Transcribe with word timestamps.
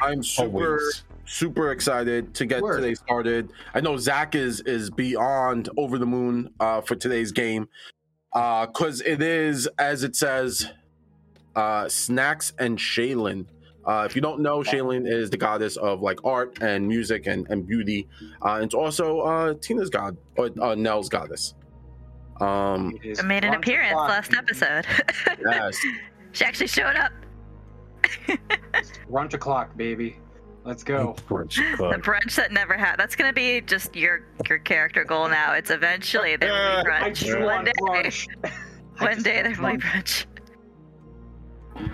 I'm 0.00 0.22
super 0.22 0.78
Always. 0.80 1.04
super 1.24 1.72
excited 1.72 2.34
to 2.34 2.46
get 2.46 2.62
Word. 2.62 2.80
today 2.80 2.94
started. 2.94 3.52
I 3.74 3.80
know 3.80 3.96
Zach 3.96 4.34
is 4.34 4.60
is 4.60 4.90
beyond 4.90 5.68
over 5.76 5.98
the 5.98 6.06
moon 6.06 6.50
uh, 6.60 6.80
for 6.80 6.94
today's 6.96 7.32
game 7.32 7.68
because 8.32 9.00
it 9.02 9.22
is 9.22 9.68
as 9.78 10.02
it 10.02 10.16
says, 10.16 10.70
uh, 11.56 11.88
snacks 11.88 12.52
and 12.58 12.78
Shelyn. 12.78 13.46
Uh, 13.84 14.04
if 14.04 14.14
you 14.14 14.20
don't 14.20 14.40
know, 14.40 14.62
Shelyn 14.62 15.06
is 15.06 15.30
the 15.30 15.38
goddess 15.38 15.76
of 15.78 16.02
like 16.02 16.22
art 16.24 16.58
and 16.60 16.86
music 16.86 17.26
and, 17.26 17.48
and 17.48 17.66
beauty. 17.66 18.06
Uh, 18.42 18.60
it's 18.62 18.74
also 18.74 19.20
uh, 19.20 19.54
Tina's 19.54 19.88
god 19.88 20.16
or 20.36 20.50
uh, 20.60 20.74
Nell's 20.74 21.08
goddess. 21.08 21.54
Um, 22.40 22.96
I 23.18 23.22
made 23.22 23.44
an 23.44 23.54
appearance 23.54 23.94
last 23.94 24.34
episode. 24.34 24.86
yes. 25.40 25.78
she 26.32 26.44
actually 26.44 26.68
showed 26.68 26.96
up. 26.96 27.12
Brunch 29.10 29.34
o'clock, 29.34 29.76
baby. 29.76 30.18
Let's 30.64 30.82
go. 30.84 31.16
Brunch 31.28 31.54
The 31.78 31.98
brunch 31.98 32.34
that 32.36 32.52
never 32.52 32.74
had. 32.74 32.96
That's 32.96 33.16
gonna 33.16 33.32
be 33.32 33.60
just 33.62 33.96
your 33.96 34.26
your 34.48 34.58
character 34.58 35.04
goal 35.04 35.28
now. 35.28 35.54
It's 35.54 35.70
eventually 35.70 36.36
there 36.36 36.52
will 36.52 36.84
be 36.84 36.90
brunch. 36.90 37.44
One 37.44 37.64
day, 37.64 37.72
brunch. 37.80 38.26
I 39.00 39.04
one 39.04 39.22
day 39.22 39.42
there 39.42 39.50
will 39.60 39.72
be 39.76 39.78
brunch. 39.78 40.26
brunch. 41.76 41.86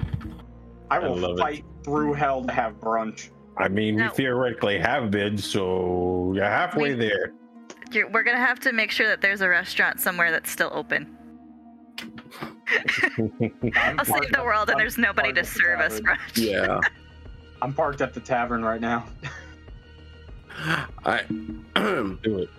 I 0.91 0.97
I 0.97 0.99
will 0.99 1.25
it. 1.37 1.39
fight 1.39 1.65
through 1.85 2.15
hell 2.15 2.45
to 2.45 2.53
have 2.53 2.75
brunch. 2.81 3.31
I 3.57 3.69
mean, 3.69 3.97
No. 3.97 4.05
we 4.09 4.17
theoretically 4.17 4.79
have 4.79 5.11
been, 5.11 5.39
so 5.39 6.33
you're 6.35 6.45
halfway 6.45 6.95
We- 6.95 7.07
there. 7.09 7.33
You're, 7.93 8.09
we're 8.11 8.25
gonna 8.25 8.39
have 8.39 8.59
to 8.61 8.73
make 8.73 8.91
sure 8.91 9.07
that 9.07 9.21
there's 9.21 9.41
a 9.41 9.49
restaurant 9.49 10.01
somewhere 10.01 10.33
that's 10.33 10.51
still 10.51 10.71
open. 10.75 11.17
I'm 12.41 12.53
I'll 13.99 14.05
save 14.05 14.07
parked 14.07 14.33
the 14.33 14.39
at- 14.39 14.45
world, 14.45 14.69
and 14.69 14.77
I'm 14.77 14.79
there's 14.79 14.99
nobody 14.99 15.33
to 15.33 15.45
serve 15.45 15.81
us 15.81 16.01
tavern. 16.01 16.19
Yeah. 16.35 16.81
I'm 17.63 17.73
parked 17.73 18.01
at 18.01 18.13
the 18.15 18.21
tavern 18.21 18.63
right 18.65 18.81
now. 18.81 19.07
All 20.67 20.87
right. 21.07 21.27
Do 22.23 22.39
it. 22.39 22.51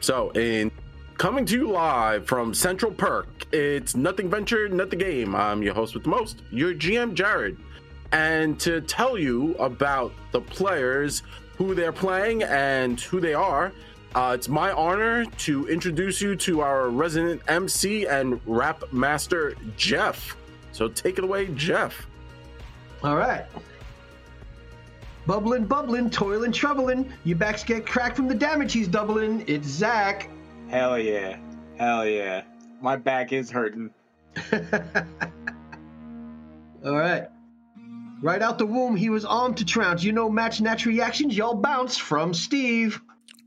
So, 0.00 0.30
in 0.30 0.70
coming 1.18 1.44
to 1.46 1.54
you 1.56 1.70
live 1.70 2.26
from 2.26 2.54
Central 2.54 2.90
Perk, 2.92 3.46
it's 3.52 3.94
Nothing 3.94 4.28
Venture, 4.30 4.68
Nothing 4.68 4.98
Game. 4.98 5.34
I'm 5.34 5.62
your 5.62 5.74
host 5.74 5.94
with 5.94 6.04
the 6.04 6.10
most, 6.10 6.42
your 6.50 6.74
GM 6.74 7.14
Jared. 7.14 7.56
And 8.12 8.58
to 8.60 8.80
tell 8.80 9.16
you 9.16 9.54
about 9.54 10.12
the 10.32 10.40
players, 10.40 11.22
who 11.56 11.74
they're 11.74 11.92
playing, 11.92 12.42
and 12.42 13.00
who 13.00 13.20
they 13.20 13.34
are, 13.34 13.72
uh, 14.14 14.32
it's 14.34 14.48
my 14.48 14.72
honor 14.72 15.24
to 15.24 15.68
introduce 15.68 16.20
you 16.20 16.34
to 16.36 16.60
our 16.60 16.90
resident 16.90 17.42
MC 17.48 18.06
and 18.06 18.40
rap 18.46 18.82
master, 18.92 19.54
Jeff. 19.76 20.36
So, 20.72 20.88
take 20.88 21.18
it 21.18 21.24
away, 21.24 21.46
Jeff. 21.54 22.06
All 23.02 23.16
right. 23.16 23.46
Bubbling, 25.26 25.64
bubbling, 25.64 26.10
toiling, 26.10 26.52
troubling. 26.52 27.12
Your 27.24 27.38
backs 27.38 27.62
get 27.62 27.86
cracked 27.86 28.16
from 28.16 28.26
the 28.26 28.34
damage 28.34 28.72
he's 28.72 28.88
doubling. 28.88 29.44
It's 29.46 29.68
Zach. 29.68 30.28
Hell 30.68 30.98
yeah. 30.98 31.38
Hell 31.78 32.06
yeah. 32.06 32.42
My 32.80 32.96
back 32.96 33.32
is 33.32 33.50
hurting. 33.50 33.90
All 36.84 36.96
right. 36.96 37.28
Right 38.22 38.42
out 38.42 38.58
the 38.58 38.66
womb, 38.66 38.96
he 38.96 39.08
was 39.08 39.24
armed 39.24 39.56
to 39.58 39.64
trounce. 39.64 40.02
You 40.02 40.12
know, 40.12 40.28
match 40.28 40.60
natch 40.60 40.84
reactions, 40.84 41.36
y'all 41.36 41.54
bounce 41.54 41.96
from 41.96 42.34
Steve. 42.34 43.00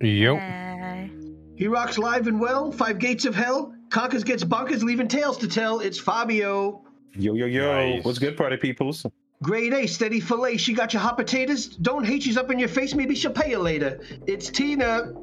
Yep. 0.04 0.36
Yay. 0.36 1.12
He 1.56 1.68
rocks 1.68 1.98
live 1.98 2.28
and 2.28 2.40
well. 2.40 2.72
Five 2.72 3.00
gates 3.00 3.26
of 3.26 3.34
hell. 3.36 3.74
Conquers 3.90 4.24
gets 4.24 4.44
bonkers, 4.44 4.84
leaving 4.84 5.08
tales 5.08 5.38
to 5.38 5.48
tell. 5.48 5.80
It's 5.80 6.00
Fabio. 6.00 6.84
Yo, 7.16 7.36
yo, 7.36 7.46
yo. 7.46 7.72
Nice. 7.72 8.04
What's 8.04 8.20
good, 8.20 8.36
party 8.36 8.58
peoples? 8.58 9.06
Grade 9.42 9.74
A, 9.74 9.88
steady 9.88 10.20
fillet. 10.20 10.58
She 10.58 10.74
got 10.74 10.94
your 10.94 11.02
hot 11.02 11.16
potatoes. 11.16 11.68
Don't 11.68 12.04
hate 12.04 12.24
she's 12.24 12.38
up 12.38 12.52
in 12.52 12.60
your 12.60 12.70
face. 12.70 12.94
Maybe 12.94 13.16
she'll 13.16 13.32
pay 13.32 13.52
you 13.52 13.60
later. 13.60 14.02
It's 14.28 14.50
Tina. 14.50 15.14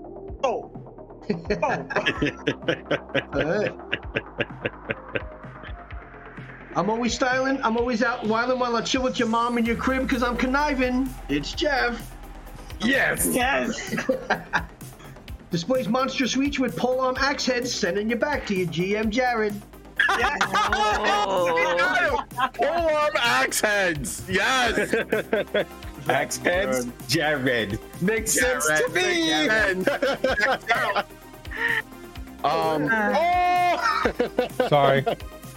Oh. 0.44 0.70
oh. 1.62 1.86
All 3.32 3.44
right. 3.44 3.72
I'm 6.76 6.88
always 6.88 7.12
styling. 7.12 7.60
I'm 7.62 7.76
always 7.76 8.02
out 8.02 8.24
wilding 8.26 8.58
while 8.58 8.76
I 8.76 8.82
chill 8.82 9.02
with 9.02 9.18
your 9.18 9.28
mom 9.28 9.58
in 9.58 9.66
your 9.66 9.76
crib 9.76 10.02
because 10.02 10.22
I'm 10.22 10.36
conniving. 10.36 11.08
It's 11.28 11.52
Jeff. 11.52 12.16
Yes. 12.82 13.28
yes. 13.30 13.94
Displays 15.50 15.88
monstrous 15.88 16.36
reach 16.36 16.60
with 16.60 16.76
pole 16.76 17.00
arm 17.00 17.16
axe 17.18 17.44
heads, 17.46 17.74
sending 17.74 18.08
you 18.08 18.14
back 18.16 18.46
to 18.46 18.54
your 18.54 18.68
GM 18.68 19.10
Jared. 19.10 19.60
Oh. 20.08 22.24
Full 22.54 22.66
arm 22.66 23.10
axe 23.16 23.60
heads. 23.60 24.22
Yes. 24.28 24.94
Axe 26.08 26.38
heads, 26.38 26.86
Jared. 27.08 27.78
Makes 28.00 28.32
sense 28.32 28.66
to 28.66 28.88
Jared, 28.94 28.94
me. 28.94 29.48
And- 29.50 29.86
um, 32.42 32.88
Oh! 32.92 34.12
Sorry. 34.68 35.04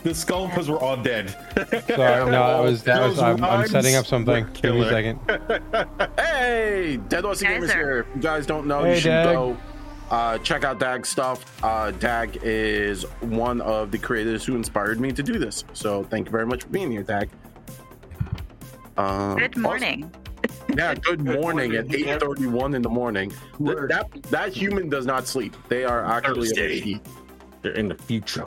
The 0.03 0.13
sculptors 0.13 0.69
were 0.69 0.79
all 0.79 0.97
dead. 0.97 1.29
Sorry. 1.87 2.25
No, 2.25 2.31
that 2.31 2.59
was 2.63 2.83
that 2.83 3.01
was. 3.07 3.19
I'm, 3.19 3.43
I'm 3.43 3.67
setting 3.67 3.95
up 3.95 4.05
something. 4.05 4.45
were 4.45 4.49
Give 4.51 4.75
me 4.75 4.81
a 4.81 4.89
second. 4.89 5.19
hey, 6.19 6.99
Dead 7.07 7.23
Aussie 7.23 7.43
Guys 7.43 7.61
Gamers 7.63 7.69
are- 7.69 7.73
here. 7.77 7.99
If 8.09 8.15
you 8.15 8.21
guys 8.21 8.45
don't 8.45 8.67
know, 8.67 8.83
Hey, 8.83 8.95
you 8.95 9.01
should 9.01 9.09
Dag. 9.09 9.35
go 9.35 9.57
uh, 10.11 10.37
check 10.39 10.63
out 10.63 10.79
Dag's 10.79 11.09
stuff. 11.09 11.63
Uh, 11.63 11.91
Dag 11.91 12.39
is 12.43 13.03
one 13.21 13.61
of 13.61 13.91
the 13.91 13.97
creators 13.97 14.45
who 14.45 14.55
inspired 14.55 14.99
me 14.99 15.11
to 15.11 15.23
do 15.23 15.39
this. 15.39 15.63
So 15.73 16.03
thank 16.03 16.27
you 16.27 16.31
very 16.31 16.45
much 16.45 16.63
for 16.63 16.69
being 16.69 16.91
here, 16.91 17.03
Dag. 17.03 17.29
Um, 18.97 19.37
Good 19.37 19.57
morning. 19.57 20.03
also- 20.03 20.19
yeah, 20.77 20.93
good 20.95 21.21
morning 21.23 21.75
at 21.75 21.87
morning. 21.87 22.05
8:31 22.19 22.75
in 22.75 22.81
the 22.81 22.89
morning. 22.89 23.29
Th- 23.29 23.41
Word. 23.59 23.89
that 23.91 24.11
that 24.23 24.51
human 24.53 24.89
does 24.89 25.05
not 25.05 25.25
sleep. 25.27 25.55
They 25.69 25.85
are 25.85 26.03
actually 26.05 26.47
Thursday. 26.49 26.81
awake. 26.81 27.01
They're 27.61 27.71
in 27.73 27.87
the 27.87 27.95
future. 27.95 28.43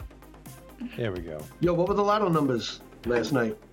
There 0.96 1.12
we 1.12 1.20
go. 1.20 1.42
Yo, 1.60 1.74
what 1.74 1.88
were 1.88 1.94
the 1.94 2.04
lotto 2.04 2.28
numbers 2.28 2.80
last 3.06 3.32
night? 3.32 3.56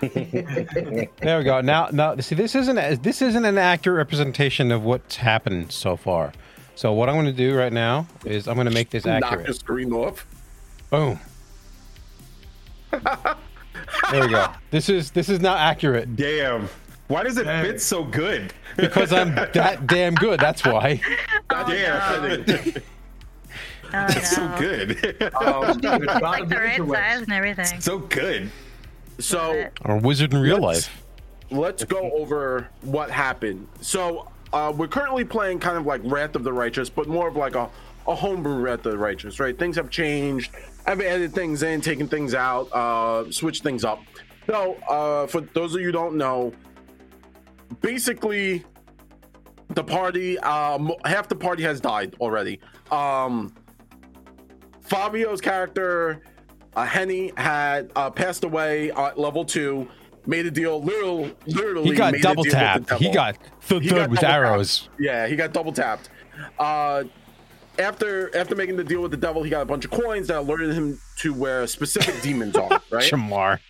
There 0.00 1.38
we 1.38 1.44
go. 1.44 1.60
Now, 1.60 1.88
now, 1.90 2.16
see, 2.18 2.36
this 2.36 2.54
isn't 2.54 3.02
this 3.02 3.20
isn't 3.20 3.44
an 3.44 3.58
accurate 3.58 3.96
representation 3.96 4.70
of 4.70 4.84
what's 4.84 5.16
happened 5.16 5.72
so 5.72 5.96
far. 5.96 6.32
So 6.76 6.92
what 6.92 7.08
I'm 7.08 7.16
going 7.16 7.26
to 7.26 7.32
do 7.32 7.56
right 7.56 7.72
now 7.72 8.06
is 8.24 8.46
I'm 8.46 8.54
going 8.54 8.66
to 8.66 8.72
make 8.72 8.90
this 8.90 9.06
accurate. 9.06 9.38
Knock 9.40 9.46
the 9.46 9.54
screen 9.54 9.92
off. 9.92 10.26
Boom. 10.90 11.18
There 14.10 14.22
we 14.22 14.28
go. 14.28 14.46
This 14.70 14.88
is 14.88 15.10
this 15.10 15.28
is 15.28 15.40
not 15.40 15.58
accurate 15.58 16.14
Damn. 16.16 16.68
Why 17.08 17.22
does 17.22 17.36
it 17.38 17.44
Dang. 17.44 17.64
fit 17.64 17.80
so 17.80 18.04
good? 18.04 18.52
because 18.76 19.12
I'm 19.12 19.34
that 19.34 19.86
damn 19.86 20.14
good. 20.14 20.40
That's 20.40 20.64
why. 20.64 21.00
Damn. 21.50 22.00
Oh, 22.02 22.80
Oh, 23.92 24.06
It's 24.10 24.30
so 24.34 24.48
good. 24.58 25.22
Um, 25.34 25.78
God 25.78 26.22
Like 26.22 26.48
the 26.48 26.56
right 26.56 26.78
interwebs. 26.80 26.94
size 26.94 27.22
and 27.22 27.32
everything. 27.32 27.80
so 27.80 27.98
good. 27.98 28.50
so 29.18 29.68
I'm 29.84 30.00
wizard 30.02 30.32
in 30.34 30.40
real 30.40 30.58
Let's- 30.60 30.88
life. 30.88 31.02
let's 31.50 31.84
go 31.84 32.10
over 32.12 32.68
what 32.82 33.10
happened. 33.10 33.66
So 33.80 34.30
uh, 34.52 34.72
we're 34.76 34.88
currently 34.88 35.24
playing 35.24 35.60
kind 35.60 35.76
of 35.76 35.86
like 35.86 36.00
Wrath 36.04 36.34
of 36.36 36.44
the 36.44 36.52
Righteous, 36.52 36.88
but 36.90 37.08
more 37.08 37.28
of 37.28 37.36
like 37.36 37.54
a, 37.54 37.68
a 38.08 38.14
homebrew 38.14 38.56
Wrath 38.56 38.84
of 38.86 38.92
the 38.92 38.98
Righteous, 38.98 39.38
right? 39.40 39.56
Things 39.58 39.76
have 39.76 39.90
changed. 39.90 40.52
I've 40.86 41.00
added 41.00 41.32
things 41.34 41.62
in, 41.62 41.80
taken 41.80 42.06
things 42.08 42.34
out, 42.34 42.68
uh, 42.72 43.30
switched 43.30 43.62
things 43.62 43.84
up. 43.84 44.00
So 44.46 44.74
uh, 44.88 45.26
for 45.26 45.40
those 45.40 45.74
of 45.74 45.80
you 45.80 45.86
who 45.88 45.92
don't 45.92 46.16
know, 46.16 46.52
basically 47.80 48.64
the 49.70 49.82
party, 49.82 50.38
um, 50.40 50.92
half 51.04 51.28
the 51.28 51.34
party 51.36 51.62
has 51.64 51.80
died 51.80 52.14
already. 52.20 52.60
Um, 52.90 53.52
Fabio's 54.88 55.40
character, 55.40 56.22
uh, 56.74 56.84
Henny, 56.84 57.32
had 57.36 57.90
uh, 57.96 58.10
passed 58.10 58.44
away 58.44 58.90
at 58.92 59.18
level 59.18 59.44
two. 59.44 59.88
Made 60.28 60.44
a 60.46 60.50
deal, 60.50 60.82
literal, 60.82 61.30
literally. 61.46 61.90
He 61.90 61.94
got 61.94 62.14
double 62.20 62.42
tapped. 62.44 62.92
He 62.94 63.12
got 63.12 63.36
thud 63.60 63.82
He 63.82 63.90
got 63.90 64.10
with 64.10 64.24
arrows. 64.24 64.80
tapped. 64.88 65.00
Yeah, 65.00 65.26
he 65.28 65.36
got 65.36 65.52
double 65.52 65.72
tapped. 65.72 66.10
Uh, 66.58 67.04
after 67.78 68.34
after 68.36 68.56
making 68.56 68.76
the 68.76 68.82
deal 68.82 69.02
with 69.02 69.12
the 69.12 69.16
devil, 69.16 69.44
he 69.44 69.50
got 69.50 69.62
a 69.62 69.66
bunch 69.66 69.84
of 69.84 69.92
coins 69.92 70.26
that 70.26 70.38
alerted 70.38 70.74
him 70.74 70.98
to 71.18 71.32
where 71.32 71.64
specific 71.68 72.20
demons 72.22 72.56
are. 72.56 72.68
Right, 72.90 73.04
Shamar. 73.04 73.60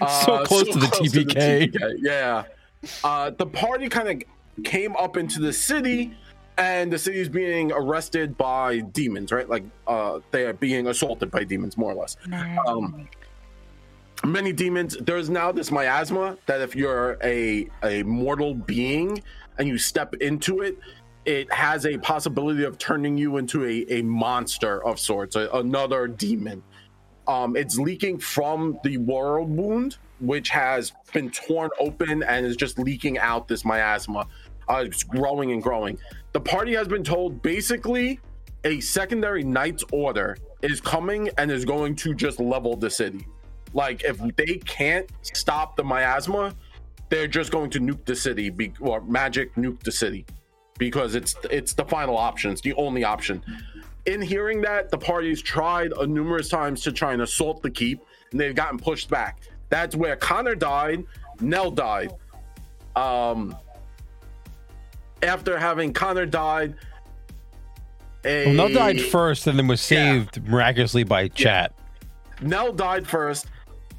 Uh, 0.00 0.24
so 0.24 0.44
close 0.44 0.64
to 0.68 0.78
the 0.78 0.86
TPK. 0.86 1.72
TPK, 1.72 1.94
Yeah, 2.00 2.44
uh, 3.02 3.30
the 3.30 3.46
party 3.46 3.88
kind 3.88 4.22
of 4.22 4.64
came 4.64 4.94
up 4.96 5.16
into 5.16 5.40
the 5.40 5.52
city, 5.52 6.14
and 6.56 6.92
the 6.92 6.98
city 6.98 7.20
is 7.20 7.28
being 7.28 7.72
arrested 7.72 8.36
by 8.36 8.80
demons. 8.80 9.32
Right, 9.32 9.48
like 9.48 9.64
uh, 9.86 10.20
they 10.30 10.44
are 10.44 10.52
being 10.52 10.86
assaulted 10.86 11.30
by 11.30 11.44
demons, 11.44 11.76
more 11.76 11.92
or 11.92 11.94
less 11.94 12.16
um, 12.66 13.08
many 14.24 14.52
demons. 14.52 14.96
There's 15.00 15.30
now 15.30 15.52
this 15.52 15.70
miasma 15.70 16.36
that 16.46 16.60
if 16.60 16.76
you're 16.76 17.18
a 17.22 17.68
a 17.82 18.02
mortal 18.04 18.54
being 18.54 19.22
and 19.58 19.68
you 19.68 19.78
step 19.78 20.14
into 20.14 20.60
it, 20.60 20.78
it 21.24 21.52
has 21.52 21.86
a 21.86 21.98
possibility 21.98 22.64
of 22.64 22.78
turning 22.78 23.16
you 23.16 23.36
into 23.38 23.64
a, 23.64 23.84
a 23.88 24.02
monster 24.02 24.84
of 24.84 24.98
sorts, 24.98 25.36
a, 25.36 25.48
another 25.54 26.06
demon. 26.06 26.62
Um, 27.26 27.56
it's 27.56 27.78
leaking 27.78 28.18
from 28.18 28.78
the 28.84 28.98
world 28.98 29.48
wound, 29.50 29.96
which 30.20 30.50
has 30.50 30.92
been 31.12 31.30
torn 31.30 31.70
open 31.80 32.22
and 32.22 32.44
is 32.44 32.56
just 32.56 32.78
leaking 32.78 33.18
out 33.18 33.48
this 33.48 33.64
miasma. 33.64 34.26
Uh, 34.68 34.84
it's 34.86 35.02
growing 35.02 35.52
and 35.52 35.62
growing. 35.62 35.98
The 36.32 36.40
party 36.40 36.74
has 36.74 36.88
been 36.88 37.04
told 37.04 37.42
basically 37.42 38.20
a 38.64 38.80
secondary 38.80 39.44
Knight's 39.44 39.84
Order 39.92 40.36
is 40.62 40.80
coming 40.80 41.28
and 41.38 41.50
is 41.50 41.64
going 41.64 41.94
to 41.96 42.14
just 42.14 42.40
level 42.40 42.76
the 42.76 42.90
city. 42.90 43.26
Like, 43.74 44.04
if 44.04 44.18
they 44.36 44.56
can't 44.64 45.10
stop 45.22 45.76
the 45.76 45.84
miasma, 45.84 46.54
they're 47.10 47.28
just 47.28 47.52
going 47.52 47.70
to 47.70 47.80
nuke 47.80 48.04
the 48.04 48.16
city 48.16 48.50
be, 48.50 48.72
or 48.80 49.00
magic 49.02 49.54
nuke 49.56 49.80
the 49.82 49.92
city 49.92 50.24
because 50.78 51.14
it's 51.14 51.36
it's 51.50 51.74
the 51.74 51.84
final 51.84 52.16
option. 52.16 52.50
It's 52.50 52.60
the 52.60 52.74
only 52.74 53.04
option. 53.04 53.42
In 54.06 54.20
hearing 54.20 54.60
that, 54.62 54.90
the 54.90 54.98
parties 54.98 55.40
tried 55.40 55.92
uh, 55.94 56.06
numerous 56.06 56.48
times 56.48 56.82
to 56.82 56.92
try 56.92 57.12
and 57.12 57.22
assault 57.22 57.62
the 57.62 57.70
keep, 57.70 58.04
and 58.30 58.40
they've 58.40 58.54
gotten 58.54 58.78
pushed 58.78 59.08
back. 59.08 59.40
That's 59.68 59.96
where 59.96 60.16
Connor 60.16 60.54
died, 60.54 61.04
Nell 61.40 61.70
died. 61.70 62.12
Um, 62.96 63.56
after 65.24 65.58
having 65.58 65.92
Connor 65.92 66.26
died, 66.26 66.74
a, 68.24 68.46
Well, 68.46 68.54
Nell 68.54 68.68
died 68.68 69.00
first 69.00 69.46
and 69.46 69.58
then 69.58 69.66
was 69.66 69.80
saved 69.80 70.42
miraculously 70.46 71.04
by 71.04 71.28
chat. 71.28 71.72
Nell 72.40 72.72
died 72.72 73.06
first, 73.06 73.46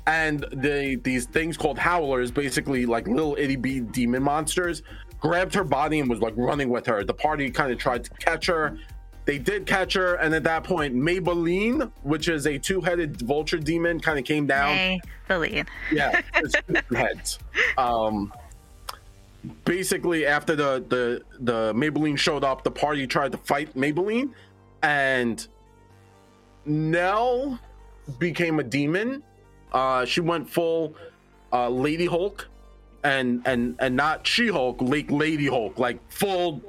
and 0.08 0.46
they 0.52 0.96
these 0.96 1.26
things 1.26 1.58
called 1.58 1.78
howlers, 1.78 2.32
basically 2.32 2.86
like 2.86 3.08
little 3.08 3.36
itty 3.40 3.56
bitty 3.56 3.82
demon 3.82 4.24
monsters, 4.24 4.84
grabbed 5.20 5.54
her 5.54 5.64
body 5.64 6.00
and 6.00 6.10
was 6.10 6.20
like 6.20 6.34
running 6.36 6.70
with 6.70 6.86
her. 6.86 7.04
The 7.04 7.14
party 7.14 7.50
kind 7.50 7.72
of 7.72 7.78
tried 7.78 8.04
to 8.06 8.10
catch 8.12 8.48
her. 8.48 8.78
They 9.26 9.40
did 9.40 9.66
catch 9.66 9.94
her, 9.94 10.16
and 10.16 10.36
at 10.36 10.44
that 10.44 10.64
point, 10.64 10.96
Maybelline, 10.96 11.92
which 12.04 12.28
is 12.28 12.46
a 12.46 12.60
two-headed 12.60 13.22
vulture 13.24 13.58
demon, 13.58 14.00
kind 14.00 14.20
of 14.20 14.26
came 14.26 14.46
down. 14.46 14.76
Hey, 14.76 15.02
Celine. 15.28 15.66
Yeah, 15.92 16.22
it's 16.36 16.54
two 16.68 16.96
heads. 16.96 17.40
Um, 17.78 18.32
basically, 19.66 20.26
after 20.26 20.56
the 20.56 20.84
the 20.88 21.22
the 21.40 21.74
Maybelline 21.74 22.18
showed 22.18 22.44
up, 22.44 22.64
the 22.64 22.72
party 22.72 23.08
tried 23.08 23.32
to 23.32 23.38
fight 23.38 23.74
Maybelline, 23.76 24.32
and 24.84 25.48
Nell 26.66 27.60
became 28.20 28.60
a 28.60 28.64
demon. 28.64 29.24
Uh, 29.72 30.06
she 30.06 30.22
went 30.22 30.50
full 30.50 30.96
uh, 31.52 31.70
Lady 31.70 32.06
Hulk, 32.06 32.48
and 33.04 33.42
and 33.46 33.76
and 33.80 33.96
not 33.96 34.26
She 34.26 34.48
Hulk, 34.48 34.82
like 34.82 35.12
Lady 35.12 35.48
Hulk, 35.48 35.80
like 35.80 36.00
full 36.10 36.62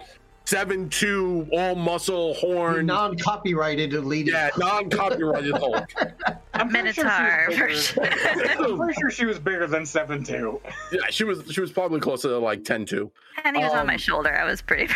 seven 0.47 0.89
two, 0.89 1.47
all 1.53 1.75
muscle, 1.75 2.35
horn. 2.35 2.87
Non-copyrighted 2.87 3.93
lady. 3.93 4.31
yeah, 4.31 4.51
non-copyrighted 4.57 5.53
Hulk. 5.53 5.93
I'm 6.55 6.69
pretty 6.71 6.93
sure 6.93 7.05
she 7.05 7.57
Minotaur 7.57 7.69
was 7.69 7.93
bigger- 7.93 8.49
I'm 8.65 8.79
pretty 8.79 8.95
sure 9.01 9.11
she 9.11 9.27
was 9.27 9.39
bigger 9.39 9.67
than 9.67 9.85
seven 9.85 10.25
two. 10.25 10.61
Yeah, 10.91 11.01
she 11.11 11.25
was 11.25 11.43
she 11.51 11.61
was 11.61 11.71
probably 11.71 12.01
closer 12.01 12.29
to 12.29 12.39
like 12.39 12.63
10-2. 12.63 13.11
and 13.45 13.57
he 13.57 13.63
was 13.63 13.73
on 13.75 13.87
my 13.87 13.95
Um, 13.95 13.99
shoulder. 13.99 14.35
I 14.35 14.45
was 14.45 14.63
pretty. 14.63 14.93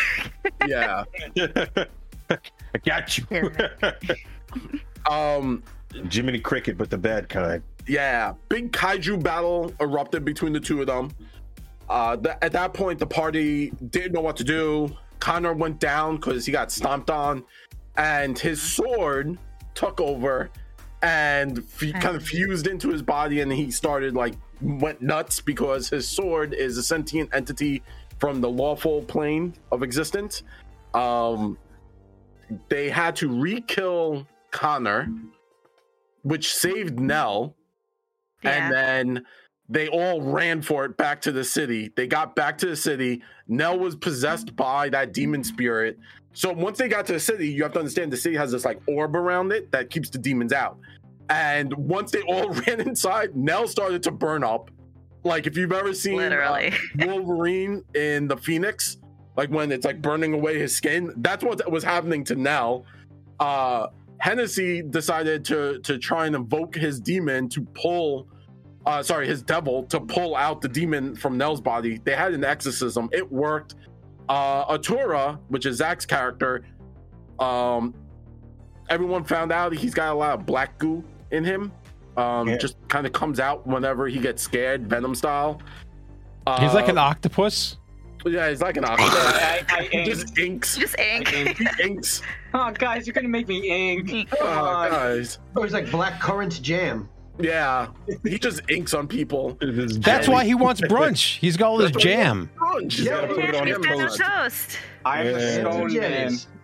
Yeah. 0.66 1.04
I 2.30 2.78
got 2.84 3.18
you. 3.18 3.50
Um 5.10 5.62
Jiminy 6.10 6.38
Cricket, 6.40 6.78
but 6.78 6.88
the 6.88 6.98
bad 6.98 7.28
kind. 7.28 7.62
yeah, 7.88 8.34
big 8.48 8.70
kaiju 8.72 9.22
battle 9.22 9.72
erupted 9.80 10.24
between 10.24 10.52
the 10.52 10.60
two 10.60 10.80
of 10.80 10.86
them. 10.86 11.10
Uh 11.88 12.16
th- 12.16 12.36
at 12.42 12.52
that 12.52 12.72
point 12.72 12.98
the 13.00 13.06
party 13.06 13.72
didn't 13.90 14.12
know 14.12 14.20
what 14.20 14.36
to 14.36 14.44
do. 14.44 14.96
Connor 15.20 15.52
went 15.52 15.78
down 15.78 16.18
cuz 16.18 16.46
he 16.46 16.52
got 16.52 16.72
stomped 16.72 17.10
on 17.10 17.44
and 17.96 18.38
his 18.38 18.60
sword 18.60 19.38
took 19.74 20.00
over 20.00 20.50
and 21.02 21.58
f- 21.58 21.92
kind 22.00 22.16
of 22.16 22.22
fused 22.22 22.66
into 22.66 22.90
his 22.90 23.02
body 23.02 23.40
and 23.40 23.52
he 23.52 23.70
started 23.70 24.14
like 24.14 24.34
went 24.60 25.00
nuts 25.00 25.40
because 25.40 25.88
his 25.88 26.06
sword 26.08 26.52
is 26.52 26.76
a 26.76 26.82
sentient 26.82 27.30
entity 27.32 27.82
from 28.18 28.40
the 28.40 28.50
lawful 28.50 29.02
plane 29.02 29.54
of 29.72 29.82
existence. 29.82 30.42
Um 30.94 31.56
they 32.68 32.90
had 32.90 33.14
to 33.16 33.28
re-kill 33.28 34.26
Connor 34.50 35.08
which 36.22 36.52
saved 36.52 36.98
Nell 36.98 37.54
yeah. 38.42 38.50
and 38.50 38.72
then 38.74 39.24
they 39.70 39.86
all 39.86 40.20
ran 40.20 40.60
for 40.60 40.84
it 40.84 40.96
back 40.96 41.20
to 41.22 41.32
the 41.32 41.44
city. 41.44 41.92
They 41.94 42.08
got 42.08 42.34
back 42.34 42.58
to 42.58 42.66
the 42.66 42.76
city. 42.76 43.22
Nell 43.46 43.78
was 43.78 43.94
possessed 43.94 44.56
by 44.56 44.88
that 44.88 45.12
demon 45.12 45.44
spirit. 45.44 45.96
So 46.32 46.52
once 46.52 46.78
they 46.78 46.88
got 46.88 47.06
to 47.06 47.12
the 47.14 47.20
city, 47.20 47.48
you 47.48 47.62
have 47.62 47.72
to 47.74 47.78
understand 47.78 48.12
the 48.12 48.16
city 48.16 48.36
has 48.36 48.50
this 48.50 48.64
like 48.64 48.80
orb 48.88 49.14
around 49.14 49.52
it 49.52 49.70
that 49.70 49.88
keeps 49.88 50.10
the 50.10 50.18
demons 50.18 50.52
out. 50.52 50.76
And 51.28 51.72
once 51.74 52.10
they 52.10 52.22
all 52.22 52.50
ran 52.66 52.80
inside, 52.80 53.36
Nell 53.36 53.68
started 53.68 54.02
to 54.02 54.10
burn 54.10 54.42
up. 54.42 54.72
Like 55.22 55.46
if 55.46 55.56
you've 55.56 55.72
ever 55.72 55.94
seen 55.94 56.14
uh, 56.14 56.22
Literally. 56.22 56.74
Wolverine 56.98 57.84
in 57.94 58.26
the 58.26 58.36
Phoenix, 58.36 58.96
like 59.36 59.50
when 59.50 59.70
it's 59.70 59.84
like 59.84 60.02
burning 60.02 60.34
away 60.34 60.58
his 60.58 60.74
skin, 60.74 61.12
that's 61.18 61.44
what 61.44 61.70
was 61.70 61.84
happening 61.84 62.24
to 62.24 62.34
Nell. 62.34 62.84
Uh 63.38 63.86
Hennessy 64.18 64.82
decided 64.82 65.44
to 65.46 65.78
to 65.80 65.96
try 65.96 66.26
and 66.26 66.34
invoke 66.34 66.74
his 66.74 67.00
demon 67.00 67.48
to 67.50 67.62
pull 67.62 68.28
uh 68.86 69.02
sorry, 69.02 69.26
his 69.26 69.42
devil 69.42 69.84
to 69.84 70.00
pull 70.00 70.34
out 70.36 70.60
the 70.60 70.68
demon 70.68 71.14
from 71.14 71.36
Nell's 71.36 71.60
body. 71.60 72.00
They 72.04 72.14
had 72.16 72.32
an 72.34 72.44
exorcism. 72.44 73.08
It 73.12 73.30
worked. 73.30 73.74
Uh 74.28 74.64
Atura, 74.76 75.38
which 75.48 75.66
is 75.66 75.76
Zach's 75.76 76.06
character, 76.06 76.64
um 77.38 77.94
everyone 78.88 79.24
found 79.24 79.52
out 79.52 79.72
he's 79.74 79.94
got 79.94 80.12
a 80.12 80.18
lot 80.18 80.38
of 80.38 80.46
black 80.46 80.78
goo 80.78 81.04
in 81.30 81.44
him. 81.44 81.72
Um 82.16 82.48
Yeah. 82.48 82.56
just 82.58 82.76
kind 82.88 83.06
of 83.06 83.12
comes 83.12 83.38
out 83.40 83.66
whenever 83.66 84.08
he 84.08 84.18
gets 84.18 84.42
scared, 84.42 84.86
venom 84.88 85.14
style. 85.14 85.60
He's 86.58 86.74
like 86.74 86.88
an 86.88 86.98
Uh, 86.98 87.02
octopus. 87.02 87.76
yeah, 88.26 88.48
he's 88.48 88.60
like 88.60 88.76
an 88.76 88.84
octopus. 88.88 89.14
I, 89.14 89.62
I 89.68 89.82
he 89.84 89.98
inked. 89.98 90.10
just 90.10 90.38
inks. 90.38 90.76
Just 90.76 90.98
ink. 90.98 91.60
Inks. 91.80 92.22
Oh, 92.54 92.72
guys, 92.72 93.06
you're 93.06 93.14
gonna 93.14 93.28
make 93.28 93.46
me 93.46 93.60
ink. 93.92 94.28
Come 94.30 94.38
Oh, 94.42 94.64
on. 94.66 94.90
guys. 94.90 95.38
It 95.54 95.60
was 95.60 95.72
like 95.72 95.88
black 95.92 96.18
currant 96.20 96.60
jam. 96.62 97.08
Yeah, 97.42 97.88
he 98.24 98.38
just 98.38 98.62
inks 98.70 98.94
on 98.94 99.06
people. 99.08 99.56
That's 99.60 100.28
why 100.28 100.44
he 100.44 100.54
wants 100.54 100.80
brunch. 100.82 101.38
He's 101.38 101.56
got 101.56 101.68
all 101.68 101.78
this 101.78 101.90
jam. 101.92 102.50
Brunch. 102.56 102.92
He's 102.92 103.00
Yeah, 103.06 103.26
put 103.26 103.38
it 103.38 103.54
on 103.54 103.66
he's 103.66 103.76
his 103.76 103.86
got 103.86 103.98
toast. 103.98 104.20
toast. 104.20 104.78
I'm 105.04 105.26
Yeah. 105.26 105.32
the 105.32 105.38
That's 105.38 105.54
stone 105.54 105.80
what 105.82 105.92
jam 105.92 106.10
man. 106.10 106.26
is. 106.32 106.46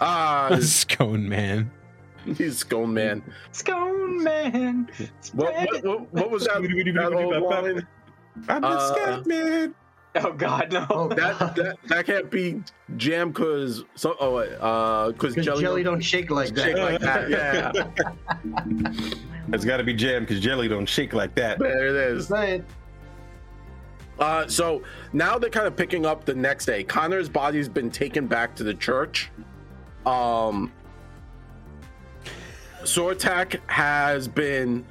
Ah, 0.00 0.56
Scone 0.60 1.28
man. 1.28 1.70
he's 2.24 2.58
scone 2.58 2.92
man. 2.94 3.22
Scone 3.52 4.22
man. 4.22 4.88
What, 5.32 5.54
what, 5.54 5.84
what, 5.84 6.12
what 6.12 6.30
was 6.30 6.44
that? 6.44 6.62
that 6.62 7.12
old 7.12 7.42
line? 7.42 7.86
I'm 8.48 8.62
the 8.62 8.68
Uh, 8.68 8.94
scat 8.94 9.26
man. 9.26 9.74
Oh 10.14 10.32
God, 10.32 10.72
no. 10.72 10.86
Oh, 10.90 11.08
That, 11.08 11.38
that 11.56 11.76
that 11.86 12.06
can't 12.06 12.30
be 12.30 12.62
jam 12.96 13.30
because 13.30 13.84
so 13.94 14.16
oh 14.20 14.36
wait, 14.36 14.50
uh 14.60 15.08
because 15.12 15.34
Because 15.34 15.44
jelly, 15.46 15.60
jelly, 15.62 15.82
don't 15.82 15.94
don't 15.94 16.00
shake 16.00 16.30
like 16.30 16.56
shake 16.56 16.76
like 16.76 17.00
that. 17.00 17.28
Yeah, 17.30 17.72
It's 19.52 19.64
got 19.64 19.78
to 19.78 19.84
be 19.84 19.94
jam 19.94 20.22
because 20.22 20.40
jelly 20.40 20.68
don't 20.68 20.86
shake 20.86 21.12
like 21.12 21.34
that. 21.36 21.58
there 21.58 21.88
it 21.88 21.96
is. 21.96 22.30
Uh, 24.18 24.46
so 24.48 24.82
now 25.12 25.38
they're 25.38 25.48
kind 25.50 25.66
of 25.66 25.76
picking 25.76 26.04
up 26.04 26.24
the 26.24 26.34
next 26.34 26.66
day. 26.66 26.82
Connor's 26.82 27.28
body's 27.28 27.68
been 27.68 27.90
taken 27.90 28.26
back 28.26 28.54
to 28.56 28.64
the 28.64 28.74
church. 28.74 29.30
Um, 30.04 30.72
Sortak 32.82 33.60
has 33.68 34.26
been 34.26 34.84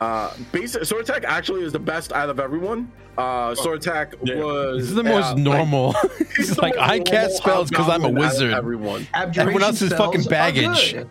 uh, 0.00 0.32
basic. 0.52 0.82
Sortak 0.82 1.24
actually 1.24 1.62
is 1.62 1.72
the 1.72 1.78
best 1.78 2.12
out 2.12 2.30
of 2.30 2.40
everyone. 2.40 2.90
Uh, 3.18 3.54
Sortak 3.54 4.14
Yeah. 4.22 4.36
was 4.36 4.82
This 4.82 4.88
is 4.90 4.94
the 4.94 5.02
most 5.02 5.26
uh, 5.26 5.34
normal. 5.34 5.92
he's 6.36 6.36
He's 6.36 6.58
like, 6.58 6.76
I 6.78 7.00
cast 7.00 7.10
normal 7.10 7.66
spells 7.66 7.70
because 7.70 7.88
I'm 7.88 8.04
a 8.04 8.08
hobgoblin 8.08 8.24
out 8.24 8.30
of 8.30 8.32
wizard. 8.32 8.52
Everyone, 8.54 9.06
Abjuration 9.12 9.40
Everyone 9.40 9.62
else 9.62 9.82
is 9.82 9.92
fucking 9.92 10.22
spells 10.22 10.26
are 10.26 10.30
baggage. 10.30 11.06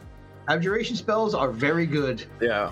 Abjuration 0.47 0.95
spells 0.95 1.33
are 1.33 1.51
very 1.51 1.85
good. 1.85 2.25
yeah. 2.41 2.71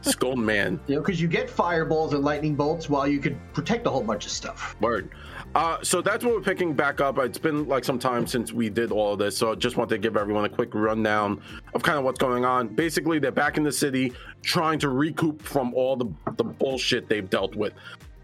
Skull 0.00 0.36
man. 0.36 0.80
You 0.86 0.94
know, 0.96 1.00
because 1.02 1.20
you 1.20 1.28
get 1.28 1.50
fireballs 1.50 2.14
and 2.14 2.24
lightning 2.24 2.54
bolts 2.54 2.88
while 2.88 3.06
you 3.06 3.18
could 3.18 3.36
protect 3.52 3.86
a 3.86 3.90
whole 3.90 4.02
bunch 4.02 4.24
of 4.24 4.30
stuff. 4.30 4.74
Word. 4.80 5.10
Uh, 5.54 5.76
so 5.82 6.00
that's 6.00 6.24
what 6.24 6.34
we're 6.34 6.40
picking 6.40 6.72
back 6.72 7.00
up. 7.02 7.18
It's 7.18 7.38
been 7.38 7.68
like 7.68 7.84
some 7.84 7.98
time 7.98 8.26
since 8.26 8.50
we 8.52 8.70
did 8.70 8.90
all 8.90 9.12
of 9.12 9.18
this, 9.18 9.36
so 9.36 9.52
I 9.52 9.54
just 9.56 9.76
want 9.76 9.90
to 9.90 9.98
give 9.98 10.16
everyone 10.16 10.44
a 10.46 10.48
quick 10.48 10.74
rundown 10.74 11.40
of 11.74 11.82
kind 11.82 11.98
of 11.98 12.04
what's 12.04 12.18
going 12.18 12.44
on. 12.46 12.68
Basically, 12.68 13.18
they're 13.18 13.30
back 13.30 13.56
in 13.58 13.62
the 13.62 13.70
city 13.72 14.12
trying 14.42 14.78
to 14.80 14.88
recoup 14.88 15.42
from 15.42 15.74
all 15.74 15.96
the 15.96 16.06
the 16.36 16.44
bullshit 16.44 17.08
they've 17.08 17.28
dealt 17.28 17.54
with. 17.54 17.74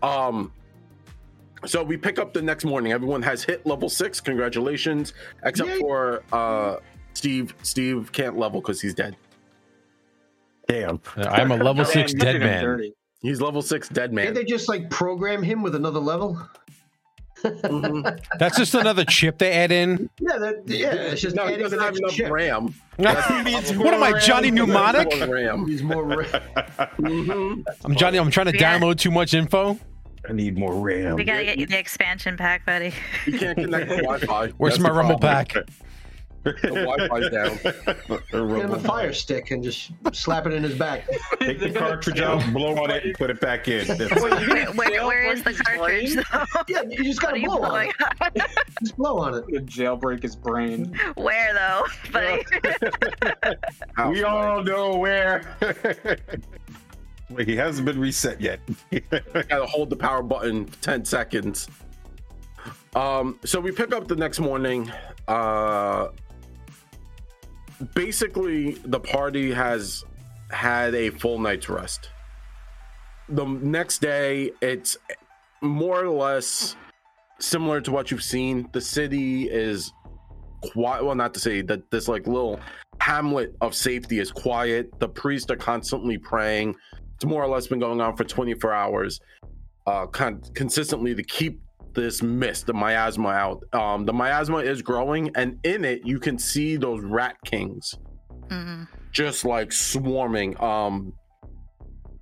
Um, 0.02 0.52
so 1.66 1.82
we 1.82 1.96
pick 1.98 2.18
up 2.18 2.32
the 2.32 2.42
next 2.42 2.64
morning. 2.64 2.90
Everyone 2.92 3.22
has 3.22 3.44
hit 3.44 3.66
level 3.66 3.88
six. 3.90 4.18
Congratulations, 4.20 5.12
except 5.44 5.68
Yay. 5.68 5.78
for 5.78 6.22
uh, 6.32 6.76
Steve. 7.14 7.54
Steve 7.62 8.10
can't 8.12 8.38
level 8.38 8.60
because 8.60 8.80
he's 8.80 8.94
dead. 8.94 9.16
Damn. 10.68 11.00
I'm 11.16 11.50
a 11.50 11.56
level 11.56 11.84
six 11.84 12.12
you 12.12 12.18
dead 12.20 12.40
man. 12.40 12.62
dirty. 12.64 12.94
He's 13.22 13.40
level 13.40 13.60
six 13.62 13.88
dead 13.88 14.12
man. 14.12 14.26
Can't 14.26 14.36
they 14.36 14.44
just 14.44 14.68
like 14.68 14.88
program 14.88 15.42
him 15.42 15.62
with 15.62 15.74
another 15.74 16.00
level? 16.00 16.40
Mhm. 17.42 18.20
That's 18.38 18.56
just 18.56 18.74
another 18.74 19.04
chip 19.04 19.38
they 19.38 19.52
add 19.52 19.72
in. 19.72 20.08
Yeah, 20.20 20.36
that, 20.38 20.62
yeah, 20.66 20.92
it's 20.92 21.22
just 21.22 21.34
No, 21.36 21.46
he 21.46 21.54
adding 21.54 21.62
doesn't 21.64 21.78
have 21.80 21.96
enough 21.96 22.12
chip. 22.12 22.30
RAM. 22.30 22.74
what 22.96 23.94
am 23.94 24.02
I, 24.02 24.18
Johnny 24.20 24.50
Mnemonic? 24.50 25.16
More 25.18 25.28
RAM. 25.34 25.66
He's 25.66 25.82
more 25.82 26.04
RAM. 26.04 26.26
Mhm. 26.98 27.64
I'm 27.84 27.94
Johnny. 27.96 28.18
I'm 28.18 28.30
trying 28.30 28.46
to 28.52 28.58
Yeah. 28.58 28.78
download 28.78 28.98
too 28.98 29.10
much 29.10 29.32
info. 29.34 29.78
I 30.28 30.32
need 30.34 30.58
more 30.58 30.74
RAM. 30.74 31.16
We 31.16 31.24
gotta 31.24 31.44
get 31.44 31.58
you 31.58 31.66
the 31.66 31.78
expansion 31.78 32.36
pack, 32.36 32.66
buddy. 32.66 32.92
You 33.26 33.38
can't 33.38 33.56
connect 33.56 33.88
to 33.88 33.96
Wi-Fi. 34.02 34.48
Where's 34.58 34.74
That's 34.74 34.82
my 34.82 34.90
Rumble 34.90 35.18
problem. 35.18 35.46
pack? 35.46 35.68
The 36.42 36.52
Wi-Fi's 36.62 37.30
down. 37.32 37.58
Get 38.56 38.64
him 38.64 38.72
a 38.72 38.78
fire 38.78 39.12
stick 39.12 39.50
and 39.50 39.62
just 39.62 39.92
slap 40.12 40.46
it 40.46 40.52
in 40.54 40.62
his 40.62 40.76
back. 40.78 41.06
Take 41.38 41.60
the 41.60 41.70
cartridge 41.76 42.20
out, 42.20 42.42
blow 42.52 42.82
on 42.82 42.90
it, 42.90 43.04
and 43.04 43.14
put 43.14 43.30
it 43.30 43.40
back 43.40 43.68
in. 43.68 43.86
Where, 43.86 44.72
where, 44.72 45.06
where 45.06 45.32
is 45.32 45.42
the 45.42 45.52
cartridge, 45.52 46.14
though? 46.14 46.44
Yeah, 46.68 46.82
you 46.88 47.04
just 47.04 47.20
gotta 47.20 47.40
blow 47.40 47.62
on 47.62 47.86
it. 47.86 47.94
on? 48.20 48.30
Just 48.80 48.96
blow 48.96 49.18
on 49.18 49.34
it. 49.34 49.46
The 49.48 49.60
jailbreak 49.60 50.22
his 50.22 50.34
brain. 50.34 50.98
Where, 51.16 51.52
though, 51.52 51.84
buddy? 52.12 52.42
Ow. 53.98 54.10
we 54.10 54.24
all 54.24 54.62
know 54.62 54.96
where. 54.96 55.56
Wait, 57.28 57.46
he 57.46 57.56
hasn't 57.56 57.84
been 57.84 58.00
reset 58.00 58.40
yet. 58.40 58.60
gotta 59.48 59.66
hold 59.66 59.90
the 59.90 59.96
power 59.96 60.22
button 60.22 60.66
10 60.80 61.04
seconds 61.04 61.68
um 62.96 63.38
so 63.44 63.60
we 63.60 63.70
pick 63.70 63.94
up 63.94 64.08
the 64.08 64.16
next 64.16 64.40
morning 64.40 64.90
uh 65.28 66.08
basically 67.94 68.72
the 68.84 69.00
party 69.00 69.52
has 69.52 70.04
had 70.50 70.94
a 70.94 71.10
full 71.10 71.38
night's 71.38 71.68
rest. 71.68 72.10
The 73.28 73.44
next 73.44 74.00
day 74.00 74.52
it's 74.60 74.96
more 75.60 76.04
or 76.04 76.10
less 76.10 76.76
similar 77.38 77.80
to 77.82 77.90
what 77.90 78.10
you've 78.10 78.22
seen. 78.22 78.68
The 78.72 78.80
city 78.80 79.48
is 79.48 79.92
quiet 80.72 81.04
well 81.04 81.14
not 81.14 81.32
to 81.34 81.40
say 81.40 81.62
that 81.62 81.90
this 81.90 82.06
like 82.06 82.26
little 82.26 82.60
hamlet 83.00 83.54
of 83.60 83.74
safety 83.74 84.18
is 84.18 84.30
quiet. 84.30 84.90
The 84.98 85.08
priests 85.08 85.50
are 85.50 85.56
constantly 85.56 86.18
praying. 86.18 86.76
It's 87.14 87.24
more 87.24 87.42
or 87.42 87.48
less 87.48 87.66
been 87.66 87.78
going 87.78 88.00
on 88.00 88.16
for 88.16 88.24
24 88.24 88.72
hours 88.72 89.20
uh 89.86 90.06
con- 90.06 90.42
consistently 90.54 91.14
to 91.14 91.22
keep 91.22 91.60
this 92.00 92.22
mist 92.22 92.66
the 92.66 92.74
miasma 92.74 93.28
out. 93.28 93.62
Um 93.72 94.04
the 94.06 94.12
miasma 94.12 94.58
is 94.58 94.82
growing 94.82 95.30
and 95.34 95.58
in 95.64 95.84
it 95.84 96.00
you 96.04 96.18
can 96.18 96.38
see 96.38 96.76
those 96.76 97.02
rat 97.02 97.36
kings 97.44 97.94
Mhm. 98.48 98.88
just 99.12 99.44
like 99.44 99.70
swarming 99.72 100.60
um 100.62 101.12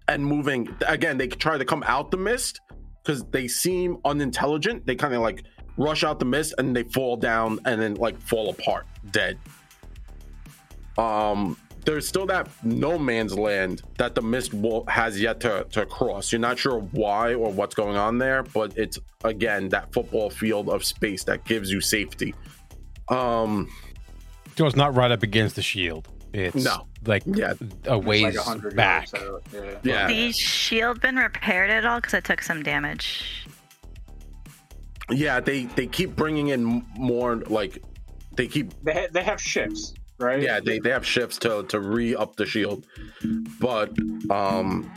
and 0.09 0.25
moving. 0.25 0.69
Again 0.87 1.17
they 1.19 1.29
try 1.29 1.57
to 1.59 1.65
come 1.65 1.83
out 1.87 2.11
the 2.11 2.17
mist 2.17 2.61
because 3.03 3.25
they 3.31 3.47
seem 3.49 3.99
unintelligent. 4.05 4.85
They 4.87 4.95
kind 4.97 5.15
of 5.15 5.21
like 5.23 5.45
rush 5.77 6.03
out 6.05 6.19
the 6.19 6.25
mist 6.27 6.55
and 6.59 6.75
they 6.77 6.83
fall 6.83 7.17
down 7.17 7.59
and 7.65 7.81
then 7.81 7.95
like 7.95 8.19
fall 8.21 8.51
apart 8.51 8.87
dead. 9.11 9.39
Um 10.97 11.57
there's 11.89 12.07
still 12.07 12.27
that 12.27 12.49
no 12.63 12.99
man's 12.99 13.35
land 13.39 13.81
that 13.97 14.15
the 14.15 14.21
mist 14.21 14.53
will, 14.53 14.85
has 14.89 15.19
yet 15.21 15.41
to, 15.41 15.65
to 15.71 15.87
cross 15.87 16.31
you're 16.31 16.39
not 16.41 16.59
sure 16.59 16.81
why 16.93 17.33
or 17.33 17.51
what's 17.51 17.75
going 17.75 17.97
on 17.97 18.19
there 18.19 18.43
but 18.43 18.77
it's 18.77 18.99
again 19.25 19.69
that 19.71 19.91
football 19.93 20.29
field 20.29 20.69
of 20.69 20.85
space 20.85 21.25
that 21.25 21.45
gives 21.45 21.71
you 21.71 21.81
safety 21.81 22.35
um 23.09 23.67
So 24.57 24.67
it's 24.67 24.77
not 24.77 24.95
right 24.95 25.11
up 25.11 25.23
against 25.23 25.57
the 25.57 25.63
shield. 25.63 26.09
It's 26.35 26.63
No. 26.63 26.87
like 27.07 27.23
yeah 27.27 27.55
a 27.87 27.97
It's 27.97 28.07
ways 28.07 28.37
like 28.37 28.77
back. 28.77 29.11
yards 29.13 29.15
out. 29.15 29.43
Yeah. 29.55 29.79
yeah 29.83 30.07
The 30.09 30.33
shield 30.33 31.01
been 31.01 31.17
repaired 31.17 31.71
at 31.71 31.87
all? 31.87 32.01
Because 32.01 32.13
it 32.15 32.25
took 32.25 32.43
some 32.43 32.63
damage. 32.63 33.47
yeah 35.11 35.41
they 35.41 35.65
they 35.77 35.87
keep 35.87 36.15
bringing 36.17 36.49
in 36.49 36.69
m- 36.69 36.87
more 36.99 37.37
like 37.37 37.79
they 38.37 38.47
keep 38.47 38.73
They, 38.85 38.93
ha- 38.93 39.09
they 39.11 39.23
have 39.25 39.41
ships, 39.41 39.95
right? 40.19 40.43
yeah 40.43 40.61
they, 40.61 40.79
they 40.79 40.91
have 40.91 41.07
shifts 41.07 41.39
to 41.39 41.63
to 41.65 41.81
re-up 41.81 42.37
the 42.37 42.47
shield 42.47 42.85
but 43.61 43.91
um 44.31 44.91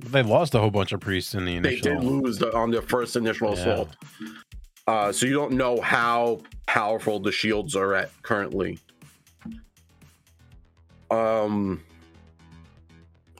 They 0.00 0.22
lost 0.22 0.54
a 0.54 0.58
whole 0.58 0.70
bunch 0.70 0.92
of 0.92 1.00
priests 1.00 1.34
in 1.34 1.44
the 1.44 1.56
initial. 1.56 1.94
they 1.94 2.00
did 2.00 2.04
lose 2.04 2.38
the, 2.38 2.54
on 2.54 2.70
their 2.70 2.82
first 2.82 3.16
initial 3.16 3.48
Yeah. 3.48 3.54
assault 3.54 3.96
uh 4.86 5.12
so 5.12 5.26
you 5.26 5.32
don't 5.34 5.52
know 5.52 5.80
how 5.80 6.40
powerful 6.66 7.20
the 7.20 7.32
shields 7.32 7.74
are 7.76 7.94
at 7.94 8.10
currently 8.22 8.78
um 11.10 11.82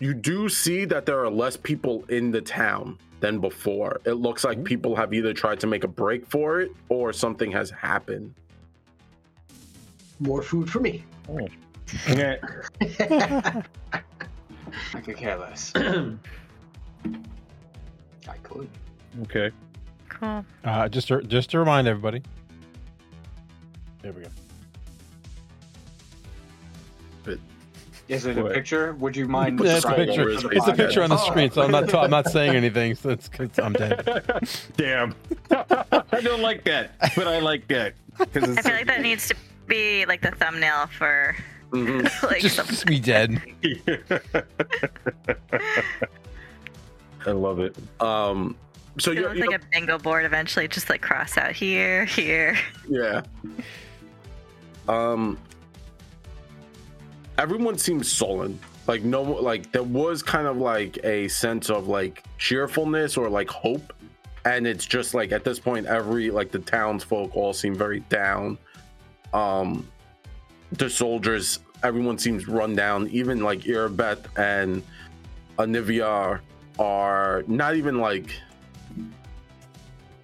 you 0.00 0.12
do 0.14 0.48
see 0.48 0.84
that 0.84 1.06
there 1.06 1.20
are 1.20 1.30
less 1.30 1.56
people 1.56 2.04
in 2.08 2.30
the 2.30 2.40
town 2.40 2.98
than 3.20 3.38
before 3.40 4.00
it 4.04 4.14
looks 4.14 4.44
like 4.44 4.62
people 4.64 4.94
have 4.94 5.14
either 5.14 5.32
tried 5.32 5.58
to 5.60 5.66
make 5.66 5.84
a 5.84 5.88
break 5.88 6.26
for 6.26 6.60
it 6.60 6.70
or 6.88 7.12
something 7.12 7.50
has 7.50 7.70
happened 7.70 8.34
More 10.20 10.42
food 10.42 10.70
for 10.70 10.80
me. 10.80 11.04
Yeah. 12.08 12.36
I 14.94 15.00
could 15.02 15.16
care 15.16 15.36
less. 15.36 15.72
I 15.76 16.16
could. 18.42 18.68
Okay. 19.22 19.50
Cool. 20.08 20.44
Uh, 20.64 20.88
just 20.88 21.08
to, 21.08 21.22
just 21.22 21.50
to 21.50 21.58
remind 21.58 21.86
everybody. 21.88 22.22
There 24.02 24.12
we 24.12 24.22
go. 24.22 24.28
Is 28.06 28.26
it 28.26 28.36
a 28.36 28.42
What? 28.42 28.52
picture? 28.52 28.92
Would 28.96 29.16
you 29.16 29.26
mind? 29.26 29.58
Yeah, 29.64 29.76
it's 29.76 29.84
a 29.86 29.94
picture. 29.94 30.28
it 30.28 30.44
It's 30.52 30.66
a 30.68 30.74
picture 30.74 31.02
on 31.02 31.08
the 31.08 31.16
Oh. 31.18 31.26
screen, 31.26 31.50
so 31.50 31.62
I'm 31.62 31.70
not. 31.70 31.88
ta- 31.88 32.02
I'm 32.02 32.10
not 32.10 32.26
saying 32.28 32.54
anything. 32.62 32.94
So 32.96 33.08
it's, 33.08 33.30
it's 33.40 33.58
I'm 33.58 33.72
dead. 33.72 34.04
Damn. 34.76 35.14
I 35.50 36.20
don't 36.22 36.42
like 36.42 36.64
that, 36.64 36.96
but 37.16 37.26
I 37.26 37.38
like 37.40 37.66
that. 37.68 37.94
'Cause 38.18 38.26
I 38.44 38.50
it's- 38.50 38.66
feel 38.66 38.74
like 38.76 38.86
that 38.88 39.00
needs 39.00 39.28
to 39.28 39.34
be 39.66 40.04
like 40.06 40.20
the 40.22 40.30
thumbnail 40.32 40.86
for 40.88 41.34
Mhm. 41.70 42.04
like 42.30 42.40
Just, 42.42 42.56
some. 42.56 42.66
just 42.66 42.86
be 42.86 43.00
dead. 43.00 43.40
I 47.26 47.30
love 47.30 47.58
it. 47.60 47.76
um 48.00 48.56
so 48.98 49.10
It 49.10 49.16
you, 49.16 49.22
looks 49.22 49.36
you 49.38 49.46
like 49.50 49.60
a 49.60 49.64
bingo 49.72 49.98
board 49.98 50.24
eventually, 50.24 50.68
just 50.68 50.88
like 50.88 51.02
cross 51.02 51.36
out 51.36 51.50
here, 51.52 52.04
here. 52.04 52.56
Yeah. 52.88 53.22
Um 54.88 55.38
everyone 57.38 57.78
seems 57.78 58.10
sullen. 58.12 58.58
Like 58.86 59.02
no 59.02 59.22
like 59.22 59.72
there 59.72 59.82
was 59.82 60.22
kind 60.22 60.46
of 60.46 60.58
like 60.58 60.98
a 61.04 61.26
sense 61.28 61.70
of 61.70 61.88
like 61.88 62.22
cheerfulness 62.38 63.16
or 63.16 63.28
like 63.28 63.48
hope. 63.50 63.92
And 64.44 64.66
it's 64.66 64.84
just 64.84 65.14
like 65.14 65.32
at 65.32 65.42
this 65.42 65.58
point 65.58 65.86
every 65.86 66.30
like 66.30 66.50
the 66.52 66.58
townsfolk 66.58 67.34
all 67.34 67.52
seem 67.54 67.74
very 67.74 68.00
down. 68.00 68.58
Um 69.34 69.86
the 70.72 70.88
soldiers, 70.88 71.60
everyone 71.82 72.18
seems 72.18 72.48
run 72.48 72.74
down. 72.74 73.08
Even 73.08 73.40
like 73.40 73.60
Irabeth 73.60 74.26
and 74.38 74.82
Anevia 75.58 76.40
are 76.78 77.44
not 77.46 77.76
even 77.76 77.98
like 77.98 78.30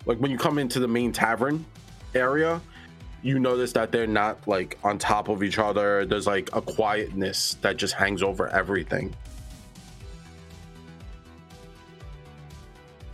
like 0.07 0.19
when 0.19 0.31
you 0.31 0.39
come 0.39 0.59
into 0.59 0.81
the 0.81 0.89
main 0.89 1.13
tavern 1.13 1.65
area, 2.15 2.61
you 3.23 3.39
notice 3.39 3.73
that 3.73 3.93
they're 3.93 4.07
not 4.07 4.47
like 4.49 4.79
on 4.83 4.99
top 4.99 5.29
of 5.29 5.43
each 5.43 5.59
other. 5.59 6.07
There's 6.07 6.27
like 6.27 6.49
a 6.55 6.63
quietness 6.63 7.57
that 7.61 7.77
just 7.77 7.95
hangs 7.95 8.23
over 8.23 8.49
everything. 8.49 9.15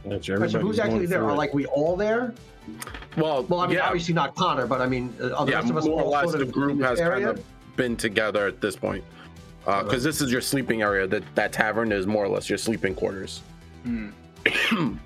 That's 0.05 0.29
Right, 0.29 0.49
so 0.49 0.61
who's 0.61 0.79
actually 0.79 1.07
there? 1.07 1.25
Are 1.25 1.35
like 1.35 1.53
we 1.53 1.67
all 1.67 1.97
there? 1.97 2.33
Well, 3.17 3.45
Well, 3.45 3.61
I 3.61 3.67
mean, 3.67 3.77
yeah, 3.77 3.87
obviously 3.87 4.15
not 4.15 4.35
Connor, 4.35 4.67
but 4.67 4.81
I 4.81 4.87
mean, 4.87 5.15
uh, 5.21 5.45
the 5.45 5.51
yeah, 5.53 5.59
rest 5.59 5.71
of 5.71 5.77
us 5.77 5.87
more 5.87 6.03
or 6.03 6.09
less 6.11 6.25
sort 6.31 6.37
the 6.39 6.43
of 6.43 6.49
in 6.49 6.53
group 6.53 6.79
this 6.79 6.87
has 6.87 7.01
kind 7.01 7.25
of 7.25 7.43
been 7.77 7.97
together 7.97 8.47
at 8.47 8.61
this 8.61 8.77
point. 8.77 9.05
Because 9.65 10.05
this 10.05 10.21
is 10.21 10.31
your 10.31 10.41
sleeping 10.41 10.83
area. 10.83 11.07
That 11.09 11.23
that 11.35 11.53
tavern 11.53 11.91
is 11.93 12.07
more 12.07 12.25
or 12.25 12.29
less 12.29 12.49
your 12.49 12.59
sleeping 12.59 12.95
quarters. 12.95 13.43
Hmm. 13.83 14.11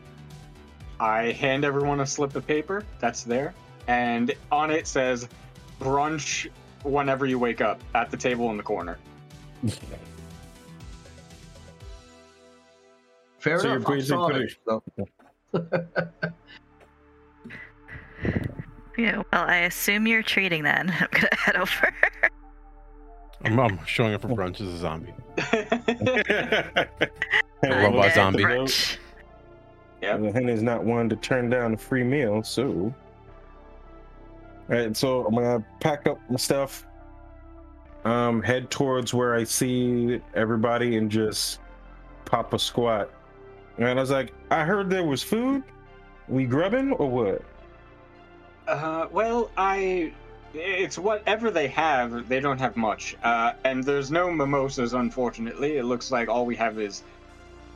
I 1.00 1.32
hand 1.32 1.64
everyone 1.64 2.00
a 2.00 2.06
slip 2.06 2.34
of 2.36 2.46
paper 2.46 2.84
that's 2.98 3.22
there, 3.22 3.54
and 3.86 4.34
on 4.52 4.70
it 4.70 4.86
says 4.86 5.28
brunch 5.80 6.48
whenever 6.82 7.24
you 7.24 7.38
wake 7.38 7.62
up 7.62 7.80
at 7.94 8.10
the 8.10 8.16
table 8.18 8.50
in 8.50 8.58
the 8.58 8.62
corner. 8.62 8.98
Fair 13.38 13.58
So 13.60 13.68
you're 13.68 13.76
enough. 13.76 13.88
I 13.88 13.94
basically 13.94 14.02
saw 14.02 14.28
putting- 14.28 14.42
it, 14.42 14.56
so. 14.66 16.22
Yeah, 19.00 19.22
well, 19.32 19.44
I 19.46 19.60
assume 19.60 20.06
you're 20.06 20.22
treating 20.22 20.62
then. 20.62 20.90
I'm 21.00 21.08
gonna 21.10 21.28
head 21.32 21.56
over. 21.56 21.94
I'm, 23.42 23.58
I'm 23.58 23.84
showing 23.86 24.12
up 24.12 24.20
for 24.20 24.28
brunch 24.28 24.60
as 24.60 24.74
a 24.74 24.78
zombie. 24.78 25.14
And 27.62 27.74
robot 27.74 28.06
Undead 28.06 28.14
zombie. 28.14 28.42
brunch. 28.42 28.96
Yep. 30.00 30.20
The 30.20 30.32
hen 30.32 30.48
is 30.48 30.62
not 30.62 30.82
one 30.82 31.10
to 31.10 31.16
turn 31.16 31.50
down 31.50 31.74
a 31.74 31.76
free 31.76 32.04
meal, 32.04 32.42
so. 32.42 32.64
All 32.72 32.94
right, 34.68 34.96
so 34.96 35.26
I'm 35.26 35.34
gonna 35.34 35.64
pack 35.80 36.06
up 36.06 36.18
my 36.30 36.36
stuff, 36.36 36.86
um, 38.06 38.40
head 38.42 38.70
towards 38.70 39.12
where 39.12 39.34
I 39.34 39.44
see 39.44 40.20
everybody, 40.34 40.96
and 40.96 41.10
just 41.10 41.60
pop 42.24 42.54
a 42.54 42.58
squat. 42.58 43.10
And 43.76 43.86
I 43.86 43.94
was 43.94 44.10
like, 44.10 44.32
I 44.50 44.64
heard 44.64 44.88
there 44.88 45.04
was 45.04 45.22
food. 45.22 45.62
We 46.28 46.46
grubbing 46.46 46.92
or 46.92 47.10
what? 47.10 47.42
Uh, 48.70 49.08
well, 49.10 49.50
I. 49.56 50.12
It's 50.52 50.98
whatever 50.98 51.50
they 51.50 51.68
have. 51.68 52.28
They 52.28 52.40
don't 52.40 52.58
have 52.58 52.76
much. 52.76 53.16
Uh, 53.22 53.52
and 53.64 53.84
there's 53.84 54.10
no 54.10 54.32
mimosas, 54.32 54.94
unfortunately. 54.94 55.76
It 55.76 55.84
looks 55.84 56.10
like 56.10 56.28
all 56.28 56.44
we 56.44 56.56
have 56.56 56.78
is 56.78 57.02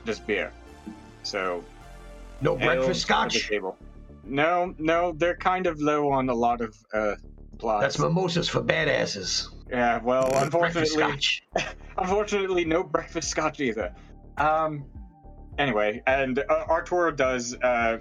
just 0.04 0.26
beer. 0.26 0.52
So. 1.22 1.64
No 2.40 2.56
breakfast 2.56 3.02
scotch. 3.02 3.50
No, 4.24 4.74
no, 4.78 5.12
they're 5.12 5.36
kind 5.36 5.66
of 5.66 5.80
low 5.80 6.10
on 6.10 6.28
a 6.28 6.34
lot 6.34 6.60
of 6.60 6.76
uh, 6.92 7.14
supplies. 7.50 7.82
That's 7.82 7.98
mimosas 7.98 8.48
for 8.48 8.62
badasses. 8.62 9.48
Yeah, 9.70 10.00
well, 10.02 10.28
Breakfast 10.30 10.44
unfortunately, 10.44 10.86
scotch. 10.86 11.42
unfortunately, 11.98 12.64
no 12.64 12.82
breakfast 12.82 13.28
scotch 13.28 13.60
either. 13.60 13.94
Um, 14.36 14.84
anyway, 15.58 16.02
and 16.06 16.38
uh, 16.38 16.64
Arturo 16.68 17.10
does 17.10 17.54
uh, 17.54 17.98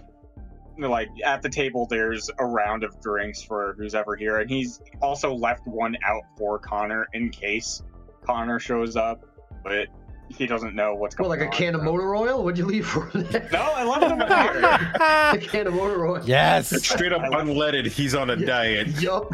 like 0.77 1.09
at 1.25 1.41
the 1.41 1.49
table. 1.49 1.85
There's 1.89 2.29
a 2.39 2.45
round 2.45 2.83
of 2.83 2.99
drinks 3.01 3.41
for 3.43 3.75
who's 3.77 3.95
ever 3.95 4.15
here, 4.15 4.39
and 4.39 4.49
he's 4.49 4.81
also 5.01 5.33
left 5.33 5.65
one 5.67 5.95
out 6.05 6.23
for 6.37 6.59
Connor 6.59 7.07
in 7.13 7.29
case 7.29 7.81
Connor 8.25 8.59
shows 8.59 8.95
up, 8.95 9.23
but 9.63 9.87
he 10.29 10.47
doesn't 10.47 10.73
know 10.73 10.95
what's 10.95 11.13
going 11.13 11.25
on. 11.25 11.29
Well, 11.29 11.37
going 11.37 11.49
like 11.51 11.53
a 11.53 11.55
on. 11.55 11.73
can 11.73 11.75
of 11.75 11.83
motor 11.83 12.15
oil? 12.15 12.43
What'd 12.43 12.57
you 12.57 12.65
leave 12.65 12.87
for 12.87 13.09
that? 13.13 13.51
No, 13.51 13.59
I 13.61 13.83
left 13.83 14.03
him 14.11 14.19
a 14.21 14.27
beer. 14.27 15.45
a 15.45 15.47
can 15.51 15.67
of 15.67 15.73
motor 15.75 16.07
oil. 16.07 16.21
yes. 16.25 16.69
Straight 16.87 17.11
up 17.13 17.21
unleaded. 17.21 17.85
He's 17.87 18.15
on 18.15 18.29
a 18.31 18.35
Yeah. 18.37 18.45
diet. 18.45 18.87
Yup. 19.01 19.31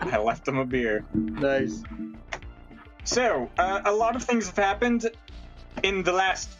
I 0.00 0.18
left 0.18 0.48
him 0.48 0.56
a 0.58 0.64
beer. 0.64 1.04
nice. 1.14 1.82
So, 3.04 3.48
uh, 3.58 3.82
a 3.84 3.92
lot 3.92 4.16
of 4.16 4.22
things 4.24 4.46
have 4.46 4.56
happened 4.56 5.08
in 5.82 6.02
the 6.02 6.12
last 6.12 6.50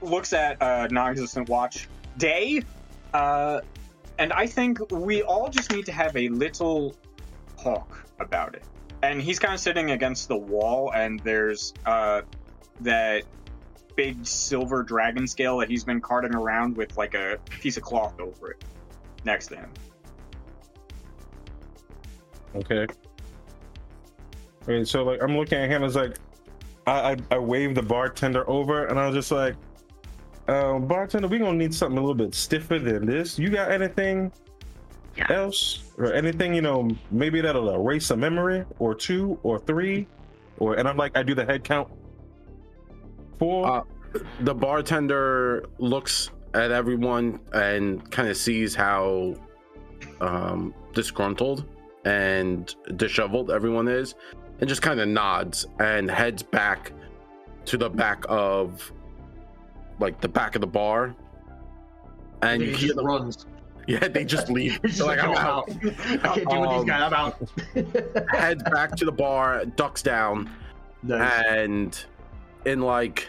looks 0.00 0.32
at 0.32 0.60
uh, 0.62 0.88
non-existent 0.90 1.48
watch 1.48 1.88
day, 2.18 2.62
uh, 3.16 3.60
and 4.18 4.32
I 4.32 4.46
think 4.46 4.78
we 4.90 5.22
all 5.22 5.48
just 5.48 5.72
need 5.72 5.86
to 5.86 5.92
have 5.92 6.14
a 6.16 6.28
little 6.28 6.94
talk 7.62 8.04
about 8.20 8.54
it. 8.54 8.62
And 9.02 9.22
he's 9.22 9.38
kind 9.38 9.54
of 9.54 9.60
sitting 9.60 9.90
against 9.92 10.28
the 10.28 10.36
wall, 10.36 10.92
and 10.94 11.20
there's 11.20 11.72
uh, 11.86 12.22
that 12.80 13.24
big 13.94 14.26
silver 14.26 14.82
dragon 14.82 15.26
scale 15.26 15.56
that 15.58 15.70
he's 15.70 15.84
been 15.84 16.00
carting 16.00 16.34
around 16.34 16.76
with 16.76 16.96
like 16.98 17.14
a 17.14 17.38
piece 17.48 17.78
of 17.78 17.82
cloth 17.82 18.20
over 18.20 18.50
it 18.50 18.62
next 19.24 19.46
to 19.48 19.56
him. 19.56 19.70
Okay. 22.54 22.86
Okay, 24.62 24.84
so 24.84 25.04
like 25.04 25.22
I'm 25.22 25.36
looking 25.36 25.58
at 25.58 25.70
him 25.70 25.84
as 25.84 25.96
like 25.96 26.16
I 26.86 27.12
I, 27.12 27.16
I 27.30 27.38
waved 27.38 27.76
the 27.76 27.82
bartender 27.82 28.48
over 28.48 28.86
and 28.86 28.98
I 28.98 29.06
was 29.06 29.14
just 29.14 29.30
like, 29.30 29.54
uh, 30.48 30.78
bartender, 30.78 31.28
we're 31.28 31.38
gonna 31.38 31.56
need 31.58 31.74
something 31.74 31.98
a 31.98 32.00
little 32.00 32.14
bit 32.14 32.34
stiffer 32.34 32.78
than 32.78 33.06
this. 33.06 33.38
You 33.38 33.50
got 33.50 33.70
anything 33.70 34.32
Yeah. 35.16 35.32
else? 35.32 35.92
Or 35.98 36.12
anything, 36.12 36.54
you 36.54 36.62
know, 36.62 36.88
maybe 37.10 37.40
that'll 37.40 37.70
erase 37.74 38.10
a 38.10 38.16
memory 38.16 38.64
or 38.78 38.94
two 38.94 39.38
or 39.42 39.58
three? 39.58 40.06
Or 40.58 40.74
and 40.74 40.86
I'm 40.88 40.96
like, 40.96 41.16
I 41.16 41.22
do 41.22 41.34
the 41.34 41.44
head 41.44 41.64
count. 41.64 41.88
Four. 43.38 43.66
Uh, 43.66 43.82
the 44.40 44.54
bartender 44.54 45.64
looks 45.78 46.30
at 46.54 46.70
everyone 46.70 47.40
and 47.52 48.10
kind 48.10 48.28
of 48.28 48.36
sees 48.36 48.74
how 48.74 49.34
um, 50.20 50.72
disgruntled 50.94 51.64
and 52.06 52.74
disheveled 52.96 53.50
everyone 53.50 53.88
is, 53.88 54.14
and 54.60 54.68
just 54.68 54.80
kind 54.80 55.00
of 55.00 55.08
nods 55.08 55.66
and 55.80 56.10
heads 56.10 56.42
back 56.42 56.92
to 57.66 57.76
the 57.76 57.90
back 57.90 58.24
of 58.28 58.90
like 59.98 60.20
the 60.20 60.28
back 60.28 60.54
of 60.54 60.60
the 60.60 60.66
bar. 60.66 61.14
And 62.42 62.62
you 62.62 62.70
he 62.72 62.86
hear 62.86 62.94
them, 62.94 63.06
runs. 63.06 63.46
yeah, 63.86 64.06
they 64.08 64.24
just 64.24 64.50
leave. 64.50 64.80
They're 64.96 65.06
like, 65.06 65.22
I'm 65.22 65.34
out. 65.36 65.68
I 65.70 66.18
can't 66.34 66.48
deal 66.48 66.60
with 66.60 66.70
these 66.70 66.80
Um, 66.80 66.86
guys. 66.86 67.12
I'm 67.12 67.14
out. 67.14 68.28
Heads 68.30 68.62
back 68.64 68.94
to 68.96 69.04
the 69.04 69.12
bar, 69.12 69.64
ducks 69.64 70.02
down, 70.02 70.50
nice. 71.02 71.44
and 71.48 72.04
in 72.66 72.80
like 72.82 73.26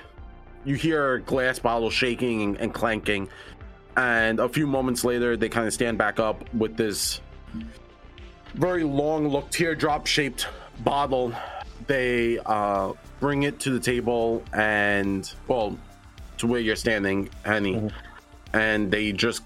you 0.65 0.75
hear 0.75 1.19
glass 1.19 1.59
bottles 1.59 1.93
shaking 1.93 2.57
and 2.57 2.73
clanking 2.73 3.29
and 3.95 4.39
a 4.39 4.49
few 4.49 4.67
moments 4.67 5.03
later 5.05 5.37
they 5.37 5.47
kind 5.47 5.65
of 5.67 5.73
stand 5.73 5.97
back 5.97 6.19
up 6.19 6.51
with 6.55 6.75
this 6.75 7.21
very 8.55 8.83
long 8.83 9.27
look 9.29 9.49
teardrop 9.51 10.07
shaped 10.07 10.47
bottle 10.79 11.31
they 11.85 12.39
uh 12.47 12.91
bring 13.19 13.43
it 13.43 13.59
to 13.59 13.69
the 13.69 13.79
table 13.79 14.43
and 14.53 15.33
well 15.47 15.77
to 16.37 16.47
where 16.47 16.59
you're 16.59 16.75
standing 16.75 17.29
henny 17.45 17.75
Mhm. 17.75 17.91
and 18.53 18.91
they 18.91 19.11
just 19.11 19.43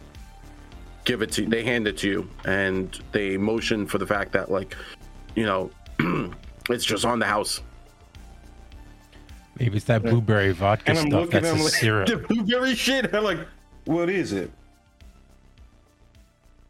give 1.06 1.22
it 1.22 1.32
to 1.34 1.44
you. 1.44 1.50
they 1.50 1.64
hand 1.64 1.88
it 1.88 1.98
to 1.98 2.08
you 2.08 2.30
and 2.46 3.00
they 3.12 3.38
motion 3.38 3.86
for 3.88 3.98
the 3.98 4.06
fact 4.06 4.32
that 4.34 4.52
like 4.52 4.76
you 5.36 5.46
know 5.46 5.72
it's 6.70 6.86
just 6.86 7.06
on 7.06 7.20
the 7.20 7.26
house 7.26 7.62
Maybe 9.60 9.78
it's 9.78 9.86
that 9.86 10.02
blueberry 10.02 10.54
vodka 10.54 10.96
stuff. 10.96 11.30
That's 11.30 11.46
at 11.46 11.56
a 11.60 11.62
like 11.64 11.74
syrup. 11.74 12.08
the 12.08 12.18
blueberry 12.30 12.74
shit. 12.74 13.14
I'm 13.14 13.24
like, 13.24 13.40
what 13.86 14.10
is 14.10 14.32
it? 14.34 14.50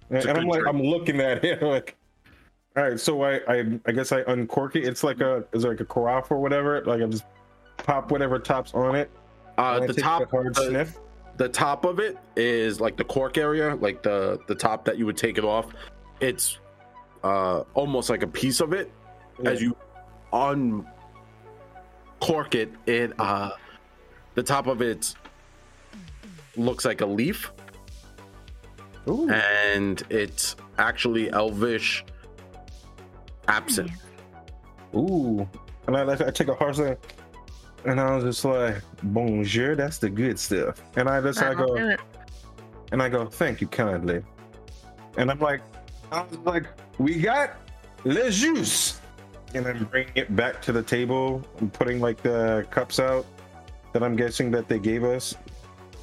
And, 0.09 0.17
It's 0.17 0.25
and 0.25 0.37
I'm 0.37 0.45
like, 0.45 0.61
drink. 0.63 0.75
I'm 0.75 0.81
looking 0.83 1.21
at 1.21 1.41
it 1.45 1.61
like, 1.61 1.95
all 2.75 2.83
right. 2.83 2.99
So 2.99 3.21
I, 3.23 3.35
I, 3.47 3.79
I 3.85 3.91
guess 3.93 4.11
I 4.11 4.21
uncork 4.27 4.75
it. 4.75 4.83
It's 4.83 5.05
like 5.05 5.21
a, 5.21 5.45
is 5.53 5.63
like 5.63 5.79
a 5.79 5.85
carafe 5.85 6.31
or 6.31 6.39
whatever. 6.41 6.83
Like 6.83 7.01
I 7.01 7.05
just 7.05 7.23
pop 7.77 8.11
whatever 8.11 8.39
tops 8.39 8.73
on 8.73 8.95
it. 8.95 9.09
Uh 9.61 9.79
the 9.85 9.93
top 9.93 10.29
hard 10.31 10.55
the- 10.55 10.69
sniff. 10.69 10.97
the 11.37 11.47
top 11.49 11.85
of 11.85 11.99
it 11.99 12.17
is 12.35 12.81
like 12.81 12.97
the 12.97 13.03
cork 13.03 13.37
area 13.37 13.75
like 13.75 14.01
the 14.01 14.39
the 14.47 14.55
top 14.55 14.85
that 14.85 14.97
you 14.97 15.05
would 15.05 15.17
take 15.17 15.37
it 15.37 15.43
off 15.43 15.67
it's 16.19 16.59
uh 17.23 17.59
almost 17.73 18.09
like 18.09 18.23
a 18.23 18.27
piece 18.27 18.59
of 18.59 18.73
it 18.73 18.91
as 19.45 19.61
you 19.61 19.75
uncork 20.33 20.85
it 22.55 22.71
it 22.85 23.13
uh 23.19 23.51
the 24.35 24.43
top 24.43 24.67
of 24.67 24.81
it 24.81 25.13
looks 26.55 26.85
like 26.85 27.01
a 27.01 27.05
leaf 27.05 27.51
Ooh. 29.07 29.29
and 29.29 30.03
it's 30.09 30.55
actually 30.77 31.29
elvish 31.31 32.03
absinthe 33.47 33.91
Ooh. 34.93 35.47
And 35.87 35.97
I, 35.97 36.03
like 36.03 36.21
I 36.21 36.31
take 36.31 36.47
a 36.47 36.53
hard 36.55 36.75
sniff. 36.75 36.97
And 37.85 37.99
I 37.99 38.15
was 38.15 38.23
just 38.23 38.45
like, 38.45 38.81
bonjour, 39.03 39.75
that's 39.75 39.97
the 39.97 40.09
good 40.09 40.37
stuff. 40.37 40.81
And 40.95 41.09
I 41.09 41.19
just, 41.21 41.41
I 41.41 41.55
That'll 41.55 41.75
go. 41.75 41.95
And 42.91 43.01
I 43.01 43.09
go, 43.09 43.25
thank 43.25 43.61
you 43.61 43.67
kindly. 43.67 44.23
And 45.17 45.31
I'm 45.31 45.39
like, 45.39 45.61
I 46.11 46.21
was 46.21 46.37
like, 46.39 46.65
we 46.97 47.19
got 47.19 47.55
le 48.03 48.29
juice. 48.29 48.99
And 49.53 49.65
I'm 49.65 49.85
bringing 49.85 50.13
it 50.15 50.35
back 50.35 50.61
to 50.63 50.71
the 50.71 50.83
table. 50.83 51.43
I'm 51.59 51.69
putting 51.69 51.99
like 51.99 52.21
the 52.21 52.65
cups 52.69 52.99
out 52.99 53.25
that 53.93 54.03
I'm 54.03 54.15
guessing 54.15 54.51
that 54.51 54.67
they 54.67 54.79
gave 54.79 55.03
us. 55.03 55.35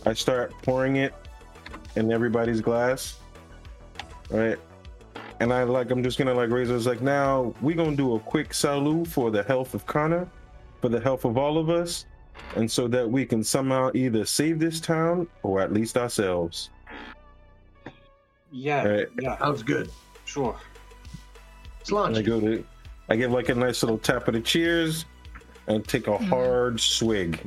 I 0.05 0.14
start 0.14 0.53
pouring 0.62 0.97
it 0.97 1.14
in 1.97 2.12
everybody's 2.12 2.61
glass. 2.61 3.19
Right. 4.31 4.59
And 5.41 5.53
I 5.53 5.62
like, 5.62 5.91
I'm 5.91 6.03
just 6.03 6.19
gonna 6.19 6.35
like 6.35 6.51
raise 6.51 6.71
it. 6.71 6.75
It's 6.75 6.87
like, 6.87 7.01
now 7.01 7.55
we 7.62 7.75
gonna 7.75 7.97
do 7.97 8.17
a 8.17 8.21
quick 8.21 8.53
salute 8.53 9.07
for 9.07 9.31
the 9.31 9.43
health 9.43 9.75
of 9.75 9.87
Connor, 9.87 10.29
for 10.81 10.88
the 10.88 11.01
health 11.01 11.25
of 11.25 11.37
all 11.37 11.59
of 11.59 11.71
us, 11.71 12.07
and 12.57 12.71
so 12.71 12.87
that 12.88 13.09
we 13.09 13.25
can 13.27 13.43
somehow 13.43 13.91
either 13.95 14.25
save 14.25 14.59
this 14.59 14.81
town 14.81 15.27
or 15.43 15.61
at 15.61 15.73
least 15.73 15.97
ourselves. 15.97 16.71
Yeah, 18.53 18.85
Right. 18.87 19.09
yeah, 19.21 19.38
Sounds 19.38 19.62
good. 19.62 19.91
sure. 20.25 20.57
Let's 21.91 22.19
I 22.19 22.23
go 22.23 22.41
to, 22.41 22.64
I 23.09 23.17
give 23.17 23.31
like 23.33 23.49
a 23.49 23.55
nice 23.55 23.83
little 23.83 23.99
tap 23.99 24.29
of 24.29 24.35
the 24.35 24.41
cheers, 24.41 25.05
and 25.67 25.87
take 25.87 26.07
a 26.07 26.17
hard 26.19 26.81
swig. 26.81 27.38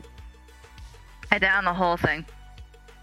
I 1.32 1.39
down 1.39 1.63
the 1.65 1.74
whole 1.74 1.98
thing. 1.98 2.26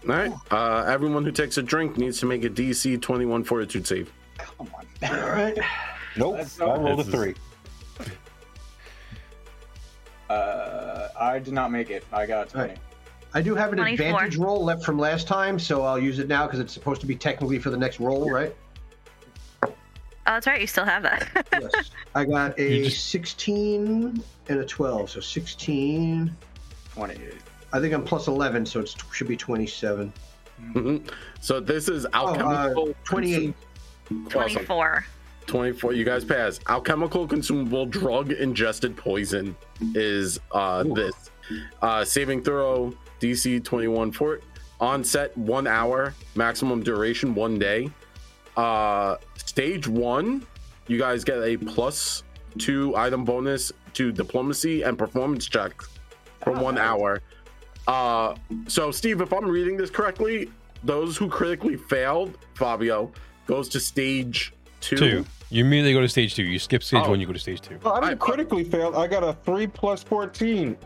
all 0.07 0.15
right 0.15 0.31
uh 0.51 0.85
everyone 0.87 1.25
who 1.25 1.31
takes 1.31 1.57
a 1.57 1.63
drink 1.63 1.97
needs 1.97 2.19
to 2.21 2.25
make 2.25 2.45
a 2.45 2.49
dc 2.49 3.01
21 3.01 3.43
fortitude 3.43 3.85
save 3.85 4.09
Come 4.37 4.69
on. 4.73 4.85
All 5.19 5.29
right. 5.31 5.57
Nope, 6.15 6.37
I 6.39 6.65
not- 6.65 6.79
rolled 6.81 6.99
a 7.01 7.03
This 7.03 7.07
is- 7.07 7.13
three. 7.13 7.35
Uh, 10.29 11.07
I 11.19 11.39
did 11.39 11.53
not 11.53 11.71
make 11.71 11.89
it. 11.89 12.03
I 12.13 12.25
got 12.25 12.49
20. 12.49 12.75
I 13.33 13.41
do 13.41 13.55
have 13.55 13.71
an 13.71 13.77
24. 13.77 14.05
advantage 14.07 14.37
roll 14.37 14.63
left 14.63 14.83
from 14.83 14.97
last 14.97 15.27
time, 15.27 15.59
so 15.59 15.83
I'll 15.83 15.99
use 15.99 16.19
it 16.19 16.27
now 16.27 16.45
because 16.45 16.59
it's 16.59 16.73
supposed 16.73 17.01
to 17.01 17.07
be 17.07 17.15
technically 17.15 17.59
for 17.59 17.69
the 17.69 17.77
next 17.77 17.99
roll, 17.99 18.29
right? 18.31 18.55
Oh, 19.63 19.73
that's 20.25 20.47
right. 20.47 20.61
You 20.61 20.67
still 20.67 20.85
have 20.85 21.03
that. 21.03 21.27
Yes. 21.59 21.91
I 22.15 22.25
got 22.25 22.57
a 22.59 22.83
just- 22.85 23.09
16 23.09 24.23
and 24.49 24.59
a 24.59 24.65
12, 24.65 25.09
so 25.09 25.19
16. 25.19 26.35
28. 26.93 27.33
I 27.71 27.79
think 27.79 27.93
I'm 27.93 28.03
plus 28.03 28.27
11, 28.27 28.65
so 28.65 28.79
it 28.79 28.95
should 29.11 29.27
be 29.27 29.37
27. 29.37 30.11
Mhm. 30.73 31.09
so 31.39 31.59
this 31.61 31.87
is 31.87 32.05
Oh, 32.13 32.27
uh, 32.27 32.35
alchemical 32.35 32.95
28. 33.05 33.53
Awesome. 34.35 34.65
24. 35.49 35.91
24 35.91 35.93
you 35.93 36.05
guys 36.05 36.23
pass 36.23 36.59
alchemical 36.67 37.27
consumable 37.27 37.85
drug 37.85 38.31
ingested 38.31 38.95
poison 38.95 39.55
is 39.95 40.39
uh 40.51 40.83
Ooh. 40.85 40.93
this 40.93 41.31
uh 41.81 42.03
saving 42.05 42.43
throw 42.43 42.93
dc 43.19 43.63
21 43.63 44.11
fort 44.11 44.43
onset 44.79 45.35
one 45.37 45.67
hour 45.67 46.13
maximum 46.35 46.81
duration 46.83 47.33
one 47.35 47.57
day 47.59 47.89
uh 48.57 49.15
stage 49.35 49.87
one, 49.87 50.45
you 50.87 50.97
guys 50.97 51.23
get 51.23 51.37
a 51.41 51.57
plus 51.57 52.23
two 52.57 52.95
item 52.95 53.25
bonus 53.25 53.71
to 53.93 54.11
diplomacy 54.11 54.83
and 54.83 54.97
performance 54.97 55.47
checks 55.47 55.89
for 56.43 56.55
Oh, 56.55 56.63
one 56.63 56.75
nice. 56.75 56.83
hour. 56.83 57.21
Uh, 57.87 58.35
so 58.67 58.91
Steve, 58.91 59.21
if 59.21 59.33
I'm 59.33 59.45
reading 59.47 59.75
this 59.75 59.89
correctly, 59.89 60.49
those 60.83 61.17
who 61.17 61.27
critically 61.27 61.75
failed, 61.77 62.37
Fabio, 62.55 63.11
goes 63.47 63.67
to 63.69 63.79
stage 63.79 64.53
two. 64.81 64.95
Two. 64.97 65.25
You 65.51 65.63
immediately 65.65 65.93
go 65.93 66.01
to 66.01 66.09
stage 66.09 66.35
two. 66.35 66.43
You 66.43 66.59
skip 66.59 66.83
stage 66.83 67.03
Oh. 67.05 67.09
one, 67.09 67.19
you 67.19 67.25
go 67.25 67.33
to 67.33 67.39
stage 67.39 67.61
two. 67.61 67.79
Oh, 67.83 67.91
I 67.93 67.99
didn't 68.01 68.21
I- 68.21 68.25
critically 68.25 68.63
fail. 68.63 68.95
I 68.95 69.07
got 69.07 69.23
a 69.23 69.33
three 69.45 69.67
plus 69.67 70.03
fourteen. 70.03 70.77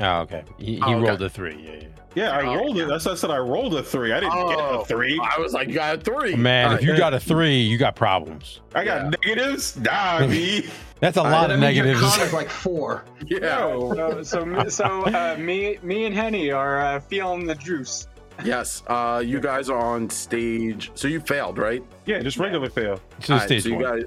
Oh, 0.00 0.20
okay. 0.22 0.42
He, 0.58 0.74
he 0.76 0.80
Oh, 0.82 0.94
okay. 0.96 1.08
rolled 1.08 1.22
a 1.22 1.28
three. 1.30 1.56
Yeah, 1.64 1.72
yeah. 1.80 1.86
Yeah, 2.16 2.30
I 2.36 2.42
Oh, 2.46 2.54
rolled 2.56 2.78
it. 2.78 2.86
That's 2.88 3.06
why 3.06 3.12
I 3.12 3.14
said 3.16 3.30
I 3.30 3.38
rolled 3.38 3.74
a 3.74 3.82
three. 3.82 4.12
I 4.12 4.20
didn't 4.20 4.34
get 4.48 4.58
Oh, 4.58 4.80
a 4.80 4.84
three. 4.84 5.20
I 5.20 5.40
was 5.40 5.52
like, 5.52 5.66
you 5.68 5.74
got 5.74 5.96
a 5.96 6.00
three. 6.00 6.34
Man, 6.36 6.68
All 6.68 6.74
if 6.74 6.82
you 6.82 6.90
right. 6.92 6.98
got 6.98 7.12
a 7.14 7.18
three, 7.20 7.60
you 7.60 7.76
got 7.78 7.96
problems. 7.96 8.60
I 8.74 8.84
got 8.84 9.04
Yeah. 9.04 9.10
negatives. 9.10 9.76
Nah, 9.78 10.26
me. 10.26 10.66
That's 11.00 11.16
a 11.16 11.22
I- 11.22 11.30
lot 11.30 11.50
of 11.50 11.58
means 11.60 11.76
your 11.76 11.86
negatives. 11.86 12.32
like 12.32 12.48
four. 12.50 13.04
yeah. 13.26 13.38
No. 13.40 13.94
So, 13.94 14.22
so, 14.22 14.44
me- 14.44 14.70
so 14.70 14.84
uh, 15.06 15.36
me, 15.38 15.78
me 15.82 16.04
and 16.06 16.14
Henny 16.14 16.50
are 16.52 16.80
uh, 16.80 17.00
feeling 17.00 17.46
the 17.46 17.54
juice. 17.56 18.06
Yes. 18.44 18.82
Uh, 18.86 19.22
you 19.24 19.40
guys 19.40 19.68
are 19.68 19.78
on 19.78 20.08
stage. 20.10 20.90
So 20.94 21.08
you 21.08 21.20
failed, 21.20 21.58
right? 21.58 21.82
Yeah, 22.06 22.20
just 22.20 22.38
regular 22.38 22.68
fail. 22.70 23.00
So 23.20 23.34
All 23.34 23.40
right, 23.40 23.46
stage 23.46 23.62
so 23.64 23.68
you 23.68 23.74
one. 23.76 23.84
guys, 23.84 24.02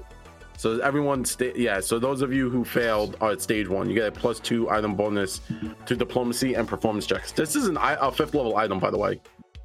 so 0.56 0.78
everyone, 0.80 1.24
sta- 1.24 1.52
yeah. 1.56 1.80
So 1.80 1.98
those 1.98 2.20
of 2.20 2.32
you 2.32 2.50
who 2.50 2.64
failed 2.64 3.16
are 3.20 3.30
at 3.32 3.40
stage 3.40 3.68
one. 3.68 3.88
You 3.88 3.94
get 3.94 4.08
a 4.08 4.12
plus 4.12 4.40
two 4.40 4.68
item 4.70 4.94
bonus 4.96 5.40
to 5.86 5.96
diplomacy 5.96 6.54
and 6.54 6.66
performance 6.68 7.06
checks. 7.06 7.32
This 7.32 7.54
is 7.56 7.68
an 7.68 7.76
i- 7.78 7.96
a 8.00 8.10
fifth 8.12 8.34
level 8.34 8.56
item, 8.56 8.78
by 8.80 8.90
the 8.90 8.98
way, 8.98 9.20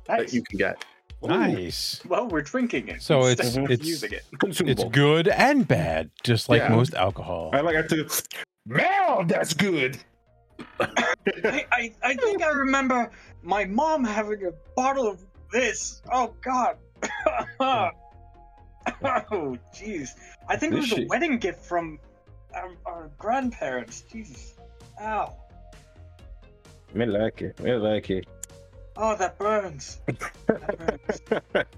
Nice. 0.08 0.20
that 0.20 0.34
you 0.34 0.44
can 0.44 0.58
get. 0.60 0.86
Nice. 1.24 2.02
Well, 2.06 2.28
we're 2.28 2.42
drinking 2.42 2.90
it. 2.90 3.02
So 3.02 3.26
instead 3.26 3.48
it's- 3.48 3.58
of 3.58 3.72
it's- 3.72 3.88
using 3.88 4.12
it. 4.12 4.24
It's 4.32 4.38
Consumable. 4.40 4.90
good 4.90 5.28
and 5.30 5.68
bad, 5.68 6.10
just 6.24 6.50
like 6.50 6.62
Yeah. 6.62 6.70
most 6.70 6.94
alcohol. 6.96 7.50
I 7.54 7.62
like 7.62 7.78
I 7.78 7.82
took. 7.84 8.12
Man, 8.66 9.28
that's 9.28 9.54
good. 9.54 9.98
I, 10.80 11.66
I, 11.72 11.94
I 12.04 12.14
think 12.16 12.44
I 12.44 12.50
remember 12.50 13.12
my 13.42 13.66
mom 13.66 14.04
having 14.04 14.46
a 14.46 14.52
bottle 14.76 15.08
of 15.08 15.24
this. 15.52 16.02
Oh 16.12 16.34
God. 16.42 16.78
oh 17.60 19.58
jeez. 19.74 20.10
I 20.48 20.58
think 20.58 20.74
it 20.74 20.82
This 20.82 20.92
was 20.92 21.00
a 21.00 21.06
wedding 21.08 21.38
gift 21.38 21.64
from 21.64 22.00
our, 22.54 22.72
our 22.86 23.12
grandparents. 23.18 24.02
Jesus. 24.02 24.56
Ow. 25.02 25.36
Me 26.94 27.06
like 27.06 27.42
it. 27.42 27.60
Me 27.60 27.74
like 27.74 28.10
it. 28.10 28.28
Oh, 28.96 29.16
that 29.16 29.38
burns. 29.40 30.00
That 30.06 30.78
burns. 30.78 31.78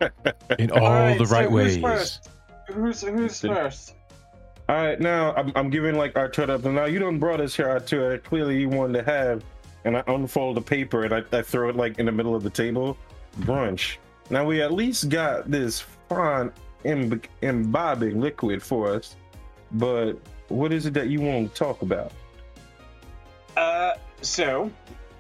In 0.60 0.72
all 0.72 0.84
Alright, 0.84 1.18
the 1.18 1.26
so 1.26 1.34
right 1.36 1.50
who's 1.50 1.78
ways. 1.78 1.82
first? 1.82 2.30
Who's 2.68 3.02
who's 3.02 3.40
first? 3.40 3.94
All 4.68 4.76
right, 4.76 5.00
now 5.00 5.32
I'm, 5.36 5.52
I'm 5.56 5.70
giving 5.70 5.96
like 5.96 6.18
Artur 6.18 6.50
up. 6.50 6.64
Now 6.64 6.86
you 6.86 6.98
don't 6.98 7.20
brought 7.20 7.40
us 7.40 7.56
here, 7.56 7.70
Artur. 7.70 8.18
Clearly 8.20 8.60
you 8.60 8.68
wanted 8.68 8.94
to 8.94 9.12
have, 9.12 9.44
and 9.84 9.96
I 9.96 10.04
unfold 10.08 10.58
the 10.58 10.62
paper 10.62 11.04
and 11.04 11.14
I, 11.14 11.24
I 11.38 11.44
throw 11.44 11.70
it 11.70 11.76
like 11.76 12.00
in 12.00 12.08
the 12.08 12.12
middle 12.12 12.34
of 12.34 12.42
the 12.42 12.50
table. 12.50 12.98
Brunch. 13.42 13.98
Now 14.32 14.44
we 14.44 14.64
at 14.64 14.74
least 14.74 15.10
got 15.10 15.52
this 15.52 15.82
fine 16.10 16.52
imb- 16.84 17.26
imbibing 17.44 18.20
liquid 18.20 18.64
for 18.64 18.92
us, 18.92 19.16
but 19.74 20.14
what 20.48 20.74
is 20.74 20.88
it 20.88 20.96
that 20.96 21.10
you 21.10 21.22
want 21.22 21.54
to 21.54 21.56
talk 21.56 21.84
about? 21.84 22.12
Uh, 23.56 23.94
so, 24.22 24.72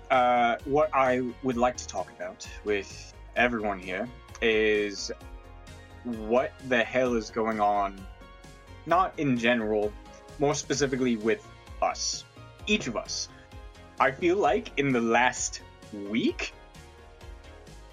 uh, 0.10 0.56
what 0.66 0.90
I 0.94 1.22
would 1.44 1.58
like 1.58 1.78
to 1.78 1.88
talk 1.88 2.10
about 2.12 2.48
with 2.64 3.14
everyone 3.36 3.78
here 3.78 4.10
is 4.42 5.12
what 6.04 6.54
the 6.68 6.84
hell 6.84 7.14
is 7.14 7.30
going 7.30 7.60
on, 7.60 8.00
not 8.86 9.13
in 9.17 9.38
general, 9.38 9.91
more 10.39 10.56
specifically 10.56 11.17
with 11.17 11.45
us, 11.82 12.24
each 12.67 12.88
of 12.88 12.98
us. 12.98 13.30
I 14.00 14.12
feel 14.12 14.38
like 14.38 14.78
in 14.78 14.91
the 14.91 15.02
last 15.02 15.62
week, 16.10 16.54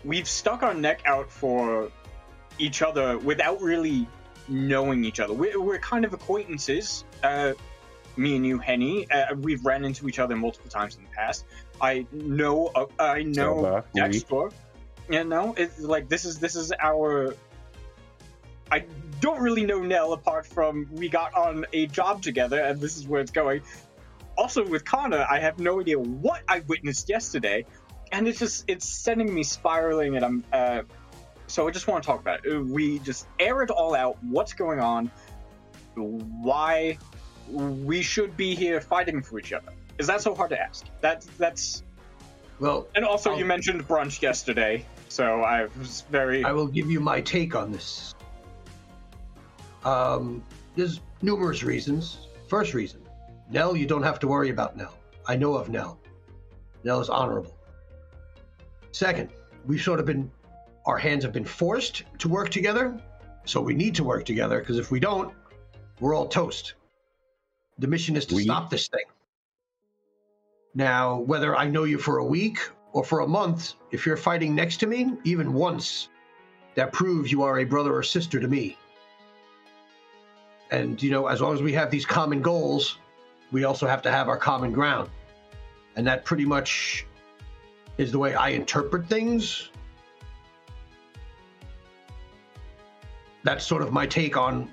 we've 0.05 0.29
stuck 0.29 0.63
our 0.63 0.75
neck 0.75 1.03
out 1.07 1.31
for 1.31 1.91
each 2.59 2.83
other 2.83 3.19
without 3.19 3.61
really 3.61 4.07
knowing 4.49 5.05
each 5.05 5.21
other. 5.21 5.33
We're, 5.33 5.61
we're 5.61 5.79
kind 5.79 6.05
of 6.05 6.13
acquaintances. 6.13 7.05
Uh, 7.23 7.53
me 8.17 8.37
and 8.37 8.45
you, 8.45 8.59
Henny, 8.59 9.11
uh, 9.11 9.35
we've 9.37 9.65
ran 9.65 9.85
into 9.85 10.09
each 10.09 10.19
other 10.19 10.37
multiple 10.37 10.71
times 10.71 10.97
in 10.97 11.03
the 11.03 11.09
past. 11.11 11.45
I 11.81 12.07
know, 12.13 12.71
uh, 12.75 12.87
I 12.99 13.23
know. 13.23 13.83
Dexter. 13.95 14.51
You 15.09 15.25
know, 15.25 15.55
it's 15.57 15.81
like 15.81 16.09
this 16.09 16.25
is 16.25 16.39
this 16.39 16.57
is 16.57 16.73
our. 16.81 17.35
I 18.73 18.87
don't 19.21 19.41
really 19.41 19.67
know 19.67 19.83
Nell 19.83 20.15
apart 20.15 20.47
from 20.47 20.89
we 20.91 21.11
got 21.11 21.35
on 21.35 21.67
a 21.75 21.87
job 21.89 22.23
together, 22.23 22.59
and 22.59 22.81
this 22.81 22.97
is 22.97 23.07
where 23.07 23.21
it's 23.21 23.31
going. 23.31 23.61
Also, 24.39 24.67
with 24.67 24.87
Connor, 24.87 25.27
I 25.31 25.41
have 25.41 25.59
no 25.59 25.79
idea 25.79 25.99
what 25.99 26.41
I 26.49 26.61
witnessed 26.61 27.11
yesterday, 27.11 27.67
and 28.13 28.27
it's 28.27 28.39
just 28.39 28.65
it's 28.69 28.89
sending 28.89 29.33
me 29.33 29.43
spiraling, 29.43 30.17
and 30.17 30.25
I'm. 30.25 30.45
Uh, 30.51 30.83
so 31.49 31.69
I 31.69 31.71
just 31.71 31.87
want 31.87 32.03
to 32.03 32.07
talk 32.07 32.21
about 32.21 32.47
it. 32.47 32.65
We 32.65 32.99
just 33.01 33.27
air 33.39 33.63
it 33.63 33.71
all 33.71 33.95
out. 33.95 34.17
What's 34.25 34.55
going 34.55 34.81
on? 34.81 35.11
Why 35.95 36.97
we 37.49 38.01
should 38.01 38.39
be 38.39 38.55
here 38.55 38.81
fighting 38.81 39.21
for 39.21 39.39
each 39.39 39.53
other? 39.53 39.73
Is 39.99 40.07
that 40.07 40.23
so 40.23 40.35
hard 40.35 40.49
to 40.51 40.59
ask? 40.59 40.87
That 41.03 41.27
that's 41.37 41.83
Well, 42.59 42.89
and 42.95 43.05
also, 43.05 43.33
I'll- 43.33 43.39
you 43.39 43.45
mentioned 43.45 43.87
brunch 43.87 44.23
yesterday, 44.23 44.87
so 45.11 45.43
I 45.43 45.67
was 45.79 46.05
very. 46.11 46.43
I 46.43 46.53
will 46.53 46.69
give 46.69 46.91
you 46.91 47.01
my 47.01 47.21
take 47.21 47.55
on 47.55 47.71
this. 47.71 48.15
Um, 49.85 50.43
there's 50.77 51.01
numerous 51.23 51.63
reasons. 51.63 52.29
First 52.49 52.75
reason, 52.75 53.01
Nell, 53.51 53.77
you 53.77 53.87
don't 53.87 54.03
have 54.03 54.19
to 54.21 54.29
worry 54.29 54.51
about 54.51 54.77
Nell. 54.77 54.97
I 55.27 55.37
know 55.37 55.55
of 55.55 55.69
Nell. 55.69 55.99
Nell 56.85 57.01
is 57.01 57.09
honorable. 57.09 57.57
Second, 58.93 59.31
we've 59.67 59.81
sort 59.81 60.01
of 60.01 60.07
been, 60.07 60.31
our 60.87 60.99
hands 60.99 61.25
have 61.25 61.33
been 61.33 61.45
forced 61.45 62.03
to 62.19 62.29
work 62.29 62.51
together, 62.51 63.01
so 63.45 63.61
we 63.61 63.75
need 63.75 63.95
to 63.95 64.05
work 64.05 64.25
together 64.25 64.61
because 64.61 64.79
if 64.79 64.91
we 64.91 65.01
don't, 65.01 65.33
we're 66.01 66.15
all 66.15 66.27
toast. 66.27 66.75
The 67.79 67.87
mission 67.87 68.17
is 68.17 68.27
to 68.27 68.35
We- 68.37 68.45
stop 68.45 68.71
this 68.71 68.89
thing. 68.89 69.05
Now, 70.75 71.19
whether 71.19 71.55
I 71.57 71.69
know 71.69 71.85
you 71.85 71.99
for 71.99 72.19
a 72.19 72.25
week 72.25 72.59
or 72.93 73.05
for 73.05 73.21
a 73.21 73.29
month, 73.29 73.75
if 73.91 74.07
you're 74.07 74.17
fighting 74.17 74.55
next 74.55 74.79
to 74.79 74.87
me, 74.87 75.13
even 75.25 75.53
once, 75.53 76.09
that 76.75 76.93
proves 76.93 77.31
you 77.31 77.43
are 77.43 77.59
a 77.59 77.65
brother 77.65 77.95
or 77.95 78.03
sister 78.03 78.41
to 78.41 78.49
me. 78.49 78.79
And, 80.73 81.01
you 81.03 81.11
know, 81.11 81.27
as 81.27 81.43
long 81.43 81.55
as 81.55 81.61
we 81.61 81.75
have 81.75 81.91
these 81.91 82.07
common 82.07 82.41
goals, 82.41 82.97
we 83.53 83.65
also 83.65 83.87
have 83.87 84.01
to 84.03 84.11
have 84.11 84.29
our 84.29 84.39
common 84.39 84.73
ground. 84.73 85.11
And 85.97 86.07
that 86.07 86.25
pretty 86.25 86.47
much 86.47 87.05
is 87.99 88.11
the 88.11 88.19
way 88.19 88.35
I 88.35 88.49
interpret 88.49 89.07
things. 89.07 89.69
That's 93.45 93.67
sort 93.67 93.83
of 93.83 93.93
my 93.93 94.07
take 94.07 94.39
on 94.39 94.73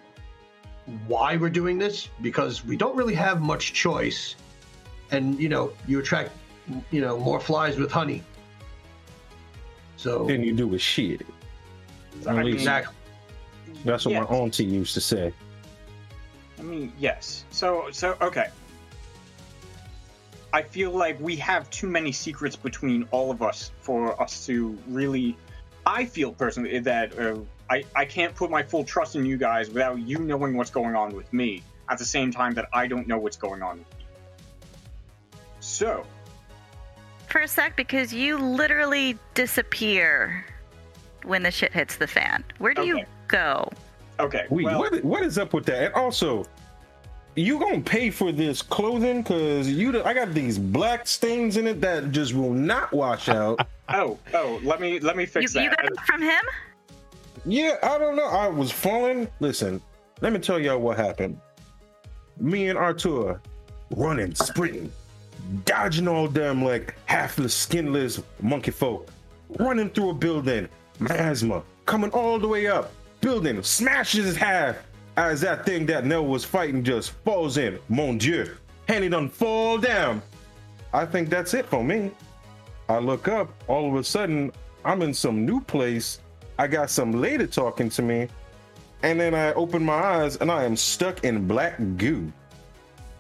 why 1.06 1.36
we're 1.36 1.50
doing 1.50 1.78
this, 1.78 2.08
because 2.22 2.64
we 2.64 2.78
don't 2.78 2.96
really 2.96 3.16
have 3.16 3.42
much 3.42 3.74
choice. 3.74 4.38
And, 5.12 5.38
you 5.38 5.50
know, 5.50 5.74
you 5.86 6.00
attract, 6.00 6.32
you 6.92 7.02
know, 7.02 7.20
more 7.20 7.42
flies 7.42 7.78
with 7.78 7.92
honey. 7.92 8.24
So, 9.98 10.26
Then 10.26 10.44
you 10.44 10.54
do 10.54 10.74
a 10.76 10.80
shit. 10.80 11.26
Exactly. 12.26 12.96
That's 13.84 14.06
what 14.06 14.12
yes. 14.14 14.30
my 14.30 14.36
auntie 14.38 14.64
used 14.64 14.94
to 14.94 15.02
say. 15.02 15.34
I 16.60 16.62
mean, 16.62 16.92
yes. 17.00 17.46
So, 17.52 17.88
so 17.92 18.18
okay. 18.22 18.48
I 20.52 20.64
feel 20.64 20.92
like 20.92 21.20
we 21.20 21.36
have 21.38 21.70
too 21.70 21.88
many 21.88 22.12
secrets 22.12 22.56
between 22.56 23.08
all 23.12 23.32
of 23.32 23.42
us 23.42 23.72
for 23.82 24.20
us 24.22 24.46
to 24.48 24.78
really. 24.88 25.38
I 25.86 26.06
feel 26.06 26.34
personally 26.34 26.78
that 26.80 27.18
uh, 27.18 27.38
I 27.70 27.84
I 27.96 28.06
can't 28.06 28.36
put 28.36 28.50
my 28.50 28.64
full 28.64 28.84
trust 28.84 29.16
in 29.16 29.26
you 29.26 29.38
guys 29.38 29.70
without 29.70 30.00
you 30.00 30.20
knowing 30.20 30.58
what's 30.58 30.72
going 30.72 30.96
on 30.96 31.16
with 31.16 31.32
me. 31.32 31.64
At 31.88 31.98
the 31.98 32.06
same 32.06 32.32
time 32.32 32.54
that 32.54 32.68
I 32.72 32.88
don't 32.88 33.08
know 33.08 33.18
what's 33.18 33.38
going 33.38 33.64
on 33.64 33.80
with 33.80 33.88
you. 34.00 34.06
So, 35.60 36.06
For 37.28 37.42
a 37.42 37.48
sec, 37.48 37.76
because 37.76 38.14
you 38.14 38.38
literally 38.38 39.18
disappear 39.34 40.46
when 41.24 41.44
the 41.44 41.52
shit 41.52 41.74
hits 41.74 41.98
the 41.98 42.08
fan. 42.08 42.44
Where 42.60 42.74
do 42.74 42.86
you 42.86 43.04
go? 43.28 43.70
Okay. 44.20 44.46
We 44.50 44.66
well, 44.66 44.80
what, 44.80 45.04
what 45.04 45.24
is 45.24 45.38
up 45.38 45.54
with 45.54 45.66
that? 45.66 45.84
And 45.84 45.94
also, 45.94 46.46
you 47.36 47.60
gonna 47.60 47.82
pay 47.82 48.10
for 48.10 48.32
this 48.32 48.62
clothing? 48.62 49.24
Cause 49.24 49.68
you, 49.68 50.04
I 50.04 50.14
got 50.14 50.34
these 50.34 50.58
black 50.58 51.08
stains 51.08 51.58
in 51.58 51.68
it 51.68 51.82
that 51.82 52.12
just 52.12 52.34
will 52.34 52.54
not 52.54 52.92
wash 52.92 53.30
out. 53.30 53.66
oh, 53.90 54.18
oh, 54.34 54.60
let 54.64 54.82
me 54.82 55.00
let 55.00 55.16
me 55.18 55.26
fix 55.26 55.54
you 55.54 55.60
that. 55.60 55.64
You 55.64 55.70
got 55.70 55.86
it 55.86 56.00
from 56.06 56.22
him? 56.22 56.42
yeah, 57.46 57.78
I 57.84 57.98
don't 57.98 58.16
know. 58.16 58.28
I 58.28 58.48
was 58.48 58.72
falling. 58.72 59.28
Listen, 59.40 59.82
let 60.22 60.34
me 60.34 60.40
tell 60.40 60.60
y'all 60.60 60.80
what 60.80 60.98
happened. 60.98 61.40
Me 62.38 62.70
and 62.70 62.78
Artur 62.78 63.42
running, 63.96 64.34
sprinting, 64.36 64.92
dodging 65.66 66.08
all 66.08 66.28
them 66.28 66.64
like 66.64 66.96
halfless, 67.06 67.54
skinless 67.54 68.22
monkey 68.42 68.72
folk, 68.72 69.10
running 69.60 69.90
through 69.90 70.12
a 70.12 70.14
building, 70.14 70.70
miasma 71.00 71.64
coming 71.90 72.12
all 72.12 72.38
the 72.38 72.48
way 72.48 72.68
up. 72.68 72.92
Building 73.22 73.62
smashes 73.64 74.36
half 74.36 74.78
as 75.18 75.42
that 75.42 75.66
thing 75.66 75.86
that 75.88 76.06
Nell 76.06 76.26
was 76.26 76.46
fighting 76.46 76.84
just 76.84 77.12
falls 77.26 77.58
in. 77.58 77.80
Mon 77.90 78.18
Dieu. 78.18 78.56
And 78.88 79.04
he 79.04 79.10
done 79.10 79.30
fall 79.30 79.78
down. 79.78 80.22
I 80.94 81.06
think 81.06 81.30
that's 81.30 81.54
it 81.54 81.66
for 81.66 81.84
me. 81.84 82.12
I 82.88 82.98
look 82.98 83.28
up, 83.28 83.52
all 83.68 83.88
of 83.88 83.96
a 83.96 84.04
sudden, 84.04 84.52
I'm 84.84 85.02
in 85.02 85.14
some 85.14 85.46
new 85.46 85.62
place. 85.62 86.20
I 86.58 86.68
got 86.68 86.90
some 86.90 87.12
lady 87.12 87.46
talking 87.46 87.90
to 87.90 88.02
me. 88.02 88.28
And 89.04 89.20
then 89.20 89.34
I 89.34 89.54
open 89.54 89.84
my 89.84 89.94
eyes 89.94 90.38
and 90.38 90.52
I 90.52 90.64
am 90.64 90.76
stuck 90.76 91.24
in 91.24 91.48
black 91.48 91.78
goo. 91.98 92.32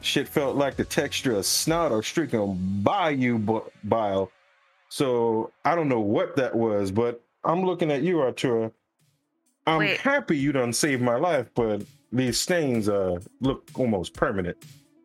Shit 0.01 0.27
felt 0.27 0.55
like 0.55 0.75
the 0.75 0.85
texture 0.85 1.35
of 1.35 1.45
snot 1.45 1.91
or 1.91 2.01
streaking 2.01 2.57
bayou 2.83 3.62
bile. 3.83 4.31
So 4.89 5.51
I 5.63 5.75
don't 5.75 5.88
know 5.89 5.99
what 5.99 6.35
that 6.38 6.55
was, 6.55 6.91
but 6.91 7.21
I'm 7.43 7.63
looking 7.63 7.91
at 7.91 8.01
you, 8.01 8.17
Artura. 8.17 8.71
I'm 9.67 9.80
Wait. 9.80 10.00
happy 10.00 10.38
you 10.38 10.52
done 10.52 10.74
saved 10.74 11.02
my 11.02 11.15
life, 11.15 11.50
but 11.54 11.84
these 12.12 12.39
stains 12.39 12.89
uh 12.89 13.19
look 13.41 13.69
almost 13.76 14.13
permanent. 14.13 14.58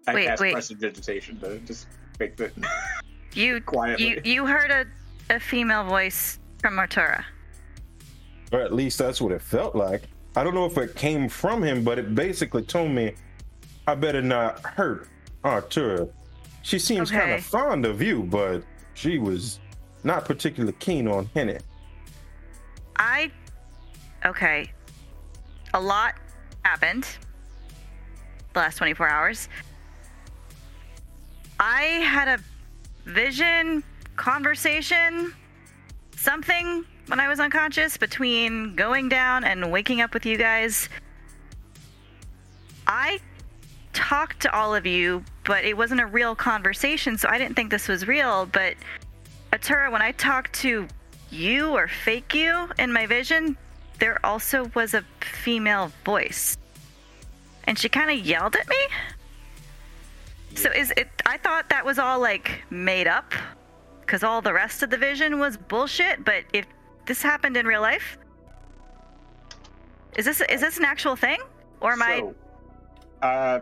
I 0.07 0.15
Wait, 0.15 0.27
cast 0.27 0.41
wait. 0.41 0.53
prestidigitation 0.53 1.39
to 1.41 1.59
just 1.61 1.87
make 2.19 2.37
the 2.37 2.51
You 3.35 3.61
quietly. 3.67 4.09
you 4.09 4.21
you 4.25 4.47
heard 4.47 4.71
a, 4.71 4.87
a 5.35 5.41
female 5.41 5.85
voice 5.85 6.39
from 6.61 6.75
Artura. 6.77 7.25
Or 8.53 8.61
at 8.61 8.73
least 8.73 8.99
that's 8.99 9.21
what 9.21 9.33
it 9.33 9.43
felt 9.43 9.75
like. 9.75 10.03
I 10.37 10.45
don't 10.45 10.55
know 10.55 10.67
if 10.67 10.79
it 10.79 10.95
came 10.95 11.29
from 11.29 11.63
him, 11.63 11.85
but 11.85 11.99
it 11.99 12.15
basically 12.15 12.63
told 12.63 12.91
me 12.91 13.15
I 13.87 13.95
better 13.95 14.23
not 14.23 14.61
hurt 14.61 15.09
Artura. 15.45 16.09
She 16.63 16.79
seems 16.79 17.11
kind 17.11 17.33
of 17.33 17.45
fond 17.45 17.85
of 17.85 18.01
you, 18.01 18.23
but 18.23 18.63
she 18.95 19.19
was 19.19 19.61
not 20.05 20.25
particularly 20.25 20.75
keen 20.79 21.07
on 21.07 21.29
Henny. 21.35 21.59
I 22.97 23.31
okay. 24.25 24.73
A 25.73 25.81
lot 25.81 26.15
happened 26.65 27.07
the 28.53 28.61
last 28.61 28.77
24 28.79 29.09
hours. 29.09 29.49
I 31.61 31.83
had 31.83 32.29
a 32.29 32.39
vision, 33.05 33.85
conversation, 34.17 35.35
something 36.17 36.85
when 37.07 37.21
I 37.21 37.29
was 37.29 37.39
unconscious 37.39 37.97
between 37.97 38.75
going 38.77 39.09
down 39.09 39.45
and 39.45 39.71
waking 39.71 40.01
up 40.01 40.15
with 40.15 40.25
you 40.25 40.39
guys. 40.39 40.89
I 42.87 43.21
talked 43.93 44.41
to 44.43 44.55
all 44.55 44.75
of 44.75 44.87
you, 44.87 45.25
but 45.45 45.65
it 45.65 45.77
wasn't 45.77 46.01
a 46.01 46.07
real 46.07 46.35
conversation, 46.35 47.19
so 47.19 47.29
I 47.29 47.39
didn't 47.39 47.57
think 47.57 47.71
this 47.71 47.89
was 47.89 48.07
real. 48.07 48.47
But 48.47 48.75
Atura, 49.53 49.91
when 49.93 50.03
I 50.03 50.13
talked 50.13 50.53
to 50.61 50.89
you 51.31 51.71
or 51.71 51.89
fake 51.89 52.35
you 52.35 52.69
in 52.79 52.93
my 52.93 53.07
vision, 53.07 53.57
there 53.99 54.25
also 54.25 54.71
was 54.75 54.95
a 54.95 55.05
female 55.21 55.93
voice. 56.05 56.57
And 57.65 57.79
she 57.79 57.89
kind 57.89 58.11
of 58.11 58.25
yelled 58.25 58.57
at 58.57 58.69
me. 58.69 58.77
So 60.55 60.71
is 60.71 60.93
it 60.97 61.09
I 61.27 61.37
thought 61.39 61.69
that 61.71 61.85
was 61.85 61.99
all 61.99 62.21
like 62.21 62.63
made 62.71 63.07
up 63.07 63.33
cuz 64.07 64.23
all 64.23 64.43
the 64.43 64.53
rest 64.53 64.83
of 64.83 64.91
the 64.91 64.97
vision 64.99 65.39
was 65.39 65.57
bullshit, 65.57 66.25
but 66.25 66.45
if 66.53 66.67
this 67.07 67.23
happened 67.23 67.57
in 67.57 67.67
real 67.67 67.81
life, 67.81 68.19
is 70.17 70.25
this 70.25 70.41
is 70.43 70.61
this 70.61 70.79
an 70.79 70.85
actual 70.85 71.17
thing 71.17 71.41
or 71.81 71.93
am 71.93 72.03
I 72.03 72.19
So, 72.19 72.35
uh, 73.23 73.61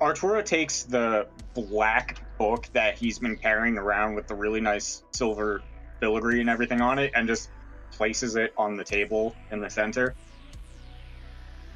Artura 0.00 0.44
takes 0.44 0.82
the 0.82 1.26
black 1.54 2.20
book 2.38 2.68
that 2.72 2.98
he's 2.98 3.18
been 3.18 3.36
carrying 3.36 3.78
around 3.78 4.14
with 4.14 4.26
the 4.26 4.34
really 4.34 4.60
nice 4.60 5.02
silver 5.12 5.62
filigree 6.00 6.40
and 6.40 6.50
everything 6.50 6.80
on 6.80 6.98
it, 6.98 7.12
and 7.14 7.26
just 7.26 7.48
places 7.96 8.36
it 8.36 8.52
on 8.56 8.76
the 8.76 8.84
table 8.84 9.34
in 9.50 9.60
the 9.60 9.70
center. 9.70 10.14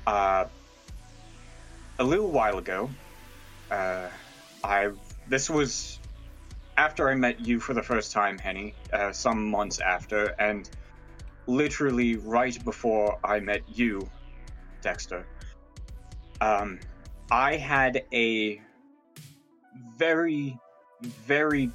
Uh, 0.07 0.45
a 1.99 2.05
little 2.05 2.31
while 2.31 2.59
ago, 2.59 2.91
uh, 3.71 4.09
I 4.65 4.91
this 5.29 5.49
was 5.49 5.99
after 6.77 7.11
I 7.11 7.15
met 7.15 7.41
you 7.41 7.61
for 7.61 7.75
the 7.75 7.83
first 7.83 8.13
time, 8.13 8.39
Henny, 8.39 8.75
uh, 8.93 9.13
some 9.13 9.51
months 9.51 9.81
after, 9.81 10.35
and 10.39 10.69
literally 11.47 12.17
right 12.17 12.63
before 12.65 13.19
I 13.23 13.41
met 13.41 13.63
you, 13.69 14.09
Dexter. 14.81 15.27
Um, 16.41 16.81
I 17.31 17.57
had 17.57 18.05
a 18.13 18.61
very, 19.97 20.59
very 21.03 21.71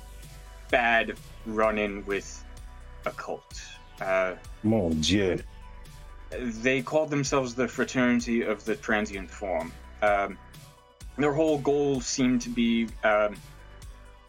bad 0.72 1.16
run-in 1.46 2.04
with 2.06 2.44
a 3.06 3.12
cult. 3.12 3.62
Uh, 4.02 4.36
Mon 4.64 5.00
Dieu. 5.02 5.42
they 6.32 6.82
called 6.82 7.10
themselves 7.10 7.56
the 7.56 7.68
Fraternity 7.68 8.42
of 8.42 8.66
the 8.66 8.76
Transient 8.76 9.30
Form. 9.30 9.72
Um, 10.02 10.38
their 11.18 11.34
whole 11.34 11.58
goal 11.60 12.02
seemed 12.02 12.42
to 12.42 12.50
be 12.50 12.88
um, 13.04 13.36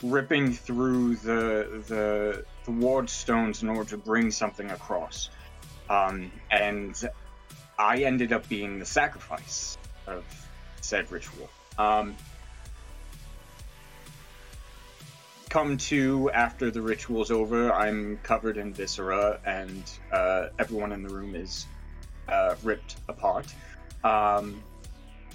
ripping 0.03 0.53
through 0.53 1.17
the, 1.17 1.83
the 1.89 2.45
the 2.65 2.71
ward 2.71 3.09
stones 3.09 3.63
in 3.63 3.69
order 3.69 3.91
to 3.91 3.97
bring 3.97 4.31
something 4.31 4.71
across, 4.71 5.31
um, 5.89 6.31
and 6.51 7.09
I 7.79 7.99
ended 7.99 8.33
up 8.33 8.49
being 8.49 8.79
the 8.79 8.87
sacrifice 8.87 9.79
of 10.07 10.25
said 10.81 11.11
ritual. 11.11 11.49
Um, 11.79 12.17
come 15.49 15.77
to 15.77 16.31
after 16.33 16.71
the 16.71 16.83
ritual's 16.83 17.31
over, 17.31 17.73
I'm 17.73 18.19
covered 18.23 18.57
in 18.57 18.73
viscera, 18.73 19.41
and 19.45 19.83
uh, 20.13 20.49
everyone 20.59 20.93
in 20.93 21.03
the 21.03 21.09
room 21.09 21.35
is 21.35 21.67
uh, 22.29 22.57
ripped 22.63 22.97
apart. 23.09 23.47
Um, 24.05 24.63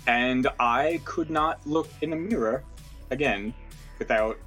and 0.08 0.48
I 0.60 1.02
could 1.06 1.30
not 1.30 1.66
look 1.66 1.90
in 2.02 2.14
a 2.14 2.16
mirror 2.16 2.64
again 3.10 3.54
without 4.00 4.38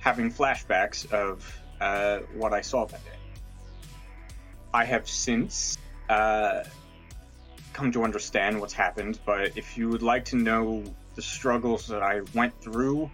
having 0.00 0.32
flashbacks 0.32 1.10
of 1.12 1.60
uh, 1.80 2.18
what 2.34 2.52
I 2.52 2.60
saw 2.60 2.86
that 2.86 3.04
day. 3.04 3.10
I 4.72 4.84
have 4.84 5.08
since 5.08 5.78
uh, 6.08 6.64
come 7.72 7.92
to 7.92 8.04
understand 8.04 8.60
what's 8.60 8.72
happened, 8.72 9.18
but 9.24 9.56
if 9.56 9.76
you 9.76 9.88
would 9.88 10.02
like 10.02 10.24
to 10.26 10.36
know 10.36 10.84
the 11.14 11.22
struggles 11.22 11.86
that 11.88 12.02
I 12.02 12.20
went 12.34 12.60
through, 12.60 13.10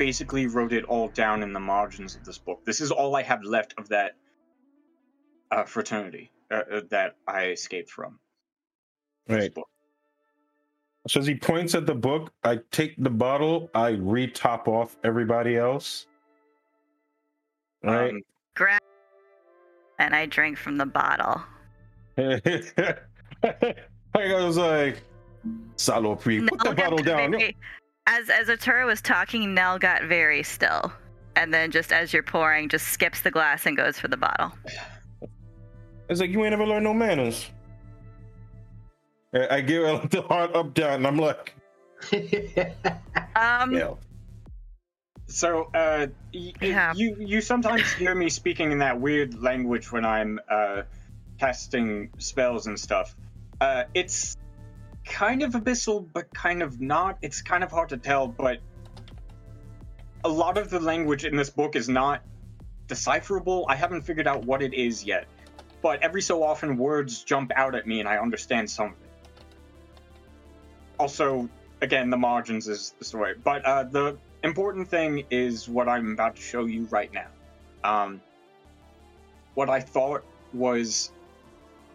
basically 0.00 0.46
wrote 0.46 0.72
it 0.72 0.84
all 0.86 1.08
down 1.08 1.42
in 1.42 1.52
the 1.52 1.60
margins 1.60 2.16
of 2.16 2.24
this 2.24 2.38
book. 2.38 2.64
This 2.64 2.80
is 2.80 2.90
all 2.90 3.14
I 3.16 3.22
have 3.22 3.44
left 3.44 3.74
of 3.76 3.86
that 3.90 4.12
uh, 5.50 5.64
fraternity 5.64 6.32
uh, 6.50 6.62
uh, 6.72 6.80
that 6.88 7.16
I 7.28 7.48
escaped 7.48 7.90
from. 7.90 8.18
Right. 9.28 9.52
So 11.06 11.20
as 11.20 11.26
he 11.26 11.34
points 11.34 11.74
at 11.74 11.84
the 11.84 11.94
book, 11.94 12.32
I 12.44 12.60
take 12.70 12.94
the 12.96 13.10
bottle, 13.10 13.68
I 13.74 13.90
re-top 13.90 14.68
off 14.68 14.96
everybody 15.04 15.58
else. 15.58 16.06
Right? 17.84 18.08
Um, 18.08 18.22
grab 18.56 18.80
and 19.98 20.16
I 20.16 20.24
drink 20.24 20.56
from 20.56 20.78
the 20.78 20.86
bottle. 20.86 21.42
I 22.18 22.94
was 24.14 24.56
like, 24.56 25.02
Salopri, 25.76 26.48
put 26.48 26.58
the 26.60 26.74
bottle 26.74 26.98
down. 26.98 27.32
very- 27.32 27.54
as 28.06 28.28
as 28.30 28.48
Atura 28.48 28.86
was 28.86 29.00
talking, 29.00 29.54
Nell 29.54 29.78
got 29.78 30.04
very 30.04 30.42
still, 30.42 30.92
and 31.36 31.52
then 31.52 31.70
just 31.70 31.92
as 31.92 32.12
you're 32.12 32.22
pouring, 32.22 32.68
just 32.68 32.88
skips 32.88 33.20
the 33.22 33.30
glass 33.30 33.66
and 33.66 33.76
goes 33.76 33.98
for 33.98 34.08
the 34.08 34.16
bottle. 34.16 34.52
It's 36.08 36.20
like 36.20 36.30
you 36.30 36.44
ain't 36.44 36.52
ever 36.52 36.66
learned 36.66 36.84
no 36.84 36.94
manners. 36.94 37.48
I 39.34 39.56
I 39.56 39.60
give 39.60 39.82
her 39.84 40.06
the 40.10 40.22
heart 40.22 40.54
up 40.54 40.74
down, 40.74 40.94
and 40.94 41.06
I'm 41.06 41.16
like, 41.18 41.54
Um, 43.36 43.72
yeah. 43.74 43.94
So, 45.26 45.70
uh, 45.74 46.08
y- 46.34 46.52
Yeah. 46.60 46.92
you 46.96 47.16
you 47.20 47.40
sometimes 47.40 47.92
hear 47.98 48.14
me 48.14 48.28
speaking 48.28 48.72
in 48.72 48.78
that 48.78 49.00
weird 49.00 49.40
language 49.40 49.92
when 49.92 50.04
I'm 50.04 50.40
uh, 50.50 50.82
casting 51.38 52.10
spells 52.18 52.66
and 52.66 52.78
stuff. 52.78 53.14
Uh, 53.60 53.84
it's 53.94 54.36
kind 55.04 55.42
of 55.42 55.52
abyssal, 55.52 56.06
but 56.12 56.32
kind 56.32 56.62
of 56.62 56.80
not. 56.80 57.18
It's 57.22 57.42
kind 57.42 57.64
of 57.64 57.70
hard 57.70 57.90
to 57.90 57.96
tell, 57.96 58.28
but 58.28 58.58
a 60.24 60.28
lot 60.28 60.58
of 60.58 60.70
the 60.70 60.80
language 60.80 61.24
in 61.24 61.36
this 61.36 61.50
book 61.50 61.76
is 61.76 61.88
not 61.88 62.22
decipherable. 62.86 63.66
I 63.68 63.76
haven't 63.76 64.02
figured 64.02 64.26
out 64.26 64.44
what 64.44 64.62
it 64.62 64.74
is 64.74 65.04
yet, 65.04 65.26
but 65.82 66.02
every 66.02 66.22
so 66.22 66.42
often 66.42 66.76
words 66.76 67.22
jump 67.22 67.52
out 67.54 67.74
at 67.74 67.86
me 67.86 68.00
and 68.00 68.08
I 68.08 68.18
understand 68.18 68.70
something. 68.70 68.96
Also, 70.98 71.48
again, 71.80 72.10
the 72.10 72.16
margins 72.16 72.68
is 72.68 72.94
the 72.98 73.04
story, 73.04 73.34
but 73.42 73.64
uh, 73.64 73.84
the 73.84 74.18
important 74.42 74.88
thing 74.88 75.24
is 75.30 75.68
what 75.68 75.88
I'm 75.88 76.12
about 76.12 76.36
to 76.36 76.42
show 76.42 76.66
you 76.66 76.86
right 76.90 77.10
now. 77.12 77.28
Um, 77.82 78.20
what 79.54 79.70
I 79.70 79.80
thought 79.80 80.24
was 80.52 81.12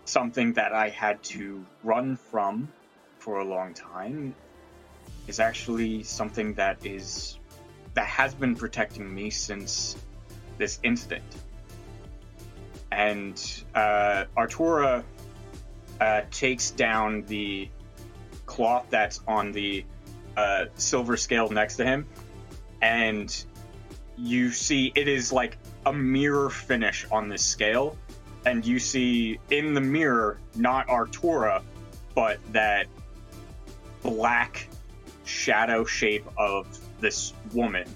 something 0.05 0.53
that 0.53 0.73
I 0.73 0.89
had 0.89 1.21
to 1.23 1.65
run 1.83 2.15
from 2.15 2.71
for 3.25 3.39
a 3.39 3.43
long 3.43 3.73
time 3.73 4.35
is 5.27 5.39
actually 5.39 6.03
something 6.03 6.53
that 6.53 6.85
is 6.85 7.39
that 7.95 8.05
has 8.05 8.35
been 8.35 8.55
protecting 8.55 9.11
me 9.15 9.31
since 9.31 9.97
this 10.59 10.79
incident. 10.83 11.23
And 12.91 13.35
uh, 13.73 14.25
Artura 14.37 15.03
uh, 15.99 16.21
takes 16.29 16.69
down 16.69 17.23
the 17.23 17.67
cloth 18.45 18.85
that's 18.91 19.19
on 19.27 19.51
the 19.53 19.83
uh, 20.37 20.65
silver 20.75 21.17
scale 21.17 21.49
next 21.49 21.77
to 21.77 21.83
him, 21.83 22.05
and 22.83 23.35
you 24.17 24.51
see 24.51 24.91
it 24.93 25.07
is 25.07 25.33
like 25.33 25.57
a 25.87 25.93
mirror 25.93 26.51
finish 26.51 27.07
on 27.09 27.27
this 27.27 27.43
scale, 27.43 27.97
and 28.45 28.63
you 28.63 28.77
see 28.77 29.39
in 29.49 29.73
the 29.73 29.81
mirror 29.81 30.37
not 30.55 30.87
Artura, 30.89 31.63
but 32.13 32.37
that 32.53 32.85
black 34.05 34.67
shadow 35.25 35.83
shape 35.83 36.25
of 36.37 36.67
this 36.99 37.33
woman 37.53 37.87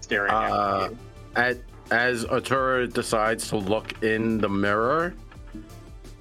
staring 0.00 0.30
Uh, 0.30 0.88
at 0.88 0.90
you. 0.90 0.98
At, 1.36 1.56
as 1.90 2.24
Atura 2.26 2.92
decides 2.92 3.48
to 3.48 3.56
look 3.56 4.02
in 4.02 4.38
the 4.38 4.48
mirror, 4.48 5.14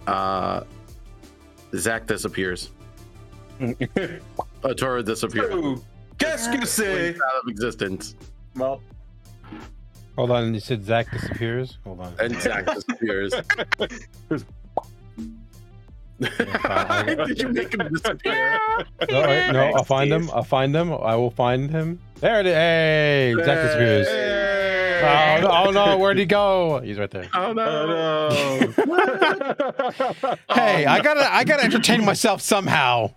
uh, 0.07 0.61
Zach 1.75 2.05
disappears. 2.07 2.71
Atura 3.59 5.03
disappears. 5.05 5.53
Ooh, 5.53 5.83
Qu'est-ce 6.17 6.47
que 6.49 6.65
c'est? 6.65 7.15
Out 7.15 7.43
of 7.43 7.49
existence. 7.49 8.15
Well, 8.55 8.81
Hold 10.17 10.31
on, 10.31 10.53
you 10.53 10.61
said 10.61 10.85
Zach 10.85 11.11
disappears. 11.11 11.77
Hold 11.83 11.99
on. 11.99 12.13
And 12.19 12.39
Zach 12.41 12.65
disappears. 12.73 13.33
Did 16.19 17.41
you 17.41 17.49
make 17.49 17.73
him 17.73 17.89
disappear? 17.93 18.59
No, 19.09 19.21
wait, 19.21 19.51
no, 19.51 19.71
I'll 19.75 19.83
find 19.83 20.11
him. 20.11 20.29
I'll 20.31 20.43
find 20.43 20.73
him. 20.75 20.93
I 20.93 21.15
will 21.15 21.31
find 21.31 21.69
him. 21.69 21.99
There 22.21 22.39
it 22.39 22.45
is. 22.45 22.53
Hey, 22.53 23.33
Zach 23.43 23.61
disappears. 23.63 24.07
Oh 25.03 25.39
no, 25.41 25.49
oh 25.67 25.71
no, 25.71 25.97
where'd 25.97 26.17
he 26.17 26.25
go? 26.25 26.79
He's 26.79 26.97
right 26.97 27.11
there. 27.11 27.27
Oh 27.33 27.51
no. 27.53 28.29
Oh 28.31 28.73
no. 28.77 30.35
Hey, 30.49 30.85
I 30.85 31.01
gotta, 31.01 31.31
I 31.33 31.43
gotta 31.43 31.63
entertain 31.63 32.03
myself 32.05 32.41
somehow. 32.41 33.11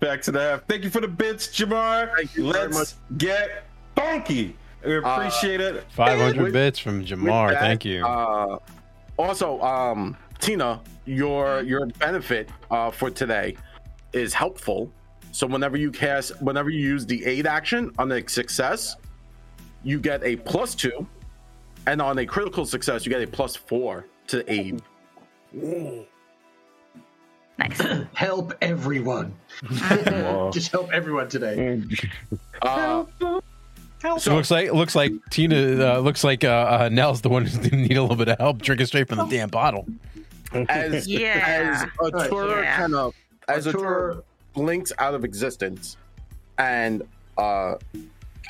Back 0.00 0.22
to 0.22 0.32
the 0.32 0.40
half. 0.40 0.64
Thank 0.66 0.84
you 0.84 0.90
for 0.90 1.00
the 1.00 1.08
bits, 1.08 1.46
Jamar. 1.48 2.14
Thank 2.16 2.34
you 2.36 2.46
Let's 2.46 2.96
get 3.18 3.64
funky. 3.94 4.56
We 4.84 4.98
appreciate 4.98 5.60
it. 5.60 5.84
500 5.90 6.42
With- 6.42 6.52
bits 6.52 6.78
from 6.78 7.04
Jamar. 7.04 7.50
that, 7.52 7.60
Thank 7.60 7.84
you. 7.84 8.04
Uh, 8.04 8.58
also, 9.18 9.60
um, 9.60 10.16
Tina, 10.42 10.80
your 11.06 11.62
your 11.62 11.86
benefit 11.86 12.50
uh, 12.70 12.90
for 12.90 13.10
today 13.10 13.56
is 14.12 14.34
helpful. 14.34 14.92
So 15.30 15.46
whenever 15.46 15.76
you 15.76 15.92
cast, 15.92 16.42
whenever 16.42 16.68
you 16.68 16.80
use 16.80 17.06
the 17.06 17.24
aid 17.24 17.46
action 17.46 17.92
on 17.96 18.10
a 18.10 18.28
success, 18.28 18.96
you 19.84 20.00
get 20.00 20.22
a 20.24 20.34
plus 20.36 20.74
two, 20.74 21.06
and 21.86 22.02
on 22.02 22.18
a 22.18 22.26
critical 22.26 22.66
success, 22.66 23.06
you 23.06 23.10
get 23.10 23.22
a 23.22 23.26
plus 23.26 23.54
four 23.54 24.06
to 24.26 24.52
aid. 24.52 24.82
Nice. 27.58 27.80
Help 28.14 28.52
everyone. 28.60 29.32
Just 30.52 30.72
help 30.72 30.90
everyone 30.92 31.28
today. 31.28 31.80
Uh, 32.62 33.04
So 34.18 34.32
it 34.32 34.34
looks 34.34 34.50
like, 34.50 34.66
it 34.66 34.74
looks 34.74 34.96
like 34.96 35.12
Tina, 35.30 35.94
uh, 35.94 35.98
looks 36.00 36.24
like 36.24 36.42
uh, 36.42 36.48
uh, 36.48 36.88
Nell's 36.90 37.20
the 37.20 37.28
one 37.28 37.44
who's 37.44 37.56
gonna 37.56 37.82
need 37.82 37.96
a 37.96 38.02
little 38.02 38.16
bit 38.16 38.28
of 38.28 38.38
help 38.38 38.60
drinking 38.60 38.86
straight 38.86 39.08
from 39.08 39.18
the 39.18 39.26
damn 39.26 39.48
bottle. 39.48 39.86
as 40.68 41.06
Yeah. 41.06 41.44
as 41.46 41.82
Atura 41.98 42.62
Yeah. 42.62 42.76
kind 42.76 42.94
of 42.94 43.14
as 43.48 43.66
Atura 43.66 44.22
blinks 44.52 44.92
out 44.98 45.14
of 45.14 45.24
existence 45.24 45.96
and 46.58 47.02
uh 47.38 47.76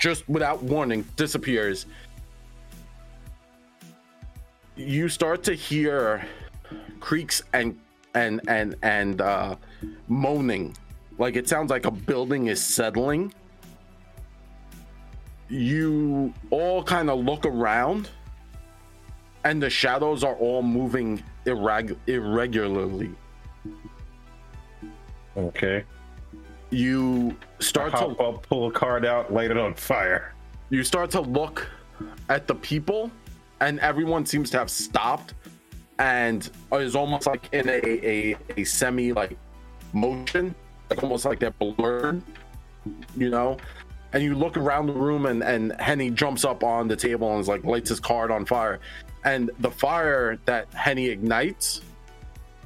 just 0.01 0.29
without 0.29 0.63
warning 0.63 1.05
disappears 1.17 1.87
you 4.75 5.09
start 5.09 5.43
to 5.45 5.55
hear 5.55 6.25
creaks 7.01 7.43
and 7.53 7.79
and 8.15 8.41
and 8.49 8.75
and 8.83 9.21
uh 9.21 9.55
moaning 10.09 10.75
like 11.19 11.37
it 11.37 11.49
sounds 11.49 11.71
like 11.71 11.87
a 11.87 11.91
building 11.91 12.47
is 12.49 12.65
settling 12.65 13.33
you 15.49 16.33
all 16.51 16.83
kind 16.83 17.11
of 17.11 17.21
look 17.21 17.45
around 17.47 18.09
and 19.45 19.63
the 19.63 19.69
shadows 19.71 20.25
are 20.25 20.35
all 20.37 20.63
moving 20.63 21.23
irreg- 21.47 21.97
irregularly 22.07 23.11
Okay. 25.37 25.85
you 26.71 27.37
start 27.61 27.93
to 27.97 28.15
pull 28.49 28.67
a 28.69 28.73
card 28.73 29.05
out, 29.07 29.33
light 29.33 29.51
it 29.51 29.57
on 29.57 29.75
fire. 29.75 30.35
you 30.71 30.85
start 30.85 31.11
to 31.13 31.21
look 31.21 31.67
at 32.29 32.47
the 32.47 32.55
people 32.57 33.11
and 33.61 33.79
everyone 33.81 34.27
seems 34.27 34.51
to 34.51 34.59
have 34.59 34.71
stopped 34.71 35.35
and 35.99 36.51
is 36.73 36.97
almost 36.97 37.27
like 37.27 37.49
in 37.53 37.69
a 37.69 37.81
a, 37.85 38.37
a 38.57 38.65
semi 38.65 39.13
like 39.13 39.37
motion 39.93 40.55
like 40.91 41.03
almost 41.03 41.25
like 41.25 41.39
they're 41.39 41.51
blurred 41.53 42.21
you 43.17 43.29
know 43.31 43.57
and 44.13 44.23
you 44.23 44.35
look 44.35 44.57
around 44.57 44.87
the 44.87 44.93
room 44.93 45.27
and 45.27 45.43
and 45.45 45.79
henny 45.81 46.11
jumps 46.11 46.45
up 46.45 46.65
on 46.65 46.89
the 46.89 46.97
table 46.97 47.31
and 47.33 47.41
is 47.41 47.47
like 47.49 47.63
lights 47.65 47.91
his 47.91 48.01
card 48.01 48.31
on 48.31 48.45
fire 48.45 48.81
and 49.25 49.51
the 49.61 49.71
fire 49.71 50.39
that 50.47 50.73
henny 50.75 51.07
ignites 51.07 51.81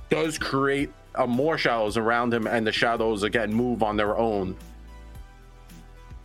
does 0.08 0.38
create 0.38 0.90
uh, 1.16 1.26
more 1.26 1.58
shadows 1.58 1.96
around 1.96 2.32
him 2.32 2.46
and 2.46 2.66
the 2.66 2.72
shadows 2.72 3.22
again 3.22 3.52
move 3.52 3.82
on 3.82 3.96
their 3.96 4.16
own. 4.16 4.56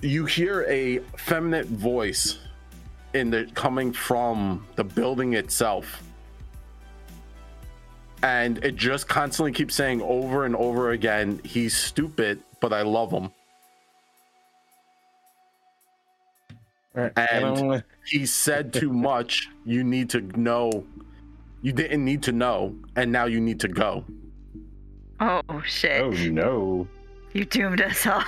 You 0.02 0.26
hear 0.26 0.66
a 0.68 1.00
feminine 1.18 1.66
voice 1.66 2.40
in 3.14 3.30
the 3.30 3.50
coming 3.54 3.94
from 3.94 4.66
the 4.76 4.84
building 4.84 5.34
itself. 5.34 6.02
And 8.24 8.64
it 8.64 8.76
just 8.76 9.08
constantly 9.08 9.52
keeps 9.52 9.74
saying 9.76 10.02
over 10.02 10.46
and 10.46 10.56
over 10.56 10.92
again 10.92 11.42
he's 11.44 11.76
stupid 11.76 12.42
but 12.60 12.72
i 12.72 12.84
love 12.84 13.12
him. 13.12 13.32
Alright, 16.96 17.14
And- 17.18 17.84
he 18.06 18.26
said 18.26 18.74
too 18.74 18.92
much 19.10 19.50
you 19.66 19.84
need 19.84 20.10
to 20.10 20.22
know 20.40 20.84
you 21.62 21.72
didn't 21.72 22.04
need 22.04 22.24
to 22.24 22.32
know 22.32 22.76
and 22.96 23.12
now 23.12 23.26
you 23.26 23.40
need 23.40 23.60
to 23.60 23.68
go 23.68 24.04
Oh 25.24 25.62
shit! 25.64 26.02
oh 26.02 26.10
no. 26.32 26.88
You 27.34 27.46
doomed 27.46 27.80
us 27.80 28.08
all. 28.08 28.22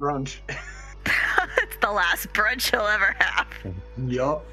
brunch. 0.00 0.36
it's 1.58 1.76
the 1.80 1.90
last 1.90 2.32
brunch 2.32 2.70
he'll 2.70 2.86
ever 2.86 3.16
have. 3.18 3.48
Yup. 4.06 4.46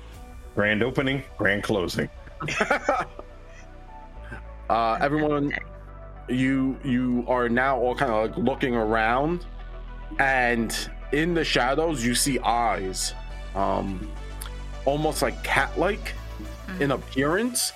Grand 0.55 0.81
opening, 0.81 1.21
grand 1.37 1.61
closing. 1.61 2.09
uh 4.71 4.97
everyone 4.99 5.53
you 6.27 6.77
you 6.83 7.23
are 7.27 7.47
now 7.47 7.77
all 7.79 7.93
kind 7.95 8.11
of 8.11 8.29
like 8.29 8.37
looking 8.37 8.75
around 8.75 9.45
and 10.19 10.89
in 11.11 11.33
the 11.33 11.43
shadows 11.43 12.03
you 12.03 12.13
see 12.13 12.39
eyes 12.39 13.13
um 13.55 14.11
almost 14.85 15.21
like 15.21 15.41
cat-like 15.43 16.13
in 16.79 16.91
appearance. 16.91 17.73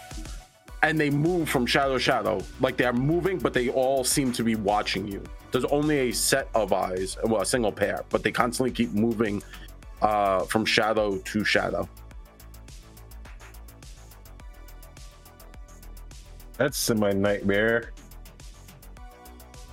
And 0.83 0.99
they 0.99 1.11
move 1.11 1.47
from 1.47 1.67
shadow 1.67 1.93
to 1.93 1.99
shadow. 1.99 2.41
Like 2.59 2.75
they're 2.75 2.93
moving 2.93 3.37
but 3.37 3.53
they 3.53 3.69
all 3.69 4.03
seem 4.03 4.31
to 4.33 4.43
be 4.43 4.55
watching 4.55 5.07
you. 5.07 5.23
There's 5.51 5.65
only 5.65 6.09
a 6.09 6.11
set 6.11 6.49
of 6.55 6.73
eyes 6.73 7.17
well 7.23 7.41
a 7.41 7.45
single 7.45 7.71
pair 7.71 8.03
but 8.09 8.23
they 8.23 8.31
constantly 8.31 8.71
keep 8.71 8.91
moving 8.91 9.43
uh 10.01 10.45
from 10.45 10.65
shadow 10.65 11.17
to 11.17 11.43
shadow. 11.43 11.87
That's 16.57 16.89
my 16.91 17.11
nightmare. 17.11 17.91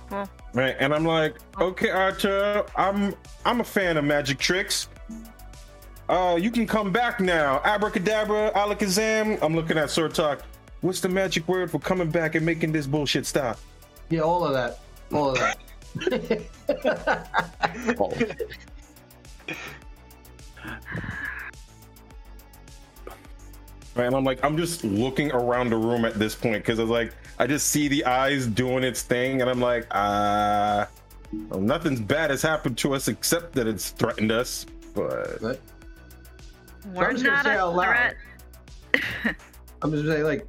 Cool. 0.09 0.27
Right, 0.53 0.75
and 0.79 0.93
I'm 0.93 1.05
like, 1.05 1.35
okay, 1.59 1.89
Archer, 1.91 2.65
I'm 2.75 3.13
I'm 3.45 3.61
a 3.61 3.63
fan 3.63 3.97
of 3.97 4.03
magic 4.03 4.39
tricks. 4.39 4.89
Uh, 6.07 6.39
you 6.41 6.49
can 6.49 6.65
come 6.65 6.91
back 6.91 7.19
now. 7.19 7.61
Abracadabra, 7.63 8.51
alakazam. 8.55 9.37
I'm 9.43 9.55
looking 9.55 9.77
at 9.77 9.91
Sword 9.91 10.15
Talk. 10.15 10.41
What's 10.81 11.01
the 11.01 11.09
magic 11.09 11.47
word 11.47 11.69
for 11.69 11.77
coming 11.77 12.09
back 12.09 12.33
and 12.33 12.43
making 12.43 12.71
this 12.71 12.87
bullshit 12.87 13.27
stop? 13.27 13.59
Yeah, 14.09 14.21
all 14.21 14.43
of 14.43 14.53
that. 14.53 14.79
All 15.13 15.29
of 15.29 15.37
that. 15.37 15.59
Oh. 17.99 18.11
Right, 23.95 24.05
and 24.05 24.15
I'm 24.15 24.23
like, 24.23 24.43
I'm 24.43 24.55
just 24.55 24.83
looking 24.83 25.31
around 25.31 25.69
the 25.71 25.77
room 25.77 26.05
at 26.05 26.13
this 26.13 26.35
point 26.35 26.63
because 26.63 26.79
I 26.79 26.83
was 26.83 26.91
like, 26.91 27.13
I 27.39 27.47
just 27.47 27.67
see 27.67 27.87
the 27.87 28.05
eyes 28.05 28.45
doing 28.47 28.83
its 28.83 29.01
thing, 29.01 29.41
and 29.41 29.49
I'm 29.49 29.59
like, 29.59 29.87
uh, 29.91 30.85
well, 31.49 31.59
nothing's 31.59 31.99
bad 31.99 32.29
has 32.29 32.41
happened 32.41 32.77
to 32.79 32.93
us 32.93 33.07
except 33.07 33.53
that 33.53 33.67
it's 33.67 33.89
threatened 33.89 34.31
us. 34.31 34.65
But 34.93 35.41
But 35.41 35.59
We're 36.93 37.11
just 37.13 37.23
gonna 37.23 37.37
not 37.37 37.45
say 37.45 37.55
a 37.55 37.65
out 37.65 37.75
loud. 37.75 38.15
threat. 38.93 39.35
I'm 39.81 39.91
just 39.91 40.05
saying, 40.05 40.23
like, 40.23 40.47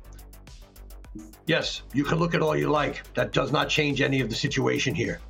yes, 1.46 1.82
you 1.92 2.04
can 2.04 2.18
look 2.18 2.34
at 2.34 2.42
all 2.42 2.56
you 2.56 2.68
like. 2.68 3.02
That 3.14 3.32
does 3.32 3.52
not 3.52 3.68
change 3.68 4.00
any 4.00 4.20
of 4.20 4.28
the 4.28 4.34
situation 4.36 4.94
here. 4.94 5.20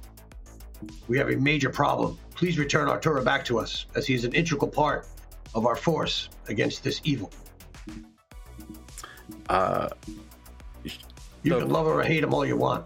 We 1.08 1.18
have 1.18 1.28
a 1.28 1.36
major 1.36 1.70
problem. 1.70 2.18
Please 2.34 2.58
return 2.58 2.88
Artura 2.88 3.24
back 3.24 3.44
to 3.46 3.58
us, 3.58 3.86
as 3.94 4.06
he 4.06 4.14
is 4.14 4.24
an 4.24 4.32
integral 4.32 4.70
part 4.70 5.06
of 5.54 5.66
our 5.66 5.76
force 5.76 6.28
against 6.48 6.82
this 6.82 7.00
evil. 7.04 7.30
Uh 9.50 9.88
You 11.42 11.52
The- 11.52 11.58
can 11.60 11.68
love 11.70 11.86
her 11.86 11.92
or 12.00 12.02
hate 12.02 12.22
him 12.22 12.32
all 12.32 12.46
you 12.46 12.56
want. 12.56 12.84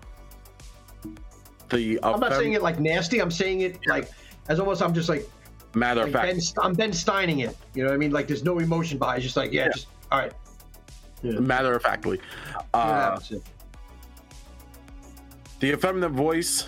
The 1.70 1.98
I'm 2.02 2.20
not 2.20 2.32
saying 2.32 2.52
it 2.54 2.62
like 2.62 2.78
nasty. 2.80 3.20
I'm 3.20 3.30
saying 3.30 3.60
it 3.62 3.78
like 3.86 4.10
as 4.48 4.58
almost 4.60 4.82
I'm 4.82 4.94
just 4.94 5.08
like, 5.08 5.28
matter 5.74 6.02
of 6.02 6.10
fact, 6.12 6.26
ben, 6.28 6.40
I'm 6.62 6.74
Ben 6.74 6.90
Steining 6.92 7.42
it. 7.48 7.56
You 7.74 7.82
know 7.82 7.88
what 7.90 7.94
I 7.94 7.98
mean? 7.98 8.12
Like 8.12 8.26
there's 8.28 8.44
no 8.44 8.58
emotion 8.58 8.98
behind. 8.98 9.16
it. 9.16 9.24
It's 9.24 9.26
just 9.26 9.36
like 9.36 9.52
yeah, 9.52 9.64
Yeah. 9.66 9.72
just 9.72 9.86
all 10.12 10.18
right. 10.20 10.32
Yeah. 11.22 11.40
matter 11.40 11.74
of 11.74 11.82
factly. 11.82 12.20
Uh, 12.74 13.18
yeah. 13.30 13.38
the 15.60 15.72
effeminate 15.72 16.12
voice 16.12 16.66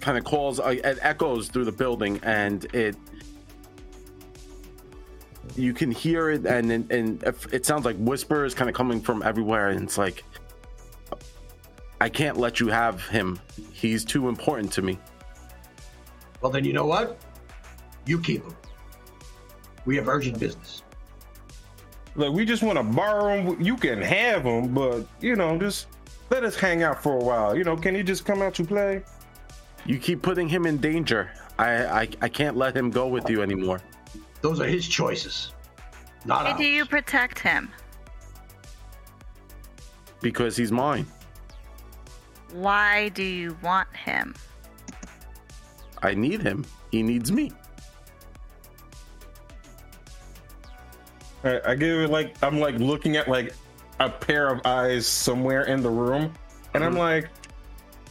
kind 0.00 0.16
of 0.16 0.24
calls 0.24 0.58
uh, 0.60 0.68
it 0.68 0.98
echoes 1.02 1.48
through 1.48 1.64
the 1.66 1.72
building 1.72 2.18
and 2.22 2.64
it 2.74 2.96
you 5.56 5.72
can 5.72 5.90
hear 5.90 6.30
it 6.30 6.44
and 6.46 6.70
and, 6.72 6.90
and 6.90 7.22
if- 7.24 7.52
it 7.52 7.64
sounds 7.64 7.84
like 7.84 7.96
whispers 7.96 8.54
kind 8.54 8.68
of 8.68 8.74
coming 8.76 9.00
from 9.00 9.22
everywhere 9.22 9.68
and 9.70 9.82
it's 9.82 9.96
like 9.98 10.24
i 12.00 12.08
can't 12.08 12.36
let 12.36 12.60
you 12.60 12.68
have 12.68 13.06
him 13.08 13.38
he's 13.72 14.04
too 14.04 14.28
important 14.28 14.72
to 14.72 14.82
me 14.82 14.98
Well, 16.40 16.52
then 16.52 16.64
you 16.64 16.72
know 16.72 16.86
what? 16.86 17.18
You 18.06 18.20
keep 18.20 18.42
him. 18.44 18.54
We 19.84 19.96
have 19.96 20.06
urgent 20.08 20.38
business. 20.38 20.82
Look, 22.14 22.32
we 22.32 22.44
just 22.44 22.62
want 22.62 22.78
to 22.78 22.84
borrow 22.84 23.42
him. 23.42 23.60
You 23.60 23.76
can 23.76 24.00
have 24.00 24.44
him, 24.44 24.72
but 24.72 25.06
you 25.20 25.34
know, 25.34 25.58
just 25.58 25.88
let 26.30 26.44
us 26.44 26.54
hang 26.56 26.82
out 26.84 27.02
for 27.02 27.14
a 27.14 27.24
while. 27.24 27.56
You 27.56 27.64
know, 27.64 27.76
can 27.76 27.94
you 27.96 28.02
just 28.04 28.24
come 28.24 28.40
out 28.42 28.54
to 28.54 28.64
play? 28.64 29.02
you 29.86 29.98
keep 29.98 30.20
putting 30.22 30.48
him 30.48 30.66
in 30.66 30.76
danger 30.78 31.30
i 31.58 31.70
i, 32.02 32.08
I 32.20 32.28
can't 32.28 32.56
let 32.56 32.76
him 32.76 32.90
go 32.90 33.06
with 33.06 33.30
you 33.30 33.42
anymore 33.42 33.80
Those 34.40 34.60
are 34.60 34.66
his 34.66 34.86
choices, 34.86 35.52
not 36.24 36.44
Why 36.44 36.50
ours. 36.52 36.58
do 36.58 36.64
you 36.64 36.86
protect 36.86 37.38
him? 37.38 37.70
because 40.20 40.56
he's 40.56 40.72
mine 40.72 41.06
Why 42.52 43.08
do 43.10 43.22
you 43.22 43.56
want 43.62 43.94
him? 43.94 44.34
i 46.02 46.14
need 46.14 46.40
him 46.40 46.64
he 46.90 47.02
needs 47.02 47.30
me 47.32 47.52
I, 51.44 51.60
I 51.66 51.74
give 51.74 52.00
it 52.00 52.10
like 52.10 52.34
I'm 52.42 52.58
like 52.58 52.76
looking 52.78 53.16
at 53.16 53.28
like 53.28 53.52
a 54.00 54.08
pair 54.08 54.48
of 54.48 54.60
eyes 54.64 55.06
somewhere 55.06 55.64
in 55.64 55.82
the 55.82 55.90
room, 55.90 56.32
and 56.74 56.84
I'm 56.84 56.92
mm-hmm. 56.92 57.00
like, 57.00 57.28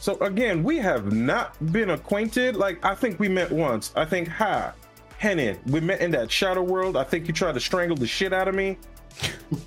so 0.00 0.18
again, 0.20 0.62
we 0.62 0.76
have 0.78 1.12
not 1.12 1.54
been 1.72 1.90
acquainted. 1.90 2.56
Like 2.56 2.82
I 2.84 2.94
think 2.94 3.18
we 3.20 3.28
met 3.28 3.50
once. 3.50 3.92
I 3.96 4.04
think 4.04 4.28
hi, 4.28 4.72
Henny, 5.18 5.56
we 5.66 5.80
met 5.80 6.00
in 6.00 6.10
that 6.12 6.30
shadow 6.30 6.62
world. 6.62 6.96
I 6.96 7.04
think 7.04 7.26
you 7.26 7.34
tried 7.34 7.54
to 7.54 7.60
strangle 7.60 7.96
the 7.96 8.06
shit 8.06 8.32
out 8.32 8.46
of 8.48 8.54
me, 8.54 8.78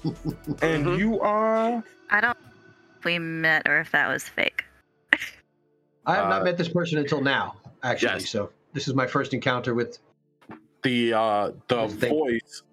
and 0.62 0.86
Mhm. 0.86 0.98
you 0.98 1.20
are. 1.20 1.84
I 2.10 2.22
don't 2.22 2.38
know 2.38 2.52
if 3.00 3.06
we 3.06 3.20
met 3.20 3.68
or 3.68 3.80
if 3.80 3.92
that 3.92 4.08
was 4.08 4.24
fake. 4.24 4.64
I 6.06 6.16
have 6.16 6.26
Uh, 6.26 6.30
not 6.30 6.44
met 6.46 6.58
this 6.58 6.70
person 6.70 6.98
until 7.00 7.22
now, 7.22 7.56
actually. 7.84 8.14
yes. 8.22 8.30
So 8.30 8.50
this 8.74 8.88
is 8.88 8.94
my 8.96 9.06
first 9.08 9.34
encounter 9.34 9.74
with. 9.74 10.00
the 10.84 11.14
uh 11.14 11.52
the 11.68 11.88
thing. 11.90 12.10
voice 12.10 12.64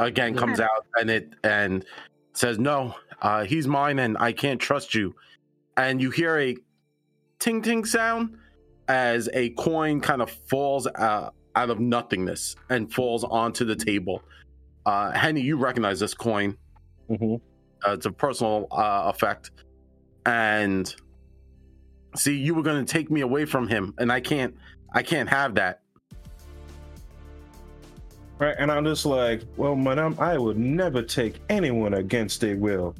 again 0.00 0.34
comes 0.36 0.58
out 0.58 0.84
and 0.96 1.08
it 1.08 1.32
and 1.44 1.84
says 2.32 2.58
no 2.58 2.92
uh 3.20 3.44
he's 3.44 3.68
mine 3.68 4.00
and 4.00 4.16
i 4.18 4.32
can't 4.32 4.60
trust 4.60 4.96
you 4.96 5.14
and 5.76 6.02
you 6.02 6.10
hear 6.10 6.36
a 6.40 6.56
ting 7.38 7.62
ting 7.62 7.84
sound 7.84 8.36
as 8.88 9.28
a 9.32 9.50
coin 9.50 10.00
kind 10.00 10.20
of 10.20 10.28
falls 10.48 10.88
uh, 10.88 11.30
out 11.54 11.70
of 11.70 11.78
nothingness 11.80 12.56
and 12.70 12.92
falls 12.92 13.24
onto 13.24 13.64
the 13.64 13.76
table 13.76 14.22
uh 14.86 15.10
henny 15.12 15.40
you 15.40 15.56
recognize 15.56 16.00
this 16.00 16.14
coin 16.14 16.56
Mhm. 17.10 17.40
uh, 17.86 17.92
it's 17.92 18.06
a 18.06 18.12
personal 18.12 18.68
uh, 18.70 19.02
effect 19.14 19.50
and 20.26 20.94
see 22.16 22.36
you 22.36 22.54
were 22.54 22.62
going 22.62 22.84
to 22.84 22.90
take 22.92 23.10
me 23.10 23.20
away 23.22 23.44
from 23.44 23.68
him 23.68 23.94
and 23.98 24.10
i 24.12 24.20
can't 24.20 24.54
i 24.92 25.02
can't 25.02 25.28
have 25.28 25.54
that 25.56 25.80
Right, 28.38 28.56
and 28.58 28.72
I'm 28.72 28.84
just 28.84 29.06
like, 29.06 29.42
well, 29.56 29.76
madam, 29.76 30.16
I 30.18 30.36
would 30.36 30.58
never 30.58 31.00
take 31.00 31.36
anyone 31.48 31.94
against 31.94 32.40
their 32.40 32.56
will. 32.56 32.96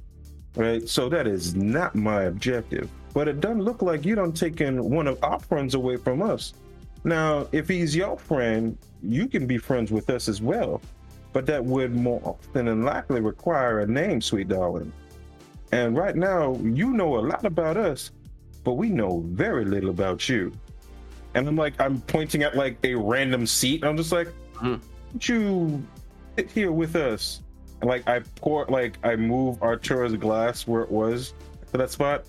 Right, 0.54 0.88
so 0.88 1.08
that 1.08 1.26
is 1.26 1.56
not 1.56 1.96
my 1.96 2.24
objective. 2.24 2.88
But 3.12 3.26
it 3.26 3.40
doesn't 3.40 3.62
look 3.62 3.82
like 3.82 4.04
you 4.04 4.14
don't 4.14 4.36
taking 4.36 4.88
one 4.88 5.08
of 5.08 5.18
our 5.24 5.40
friends 5.40 5.74
away 5.74 5.96
from 5.96 6.22
us. 6.22 6.52
Now, 7.04 7.48
if 7.52 7.68
he's 7.68 7.96
your 7.96 8.16
friend, 8.16 8.78
you 9.02 9.26
can 9.26 9.46
be 9.46 9.58
friends 9.58 9.90
with 9.90 10.08
us 10.10 10.28
as 10.28 10.40
well. 10.40 10.80
But 11.32 11.46
that 11.46 11.64
would 11.64 11.94
more 11.94 12.20
often 12.24 12.66
than 12.66 12.84
likely 12.84 13.20
require 13.20 13.80
a 13.80 13.86
name, 13.86 14.20
sweet 14.20 14.48
darling. 14.48 14.92
And 15.72 15.96
right 15.96 16.14
now, 16.14 16.58
you 16.62 16.92
know 16.92 17.16
a 17.16 17.20
lot 17.20 17.44
about 17.46 17.76
us, 17.76 18.10
but 18.64 18.74
we 18.74 18.90
know 18.90 19.24
very 19.28 19.64
little 19.64 19.90
about 19.90 20.28
you. 20.28 20.52
And 21.34 21.48
I'm 21.48 21.56
like, 21.56 21.80
I'm 21.80 22.02
pointing 22.02 22.42
at 22.42 22.54
like 22.54 22.76
a 22.84 22.94
random 22.94 23.46
seat. 23.46 23.82
I'm 23.82 23.96
just 23.96 24.12
like, 24.12 24.28
mm-hmm. 24.56 24.76
don't 25.12 25.28
you 25.28 25.82
sit 26.36 26.50
here 26.50 26.72
with 26.72 26.94
us? 26.94 27.40
And 27.80 27.88
like 27.88 28.06
I 28.06 28.20
pour, 28.36 28.66
like 28.66 28.98
I 29.02 29.16
move 29.16 29.62
Arturo's 29.62 30.14
glass 30.14 30.66
where 30.66 30.82
it 30.82 30.90
was 30.90 31.32
to 31.72 31.78
that 31.78 31.90
spot. 31.90 32.24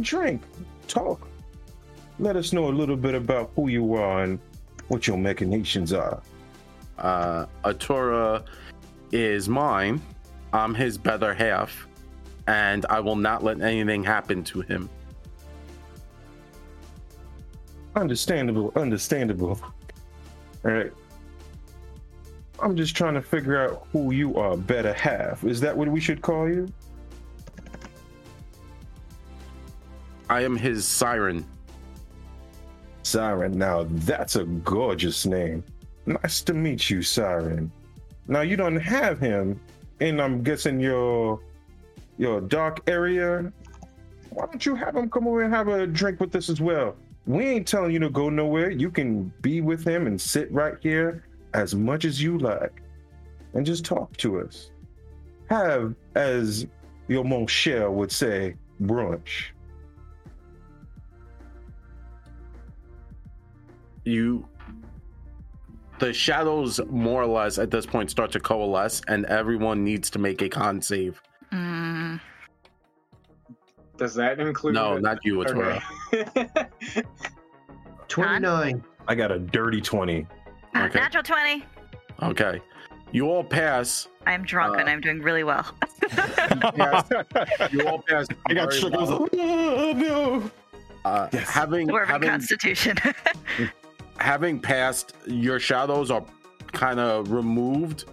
Drink, 0.00 0.42
talk. 0.86 1.26
Let 2.18 2.36
us 2.36 2.52
know 2.52 2.68
a 2.68 2.70
little 2.70 2.96
bit 2.96 3.14
about 3.14 3.50
who 3.54 3.68
you 3.68 3.94
are 3.94 4.22
and 4.24 4.38
what 4.88 5.06
your 5.06 5.18
machinations 5.18 5.92
are. 5.92 6.22
uh, 6.98 7.46
Atura 7.64 8.44
is 9.12 9.48
mine. 9.48 10.00
I'm 10.52 10.74
his 10.74 10.96
better 10.96 11.34
half, 11.34 11.86
and 12.46 12.86
I 12.88 13.00
will 13.00 13.16
not 13.16 13.44
let 13.44 13.60
anything 13.60 14.02
happen 14.02 14.42
to 14.44 14.62
him. 14.62 14.88
Understandable, 17.94 18.72
understandable. 18.76 19.60
All 20.64 20.70
right. 20.70 20.92
I'm 22.62 22.74
just 22.76 22.96
trying 22.96 23.14
to 23.14 23.22
figure 23.22 23.58
out 23.62 23.86
who 23.92 24.12
you 24.12 24.36
are, 24.36 24.56
better 24.56 24.94
half. 24.94 25.44
Is 25.44 25.60
that 25.60 25.76
what 25.76 25.88
we 25.88 26.00
should 26.00 26.22
call 26.22 26.48
you? 26.48 26.66
I 30.30 30.40
am 30.42 30.56
his 30.56 30.86
siren. 30.86 31.44
Siren. 33.06 33.56
Now 33.56 33.86
that's 33.88 34.36
a 34.36 34.44
gorgeous 34.44 35.26
name. 35.26 35.62
Nice 36.06 36.42
to 36.42 36.54
meet 36.54 36.90
you, 36.90 37.02
Siren. 37.02 37.70
Now 38.28 38.40
you 38.40 38.56
don't 38.56 38.76
have 38.76 39.20
him, 39.20 39.60
and 40.00 40.20
I'm 40.20 40.42
guessing 40.42 40.80
your 40.80 41.40
your 42.18 42.40
dark 42.40 42.80
area. 42.88 43.52
Why 44.30 44.46
don't 44.46 44.66
you 44.66 44.74
have 44.74 44.96
him 44.96 45.08
come 45.08 45.26
over 45.28 45.42
and 45.42 45.54
have 45.54 45.68
a 45.68 45.86
drink 45.86 46.20
with 46.20 46.34
us 46.34 46.48
as 46.48 46.60
well? 46.60 46.96
We 47.26 47.44
ain't 47.46 47.66
telling 47.66 47.92
you 47.92 47.98
to 48.00 48.10
go 48.10 48.28
nowhere. 48.28 48.70
You 48.70 48.90
can 48.90 49.32
be 49.40 49.60
with 49.60 49.86
him 49.86 50.06
and 50.06 50.20
sit 50.20 50.50
right 50.52 50.74
here 50.80 51.24
as 51.54 51.74
much 51.74 52.04
as 52.04 52.22
you 52.22 52.38
like, 52.38 52.82
and 53.54 53.64
just 53.64 53.84
talk 53.84 54.16
to 54.18 54.40
us. 54.40 54.70
Have, 55.48 55.94
as 56.16 56.66
your 57.08 57.24
mon 57.24 57.46
cher 57.46 57.90
would 57.90 58.10
say, 58.10 58.56
brunch. 58.82 59.50
You. 64.06 64.46
The 65.98 66.12
shadows, 66.12 66.80
more 66.90 67.22
or 67.22 67.26
less, 67.26 67.58
at 67.58 67.70
this 67.70 67.86
point, 67.86 68.10
start 68.10 68.30
to 68.32 68.40
coalesce, 68.40 69.00
and 69.08 69.24
everyone 69.26 69.82
needs 69.82 70.10
to 70.10 70.18
make 70.18 70.42
a 70.42 70.48
con 70.48 70.80
save. 70.80 71.20
Mm, 71.52 72.20
Does 73.96 74.14
that 74.14 74.38
include? 74.38 74.74
No, 74.74 74.98
not 74.98 75.18
you, 75.24 75.36
Atura. 75.38 75.82
Okay. 76.12 77.02
Twenty 78.08 78.38
nine. 78.40 78.84
I 79.08 79.14
got 79.14 79.32
a 79.32 79.38
dirty 79.38 79.80
twenty. 79.80 80.26
Okay. 80.76 80.98
Natural 80.98 81.22
20. 81.22 81.64
Okay. 82.22 82.60
You 83.12 83.30
all 83.30 83.42
pass. 83.42 84.08
I'm 84.26 84.44
drunk 84.44 84.76
Uh, 84.76 84.80
and 84.80 84.90
I'm 84.90 85.00
doing 85.00 85.22
really 85.22 85.42
well. 85.44 85.64
You 87.72 87.86
all 87.88 88.02
pass. 88.02 88.26
I 88.46 88.52
got 88.54 88.68
very 88.70 88.78
shook. 88.80 88.92
I 88.94 88.96
was 88.98 89.08
well. 89.08 89.20
like, 89.22 89.30
oh, 89.34 89.92
no. 89.96 90.50
Uh, 91.04 91.28
Yes. 91.32 91.48
having 91.48 91.88
Dwarven 91.88 92.06
having 92.06 92.28
constitution. 92.28 92.96
having 94.18 94.60
passed, 94.60 95.14
your 95.26 95.58
shadows 95.58 96.10
are 96.10 96.24
kind 96.72 97.00
of 97.00 97.30
removed 97.30 98.04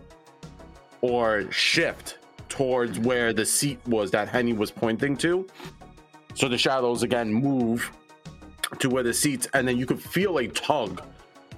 or 1.01 1.51
shift 1.51 2.17
towards 2.49 2.99
where 2.99 3.33
the 3.33 3.45
seat 3.45 3.79
was 3.87 4.11
that 4.11 4.29
Henny 4.29 4.53
was 4.53 4.71
pointing 4.71 5.17
to. 5.17 5.47
So 6.35 6.47
the 6.47 6.57
shadows 6.57 7.03
again 7.03 7.33
move 7.33 7.91
to 8.79 8.89
where 8.89 9.03
the 9.03 9.13
seats, 9.13 9.47
and 9.53 9.67
then 9.67 9.77
you 9.77 9.85
could 9.85 10.01
feel 10.01 10.39
a 10.39 10.47
tug, 10.47 11.03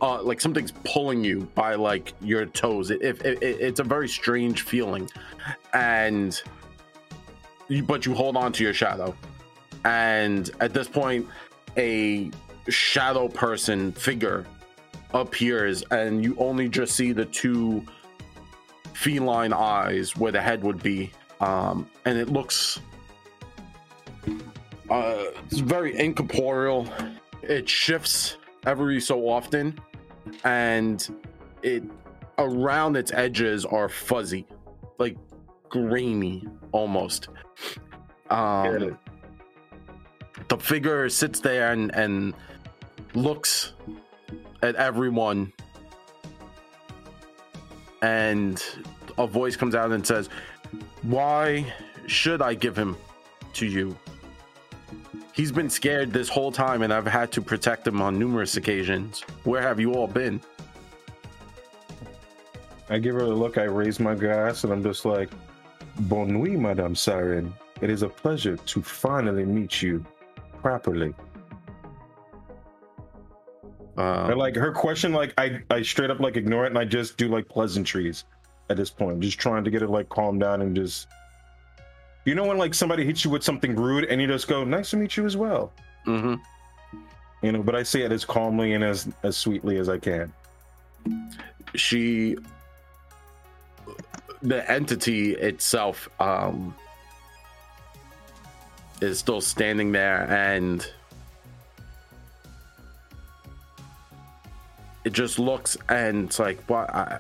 uh, 0.02 0.22
like 0.22 0.42
something's 0.42 0.72
pulling 0.84 1.24
you 1.24 1.50
by 1.56 1.76
like 1.76 2.14
your 2.22 2.46
toes. 2.46 2.92
It, 2.92 3.02
it, 3.02 3.22
it, 3.26 3.42
it's 3.42 3.80
a 3.80 3.84
very 3.84 4.10
strange 4.10 4.64
feeling, 4.64 5.10
and 5.74 6.42
you, 7.68 7.84
but 7.84 8.06
you 8.06 8.14
hold 8.14 8.36
on 8.36 8.52
to 8.54 8.64
your 8.64 8.74
shadow, 8.74 9.16
and 9.86 10.50
at 10.60 10.74
this 10.74 10.88
point, 10.88 11.28
a 11.78 12.32
shadow 12.70 13.28
person 13.28 13.92
figure 13.94 14.46
appears 15.14 15.84
and 15.92 16.24
you 16.24 16.36
only 16.38 16.68
just 16.68 16.96
see 16.96 17.12
the 17.12 17.26
two 17.26 17.84
feline 18.94 19.54
eyes 19.54 20.16
where 20.16 20.32
the 20.32 20.42
head 20.42 20.64
would 20.64 20.82
be 20.82 21.12
um 21.42 21.88
and 22.06 22.18
it 22.18 22.30
looks 22.30 22.80
uh, 24.90 25.26
it's 25.46 25.60
very 25.60 25.98
incorporeal. 25.98 26.88
It 27.42 27.68
shifts 27.68 28.38
every 28.66 29.02
so 29.02 29.28
often, 29.28 29.80
and 30.44 31.08
it 31.64 31.84
around 32.38 32.96
its 32.96 33.12
edges 33.12 33.66
are 33.66 33.90
fuzzy, 33.90 34.46
like 35.00 35.18
grainy 35.70 36.48
almost. 36.72 37.30
Um, 38.30 38.98
the 40.50 40.58
figure 40.58 41.10
sits 41.10 41.40
there 41.40 41.72
and, 41.72 41.94
and 41.96 42.34
looks 43.16 43.74
at 44.62 44.76
everyone, 44.76 45.54
and 48.02 48.64
a 49.18 49.26
voice 49.26 49.56
comes 49.56 49.76
out 49.76 49.92
and 49.92 50.06
says, 50.06 50.30
"Why 51.02 51.74
should 52.08 52.42
I 52.42 52.54
give 52.54 52.78
him 52.78 52.98
to 53.54 53.66
you?" 53.66 53.98
He's 55.34 55.52
been 55.52 55.70
scared 55.70 56.14
this 56.14 56.30
whole 56.30 56.52
time, 56.52 56.82
and 56.82 56.94
I've 56.94 57.06
had 57.06 57.32
to 57.34 57.42
protect 57.42 57.86
him 57.88 58.02
on 58.02 58.18
numerous 58.18 58.56
occasions. 58.56 59.22
Where 59.44 59.62
have 59.62 59.80
you 59.80 59.94
all 59.94 60.08
been? 60.08 60.40
I 62.90 63.00
give 63.00 63.16
her 63.16 63.22
a 63.22 63.28
look. 63.28 63.58
I 63.58 63.64
raise 63.64 64.00
my 64.00 64.16
glass, 64.16 64.64
and 64.64 64.72
I'm 64.72 64.84
just 64.84 65.06
like, 65.06 65.30
"Bonne 66.02 66.34
nuit, 66.34 66.60
Madame 66.60 66.96
Siren. 66.96 67.54
It 67.82 67.90
is 67.90 68.04
a 68.04 68.08
pleasure 68.08 68.56
to 68.56 68.82
finally 68.82 69.44
meet 69.44 69.82
you 69.82 70.06
properly." 70.62 71.14
Uh, 73.98 74.28
And 74.30 74.38
like 74.38 74.56
her 74.56 74.72
question, 74.72 75.14
like 75.14 75.34
I, 75.38 75.62
I 75.70 75.82
straight 75.82 76.10
up 76.10 76.20
like 76.20 76.36
ignore 76.38 76.66
it, 76.66 76.70
and 76.70 76.78
I 76.78 76.86
just 76.86 77.18
do 77.18 77.28
like 77.28 77.48
pleasantries 77.48 78.26
at 78.70 78.78
this 78.78 78.90
point, 78.90 79.20
just 79.22 79.40
trying 79.40 79.64
to 79.64 79.72
get 79.72 79.82
it 79.82 79.90
like 79.90 80.10
calm 80.10 80.40
down 80.40 80.62
and 80.62 80.76
just, 80.76 81.08
you 82.26 82.36
know, 82.36 82.46
when 82.46 82.58
like 82.58 82.74
somebody 82.74 83.06
hits 83.06 83.24
you 83.24 83.32
with 83.32 83.44
something 83.44 83.76
rude, 83.76 84.06
and 84.06 84.20
you 84.22 84.28
just 84.28 84.48
go, 84.48 84.64
"Nice 84.64 84.90
to 84.90 84.98
meet 84.98 85.16
you 85.16 85.26
as 85.26 85.38
well," 85.38 85.72
mhm. 86.06 86.40
you 87.42 87.52
know. 87.52 87.62
But 87.64 87.76
I 87.76 87.84
say 87.84 88.02
it 88.02 88.12
as 88.12 88.26
calmly 88.26 88.74
and 88.74 88.84
as 88.84 89.08
as 89.24 89.38
sweetly 89.38 89.78
as 89.78 89.88
I 89.90 89.98
can. 90.00 90.34
she 91.76 92.38
the 94.42 94.70
entity 94.72 95.34
itself 95.34 96.10
um 96.20 96.74
is 99.02 99.20
still 99.20 99.42
standing 99.42 99.92
there 99.92 100.30
and 100.32 100.90
it 105.06 105.14
just 105.14 105.40
looks 105.40 105.78
and 105.88 106.26
it's 106.26 106.40
like 106.40 106.62
what 106.64 106.90
I, 106.90 107.20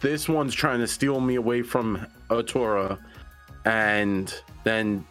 this 0.00 0.28
one's 0.28 0.52
trying 0.52 0.80
to 0.80 0.86
steal 0.86 1.20
me 1.20 1.36
away 1.36 1.62
from 1.62 2.06
Atura 2.28 2.98
and 3.64 4.34
then 4.64 5.06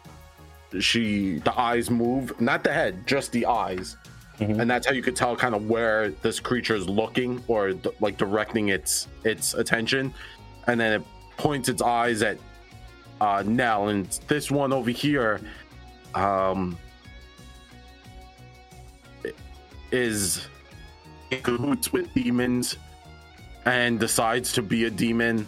she 0.80 1.38
the 1.40 1.58
eyes 1.58 1.90
move 1.90 2.38
not 2.40 2.62
the 2.62 2.72
head 2.72 3.06
just 3.06 3.32
the 3.32 3.46
eyes. 3.46 3.96
And 4.40 4.68
that's 4.68 4.86
how 4.86 4.92
you 4.92 5.02
could 5.02 5.14
tell 5.14 5.36
kind 5.36 5.54
of 5.54 5.68
where 5.68 6.10
this 6.10 6.40
creature 6.40 6.74
is 6.74 6.88
looking 6.88 7.44
or 7.46 7.74
d- 7.74 7.90
like 8.00 8.16
directing 8.16 8.68
its 8.68 9.06
its 9.24 9.54
attention. 9.54 10.12
And 10.66 10.80
then 10.80 11.00
it 11.00 11.06
points 11.36 11.68
its 11.68 11.80
eyes 11.80 12.22
at 12.22 12.38
uh 13.20 13.44
nell. 13.46 13.88
And 13.88 14.06
this 14.26 14.50
one 14.50 14.72
over 14.72 14.90
here 14.90 15.40
um 16.14 16.76
is 19.92 20.46
in 21.30 21.40
cahoots 21.42 21.92
with 21.92 22.12
demons 22.14 22.76
and 23.64 24.00
decides 24.00 24.52
to 24.52 24.62
be 24.62 24.84
a 24.84 24.90
demon 24.90 25.46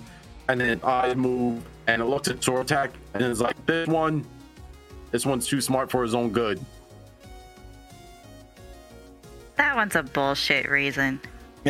and 0.48 0.60
then 0.60 0.80
I 0.84 1.14
move 1.14 1.64
and 1.86 2.00
it 2.00 2.04
looks 2.04 2.28
at 2.28 2.40
Sortak 2.40 2.90
and 3.14 3.22
is 3.22 3.40
like 3.40 3.66
this 3.66 3.88
one 3.88 4.24
this 5.10 5.26
one's 5.26 5.48
too 5.48 5.60
smart 5.60 5.90
for 5.90 6.02
his 6.02 6.14
own 6.14 6.30
good 6.30 6.64
That 9.56 9.76
one's 9.76 9.94
a 9.94 10.02
bullshit 10.02 10.68
reason. 10.68 11.20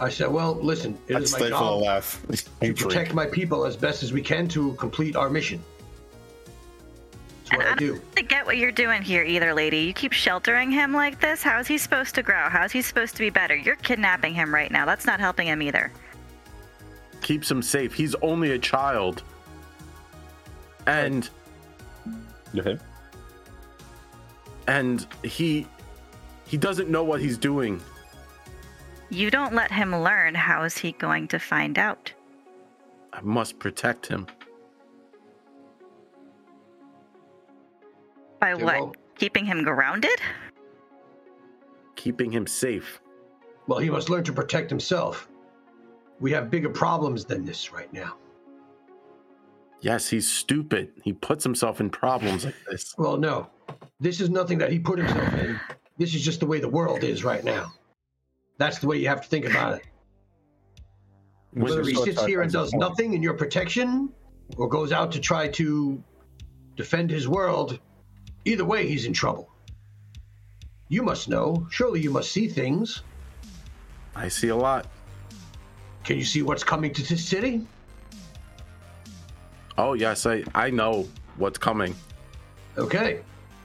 I 0.00 0.08
said, 0.08 0.28
well, 0.28 0.54
listen, 0.54 0.98
it 1.08 1.16
I'd 1.16 1.22
is 1.22 1.32
my 1.32 1.38
stifle 1.38 1.56
a 1.56 1.60
job 1.60 1.82
laugh. 1.82 2.26
to 2.60 2.74
protect 2.74 3.14
my 3.14 3.26
people 3.26 3.64
as 3.64 3.76
best 3.76 4.02
as 4.02 4.12
we 4.12 4.20
can 4.20 4.48
to 4.48 4.74
complete 4.74 5.16
our 5.16 5.30
mission. 5.30 5.62
That's 7.50 7.56
what 7.58 7.66
I 7.66 7.72
I 7.72 7.74
do. 7.76 7.94
don't 7.94 8.04
I 8.18 8.22
get 8.22 8.46
what 8.46 8.56
you're 8.56 8.72
doing 8.72 9.02
here 9.02 9.22
either, 9.24 9.52
lady. 9.54 9.78
You 9.78 9.92
keep 9.92 10.12
sheltering 10.12 10.70
him 10.70 10.92
like 10.92 11.20
this. 11.20 11.42
How 11.42 11.58
is 11.58 11.66
he 11.66 11.78
supposed 11.78 12.14
to 12.16 12.22
grow? 12.22 12.48
How 12.48 12.64
is 12.64 12.72
he 12.72 12.82
supposed 12.82 13.14
to 13.16 13.20
be 13.20 13.30
better? 13.30 13.54
You're 13.56 13.76
kidnapping 13.76 14.34
him 14.34 14.52
right 14.54 14.70
now. 14.70 14.84
That's 14.86 15.06
not 15.06 15.20
helping 15.20 15.46
him 15.48 15.62
either. 15.62 15.92
keeps 17.22 17.50
him 17.50 17.60
safe. 17.62 17.92
He's 17.94 18.14
only 18.16 18.52
a 18.52 18.58
child. 18.58 19.22
And 20.86 21.28
Okay. 22.56 22.78
and 24.66 25.06
he 25.22 25.66
he 26.46 26.56
doesn't 26.56 26.88
know 26.88 27.04
what 27.04 27.20
he's 27.20 27.38
doing. 27.38 27.80
You 29.10 29.30
don't 29.30 29.54
let 29.54 29.70
him 29.72 29.94
learn. 29.94 30.34
How 30.34 30.62
is 30.62 30.78
he 30.78 30.92
going 30.92 31.28
to 31.28 31.38
find 31.38 31.78
out? 31.78 32.12
I 33.12 33.20
must 33.22 33.58
protect 33.58 34.06
him. 34.06 34.26
By 38.40 38.52
Okay, 38.52 38.64
what? 38.64 38.74
well- 38.80 38.94
Keeping 39.16 39.44
him 39.44 39.62
grounded? 39.64 40.18
Keeping 41.94 42.30
him 42.32 42.46
safe. 42.46 43.02
Well, 43.66 43.78
he 43.78 43.90
must 43.90 44.08
learn 44.08 44.24
to 44.24 44.32
protect 44.32 44.70
himself. 44.70 45.28
We 46.20 46.32
have 46.32 46.50
bigger 46.50 46.70
problems 46.70 47.26
than 47.26 47.44
this 47.44 47.70
right 47.70 47.92
now. 47.92 48.16
Yes, 49.82 50.08
he's 50.08 50.30
stupid. 50.30 50.92
He 51.04 51.12
puts 51.12 51.44
himself 51.44 51.80
in 51.80 51.90
problems 51.90 52.46
like 52.46 52.54
this. 52.70 52.94
Well, 52.98 53.18
no. 53.18 53.48
This 54.00 54.20
is 54.20 54.30
nothing 54.30 54.56
that 54.58 54.72
he 54.72 54.78
put 54.78 54.98
himself 54.98 55.34
in. 55.34 55.60
This 55.98 56.14
is 56.14 56.22
just 56.22 56.40
the 56.40 56.46
way 56.46 56.60
the 56.60 56.68
world 56.68 57.04
is 57.04 57.22
right 57.24 57.44
now. 57.44 57.72
That's 58.56 58.78
the 58.78 58.86
way 58.86 58.96
you 58.96 59.08
have 59.08 59.20
to 59.20 59.28
think 59.28 59.44
about 59.46 59.74
it. 59.74 59.82
Whether 61.52 61.82
he 61.82 61.94
sits 61.94 62.24
here 62.24 62.40
and 62.40 62.50
does 62.50 62.72
nothing 62.72 63.12
in 63.12 63.22
your 63.22 63.34
protection 63.34 64.10
or 64.56 64.66
goes 64.68 64.92
out 64.92 65.12
to 65.12 65.20
try 65.20 65.48
to 65.48 66.02
defend 66.76 67.10
his 67.10 67.28
world, 67.28 67.78
either 68.44 68.64
way, 68.64 68.86
he's 68.86 69.06
in 69.06 69.12
trouble. 69.12 69.50
You 70.88 71.02
must 71.02 71.28
know. 71.28 71.66
Surely 71.70 72.00
you 72.00 72.10
must 72.10 72.32
see 72.32 72.48
things. 72.48 73.02
I 74.14 74.28
see 74.28 74.48
a 74.48 74.56
lot. 74.56 74.86
Can 76.04 76.18
you 76.18 76.24
see 76.24 76.42
what's 76.42 76.64
coming 76.64 76.92
to 76.94 77.02
this 77.02 77.24
city? 77.24 77.66
Oh 79.78 79.94
yes, 79.94 80.26
I 80.26 80.42
I 80.54 80.70
know 80.70 81.08
what's 81.36 81.58
coming. 81.58 81.94
Okay. 82.76 83.20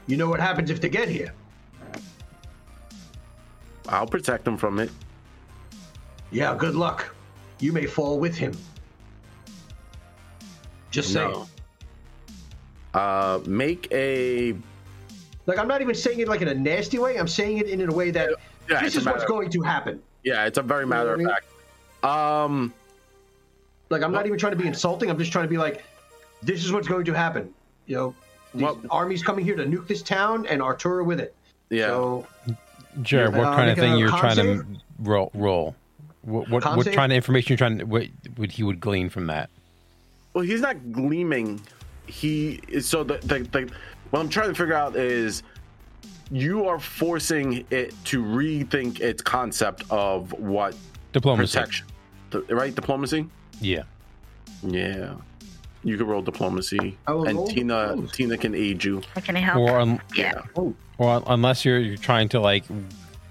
You 0.07 0.17
know 0.17 0.29
what 0.29 0.39
happens 0.39 0.69
if 0.69 0.79
they 0.79 0.89
get 0.89 1.09
here. 1.09 1.33
I'll 3.87 4.07
protect 4.07 4.47
him 4.47 4.57
from 4.57 4.79
it. 4.79 4.89
Yeah, 6.31 6.55
good 6.55 6.75
luck. 6.75 7.15
You 7.59 7.71
may 7.71 7.85
fall 7.85 8.19
with 8.19 8.35
him. 8.35 8.53
Just 10.91 11.11
saying. 11.13 11.45
No. 12.95 13.01
Uh, 13.01 13.39
make 13.45 13.87
a 13.91 14.55
Like, 15.45 15.59
I'm 15.59 15.67
not 15.67 15.81
even 15.81 15.95
saying 15.95 16.19
it 16.19 16.27
like 16.27 16.41
in 16.41 16.47
a 16.47 16.53
nasty 16.55 16.97
way. 16.97 17.17
I'm 17.17 17.27
saying 17.27 17.57
it 17.59 17.67
in 17.69 17.87
a 17.87 17.93
way 17.93 18.09
that 18.11 18.29
yeah. 18.69 18.79
this 18.81 18.87
it's 18.87 18.95
a 18.95 18.99
is 18.99 19.05
what's 19.05 19.17
matter- 19.19 19.27
going 19.27 19.49
to 19.51 19.61
happen. 19.61 20.01
Yeah, 20.23 20.45
it's 20.45 20.57
a 20.57 20.61
very 20.63 20.85
know 20.85 20.89
matter 20.89 21.17
what 21.17 21.25
of 21.25 21.31
fact. 21.31 21.45
Um, 22.03 22.73
Like, 23.89 24.01
I'm 24.01 24.11
not 24.11 24.25
even 24.25 24.39
trying 24.39 24.53
to 24.53 24.57
be 24.57 24.67
insulting. 24.67 25.09
I'm 25.09 25.19
just 25.19 25.31
trying 25.31 25.45
to 25.45 25.49
be 25.49 25.57
like, 25.57 25.83
this 26.41 26.63
is 26.65 26.71
what's 26.71 26.87
going 26.87 27.05
to 27.05 27.13
happen. 27.13 27.53
You 27.85 27.95
know, 27.95 28.15
these 28.53 28.63
Well- 28.63 28.81
armies 28.89 29.21
coming 29.23 29.45
here 29.45 29.55
to 29.55 29.65
nuke 29.65 29.87
this 29.87 30.01
town 30.01 30.45
and 30.47 30.61
Artura 30.61 31.05
with 31.05 31.19
it. 31.19 31.35
yeah. 31.69 31.87
So, 31.87 32.27
Jared, 33.01 33.33
what 33.35 33.45
uh, 33.47 33.55
kind 33.55 33.69
of 33.69 33.77
thing 33.77 33.97
you're 33.97 34.09
trying 34.09 34.35
save? 34.35 34.59
to 34.59 34.65
roll? 34.99 35.29
Roll. 35.33 35.75
What 36.21 36.49
what, 36.49 36.63
what 36.77 36.91
kind 36.93 37.11
of 37.11 37.15
information 37.17 37.49
you're 37.51 37.57
trying 37.57 37.77
to? 37.79 37.83
What 37.83 38.07
would 38.37 38.51
he 38.53 38.63
would 38.63 38.79
glean 38.79 39.09
from 39.09 39.27
that? 39.27 39.49
Well, 40.33 40.43
he's 40.45 40.61
not 40.61 40.91
gleaming. 40.93 41.61
He 42.07 42.61
is 42.67 42.87
so 42.87 43.03
the, 43.03 43.17
the, 43.19 43.39
the 43.39 43.71
what 44.11 44.19
I'm 44.19 44.29
trying 44.29 44.49
to 44.49 44.55
figure 44.55 44.75
out 44.75 44.95
is 44.95 45.43
you 46.31 46.65
are 46.67 46.79
forcing 46.79 47.65
it 47.69 47.93
to 48.05 48.23
rethink 48.23 48.99
its 48.99 49.21
concept 49.21 49.83
of 49.89 50.31
what 50.33 50.75
Diplomacy. 51.13 51.57
protection, 51.57 51.87
right? 52.49 52.73
Diplomacy. 52.73 53.27
Yeah. 53.61 53.83
Yeah, 54.63 55.15
you 55.83 55.97
can 55.97 56.07
roll 56.07 56.21
diplomacy, 56.21 56.97
and 57.07 57.37
roll 57.37 57.47
Tina 57.47 57.87
diplomacy. 57.89 58.13
Tina 58.15 58.37
can 58.37 58.55
aid 58.55 58.83
you. 58.83 59.01
Can 59.23 59.35
he 59.35 59.41
help? 59.41 59.57
Or 59.57 59.79
un- 59.79 60.01
yeah. 60.15 60.41
Oh. 60.55 60.73
or 60.97 61.21
unless 61.27 61.63
you're 61.65 61.79
you're 61.79 61.97
trying 61.97 62.29
to 62.29 62.39
like 62.39 62.63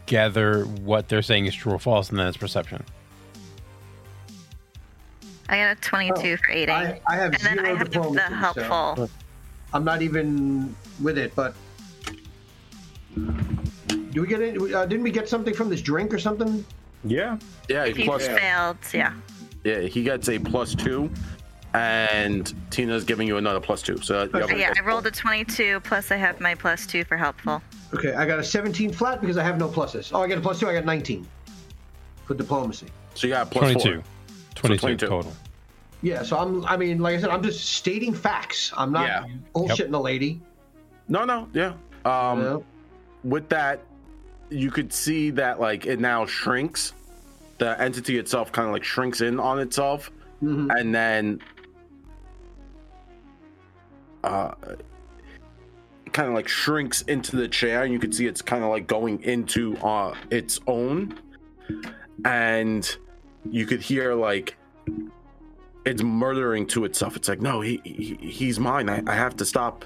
gather 0.07 0.65
what 0.65 1.09
they're 1.09 1.23
saying 1.23 1.47
is 1.47 1.55
true 1.55 1.73
or 1.73 1.79
false, 1.79 2.11
and 2.11 2.19
then 2.19 2.29
it's 2.29 2.37
perception. 2.37 2.85
I 5.49 5.57
got 5.59 5.77
a 5.77 5.81
22 5.81 6.37
for 6.39 6.51
aiding. 6.51 6.75
I, 6.75 7.01
I 7.09 7.17
have 7.17 7.35
and 7.35 7.43
then 7.43 7.59
I 7.59 7.69
have 7.69 7.79
the 7.81 7.85
diplomacy. 7.87 8.25
so 8.29 8.35
helpful. 8.35 9.11
I'm 9.73 9.85
not 9.85 10.03
even 10.03 10.75
with 11.03 11.19
it, 11.19 11.35
but. 11.35 11.55
Do 13.15 14.21
we 14.21 14.27
get 14.27 14.41
it? 14.41 14.75
Uh, 14.75 14.87
didn't 14.87 15.03
we 15.03 15.11
get 15.11 15.29
something 15.29 15.55
from 15.55 15.69
this 15.69 15.83
drink 15.83 16.15
or 16.15 16.19
something? 16.19 16.65
Yeah. 17.05 17.39
Yeah, 17.69 17.85
If 17.85 17.97
he 17.97 18.05
plus 18.05 18.27
failed, 18.27 18.79
yeah. 18.93 19.13
yeah, 19.65 19.81
he 19.81 20.03
gets 20.03 20.29
a 20.29 20.39
plus 20.39 20.75
two, 20.75 21.11
and 21.75 22.55
Tina's 22.71 23.05
giving 23.05 23.27
you 23.29 23.37
another 23.37 23.61
plus 23.61 23.83
two. 23.83 23.99
So 23.99 24.23
you 24.23 24.31
have 24.41 24.51
a 24.51 24.59
yeah, 24.59 24.73
I 24.77 24.81
rolled 24.83 25.07
a 25.07 25.11
22, 25.11 25.81
plus 25.81 26.11
I 26.11 26.17
have 26.17 26.41
my 26.41 26.55
plus 26.55 26.87
two 26.87 27.05
for 27.05 27.17
helpful. 27.17 27.61
Okay, 27.95 28.15
I 28.15 28.25
got 28.27 28.39
a 28.39 28.45
17 28.45 28.93
flat 28.93 29.21
because 29.21 29.37
I 29.37 29.43
have 29.45 29.59
no 29.59 29.69
pluses. 29.69 30.11
Oh, 30.15 30.23
I 30.23 30.29
got 30.29 30.39
a 30.39 30.41
plus 30.41 30.61
two. 30.61 30.69
I 30.69 30.73
got 30.75 30.85
19 30.85 31.27
for 32.25 32.35
diplomacy. 32.35 32.87
So 33.15 33.27
you 33.27 33.33
got 33.33 33.49
a 33.49 33.51
plus 33.51 33.73
22. 33.73 34.01
four. 34.01 34.05
22, 34.69 34.81
22. 34.81 35.07
total. 35.07 35.33
Yeah, 36.03 36.23
so 36.23 36.39
I'm. 36.39 36.65
I 36.67 36.77
mean, 36.77 36.99
like 36.99 37.17
I 37.17 37.21
said, 37.21 37.31
I'm 37.31 37.43
just 37.43 37.65
stating 37.65 38.13
facts. 38.13 38.73
I'm 38.77 38.93
not 38.93 39.07
Yeah. 39.07 39.25
bullshitting 39.55 39.91
the 39.91 40.01
lady. 40.01 40.41
No, 41.09 41.25
no, 41.25 41.49
yeah. 41.53 41.73
Um, 42.05 42.39
you 42.39 42.45
know? 42.45 42.65
with 43.25 43.49
that, 43.49 43.81
you 44.51 44.71
could 44.71 44.93
see 44.93 45.31
that 45.31 45.61
like 45.61 45.87
it 45.87 46.01
now 46.01 46.27
shrinks. 46.27 46.93
The 47.59 47.81
entity 47.81 48.19
itself 48.19 48.53
kind 48.53 48.67
of 48.69 48.73
like 48.75 48.85
shrinks 48.85 49.21
in 49.21 49.39
on 49.41 49.59
itself, 49.61 50.11
Mhm. 50.43 50.71
and 50.79 50.95
then 50.95 51.41
uh, 54.25 54.55
kind 56.13 56.29
of 56.29 56.35
like 56.35 56.49
shrinks 56.49 57.03
into 57.03 57.37
the 57.37 57.49
chair, 57.49 57.83
and 57.85 57.93
you 57.93 57.99
can 57.99 58.13
see 58.13 58.27
it's 58.27 58.43
kind 58.43 58.63
of 58.65 58.71
like 58.71 58.87
going 58.87 59.23
into 59.23 59.77
uh 59.79 60.15
its 60.31 60.61
own, 60.67 61.19
and 62.25 62.97
you 63.51 63.67
could 63.67 63.81
hear 63.81 64.15
like 64.15 64.57
it's 65.85 66.03
murdering 66.03 66.67
to 66.69 66.85
itself. 66.85 67.17
It's 67.17 67.29
like, 67.29 67.41
no, 67.41 67.61
he, 67.61 67.81
he 67.85 68.17
he's 68.21 68.59
mine. 68.59 68.89
I, 68.89 69.03
I 69.07 69.15
have 69.15 69.37
to 69.37 69.45
stop. 69.45 69.85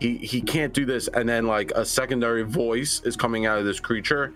He 0.00 0.16
he 0.18 0.40
can't 0.40 0.72
do 0.72 0.84
this. 0.84 1.08
And 1.08 1.28
then 1.28 1.46
like 1.46 1.70
a 1.72 1.84
secondary 1.84 2.42
voice 2.42 3.00
is 3.04 3.16
coming 3.16 3.46
out 3.46 3.58
of 3.58 3.64
this 3.64 3.80
creature 3.80 4.32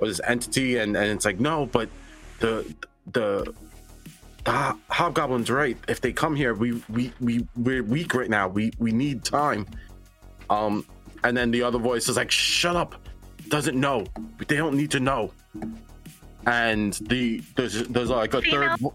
or 0.00 0.08
this 0.08 0.20
entity 0.26 0.78
and 0.78 0.96
and 0.96 1.06
it's 1.06 1.24
like 1.24 1.40
no 1.40 1.66
but 1.66 1.88
the 2.40 2.74
the 3.12 3.54
the 4.44 4.76
hobgoblin's 4.90 5.50
right? 5.50 5.76
If 5.88 6.00
they 6.00 6.12
come 6.12 6.34
here 6.36 6.54
we 6.54 6.82
we 6.88 7.12
we 7.20 7.46
we're 7.56 7.82
weak 7.82 8.14
right 8.14 8.30
now. 8.30 8.48
We 8.48 8.72
we 8.78 8.92
need 8.92 9.24
time. 9.24 9.66
Um 10.50 10.86
and 11.24 11.36
then 11.36 11.50
the 11.50 11.62
other 11.62 11.78
voice 11.78 12.08
is 12.08 12.16
like 12.16 12.30
shut 12.30 12.76
up. 12.76 12.96
Doesn't 13.48 13.78
know. 13.78 14.06
They 14.48 14.56
don't 14.56 14.76
need 14.76 14.90
to 14.92 15.00
know 15.00 15.32
and 16.46 16.94
the 17.08 17.42
there's 17.56 17.82
there's 17.88 18.10
like 18.10 18.34
a 18.34 18.42
Female? 18.42 18.68
third 18.70 18.80
vo- 18.80 18.94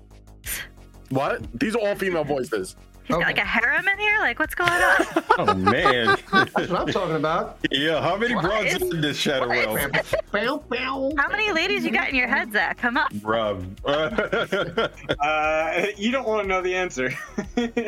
what 1.10 1.60
these 1.60 1.76
are 1.76 1.80
all 1.80 1.96
female 1.96 2.24
voices 2.36 2.76
Got, 3.10 3.20
Like 3.22 3.38
a 3.38 3.46
harem 3.46 3.88
in 3.88 3.98
here? 4.00 4.18
Like, 4.20 4.38
what's 4.38 4.54
going 4.54 4.70
on? 4.70 4.98
Oh 5.40 5.54
man. 5.54 6.18
That's 6.34 6.54
what 6.70 6.72
I'm 6.72 6.88
talking 6.88 7.16
about. 7.16 7.58
yeah, 7.72 8.02
how 8.02 8.18
many 8.18 8.36
What 8.36 8.44
broads 8.44 8.74
is- 8.74 8.82
in 8.82 9.00
this 9.00 9.16
shadow 9.16 9.48
realm? 9.48 9.92
Bow, 10.34 10.58
bow. 10.70 11.14
How 11.18 11.30
many 11.30 11.54
ladies 11.54 11.86
you 11.86 11.92
got 11.92 12.10
in 12.10 12.16
your 12.16 12.28
head, 12.28 12.52
Zach? 12.52 12.78
Come 12.80 12.98
up. 12.98 13.14
Bruv. 13.14 13.64
Uh, 15.24 15.86
you 15.96 16.12
don't 16.12 16.28
want 16.28 16.42
to 16.42 16.48
know 16.50 16.62
the 16.62 16.76
answer. 16.76 17.10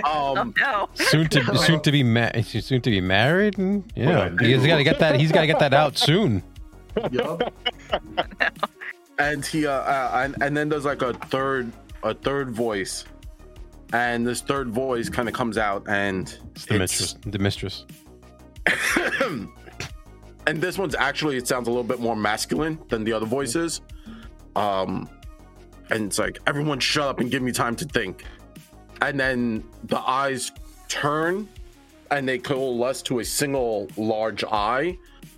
Oh 0.05 0.37
um 0.37 0.53
no. 0.57 0.87
Soon 0.93 1.27
to 1.29 1.57
soon 1.57 1.81
to 1.81 1.91
be 1.91 2.01
ma- 2.03 2.31
soon 2.41 2.79
to 2.81 2.89
be 2.89 3.01
married. 3.01 3.57
And, 3.57 3.83
yeah, 3.97 4.29
he's 4.39 4.65
got 4.65 4.77
to 4.77 4.83
get 4.85 4.99
that. 4.99 5.19
He's 5.19 5.33
got 5.33 5.41
to 5.41 5.47
get 5.47 5.59
that 5.59 5.73
out 5.73 5.97
soon. 5.97 6.43
Yup. 7.11 7.53
And 9.19 9.45
he 9.45 9.67
uh, 9.67 9.71
uh 9.71 10.11
and, 10.23 10.41
and 10.41 10.55
then 10.57 10.69
there's 10.69 10.85
like 10.85 11.01
a 11.01 11.13
third 11.13 11.71
a 12.03 12.13
third 12.13 12.49
voice 12.49 13.03
and 13.93 14.25
this 14.25 14.41
third 14.41 14.69
voice 14.69 15.09
kind 15.09 15.27
of 15.27 15.33
comes 15.35 15.57
out 15.57 15.83
and 15.87 16.37
It's 16.55 16.65
the 16.65 16.75
it's- 16.75 16.79
mistress. 16.79 17.15
The 17.25 17.39
mistress. 17.39 17.85
and 20.47 20.61
this 20.61 20.77
one's 20.77 20.95
actually 20.95 21.37
it 21.37 21.47
sounds 21.47 21.67
a 21.67 21.71
little 21.71 21.83
bit 21.83 21.99
more 21.99 22.15
masculine 22.15 22.79
than 22.89 23.03
the 23.03 23.13
other 23.13 23.25
voices 23.25 23.81
um 24.55 25.09
and 25.89 26.05
it's 26.05 26.19
like 26.19 26.39
everyone 26.47 26.79
shut 26.79 27.07
up 27.07 27.19
and 27.19 27.31
give 27.31 27.41
me 27.41 27.51
time 27.51 27.75
to 27.75 27.85
think 27.85 28.23
and 29.01 29.19
then 29.19 29.63
the 29.85 29.99
eyes 29.99 30.51
turn 30.87 31.47
and 32.11 32.27
they 32.27 32.37
coalesce 32.37 33.01
to 33.01 33.19
a 33.19 33.25
single 33.25 33.87
large 33.97 34.43
eye 34.45 34.97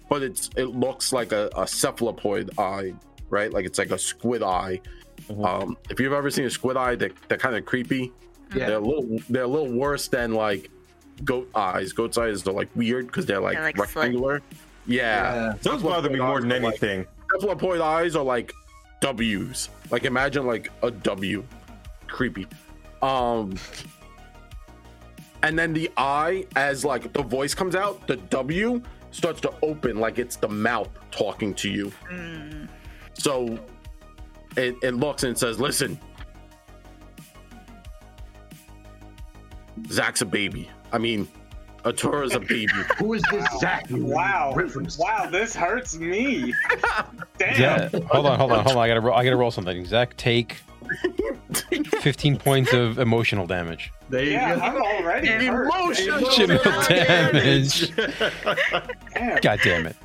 but 0.09 0.21
it's 0.21 0.49
it 0.57 0.65
looks 0.67 1.13
like 1.13 1.31
a, 1.31 1.49
a 1.55 1.65
cephalopoid 1.67 2.49
eye 2.57 2.93
right 3.31 3.51
like 3.51 3.65
it's 3.65 3.79
like 3.79 3.89
a 3.91 3.97
squid 3.97 4.43
eye 4.43 4.79
Mhm. 5.29 5.45
um 5.45 5.77
if 5.89 5.99
you've 5.99 6.13
ever 6.13 6.29
seen 6.29 6.45
a 6.45 6.49
squid 6.49 6.77
eye 6.77 6.95
they're, 6.95 7.11
they're 7.27 7.37
kind 7.37 7.55
of 7.55 7.65
creepy 7.65 8.11
Yeah. 8.55 8.67
they're 8.67 8.77
a 8.77 8.79
little 8.79 9.19
they're 9.29 9.43
a 9.43 9.47
little 9.47 9.71
worse 9.71 10.07
than 10.07 10.33
like 10.33 10.69
goat 11.23 11.49
eyes 11.55 11.93
goat's 11.93 12.17
eyes 12.17 12.45
are 12.47 12.51
like 12.53 12.69
weird 12.75 13.07
because 13.07 13.25
they're 13.25 13.39
like 13.39 13.55
They're, 13.55 13.63
like, 13.63 13.75
slit. 13.77 13.95
rectangular 13.95 14.41
yeah, 14.87 15.33
Yeah. 15.33 15.53
Those 15.61 15.83
bother 15.83 16.09
me 16.09 16.19
more 16.19 16.41
than 16.41 16.49
Like- 16.49 16.63
anything. 16.63 17.05
cephalopoid 17.31 17.81
eyes 17.81 18.15
are 18.15 18.23
like 18.23 18.51
W's. 18.99 19.69
Like 19.91 20.05
imagine 20.05 20.45
like 20.47 20.69
a 20.83 20.89
W. 20.91 21.43
Creepy. 22.07 22.47
Um 23.03 23.55
and 25.43 25.57
then 25.57 25.73
the 25.73 25.89
eye 25.97 26.45
as 26.55 26.83
like 26.85 27.13
the 27.13 27.23
voice 27.23 27.53
comes 27.53 27.75
out, 27.75 28.05
the 28.07 28.17
W 28.17 28.81
starts 29.11 29.41
to 29.41 29.53
open 29.61 29.99
like 29.99 30.19
it's 30.19 30.35
the 30.35 30.47
mouth 30.47 30.89
talking 31.11 31.53
to 31.55 31.69
you. 31.69 31.91
Mm. 32.11 32.67
So 33.21 33.59
it, 34.57 34.75
it 34.81 34.95
looks 34.95 35.21
and 35.23 35.37
says, 35.37 35.59
listen. 35.59 35.99
Zach's 39.91 40.21
a 40.21 40.25
baby. 40.25 40.67
I 40.91 40.97
mean, 40.97 41.27
Atura's 41.85 42.33
a 42.33 42.39
baby. 42.39 42.67
Who 42.97 43.13
is 43.13 43.21
this 43.31 43.45
Zach? 43.59 43.85
wow. 43.91 44.53
Reference. 44.55 44.97
Wow, 44.97 45.27
this 45.31 45.55
hurts 45.55 45.95
me. 45.97 46.51
Damn. 47.37 47.61
Yeah. 47.61 47.89
hold 48.09 48.25
on, 48.25 48.39
hold 48.39 48.51
on, 48.53 48.63
hold 48.63 48.77
on. 48.77 48.83
I 48.83 48.87
gotta, 48.87 49.01
roll, 49.01 49.15
I 49.15 49.23
gotta 49.23 49.35
roll 49.37 49.51
something. 49.51 49.85
Zach, 49.85 50.17
take 50.17 50.57
15 52.01 52.37
points 52.37 52.73
of 52.73 52.97
emotional 52.97 53.45
damage. 53.45 53.91
There 54.09 54.23
you 54.23 54.31
Yeah, 54.31 54.55
go. 54.55 54.61
I'm 54.61 54.81
already 54.81 55.27
hurt. 55.27 55.65
Emotional 55.67 56.17
Emotional 56.17 56.81
damage. 56.87 57.95
Damn. 57.95 59.41
God 59.41 59.59
damn 59.63 59.85
it. 59.85 59.95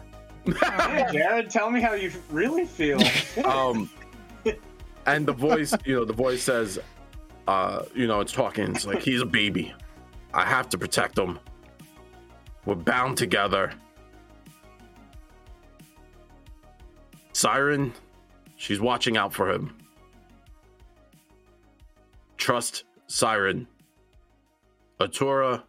Hey, 0.47 1.07
Jared, 1.13 1.51
tell 1.51 1.71
me 1.71 1.81
how 1.81 1.95
you 1.95 2.13
really 2.31 2.65
feel. 2.67 3.01
um 3.45 3.91
and 5.07 5.27
the 5.27 5.33
voice 5.33 5.75
you 5.85 5.95
know 5.95 6.05
the 6.05 6.13
voice 6.13 6.43
says 6.43 6.79
uh 7.47 7.83
you 7.95 8.07
know 8.07 8.21
it's 8.21 8.33
talking 8.33 8.75
it's 8.75 8.87
like 8.87 9.03
he's 9.03 9.21
a 9.21 9.27
baby. 9.27 9.75
I 10.35 10.45
have 10.45 10.69
to 10.71 10.79
protect 10.79 11.19
him. 11.19 11.39
We're 12.65 12.75
bound 12.75 13.17
together. 13.17 13.73
Siren 17.33 17.93
she's 18.57 18.81
watching 18.81 19.17
out 19.17 19.33
for 19.33 19.51
him. 19.51 19.77
Trust 22.37 22.85
siren. 23.07 23.67
Atura 25.01 25.63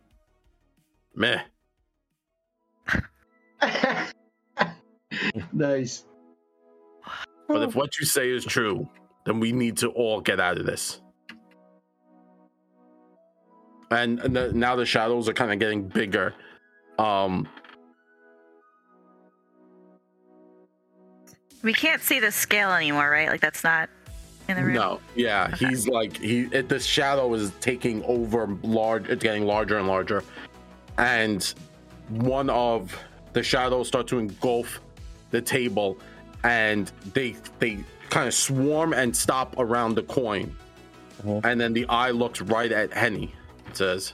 meh 1.16 1.42
nice. 5.54 6.06
but 7.48 7.62
if 7.62 7.76
what 7.76 7.98
you 8.00 8.06
say 8.06 8.30
is 8.30 8.46
true 8.46 8.88
then 9.26 9.40
we 9.40 9.52
need 9.52 9.78
to 9.78 9.90
all 9.90 10.22
get 10.22 10.40
out 10.40 10.58
of 10.58 10.66
this 10.66 11.02
and, 13.90 14.20
and 14.20 14.36
the, 14.36 14.52
now 14.52 14.76
the 14.76 14.86
shadows 14.86 15.30
are 15.30 15.34
kind 15.34 15.52
of 15.52 15.60
getting 15.60 15.88
bigger 15.88 16.34
um 17.00 17.48
We 21.64 21.74
can't 21.74 22.02
see 22.02 22.22
the 22.22 22.32
scale 22.32 22.72
anymore, 22.72 23.10
right? 23.10 23.28
Like 23.28 23.42
that's 23.42 23.64
not 23.64 23.90
in 24.48 24.56
the 24.56 24.64
room. 24.64 24.76
no 24.76 25.00
yeah 25.16 25.54
he's 25.58 25.88
like 25.90 26.16
he 26.16 26.44
it, 26.54 26.70
the 26.70 26.80
shadow 26.80 27.34
is 27.34 27.52
taking 27.60 28.02
over 28.06 28.48
large 28.64 29.10
it's 29.10 29.22
getting 29.22 29.46
larger 29.46 29.78
and 29.78 29.90
larger 29.90 30.24
and 30.98 31.54
one 32.08 32.50
of 32.50 32.98
the 33.34 33.44
shadows 33.44 33.90
start 33.90 34.08
to 34.08 34.20
engulf 34.20 34.80
the 35.32 35.42
table 35.42 35.98
and 36.44 36.92
they 37.14 37.36
they 37.60 37.78
kind 38.10 38.28
of 38.28 38.34
swarm 38.34 38.94
and 38.94 39.16
stop 39.16 39.56
around 39.58 39.96
the 39.96 40.04
coin 40.04 40.56
Mhm. 41.24 41.44
and 41.46 41.60
then 41.60 41.74
the 41.74 41.86
eye 41.90 42.12
looks 42.12 42.42
right 42.42 42.72
at 42.72 42.94
henny 42.94 43.34
it 43.68 43.76
says 43.76 44.14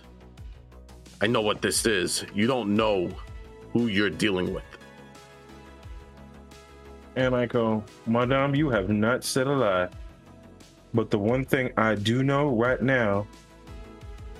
i 1.22 1.28
know 1.28 1.41
what 1.41 1.61
this 1.61 1.86
is 1.86 2.26
you 2.34 2.47
don't 2.47 2.74
know 2.76 3.09
who 3.74 3.88
you're 3.88 4.09
dealing 4.09 4.53
with 4.53 4.64
And 7.16 7.36
I 7.36 7.45
go, 7.45 7.84
Madame, 8.07 8.55
you 8.55 8.72
have 8.72 8.89
not 8.89 9.24
said 9.24 9.45
a 9.45 9.51
lie. 9.53 9.89
But 10.95 11.11
the 11.11 11.20
one 11.20 11.45
thing 11.45 11.72
I 11.78 11.93
do 11.93 12.24
know 12.24 12.49
right 12.49 12.82
now 12.82 13.28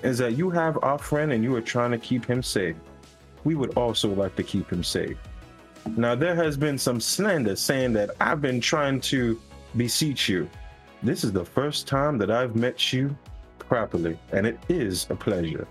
is 0.02 0.18
that 0.18 0.32
you 0.36 0.50
have 0.50 0.78
our 0.82 0.98
friend 0.98 1.32
and 1.32 1.44
you 1.44 1.54
are 1.54 1.60
trying 1.60 1.92
to 1.92 1.98
keep 1.98 2.24
him 2.26 2.42
safe. 2.42 2.74
We 3.44 3.54
would 3.54 3.76
also 3.76 4.08
like 4.12 4.34
to 4.36 4.42
keep 4.42 4.70
him 4.72 4.82
safe. 4.82 5.16
Now, 5.96 6.14
there 6.14 6.34
has 6.34 6.56
been 6.56 6.78
some 6.78 7.00
slander 7.00 7.56
saying 7.56 7.92
that 7.94 8.10
I've 8.20 8.40
been 8.40 8.60
trying 8.60 9.00
to 9.02 9.40
beseech 9.76 10.28
you. 10.28 10.48
This 11.02 11.24
is 11.24 11.32
the 11.32 11.44
first 11.44 11.86
time 11.86 12.16
that 12.18 12.30
I've 12.30 12.56
met 12.56 12.92
you 12.92 13.16
properly, 13.58 14.18
and 14.32 14.46
it 14.46 14.58
is 14.68 15.06
a 15.10 15.14
pleasure. 15.14 15.66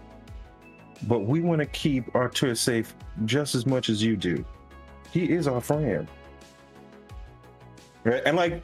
But 1.07 1.19
we 1.19 1.41
want 1.41 1.59
to 1.59 1.65
keep 1.65 2.15
Artur 2.15 2.55
safe 2.55 2.93
just 3.25 3.55
as 3.55 3.65
much 3.65 3.89
as 3.89 4.01
you 4.03 4.15
do. 4.15 4.45
He 5.11 5.31
is 5.31 5.47
our 5.47 5.59
friend. 5.59 6.07
Right? 8.03 8.21
And 8.25 8.37
like 8.37 8.63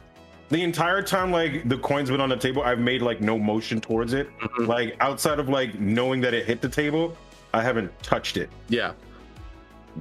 the 0.50 0.62
entire 0.64 1.02
time 1.02 1.32
like 1.32 1.68
the 1.68 1.78
coin's 1.78 2.10
been 2.10 2.22
on 2.22 2.30
the 2.30 2.38
table, 2.38 2.64
I've 2.64 2.80
made 2.80 3.02
like 3.02 3.22
no 3.22 3.38
motion 3.38 3.82
towards 3.82 4.14
it. 4.14 4.30
Mhm. 4.40 4.68
Like 4.68 4.96
outside 5.00 5.40
of 5.40 5.50
like 5.50 5.80
knowing 5.80 6.22
that 6.22 6.34
it 6.34 6.46
hit 6.46 6.62
the 6.62 6.70
table, 6.70 7.18
I 7.54 7.62
haven't 7.62 7.92
touched 8.04 8.38
it. 8.38 8.50
Yeah. 8.68 8.94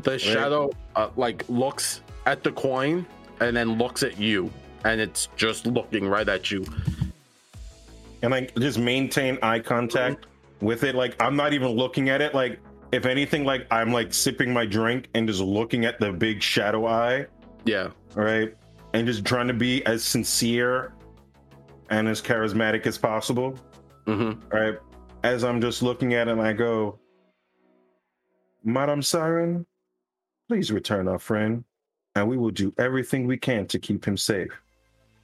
The 0.02 0.18
shadow 0.18 0.70
uh, 0.96 1.10
like 1.16 1.44
looks 1.48 2.02
at 2.26 2.42
the 2.42 2.52
coin 2.52 3.06
and 3.40 3.56
then 3.56 3.78
looks 3.78 4.02
at 4.02 4.18
you, 4.18 4.50
and 4.84 5.00
it's 5.00 5.28
just 5.36 5.66
looking 5.66 6.06
right 6.08 6.28
at 6.28 6.50
you. 6.50 6.64
and 8.22 8.30
like 8.32 8.54
just 8.56 8.78
maintain 8.78 9.38
eye 9.42 9.60
contact 9.60 10.26
with 10.60 10.82
it. 10.84 10.94
Like 10.94 11.20
I'm 11.22 11.36
not 11.36 11.52
even 11.52 11.68
looking 11.72 12.08
at 12.08 12.20
it. 12.20 12.34
Like 12.34 12.58
if 12.92 13.06
anything, 13.06 13.44
like 13.44 13.66
I'm 13.70 13.92
like 13.92 14.12
sipping 14.14 14.52
my 14.52 14.66
drink 14.66 15.08
and 15.14 15.28
just 15.28 15.40
looking 15.40 15.84
at 15.84 16.00
the 16.00 16.12
big 16.12 16.42
shadow 16.42 16.86
eye, 16.86 17.26
Yeah. 17.64 17.88
right? 18.14 18.54
And 18.94 19.06
just 19.06 19.24
trying 19.24 19.48
to 19.48 19.54
be 19.54 19.84
as 19.84 20.02
sincere 20.02 20.92
and 21.90 22.08
as 22.08 22.20
charismatic 22.22 22.86
as 22.86 22.96
possible, 22.98 23.58
Mm-hmm. 24.06 24.48
right? 24.48 24.78
As 25.22 25.44
I'm 25.44 25.60
just 25.60 25.82
looking 25.82 26.14
at 26.14 26.28
it, 26.28 26.32
and 26.32 26.40
I 26.40 26.52
go, 26.54 26.98
Madam 28.64 29.02
Siren, 29.02 29.66
please 30.48 30.72
return 30.72 31.08
our 31.08 31.18
friend, 31.18 31.62
and 32.14 32.26
we 32.26 32.38
will 32.38 32.50
do 32.50 32.72
everything 32.78 33.26
we 33.26 33.36
can 33.36 33.66
to 33.66 33.78
keep 33.78 34.04
him 34.04 34.16
safe. 34.16 34.50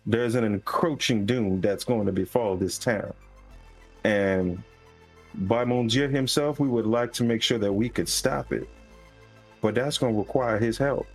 There's 0.05 0.35
an 0.35 0.45
encroaching 0.45 1.25
doom 1.25 1.63
that's 1.63 1.83
going 1.83 2.05
to 2.05 2.13
befall 2.13 2.57
this 2.57 2.77
town. 2.77 3.15
And 4.05 4.63
by 5.35 5.65
Mon 5.65 5.89
himself, 5.89 6.61
we 6.61 6.69
would 6.69 6.85
like 6.85 7.11
to 7.15 7.25
make 7.25 7.41
sure 7.41 7.57
that 7.57 7.73
we 7.73 7.89
could 7.89 8.09
stop 8.09 8.53
it. 8.53 8.69
But 9.63 9.75
that's 9.75 9.97
going 9.97 10.13
to 10.13 10.19
require 10.19 10.59
his 10.59 10.77
help, 10.77 11.07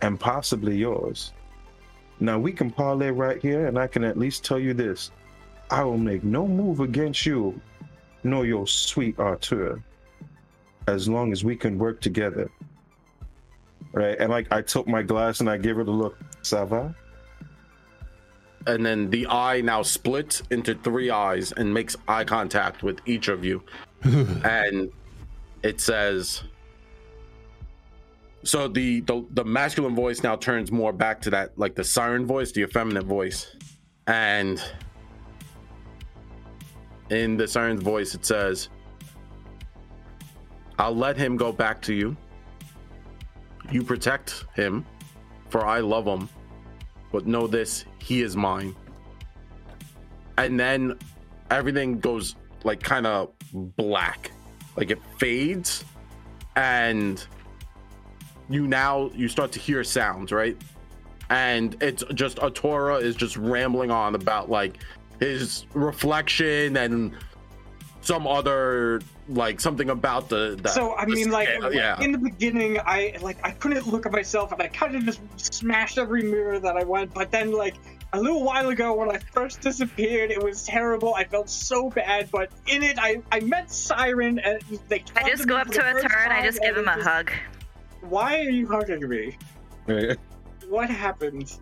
and 0.00 0.18
possibly 0.18 0.76
yours. 0.76 1.32
Now, 2.20 2.38
we 2.38 2.52
can 2.52 2.70
parlay 2.70 3.10
right 3.10 3.42
here, 3.42 3.66
and 3.66 3.76
I 3.76 3.88
can 3.88 4.04
at 4.04 4.16
least 4.16 4.44
tell 4.44 4.60
you 4.60 4.74
this 4.74 5.10
I 5.72 5.82
will 5.82 5.98
make 5.98 6.22
no 6.22 6.46
move 6.46 6.78
against 6.78 7.26
you, 7.26 7.60
nor 8.22 8.46
your 8.46 8.68
sweet 8.68 9.18
Arthur, 9.18 9.82
as 10.86 11.08
long 11.08 11.32
as 11.32 11.42
we 11.42 11.56
can 11.56 11.78
work 11.78 12.00
together. 12.00 12.48
Right? 13.94 14.16
And 14.18 14.30
like, 14.30 14.48
I 14.50 14.60
took 14.60 14.86
my 14.86 15.02
glass 15.02 15.40
and 15.40 15.48
I 15.48 15.56
give 15.56 15.78
it 15.78 15.88
a 15.88 15.90
look. 15.90 16.18
Ça 16.42 16.66
va? 16.66 16.94
And 18.66 18.84
then 18.84 19.08
the 19.08 19.26
eye 19.28 19.60
now 19.60 19.82
splits 19.82 20.42
into 20.50 20.74
three 20.74 21.10
eyes 21.10 21.52
and 21.52 21.72
makes 21.72 21.96
eye 22.06 22.24
contact 22.24 22.82
with 22.82 22.98
each 23.06 23.28
of 23.28 23.44
you. 23.44 23.62
and 24.04 24.90
it 25.62 25.80
says 25.80 26.42
so 28.44 28.68
the, 28.68 29.00
the 29.00 29.24
the 29.30 29.44
masculine 29.44 29.94
voice 29.94 30.22
now 30.22 30.36
turns 30.36 30.70
more 30.70 30.92
back 30.92 31.20
to 31.22 31.30
that 31.30 31.58
like 31.58 31.74
the 31.74 31.82
siren 31.82 32.26
voice 32.26 32.52
the 32.52 32.62
effeminate 32.62 33.04
voice 33.04 33.56
and 34.06 34.62
in 37.10 37.36
the 37.36 37.48
siren's 37.48 37.82
voice 37.82 38.14
it 38.14 38.24
says 38.24 38.68
i'll 40.78 40.94
let 40.94 41.16
him 41.16 41.36
go 41.36 41.50
back 41.50 41.80
to 41.80 41.94
you 41.94 42.14
you 43.70 43.82
protect 43.82 44.44
him 44.54 44.84
for 45.48 45.64
i 45.66 45.80
love 45.80 46.06
him 46.06 46.28
but 47.14 47.28
know 47.28 47.46
this 47.46 47.84
he 48.00 48.22
is 48.22 48.34
mine. 48.34 48.74
And 50.36 50.58
then 50.58 50.98
everything 51.48 52.00
goes 52.00 52.34
like 52.64 52.82
kind 52.82 53.06
of 53.06 53.30
black. 53.52 54.32
Like 54.76 54.90
it 54.90 54.98
fades 55.16 55.84
and 56.56 57.24
you 58.50 58.66
now 58.66 59.10
you 59.14 59.28
start 59.28 59.52
to 59.52 59.60
hear 59.60 59.84
sounds 59.84 60.32
right? 60.32 60.60
And 61.30 61.80
it's 61.80 62.02
just 62.14 62.38
Atura 62.38 63.00
is 63.00 63.14
just 63.14 63.36
rambling 63.36 63.92
on 63.92 64.16
about 64.16 64.50
like 64.50 64.78
his 65.20 65.66
reflection 65.72 66.76
and 66.76 67.12
some 68.00 68.26
other 68.26 69.02
like 69.28 69.60
something 69.60 69.90
about 69.90 70.28
the, 70.28 70.58
the 70.60 70.68
so 70.68 70.92
I 70.94 71.04
the 71.04 71.12
mean, 71.12 71.30
like 71.30 71.48
yeah 71.72 72.00
in 72.00 72.12
the 72.12 72.18
beginning, 72.18 72.78
I 72.78 73.16
like 73.20 73.38
I 73.42 73.52
couldn't 73.52 73.86
look 73.86 74.06
at 74.06 74.12
myself, 74.12 74.52
and 74.52 74.60
I 74.60 74.68
kind 74.68 74.94
of 74.94 75.04
just 75.04 75.20
smashed 75.36 75.98
every 75.98 76.22
mirror 76.22 76.58
that 76.58 76.76
I 76.76 76.84
went. 76.84 77.14
But 77.14 77.30
then, 77.30 77.52
like 77.52 77.76
a 78.12 78.20
little 78.20 78.44
while 78.44 78.68
ago, 78.68 78.94
when 78.94 79.10
I 79.10 79.18
first 79.18 79.60
disappeared, 79.60 80.30
it 80.30 80.42
was 80.42 80.64
terrible. 80.64 81.14
I 81.14 81.24
felt 81.24 81.48
so 81.48 81.90
bad. 81.90 82.30
But 82.30 82.50
in 82.66 82.82
it, 82.82 82.98
I 82.98 83.22
I 83.32 83.40
met 83.40 83.70
Siren, 83.70 84.38
and 84.38 84.60
they. 84.88 85.04
I 85.16 85.28
just 85.28 85.44
me 85.44 85.48
go 85.48 85.56
up 85.56 85.68
to 85.68 85.80
a 85.80 85.92
first 85.92 86.06
turn. 86.06 86.30
I 86.30 86.44
just 86.44 86.60
give 86.60 86.76
him 86.76 86.88
it 86.88 86.98
a 86.98 87.02
hug. 87.02 87.32
Why 88.02 88.40
are 88.40 88.50
you 88.50 88.66
hugging 88.68 89.08
me? 89.08 89.36
What 90.68 90.88
happened? 90.88 91.58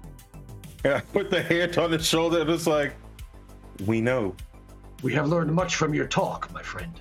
And 0.84 0.94
I 0.94 1.00
put 1.00 1.30
the 1.30 1.42
hand 1.42 1.76
on 1.78 1.92
his 1.92 2.06
shoulder 2.06 2.40
and 2.40 2.50
it's 2.50 2.66
like, 2.66 2.94
we 3.84 4.00
know. 4.00 4.34
We 5.02 5.12
have 5.14 5.28
learned 5.28 5.52
much 5.52 5.74
from 5.74 5.92
your 5.92 6.06
talk, 6.06 6.52
my 6.52 6.62
friend. 6.62 7.00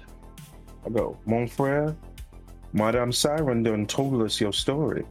I 0.85 0.89
go, 0.89 1.17
mon 1.25 1.47
frere, 1.47 1.95
Madame 2.73 3.11
Siren 3.11 3.63
done 3.63 3.85
told 3.85 4.21
us 4.21 4.39
your 4.41 4.53
story. 4.53 5.05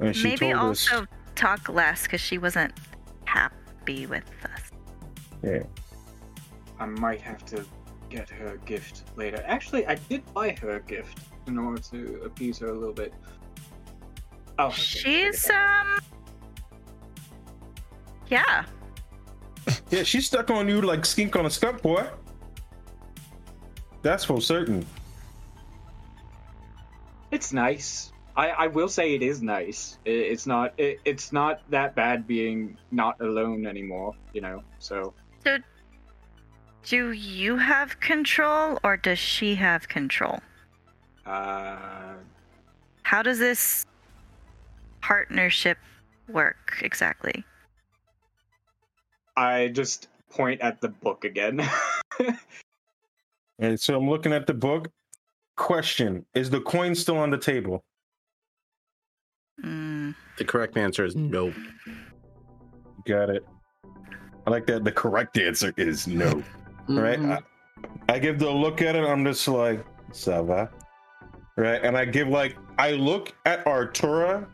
And 0.00 0.14
she 0.16 0.28
Maybe 0.28 0.52
told 0.52 0.72
us, 0.72 0.90
also 0.92 1.06
talk 1.34 1.68
less 1.68 2.02
because 2.04 2.20
she 2.20 2.38
wasn't 2.38 2.72
happy 3.24 4.06
with 4.06 4.24
us. 4.44 4.70
yeah. 5.42 5.62
I 6.78 6.86
might 6.86 7.20
have 7.20 7.44
to 7.46 7.64
get 8.08 8.30
her 8.30 8.54
a 8.54 8.58
gift 8.58 9.02
later. 9.16 9.42
Actually, 9.46 9.86
I 9.86 9.96
did 9.96 10.22
buy 10.32 10.56
her 10.62 10.76
a 10.76 10.80
gift 10.80 11.18
in 11.46 11.58
order 11.58 11.80
to 11.82 12.22
appease 12.24 12.58
her 12.60 12.68
a 12.68 12.72
little 12.72 12.94
bit. 12.94 13.12
Oh. 14.58 14.70
She's 14.70 15.50
um. 15.50 15.98
Yeah, 18.28 18.64
Yeah, 19.90 20.04
she's 20.04 20.26
stuck 20.26 20.50
on 20.50 20.68
you 20.68 20.80
like 20.80 21.04
skink 21.04 21.36
on 21.36 21.46
a 21.46 21.50
skunk, 21.50 21.82
boy. 21.82 22.06
That's 24.02 24.24
for 24.24 24.40
certain. 24.40 24.86
It's 27.30 27.52
nice. 27.52 28.12
I, 28.36 28.48
I 28.50 28.66
will 28.68 28.88
say 28.88 29.14
it 29.14 29.22
is 29.22 29.42
nice. 29.42 29.98
It, 30.04 30.12
it's 30.12 30.46
not 30.46 30.72
it, 30.78 31.00
it's 31.04 31.32
not 31.32 31.60
that 31.70 31.94
bad 31.94 32.26
being 32.26 32.76
not 32.90 33.20
alone 33.20 33.66
anymore. 33.66 34.14
You 34.32 34.40
know. 34.40 34.64
So 34.78 35.14
do 36.84 37.12
you 37.12 37.56
have 37.56 38.00
control 38.00 38.78
or 38.82 38.96
does 38.96 39.18
she 39.18 39.54
have 39.56 39.88
control? 39.88 40.40
uh, 41.26 42.14
How 43.02 43.22
does 43.22 43.38
this 43.38 43.86
partnership 45.00 45.78
work 46.28 46.78
exactly? 46.80 47.44
I 49.36 49.68
just 49.68 50.08
point 50.30 50.60
at 50.62 50.80
the 50.80 50.88
book 50.88 51.24
again. 51.24 51.60
And 53.60 53.78
so 53.78 53.96
I'm 53.96 54.08
looking 54.08 54.32
at 54.32 54.46
the 54.46 54.54
book. 54.54 54.88
Question 55.56 56.24
Is 56.34 56.48
the 56.48 56.60
coin 56.60 56.94
still 56.94 57.18
on 57.18 57.30
the 57.30 57.36
table? 57.38 57.84
Mm, 59.64 60.14
the 60.38 60.44
correct 60.44 60.78
answer 60.78 61.04
is 61.04 61.14
no 61.14 61.52
Got 63.06 63.28
it. 63.30 63.46
I 64.46 64.50
like 64.50 64.66
that. 64.66 64.84
The 64.84 64.92
correct 64.92 65.38
answer 65.38 65.72
is 65.76 66.06
no. 66.06 66.42
Right? 66.88 67.20
Mhm. 67.20 67.42
I, 68.08 68.14
I 68.14 68.18
give 68.18 68.38
the 68.38 68.50
look 68.50 68.82
at 68.82 68.96
it. 68.96 69.04
I'm 69.04 69.24
just 69.24 69.46
like, 69.46 69.84
ça 70.12 70.44
va? 70.44 70.68
Right? 71.56 71.80
And 71.84 71.96
I 71.96 72.04
give 72.04 72.26
like, 72.28 72.56
I 72.78 72.92
look 72.92 73.32
at 73.44 73.64
Artura 73.64 74.46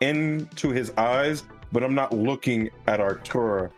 into 0.00 0.70
his 0.70 0.92
eyes, 0.96 1.42
but 1.72 1.82
I'm 1.82 1.94
not 1.94 2.12
looking 2.12 2.70
at 2.86 3.00
Artura 3.00 3.70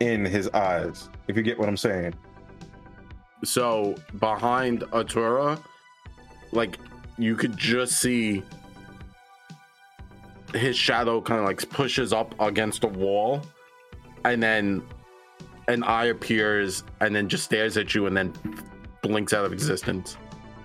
in 0.00 0.24
his 0.24 0.48
eyes. 0.48 1.08
If 1.28 1.36
you 1.36 1.42
get 1.42 1.58
what 1.58 1.68
I'm 1.68 1.76
saying. 1.76 2.14
So 3.44 3.94
behind 4.18 4.82
Atura, 4.92 5.62
like 6.52 6.78
you 7.18 7.36
could 7.36 7.56
just 7.56 8.00
see 8.00 8.42
his 10.54 10.76
shadow 10.76 11.20
kind 11.20 11.40
of 11.40 11.46
like 11.46 11.68
pushes 11.70 12.12
up 12.12 12.34
against 12.40 12.80
the 12.80 12.88
wall, 12.88 13.42
and 14.24 14.42
then 14.42 14.82
an 15.68 15.82
eye 15.82 16.06
appears 16.06 16.82
and 17.00 17.14
then 17.14 17.28
just 17.28 17.44
stares 17.44 17.76
at 17.76 17.94
you 17.94 18.06
and 18.06 18.16
then 18.16 18.32
blinks 19.02 19.32
out 19.32 19.44
of 19.44 19.52
existence. 19.52 20.16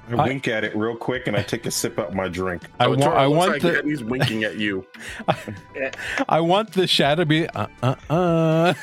I 0.10 0.16
I- 0.16 0.28
wink 0.28 0.47
at 0.47 0.64
it 0.64 0.76
real 0.76 0.95
quick 0.95 1.28
and 1.28 1.36
I 1.38 1.43
take 1.43 1.66
a 1.66 1.72
sip 1.72 1.97
out 1.99 2.14
my 2.14 2.28
drink. 2.28 2.64
I 2.80 2.86
So 2.86 2.89
want. 2.91 3.01
Atura 3.01 3.16
I 3.16 3.26
looks 3.26 3.38
want 3.38 3.51
like 3.51 3.62
the. 3.62 3.82
he's 3.89 4.04
winking 4.04 4.43
at 4.43 4.58
you. 4.58 4.86
I 6.30 6.39
want 6.41 6.74
the 6.74 6.88
shadow 6.88 7.24
to 7.24 7.26
be. 7.26 7.47
Uh, 7.49 7.68
uh, 7.82 7.95
uh. 8.10 8.74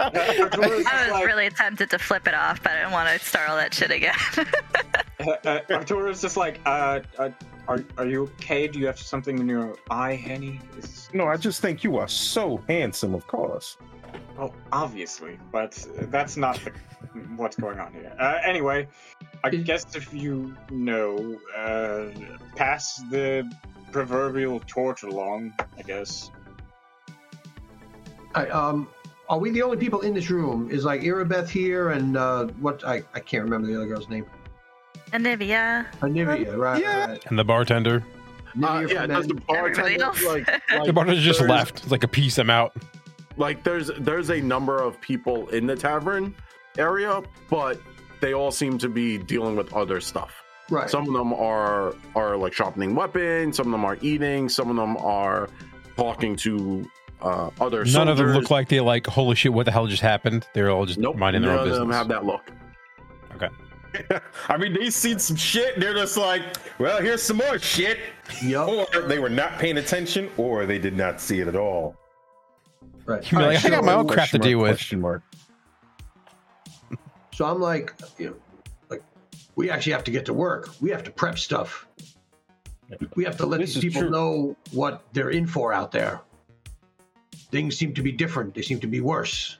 I 0.00 1.08
was 1.12 1.24
really 1.24 1.50
tempted 1.50 1.90
to 1.90 1.98
flip 1.98 2.26
it 2.26 2.34
off, 2.34 2.62
but 2.62 2.72
I 2.72 2.76
didn't 2.80 2.92
want 2.92 3.08
to 3.18 3.24
start 3.24 3.48
all 3.48 3.56
that 3.56 3.74
shit 3.74 3.90
again. 3.90 4.14
Uh, 5.28 5.48
uh, 5.48 5.60
Artura's 5.68 6.20
just 6.20 6.36
like, 6.36 6.60
uh, 6.66 7.00
uh, 7.18 7.30
are 7.66 7.84
are 7.96 8.06
you 8.06 8.22
okay? 8.22 8.66
Do 8.68 8.78
you 8.78 8.86
have 8.86 8.98
something 8.98 9.38
in 9.38 9.48
your 9.48 9.76
eye, 9.90 10.14
Henny? 10.14 10.60
Is, 10.76 11.08
No, 11.12 11.26
I 11.26 11.36
just 11.36 11.60
think 11.60 11.84
you 11.84 11.96
are 11.98 12.08
so 12.08 12.62
handsome, 12.68 13.14
of 13.14 13.26
course. 13.26 13.76
well, 14.36 14.54
obviously, 14.72 15.38
but 15.52 15.86
that's 16.10 16.36
not 16.36 16.58
the, 16.64 16.70
what's 17.36 17.56
going 17.56 17.78
on 17.78 17.92
here. 17.92 18.14
Uh, 18.18 18.38
anyway, 18.44 18.88
I 19.44 19.50
guess 19.50 19.94
if 19.94 20.12
you 20.14 20.56
know, 20.70 21.38
uh, 21.56 22.06
pass 22.56 22.96
the 23.10 23.50
proverbial 23.92 24.60
torch 24.66 25.02
along. 25.02 25.54
I 25.78 25.82
guess. 25.82 26.30
I, 28.34 28.46
um, 28.48 28.88
are 29.28 29.38
we 29.38 29.50
the 29.50 29.62
only 29.62 29.76
people 29.76 30.00
in 30.00 30.14
this 30.14 30.30
room? 30.30 30.70
Is 30.70 30.84
like 30.84 31.02
Irabeth 31.02 31.48
here 31.48 31.90
and 31.90 32.16
uh, 32.16 32.46
what? 32.60 32.84
I, 32.84 33.02
I 33.14 33.20
can't 33.20 33.44
remember 33.44 33.66
the 33.66 33.76
other 33.76 33.86
girl's 33.86 34.08
name. 34.08 34.26
Anevia. 35.12 35.86
Anevia, 36.00 36.56
right? 36.56 36.80
yeah. 36.82 37.06
right. 37.06 37.26
And 37.26 37.38
the 37.38 37.44
bartender. 37.44 38.04
Uh, 38.62 38.66
Anevia 38.66 38.90
yeah, 38.90 39.00
from 39.02 39.08
does 39.10 39.26
the 39.28 39.34
bartender 39.34 40.02
else. 40.04 40.24
like, 40.24 40.48
like 40.72 40.84
the 40.86 40.92
bartender 40.92 41.20
just 41.20 41.40
left. 41.42 41.82
It's 41.82 41.90
like 41.90 42.04
a 42.04 42.08
piece 42.08 42.36
him 42.38 42.50
out. 42.50 42.74
Like 43.36 43.62
there's 43.62 43.90
there's 43.98 44.30
a 44.30 44.40
number 44.40 44.82
of 44.82 45.00
people 45.00 45.48
in 45.50 45.66
the 45.66 45.76
tavern 45.76 46.34
area, 46.76 47.22
but 47.48 47.80
they 48.20 48.34
all 48.34 48.50
seem 48.50 48.78
to 48.78 48.88
be 48.88 49.16
dealing 49.18 49.54
with 49.54 49.72
other 49.72 50.00
stuff. 50.00 50.34
right. 50.70 50.90
Some 50.90 51.06
of 51.06 51.12
them 51.14 51.32
are 51.32 51.94
are 52.16 52.36
like 52.36 52.52
sharpening 52.52 52.94
weapons. 52.96 53.56
Some 53.56 53.66
of 53.66 53.72
them 53.72 53.84
are 53.84 53.96
eating. 54.02 54.48
Some 54.48 54.70
of 54.70 54.76
them 54.76 54.96
are 54.96 55.48
talking 55.96 56.34
to 56.36 56.90
uh, 57.22 57.50
other. 57.60 57.84
None 57.84 58.08
of 58.08 58.16
them 58.16 58.28
look 58.32 58.50
like 58.50 58.68
they 58.68 58.80
like, 58.80 59.06
holy 59.06 59.36
shit, 59.36 59.52
what 59.52 59.66
the 59.66 59.72
hell 59.72 59.86
just 59.86 60.02
happened? 60.02 60.46
They're 60.52 60.70
all 60.70 60.84
just 60.86 60.98
Nope. 60.98 61.16
minding 61.16 61.42
their 61.42 61.52
own 61.52 61.58
business. 61.64 61.78
none 61.78 61.84
own 61.86 61.92
of 61.92 62.08
business. 62.08 62.08
them 62.08 62.08
have 62.08 62.08
that 62.08 62.24
look. 62.26 62.50
I 64.48 64.56
mean, 64.56 64.72
they 64.72 64.90
seen 64.90 65.18
some 65.18 65.36
shit. 65.36 65.78
They're 65.80 65.94
just 65.94 66.16
like, 66.16 66.42
well, 66.78 67.00
here's 67.00 67.22
some 67.22 67.38
more 67.38 67.58
shit. 67.58 67.98
Yup. 68.42 68.94
Or 68.94 69.02
they 69.02 69.18
were 69.18 69.30
not 69.30 69.58
paying 69.58 69.78
attention, 69.78 70.30
or 70.36 70.66
they 70.66 70.78
did 70.78 70.96
not 70.96 71.20
see 71.20 71.40
it 71.40 71.48
at 71.48 71.56
all. 71.56 71.96
Right. 73.06 73.22
You'd 73.30 73.38
be 73.38 73.44
like, 73.44 73.64
I 73.64 73.70
got 73.70 73.84
my 73.84 73.94
own 73.94 74.06
crap 74.06 74.30
to 74.30 74.38
deal 74.38 74.58
with. 74.58 74.92
Mark. 74.92 75.22
So 77.32 77.44
I'm 77.44 77.60
like, 77.60 77.94
you 78.18 78.30
know, 78.30 78.36
like 78.90 79.02
we 79.54 79.70
actually 79.70 79.92
have 79.92 80.04
to 80.04 80.10
get 80.10 80.26
to 80.26 80.34
work. 80.34 80.70
We 80.80 80.90
have 80.90 81.04
to 81.04 81.10
prep 81.10 81.38
stuff. 81.38 81.86
We 83.14 83.24
have 83.24 83.36
to 83.36 83.46
let 83.46 83.60
This 83.60 83.74
these 83.74 83.84
people 83.84 84.02
true. 84.02 84.10
know 84.10 84.56
what 84.72 85.04
they're 85.12 85.30
in 85.30 85.46
for 85.46 85.72
out 85.72 85.92
there. 85.92 86.20
Things 87.50 87.76
seem 87.76 87.94
to 87.94 88.02
be 88.02 88.12
different. 88.12 88.54
They 88.54 88.62
seem 88.62 88.80
to 88.80 88.86
be 88.86 89.00
worse. 89.00 89.58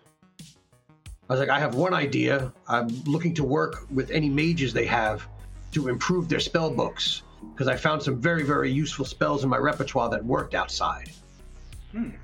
I 1.28 1.32
was 1.34 1.40
like, 1.40 1.50
I 1.50 1.58
have 1.58 1.74
one 1.74 1.92
idea. 1.92 2.52
I'm 2.68 2.88
looking 3.04 3.34
to 3.34 3.44
work 3.44 3.84
with 3.90 4.10
any 4.10 4.30
mages 4.30 4.72
they 4.72 4.86
have 4.86 5.26
to 5.72 5.88
improve 5.88 6.28
their 6.28 6.40
spell 6.40 6.70
books 6.70 7.22
because 7.52 7.68
I 7.68 7.76
found 7.76 8.02
some 8.02 8.18
very, 8.18 8.42
very 8.44 8.70
useful 8.70 9.04
spells 9.04 9.44
in 9.44 9.50
my 9.50 9.58
repertoire 9.58 10.08
that 10.08 10.24
worked 10.24 10.54
outside. 10.54 11.10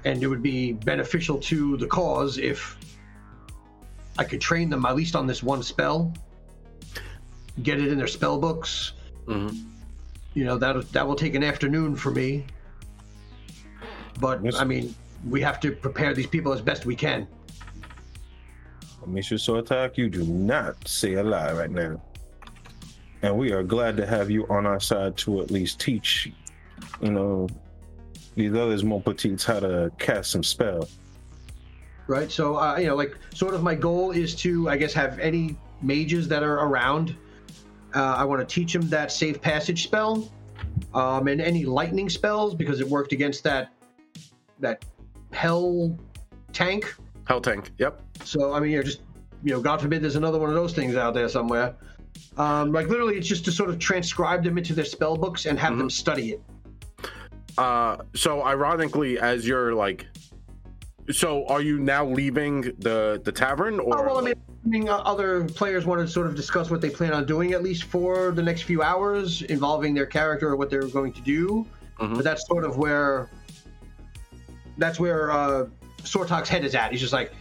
And 0.05 0.23
it 0.23 0.27
would 0.27 0.43
be 0.43 0.73
beneficial 0.73 1.39
to 1.41 1.77
the 1.77 1.87
cause 1.87 2.39
if 2.39 2.79
I 4.19 4.25
could 4.25 4.41
train 4.41 4.71
them 4.71 4.87
at 4.87 4.95
least 4.95 5.17
on 5.17 5.27
this 5.27 5.43
one 5.43 5.63
spell, 5.63 6.15
get 7.63 7.81
it 7.81 7.89
in 7.89 7.99
their 7.99 8.07
spell 8.07 8.39
books. 8.39 8.93
Mhm. 9.27 9.65
You 10.35 10.45
know 10.45 10.59
that 10.59 10.93
that 10.93 11.07
will 11.07 11.17
take 11.17 11.35
an 11.35 11.43
afternoon 11.43 11.97
for 11.97 12.11
me. 12.11 12.45
But 14.21 14.45
Yes. 14.45 14.57
I 14.57 14.65
mean, 14.65 14.95
we 15.29 15.41
have 15.41 15.61
to 15.61 15.73
prepare 15.73 16.15
these 16.15 16.27
people 16.27 16.53
as 16.53 16.61
best 16.61 16.87
we 16.87 16.95
can. 16.95 17.27
Mr. 19.07 19.39
Sotak, 19.39 19.97
you 19.97 20.09
do 20.09 20.25
not 20.25 20.87
say 20.87 21.15
a 21.15 21.23
lie 21.23 21.53
right 21.53 21.71
now. 21.71 22.01
And 23.23 23.39
we 23.39 23.53
are 23.53 23.63
glad 23.63 23.97
to 23.97 24.07
have 24.07 24.31
you 24.31 24.47
on 24.49 24.67
our 24.67 24.81
side 24.81 25.17
to 25.19 25.41
at 25.41 25.51
least 25.51 25.81
teach, 25.81 26.31
you 27.01 27.11
know, 27.11 27.49
these 28.35 28.55
others 28.55 28.85
mon 28.85 29.01
petites 29.01 29.45
how 29.45 29.61
to 29.61 29.91
cast 29.99 30.31
some 30.31 30.43
spell. 30.43 30.89
right? 32.07 32.31
So, 32.31 32.57
uh, 32.57 32.77
you 32.77 32.87
know, 32.87 32.97
like 32.97 33.17
sort 33.33 33.55
of 33.55 33.63
my 33.63 33.75
goal 33.75 34.11
is 34.11 34.35
to, 34.37 34.69
I 34.69 34.77
guess, 34.77 34.93
have 34.93 35.19
any 35.19 35.57
mages 35.83 36.29
that 36.29 36.43
are 36.43 36.61
around. 36.61 37.17
Uh, 37.95 38.15
I 38.17 38.25
want 38.25 38.47
to 38.47 38.55
teach 38.55 38.73
them 38.73 38.89
that 38.89 39.13
safe 39.13 39.41
passage 39.41 39.85
spell, 39.85 40.31
um, 40.95 41.29
and 41.29 41.41
any 41.41 41.65
lightning 41.65 42.09
spells 42.09 42.55
because 42.55 42.81
it 42.81 42.89
worked 42.89 43.13
against 43.13 43.45
that 43.45 43.71
that 44.59 44.85
hell 45.33 45.97
tank. 46.53 46.95
Hell 47.27 47.41
tank. 47.41 47.73
Yep. 47.79 48.01
So, 48.25 48.53
I 48.53 48.61
mean, 48.61 48.71
you 48.71 48.79
know, 48.79 48.83
just 48.83 49.01
you 49.43 49.53
know, 49.53 49.61
God 49.61 49.81
forbid, 49.81 50.03
there's 50.03 50.17
another 50.17 50.39
one 50.39 50.49
of 50.49 50.55
those 50.55 50.73
things 50.73 50.97
out 50.97 51.15
there 51.15 51.29
somewhere. 51.29 51.75
Um, 52.37 52.73
like 52.73 52.89
literally, 52.89 53.17
it's 53.17 53.29
just 53.29 53.45
to 53.45 53.53
sort 53.53 53.71
of 53.71 53.79
transcribe 53.79 54.43
them 54.43 54.59
into 54.59 54.75
their 54.75 54.85
spell 54.85 55.17
books 55.17 55.47
and 55.47 55.59
have 55.59 55.77
them 55.77 55.91
study 55.91 56.33
it. 56.33 56.43
Uh, 57.59 57.99
so 58.15 58.43
ironically, 58.43 59.19
as 59.19 59.47
you're 59.47 59.75
like, 59.75 60.07
so 61.11 61.47
are 61.47 61.61
you 61.61 61.79
now 61.79 62.05
leaving 62.07 62.63
the 62.79 63.21
the 63.23 63.31
tavern 63.31 63.79
or? 63.79 63.99
Oh, 63.99 64.03
well, 64.03 64.19
I 64.19 64.23
mean, 64.23 64.35
I 64.65 64.69
mean, 64.69 64.89
uh, 64.89 64.97
other 64.97 65.45
players 65.45 65.85
want 65.85 66.01
to 66.01 66.09
sort 66.09 66.27
of 66.27 66.35
discuss 66.35 66.71
what 66.71 66.81
they 66.81 66.91
plan 66.91 67.13
on 67.13 67.27
doing 67.27 67.53
at 67.53 67.63
least 67.63 67.85
for 67.85 68.33
the 68.33 68.43
next 68.43 68.63
few 68.63 68.83
hours, 68.83 69.43
involving 69.43 69.95
their 69.95 70.07
character 70.07 70.49
or 70.49 70.57
what 70.57 70.71
they're 70.71 70.89
going 70.89 71.13
to 71.13 71.21
do. 71.21 71.67
Mhm. 72.01 72.17
But 72.17 72.25
that's 72.25 72.47
sort 72.47 72.65
of 72.65 72.79
where 72.79 73.29
that's 74.79 74.99
where 74.99 75.31
uh, 75.31 75.67
Sortok's 76.05 76.49
head 76.49 76.65
is 76.65 76.75
at. 76.75 76.93
He's 76.93 77.01
just 77.01 77.13
like, 77.13 77.33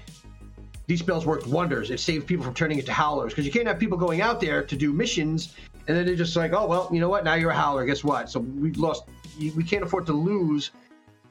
these 0.88 0.99
spells 0.99 1.26
worked 1.26 1.47
wonders. 1.47 1.91
It 1.91 1.99
saved 1.99 2.28
people 2.28 2.43
from 2.43 2.53
turning 2.53 2.80
into 2.80 2.91
howlers 2.91 3.32
because 3.32 3.45
you 3.45 3.51
can't 3.51 3.68
have 3.68 3.80
people 3.80 3.97
going 3.97 4.22
out 4.22 4.41
there 4.41 4.64
to 4.64 4.76
do 4.76 4.91
missions 4.91 5.55
and 5.88 5.97
then 5.97 6.05
they're 6.05 6.16
just 6.16 6.36
like, 6.36 6.53
oh 6.53 6.66
well, 6.66 6.89
you 6.91 6.99
know 6.99 7.09
what? 7.09 7.24
Now 7.24 7.36
you're 7.36 7.51
a 7.51 7.55
howler. 7.55 7.86
Guess 7.86 8.03
what? 8.03 8.30
So 8.30 8.39
we've 8.39 8.78
lost. 8.78 9.03
We 9.39 9.64
can't 9.64 9.84
afford 9.84 10.05
to 10.07 10.14
lose 10.14 10.72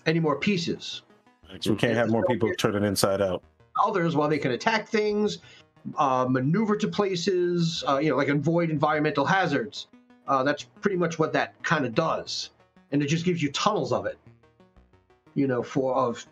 any 0.06 0.20
more 0.20 0.36
pieces. 0.36 1.02
So 1.60 1.72
we 1.72 1.76
can't 1.76 1.94
have 1.94 2.10
more 2.10 2.24
people 2.24 2.50
turning 2.56 2.84
inside 2.84 3.20
out. 3.20 3.42
others 3.82 4.16
while 4.16 4.28
they 4.28 4.38
can 4.38 4.52
attack 4.52 4.88
things, 4.88 5.38
uh, 5.96 6.26
maneuver 6.28 6.76
to 6.76 6.88
places, 6.88 7.84
uh, 7.86 7.98
you 7.98 8.10
know, 8.10 8.16
like 8.16 8.28
avoid 8.28 8.70
environmental 8.70 9.24
hazards. 9.24 9.88
Uh, 10.26 10.42
that's 10.42 10.62
pretty 10.62 10.96
much 10.96 11.18
what 11.18 11.32
that 11.32 11.60
kind 11.62 11.84
of 11.84 11.94
does, 11.94 12.50
and 12.90 13.02
it 13.02 13.06
just 13.06 13.24
gives 13.24 13.42
you 13.42 13.50
tunnels 13.52 13.92
of 13.92 14.06
it. 14.06 14.18
You 15.34 15.46
know, 15.46 15.62
for 15.62 15.94
of 15.94 16.26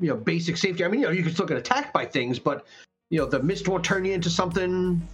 you 0.00 0.08
know 0.08 0.16
basic 0.16 0.56
safety. 0.56 0.84
I 0.84 0.88
mean, 0.88 1.00
you 1.00 1.06
know, 1.06 1.12
you 1.12 1.22
can 1.22 1.32
still 1.32 1.46
get 1.46 1.56
attacked 1.56 1.92
by 1.92 2.04
things, 2.04 2.38
but 2.38 2.66
you 3.10 3.18
know, 3.18 3.26
the 3.26 3.42
mist 3.42 3.68
won't 3.68 3.84
turn 3.84 4.04
you 4.04 4.12
into 4.12 4.30
something. 4.30 5.06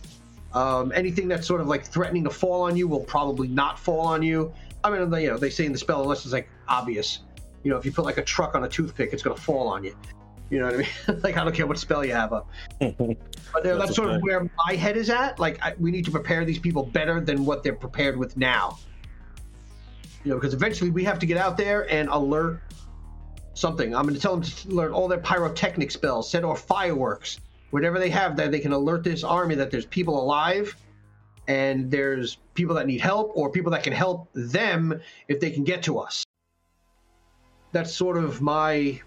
Um, 0.52 0.92
anything 0.94 1.28
that's 1.28 1.46
sort 1.46 1.60
of 1.60 1.66
like 1.66 1.84
threatening 1.84 2.24
to 2.24 2.30
fall 2.30 2.62
on 2.62 2.76
you 2.76 2.88
will 2.88 3.00
probably 3.00 3.48
not 3.48 3.78
fall 3.78 4.06
on 4.06 4.22
you. 4.22 4.52
I 4.84 4.90
mean, 4.90 5.00
you 5.20 5.28
know, 5.28 5.36
they 5.36 5.50
say 5.50 5.66
in 5.66 5.72
the 5.72 5.78
spell 5.78 6.02
unless 6.02 6.24
it's 6.24 6.32
like 6.32 6.48
obvious. 6.68 7.20
You 7.62 7.70
know, 7.70 7.78
if 7.78 7.84
you 7.84 7.92
put 7.92 8.04
like 8.04 8.18
a 8.18 8.22
truck 8.22 8.54
on 8.54 8.64
a 8.64 8.68
toothpick, 8.68 9.12
it's 9.12 9.22
going 9.22 9.36
to 9.36 9.42
fall 9.42 9.68
on 9.68 9.82
you. 9.82 9.96
You 10.50 10.60
know 10.60 10.66
what 10.66 10.74
I 10.74 10.78
mean? 10.78 11.20
like 11.22 11.36
I 11.36 11.44
don't 11.44 11.54
care 11.54 11.66
what 11.66 11.78
spell 11.78 12.04
you 12.04 12.12
have 12.12 12.32
up. 12.32 12.48
But 13.52 13.64
uh, 13.64 13.68
that's, 13.76 13.78
That's 13.78 13.90
a 13.92 13.94
sort 13.94 14.10
of 14.10 14.20
where 14.22 14.50
my 14.66 14.74
head 14.74 14.96
is 14.98 15.08
at. 15.08 15.38
Like 15.38 15.62
I, 15.64 15.74
we 15.78 15.90
need 15.90 16.04
to 16.04 16.10
prepare 16.10 16.44
these 16.44 16.58
people 16.58 16.82
better 16.82 17.20
than 17.20 17.44
what 17.46 17.62
they're 17.62 17.74
prepared 17.74 18.16
with 18.16 18.36
now. 18.36 18.78
You 20.24 20.32
know, 20.32 20.36
because 20.36 20.52
eventually 20.52 20.90
we 20.90 21.04
have 21.04 21.18
to 21.20 21.26
get 21.26 21.38
out 21.38 21.56
there 21.56 21.90
and 21.90 22.08
alert 22.10 22.60
something. 23.56 23.94
I'm 23.94 24.02
going 24.02 24.14
to 24.14 24.20
tell 24.20 24.36
them 24.36 24.42
to 24.42 24.68
learn 24.68 24.92
all 24.92 25.08
their 25.08 25.18
pyrotechnic 25.18 25.90
spells, 25.90 26.30
set 26.30 26.44
off 26.44 26.60
fireworks, 26.66 27.40
whatever 27.70 27.98
they 27.98 28.10
have 28.10 28.36
that 28.36 28.52
they 28.52 28.60
can 28.60 28.72
alert 28.72 29.02
this 29.02 29.24
army 29.24 29.54
that 29.56 29.70
there's 29.70 29.86
people 29.86 30.22
alive 30.22 30.76
and 31.48 31.90
there's 31.90 32.36
people 32.54 32.74
that 32.76 32.86
need 32.86 33.00
help 33.00 33.32
or 33.34 33.50
people 33.50 33.72
that 33.72 33.82
can 33.82 33.92
help 33.92 34.28
them 34.34 35.00
if 35.28 35.40
they 35.40 35.50
can 35.50 35.64
get 35.64 35.82
to 35.84 35.98
us. 35.98 36.24
That's 37.72 37.92
sort 37.92 38.16
of 38.16 38.40
my 38.40 39.00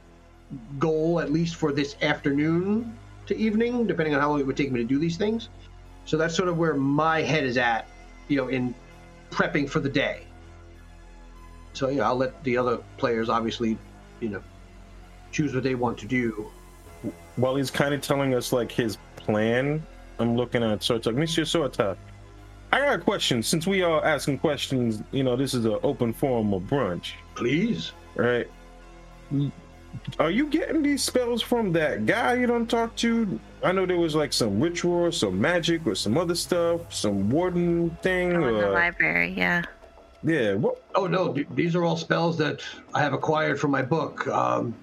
goal, 0.80 1.20
at 1.20 1.32
least 1.32 1.56
for 1.56 1.72
this 1.72 1.95
afternoon 2.02 2.97
to 3.28 3.38
evening, 3.38 3.86
depending 3.86 4.16
on 4.16 4.22
how 4.22 4.30
long 4.30 4.39
it 4.39 4.47
would 4.47 4.58
take 4.58 4.72
me 4.72 4.80
to 4.80 4.86
do 4.86 4.97
these 4.97 5.18
things. 5.18 5.50
So 6.06 6.18
that's 6.18 6.36
sort 6.36 6.50
of 6.50 6.58
where 6.58 6.74
my 6.74 7.22
head 7.22 7.43
is 7.43 7.58
at, 7.58 7.88
you 8.28 8.38
know, 8.38 8.47
in 8.47 8.74
prepping 9.30 9.70
for 9.70 9.80
the 9.80 9.89
day. 9.89 10.24
So 11.74 11.89
yeah, 11.89 12.08
I'll 12.08 12.16
let 12.16 12.43
the 12.43 12.58
other 12.58 12.80
players 12.97 13.30
obviously, 13.30 13.78
you 14.20 14.30
know, 14.30 14.42
choose 15.32 15.54
what 15.54 15.64
they 15.64 15.76
want 15.76 15.98
to 16.00 16.06
do. 16.06 16.52
While 17.36 17.56
he's 17.56 17.72
kind 17.72 17.94
of 17.94 18.02
telling 18.02 18.34
us 18.34 18.52
like 18.52 18.72
his 18.72 18.98
plan, 19.16 19.84
I'm 20.20 20.36
looking 20.36 20.64
at 20.64 20.84
So 20.84 20.96
it's 20.96 21.08
Sotak. 21.08 21.16
Mr. 21.16 21.44
Sotak, 21.46 21.98
I 22.72 22.80
got 22.80 22.96
a 22.96 23.02
question. 23.02 23.42
Since 23.42 23.66
we 23.66 23.82
are 23.82 24.04
asking 24.04 24.40
questions, 24.40 25.02
you 25.12 25.24
know, 25.24 25.36
this 25.36 25.54
is 25.54 25.66
an 25.66 25.78
open 25.84 26.14
forum 26.14 26.54
of 26.54 26.64
brunch, 26.64 27.12
Please. 27.36 27.94
right? 28.16 28.48
Are 30.20 30.30
you 30.30 30.48
getting 30.48 30.84
these 30.84 31.04
spells 31.04 31.42
from 31.42 31.72
that 31.74 32.06
guy 32.06 32.34
you 32.36 32.46
don't 32.46 32.70
talk 32.70 32.96
to? 32.98 33.40
I 33.64 33.72
know 33.72 33.86
there 33.86 33.98
was 33.98 34.16
like 34.16 34.34
some 34.34 34.60
ritual, 34.60 34.94
or 34.94 35.12
some 35.12 35.40
magic, 35.40 35.88
or 35.88 35.96
some 35.96 36.18
other 36.18 36.36
stuff, 36.36 36.94
some 36.94 37.30
warden 37.30 37.90
thing. 38.02 38.36
Oh, 38.36 38.48
in 38.48 38.58
the 38.58 38.70
library, 38.70 39.34
yeah. 39.36 39.64
Yeah, 40.24 40.54
what? 40.54 40.84
Oh 40.96 41.08
no, 41.08 41.34
th- 41.34 41.48
these 41.52 41.76
are 41.76 41.84
all 41.84 41.98
spells 41.98 42.38
that 42.38 42.62
I 42.94 43.02
have 43.02 43.14
acquired 43.14 43.60
from 43.60 43.72
my 43.72 43.82
book. 43.82 44.28
Um, 44.28 44.76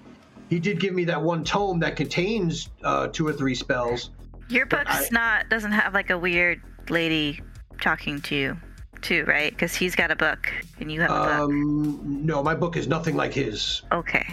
he 0.49 0.59
did 0.59 0.79
give 0.79 0.93
me 0.93 1.05
that 1.05 1.21
one 1.21 1.43
tome 1.43 1.79
that 1.79 1.95
contains 1.95 2.69
uh, 2.83 3.07
two 3.07 3.27
or 3.27 3.33
three 3.33 3.55
spells. 3.55 4.11
Your 4.49 4.65
book's 4.65 4.89
I- 4.89 5.07
not 5.11 5.49
doesn't 5.49 5.73
have 5.73 5.93
like 5.93 6.09
a 6.09 6.17
weird 6.17 6.61
lady 6.89 7.41
talking 7.81 8.21
to 8.21 8.35
you, 8.35 8.57
too, 9.01 9.25
right? 9.25 9.51
Because 9.51 9.75
he's 9.75 9.93
got 9.95 10.09
a 10.09 10.15
book 10.15 10.51
and 10.79 10.91
you 10.91 11.01
have 11.01 11.11
a 11.11 11.13
book. 11.13 11.51
Um, 11.51 12.25
no, 12.25 12.41
my 12.41 12.55
book 12.55 12.77
is 12.77 12.87
nothing 12.87 13.15
like 13.15 13.33
his. 13.33 13.83
Okay. 13.91 14.25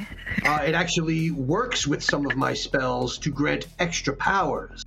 Uh, 0.46 0.62
it 0.64 0.74
actually 0.74 1.32
works 1.32 1.86
with 1.86 2.02
some 2.02 2.24
of 2.26 2.36
my 2.36 2.54
spells 2.54 3.18
to 3.18 3.30
grant 3.30 3.66
extra 3.80 4.14
powers, 4.14 4.84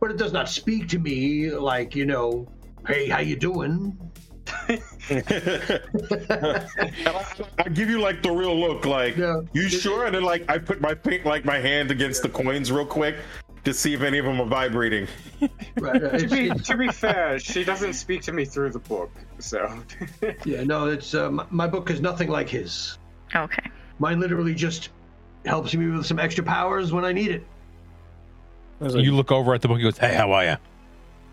but 0.00 0.10
it 0.10 0.16
does 0.16 0.32
not 0.32 0.48
speak 0.48 0.88
to 0.90 0.98
me 0.98 1.50
like 1.50 1.96
you 1.96 2.06
know, 2.06 2.48
hey, 2.86 3.08
how 3.08 3.18
you 3.20 3.36
doing? 3.36 3.98
I, 5.10 6.66
I 7.58 7.68
give 7.68 7.90
you 7.90 8.00
like 8.00 8.22
the 8.22 8.30
real 8.30 8.58
look, 8.58 8.86
like 8.86 9.16
Yeah. 9.16 9.40
you 9.52 9.68
sure? 9.68 10.06
And 10.06 10.14
then 10.14 10.22
like 10.22 10.48
I 10.50 10.58
put 10.58 10.80
my 10.80 10.94
pink 10.94 11.24
like 11.24 11.44
my 11.44 11.58
hand 11.58 11.90
against 11.90 12.22
the 12.22 12.28
coins 12.28 12.70
real 12.72 12.86
quick 12.86 13.16
to 13.64 13.72
see 13.74 13.94
if 13.94 14.02
any 14.02 14.18
of 14.18 14.24
them 14.26 14.40
are 14.40 14.46
vibrating. 14.46 15.06
Right. 15.78 16.02
uh, 16.02 16.18
To 16.18 16.28
be, 16.28 16.50
to 16.50 16.76
be 16.76 16.88
fair, 16.88 17.38
she 17.38 17.64
doesn't 17.64 17.94
speak 17.94 18.22
to 18.22 18.32
me 18.32 18.44
through 18.44 18.70
the 18.70 18.78
book, 18.78 19.10
so. 19.38 19.78
yeah, 20.44 20.62
no, 20.64 20.86
it's 20.88 21.14
uh, 21.14 21.30
my, 21.30 21.46
my 21.50 21.66
book 21.66 21.90
is 21.90 22.00
nothing 22.00 22.28
like 22.28 22.48
his. 22.48 22.98
Okay. 23.34 23.70
Mine 23.98 24.20
literally 24.20 24.54
just 24.54 24.90
helps 25.46 25.74
me 25.74 25.88
with 25.88 26.06
some 26.06 26.18
extra 26.18 26.44
powers 26.44 26.92
when 26.92 27.04
I 27.04 27.12
need 27.12 27.30
it. 27.30 27.46
I 28.80 28.84
like, 28.86 29.04
You 29.04 29.14
look 29.14 29.30
over 29.32 29.54
at 29.54 29.62
the 29.62 29.68
book. 29.68 29.78
He 29.78 29.84
goes, 29.84 29.98
"Hey, 29.98 30.14
how 30.14 30.32
are 30.32 30.44
you?" 30.44 30.56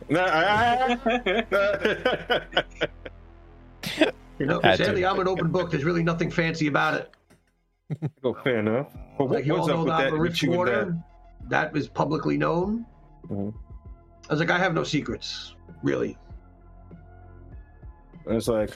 "Nah, 3.99 4.05
I- 4.05 4.07
I- 4.07 4.11
You 4.39 4.45
know, 4.47 4.59
Had 4.61 4.77
to. 4.77 4.85
sadly, 4.85 5.05
I'm 5.05 5.19
an 5.19 5.27
open 5.27 5.51
book. 5.51 5.69
There's 5.69 5.83
really 5.83 6.01
nothing 6.03 6.31
fancy 6.31 6.65
about 6.67 6.95
it. 6.95 7.13
oh, 8.23 8.33
fair 8.43 8.57
enough. 8.59 8.87
But 9.17 9.25
what 9.25 9.35
Like 9.35 9.45
you 9.45 9.53
all 9.53 9.59
was 9.59 9.67
know 9.67 9.73
up 9.73 9.79
with 9.85 9.87
that 9.89 9.97
that? 9.99 10.07
I'm 10.07 10.13
a 10.13 10.17
with 10.19 10.21
rich 10.21 10.41
you 10.41 10.49
and 10.49 10.57
warder. 10.57 10.97
That 11.49 11.75
is 11.77 11.87
publicly 11.87 12.37
known. 12.37 12.85
Mhm. 13.27 13.53
I 14.29 14.33
was 14.33 14.39
like, 14.39 14.49
I 14.49 14.57
have 14.57 14.73
no 14.73 14.83
secrets, 14.83 15.55
really. 15.83 16.17
And 18.25 18.35
it's 18.37 18.47
like, 18.47 18.71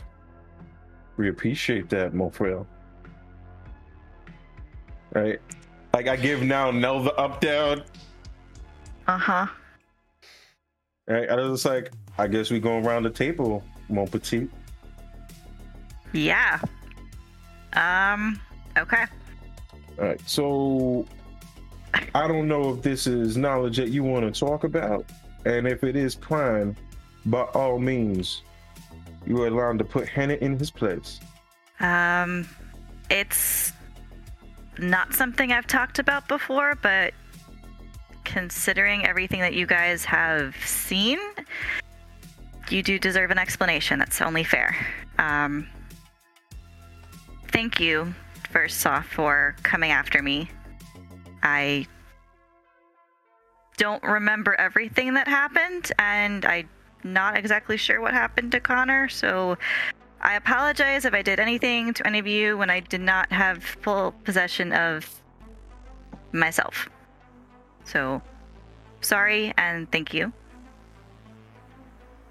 we 1.18 1.30
appreciate 1.30 1.90
that, 1.90 2.14
Mofril. 2.14 2.66
Right? 5.14 5.40
Like 5.94 6.08
I 6.08 6.16
give 6.16 6.42
now 6.44 6.72
Nell 6.72 7.02
the 7.04 7.14
up 7.16 7.40
down. 7.40 7.84
Uh 9.08 9.18
huh. 9.18 9.48
Right? 11.08 11.30
I 11.30 11.36
was 11.36 11.62
just 11.62 11.66
like, 11.74 11.92
I 12.18 12.28
guess 12.28 12.52
we 12.52 12.60
going 12.60 12.86
around 12.86 13.04
the 13.04 13.10
table, 13.12 13.64
mon 13.90 14.08
petit. 14.08 14.50
Yeah. 16.16 16.60
Um. 17.74 18.40
Okay. 18.78 19.04
All 20.00 20.06
right, 20.06 20.30
so 20.30 21.06
I 22.14 22.28
don't 22.28 22.48
know 22.48 22.74
if 22.74 22.82
this 22.82 23.08
is 23.08 23.38
knowledge 23.38 23.78
that 23.78 23.90
you 23.90 24.04
want 24.04 24.34
to 24.34 24.40
talk 24.40 24.64
about, 24.64 25.06
and 25.46 25.68
if 25.68 25.84
it 25.84 25.96
is 25.96 26.16
prime, 26.16 26.76
by 27.26 27.44
all 27.54 27.80
means, 27.80 28.42
you 29.26 29.42
are 29.42 29.48
allowed 29.48 29.80
to 29.80 29.86
put 29.86 30.08
Hannah 30.08 30.36
in 30.36 30.58
his 30.58 30.70
place. 30.72 31.20
Um, 31.80 32.48
it's 33.10 33.74
not 34.78 35.14
something 35.14 35.52
I've 35.52 35.68
talked 35.68 36.00
about 36.00 36.28
before, 36.28 36.76
but 36.82 37.14
considering 38.26 39.06
everything 39.06 39.40
that 39.40 39.54
you 39.54 39.66
guys 39.66 40.04
have 40.06 40.56
seen, 40.66 41.20
you 42.70 42.84
do 42.84 43.00
deserve 43.00 43.32
an 43.32 43.38
explanation. 43.38 44.00
That's 44.00 44.22
only 44.22 44.44
fair. 44.44 44.76
Um, 45.18 45.68
thank 47.56 47.80
you, 47.80 48.14
first 48.52 48.86
off, 48.86 49.06
for 49.06 49.56
coming 49.64 49.90
after 49.90 50.22
me. 50.22 50.52
I 51.42 51.88
don't 53.78 54.04
remember 54.04 54.56
everything 54.56 55.14
that 55.14 55.30
happened, 55.30 55.90
and 55.98 56.44
I'm 56.44 56.68
not 57.06 57.38
exactly 57.38 57.78
sure 57.78 58.02
what 58.02 58.14
happened 58.14 58.52
to 58.52 58.60
Connor, 58.60 59.08
so 59.08 59.58
I 60.20 60.36
apologize 60.36 61.06
if 61.06 61.14
I 61.14 61.22
did 61.22 61.40
anything 61.40 61.94
to 61.94 62.06
any 62.06 62.20
of 62.20 62.28
you 62.28 62.58
when 62.58 62.70
I 62.70 62.82
did 62.82 63.00
not 63.00 63.32
have 63.32 63.64
full 63.64 64.12
possession 64.26 64.74
of 64.74 65.10
myself. 66.34 66.90
So, 67.86 68.22
sorry 69.00 69.54
and 69.58 69.90
thank 69.94 70.14
you. 70.14 70.34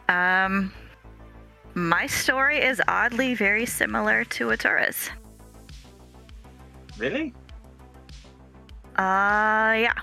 Um, 0.06 0.70
my 1.74 2.06
story 2.06 2.58
is 2.58 2.80
oddly 2.88 3.34
very 3.34 3.66
similar 3.66 4.24
to 4.24 4.52
Atura's. 4.52 5.10
Really? 6.98 7.34
Uh, 8.96 9.74
yeah. 9.76 9.94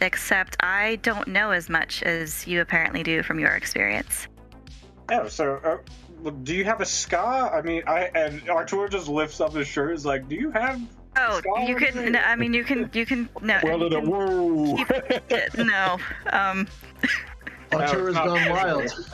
Except 0.00 0.56
I 0.60 0.96
don't 1.02 1.28
know 1.28 1.50
as 1.50 1.68
much 1.68 2.02
as 2.02 2.46
you 2.46 2.60
apparently 2.60 3.02
do 3.02 3.22
from 3.22 3.38
your 3.38 3.50
experience. 3.50 4.26
Oh, 5.10 5.28
so 5.28 5.56
uh, 5.62 5.78
well, 6.22 6.34
do 6.42 6.54
you 6.54 6.64
have 6.64 6.80
a 6.80 6.86
scar? 6.86 7.54
I 7.54 7.62
mean, 7.62 7.82
I 7.86 8.10
and 8.14 8.48
Artur 8.48 8.88
just 8.88 9.08
lifts 9.08 9.40
up 9.40 9.52
his 9.52 9.68
shirt. 9.68 9.94
Is 9.94 10.06
like, 10.06 10.28
do 10.28 10.34
you 10.34 10.50
have? 10.50 10.80
Oh, 11.16 11.40
you 11.66 11.76
can. 11.76 12.12
No, 12.12 12.20
I 12.20 12.36
mean, 12.36 12.54
you 12.54 12.64
can. 12.64 12.90
You 12.92 13.04
can. 13.04 13.28
No. 13.42 13.60
Well, 13.62 13.80
you 13.80 13.90
can 13.90 14.10
whoa! 14.10 14.76
keep 15.28 15.58
no. 15.58 15.98
Um. 16.30 16.66
Atura's 17.80 18.14
no. 18.14 18.24
gone 18.26 18.50
wild. 18.50 18.82
just 18.84 19.08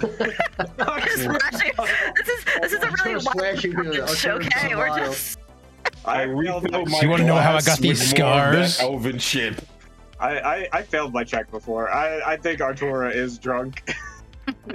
flashing. 1.24 1.72
This 2.16 2.28
is 2.28 2.44
this 2.61 2.72
is 2.72 2.82
a 2.82 2.86
really 3.04 3.14
Atura's 3.14 3.24
wild 3.24 3.36
flashing 3.38 3.74
me. 3.76 4.00
okay? 4.00 4.74
We're 4.74 4.96
just 4.98 5.38
I 6.04 6.24
failed 6.26 6.38
refill 6.64 6.70
my- 6.86 6.90
my 6.90 7.00
You 7.02 7.09
wanna 7.11 7.24
know 7.24 7.36
how 7.36 7.54
I 7.56 7.61
got 7.61 7.78
these 7.78 8.00
with 8.12 8.18
more 8.18 8.28
of 8.28 8.52
that 8.52 8.68
scars? 8.70 8.80
Elven 8.80 9.18
shit. 9.18 9.59
I, 10.20 10.38
I 10.40 10.68
I 10.72 10.82
failed 10.82 11.12
my 11.12 11.22
check 11.24 11.50
before. 11.50 11.90
I 11.92 12.20
I 12.32 12.36
think 12.36 12.61
Atura 12.61 13.14
is 13.14 13.38
drunk. 13.38 13.82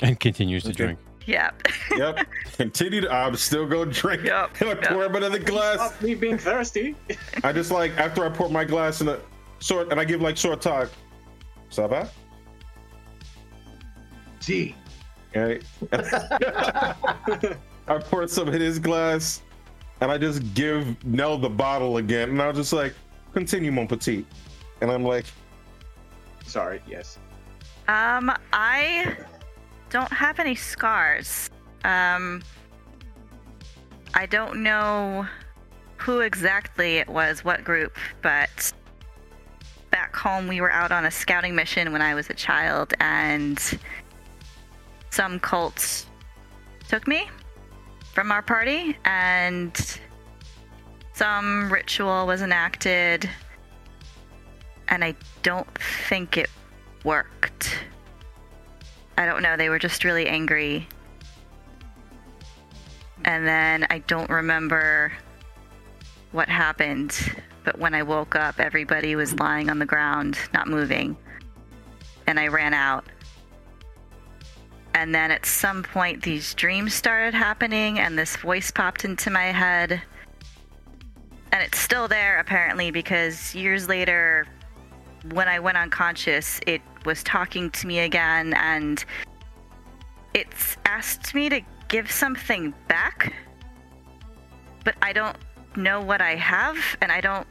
And 0.00 0.18
continues 0.20 0.62
to 0.64 0.70
Okay. 0.70 0.76
drink. 0.84 0.98
Yep. 1.26 1.62
Yep. 1.96 2.26
Continue 2.56 3.00
to. 3.00 3.12
I'm 3.12 3.34
still 3.36 3.66
gonna 3.66 3.90
drink. 3.90 4.24
Yep, 4.24 4.50
And 4.60 4.70
I 4.70 4.74
pour 4.74 5.04
him 5.04 5.16
another 5.16 5.38
glass. 5.38 5.76
Stop 5.76 6.02
me 6.02 6.14
being 6.14 6.38
thirsty. 6.38 6.94
I 7.42 7.52
just 7.52 7.70
like 7.70 7.96
after 7.98 8.24
I 8.24 8.28
pour 8.28 8.48
my 8.50 8.64
glass 8.64 9.00
in 9.00 9.08
a 9.08 9.18
sort, 9.58 9.90
and 9.90 10.00
I 10.00 10.04
give 10.04 10.20
like 10.20 10.36
short 10.36 10.60
talk. 10.60 10.90
Ça 11.70 11.88
va? 11.88 12.08
See, 14.40 14.74
Right. 15.34 15.62
I 15.92 16.94
pour 17.98 18.26
some 18.26 18.48
in 18.48 18.60
his 18.60 18.78
glass, 18.78 19.42
and 20.00 20.10
I 20.10 20.16
just 20.16 20.54
give 20.54 21.04
Nell 21.04 21.36
the 21.36 21.50
bottle 21.50 21.98
again, 21.98 22.30
and 22.30 22.40
I 22.40 22.48
was 22.48 22.56
just 22.56 22.72
like, 22.72 22.94
"Continue, 23.34 23.70
mon 23.70 23.86
petit," 23.86 24.24
and 24.80 24.90
I'm 24.90 25.04
like, 25.04 25.26
Sorry. 26.46 26.80
Yes. 26.86 27.18
Um, 27.88 28.32
I 28.52 29.16
don't 29.90 30.12
have 30.12 30.38
any 30.38 30.54
scars. 30.54 31.50
Um, 31.84 32.42
I 34.14 34.26
don't 34.26 34.62
know 34.62 35.26
who 35.96 36.20
exactly 36.20 36.96
it 36.96 37.08
was, 37.08 37.44
what 37.44 37.64
group, 37.64 37.96
but 38.22 38.72
back 39.90 40.14
home 40.14 40.48
we 40.48 40.60
were 40.60 40.70
out 40.70 40.92
on 40.92 41.04
a 41.04 41.10
scouting 41.10 41.54
mission 41.54 41.92
when 41.92 42.02
I 42.02 42.14
was 42.14 42.30
a 42.30 42.34
child, 42.34 42.94
and 43.00 43.58
some 45.10 45.40
cults 45.40 46.06
took 46.88 47.06
me 47.06 47.28
from 48.12 48.30
our 48.30 48.42
party, 48.42 48.96
and 49.04 49.98
some 51.12 51.72
ritual 51.72 52.26
was 52.26 52.42
enacted, 52.42 53.28
and 54.88 55.02
I 55.02 55.14
don't 55.42 55.72
think 56.08 56.36
it 56.36 56.50
worked. 57.04 57.78
I 59.18 59.24
don't 59.24 59.42
know, 59.42 59.56
they 59.56 59.68
were 59.68 59.78
just 59.78 60.04
really 60.04 60.26
angry. 60.26 60.86
And 63.24 63.46
then 63.46 63.86
I 63.90 63.98
don't 64.00 64.28
remember 64.30 65.12
what 66.32 66.48
happened, 66.48 67.18
but 67.66 67.80
when 67.80 67.94
I 67.94 68.04
woke 68.04 68.36
up, 68.36 68.60
everybody 68.60 69.16
was 69.16 69.34
lying 69.40 69.68
on 69.68 69.80
the 69.80 69.84
ground, 69.84 70.38
not 70.54 70.68
moving. 70.68 71.16
And 72.28 72.38
I 72.38 72.46
ran 72.46 72.72
out. 72.72 73.04
And 74.94 75.12
then 75.12 75.32
at 75.32 75.44
some 75.44 75.82
point, 75.82 76.22
these 76.22 76.54
dreams 76.54 76.94
started 76.94 77.34
happening, 77.34 77.98
and 77.98 78.16
this 78.16 78.36
voice 78.36 78.70
popped 78.70 79.04
into 79.04 79.30
my 79.30 79.46
head. 79.46 80.00
And 81.50 81.60
it's 81.60 81.80
still 81.80 82.06
there, 82.06 82.38
apparently, 82.38 82.92
because 82.92 83.52
years 83.52 83.88
later, 83.88 84.46
when 85.32 85.48
I 85.48 85.58
went 85.58 85.76
unconscious, 85.76 86.60
it 86.68 86.80
was 87.04 87.24
talking 87.24 87.70
to 87.70 87.86
me 87.88 87.98
again 88.00 88.54
and 88.54 89.04
it's 90.34 90.76
asked 90.84 91.34
me 91.34 91.48
to 91.48 91.60
give 91.88 92.10
something 92.10 92.72
back. 92.86 93.34
But 94.84 94.94
I 95.02 95.12
don't 95.12 95.36
know 95.76 96.00
what 96.00 96.20
I 96.20 96.36
have 96.36 96.76
and 97.00 97.10
I 97.10 97.20
don't 97.20 97.46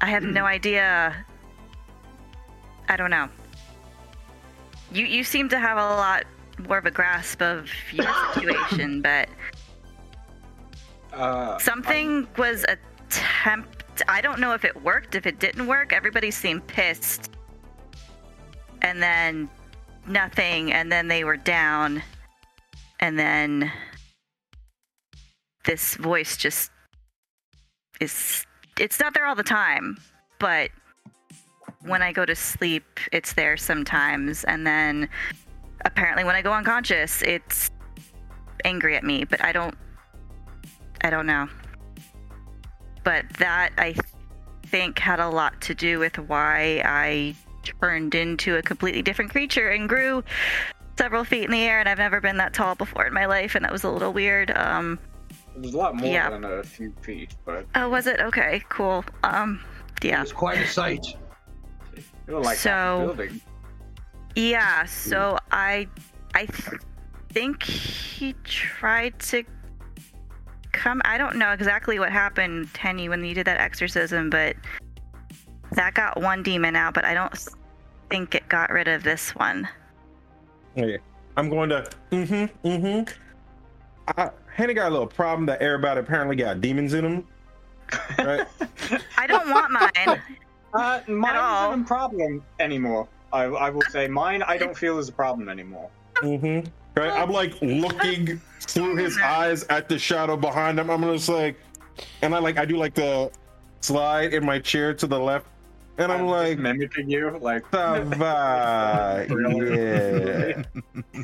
I 0.00 0.06
have 0.06 0.22
no 0.22 0.44
idea 0.44 1.24
I 2.88 2.96
don't 2.96 3.10
know. 3.10 3.28
You 4.92 5.04
you 5.04 5.22
seem 5.24 5.48
to 5.50 5.58
have 5.58 5.76
a 5.76 5.80
lot 5.80 6.24
more 6.66 6.78
of 6.78 6.86
a 6.86 6.90
grasp 6.90 7.42
of 7.42 7.70
your 7.92 8.06
situation, 8.34 9.02
but 9.02 9.28
Uh, 11.12 11.58
Something 11.58 12.26
was 12.36 12.64
attempt. 12.68 14.02
I 14.08 14.20
don't 14.20 14.38
know 14.40 14.52
if 14.52 14.64
it 14.64 14.82
worked. 14.82 15.14
If 15.14 15.26
it 15.26 15.38
didn't 15.40 15.66
work, 15.66 15.92
everybody 15.92 16.30
seemed 16.30 16.66
pissed. 16.66 17.30
And 18.82 19.02
then 19.02 19.48
nothing. 20.06 20.72
And 20.72 20.92
then 20.92 21.08
they 21.08 21.24
were 21.24 21.36
down. 21.36 22.02
And 23.00 23.18
then 23.18 23.72
this 25.64 25.96
voice 25.96 26.36
just 26.36 26.70
is. 28.00 28.44
It's 28.78 29.00
not 29.00 29.14
there 29.14 29.26
all 29.26 29.34
the 29.34 29.42
time, 29.42 29.98
but 30.38 30.70
when 31.82 32.02
I 32.02 32.12
go 32.12 32.24
to 32.24 32.34
sleep, 32.34 33.00
it's 33.12 33.32
there 33.32 33.56
sometimes. 33.56 34.44
And 34.44 34.66
then 34.66 35.08
apparently 35.84 36.24
when 36.24 36.34
I 36.34 36.42
go 36.42 36.52
unconscious, 36.52 37.22
it's 37.22 37.70
angry 38.64 38.96
at 38.96 39.04
me, 39.04 39.24
but 39.24 39.42
I 39.42 39.52
don't 39.52 39.74
I 41.02 41.10
don't 41.10 41.26
know. 41.26 41.48
But 43.04 43.24
that 43.38 43.72
I 43.78 43.94
think 44.66 44.98
had 44.98 45.20
a 45.20 45.28
lot 45.28 45.60
to 45.62 45.74
do 45.74 45.98
with 45.98 46.18
why 46.18 46.82
I 46.84 47.34
turned 47.80 48.14
into 48.14 48.56
a 48.56 48.62
completely 48.62 49.02
different 49.02 49.30
creature 49.30 49.70
and 49.70 49.88
grew 49.88 50.22
several 50.98 51.24
feet 51.24 51.44
in 51.44 51.50
the 51.50 51.62
air 51.62 51.80
and 51.80 51.88
I've 51.88 51.98
never 51.98 52.20
been 52.20 52.38
that 52.38 52.52
tall 52.52 52.74
before 52.74 53.06
in 53.06 53.14
my 53.14 53.26
life 53.26 53.54
and 53.54 53.64
that 53.64 53.72
was 53.72 53.84
a 53.84 53.90
little 53.90 54.12
weird. 54.12 54.50
Um 54.50 54.98
There's 55.62 55.74
a 55.74 55.78
lot 55.78 55.96
more 55.96 56.08
Yeah. 56.10 56.30
than 56.30 56.44
a 56.44 56.62
few 56.62 56.92
feet, 57.02 57.34
but 57.44 57.66
oh 57.74 57.88
was 57.88 58.06
it? 58.06 58.20
Okay, 58.20 58.62
cool. 58.68 59.04
Um 59.24 59.60
yeah. 60.02 60.22
It's 60.22 60.32
quite 60.32 60.58
a 60.58 60.66
sight. 60.66 61.04
it 61.96 62.32
was 62.32 62.44
like 62.46 62.56
So- 62.58 63.14
building. 63.16 63.40
Yeah, 64.34 64.84
so 64.84 65.38
I 65.50 65.88
I 66.34 66.46
th- 66.46 66.80
think 67.30 67.62
he 67.62 68.34
tried 68.44 69.18
to 69.20 69.42
come 70.72 71.02
I 71.04 71.18
don't 71.18 71.36
know 71.36 71.50
exactly 71.52 71.98
what 71.98 72.12
happened, 72.12 72.72
Tenny, 72.74 73.08
when 73.08 73.24
you 73.24 73.34
did 73.34 73.46
that 73.46 73.60
exorcism, 73.60 74.30
but 74.30 74.54
that 75.72 75.94
got 75.94 76.20
one 76.20 76.42
demon 76.42 76.76
out, 76.76 76.94
but 76.94 77.04
I 77.04 77.14
don't 77.14 77.36
think 78.10 78.34
it 78.34 78.48
got 78.48 78.70
rid 78.70 78.86
of 78.88 79.02
this 79.02 79.34
one. 79.34 79.68
Yeah. 80.76 80.96
I'm 81.36 81.48
going 81.50 81.68
to. 81.70 81.84
Mm-hmm. 82.10 82.66
Mm-hmm. 82.68 83.14
I, 84.16 84.30
Henny 84.58 84.74
got 84.74 84.88
a 84.88 84.90
little 84.90 85.06
problem 85.06 85.46
that 85.46 85.62
everybody 85.62 86.00
apparently 86.00 86.34
got 86.34 86.60
demons 86.60 86.92
in 86.92 87.04
them. 87.04 87.26
Right. 88.18 88.44
I 89.16 89.28
don't 89.28 89.48
want 89.48 89.70
mine. 89.70 90.20
Uh, 90.74 91.00
mine 91.06 91.36
all. 91.36 91.70
isn't 91.70 91.84
a 91.84 91.86
problem 91.86 92.42
anymore. 92.58 93.06
I, 93.32 93.44
I 93.44 93.70
will 93.70 93.82
say 93.82 94.08
mine. 94.08 94.42
I 94.42 94.58
don't 94.58 94.76
feel 94.76 94.98
is 94.98 95.08
a 95.08 95.12
problem 95.12 95.48
anymore. 95.48 95.88
mm-hmm. 96.16 96.68
Right. 96.96 97.12
I'm 97.12 97.30
like 97.30 97.54
looking 97.62 98.40
through 98.60 98.96
his 98.96 99.16
eyes 99.18 99.62
at 99.70 99.88
the 99.88 99.96
shadow 99.96 100.36
behind 100.36 100.80
him. 100.80 100.90
I'm 100.90 101.02
just 101.04 101.28
like, 101.28 101.56
and 102.22 102.34
I 102.34 102.38
like 102.38 102.58
I 102.58 102.64
do 102.64 102.76
like 102.76 102.94
the 102.94 103.30
slide 103.80 104.34
in 104.34 104.44
my 104.44 104.58
chair 104.58 104.92
to 104.92 105.06
the 105.06 105.18
left, 105.18 105.46
and 105.98 106.12
I'm 106.12 106.20
just 106.20 106.30
like, 106.30 106.58
mimicking 106.58 107.10
you, 107.10 107.36
like 107.40 107.64
yeah. 107.72 109.24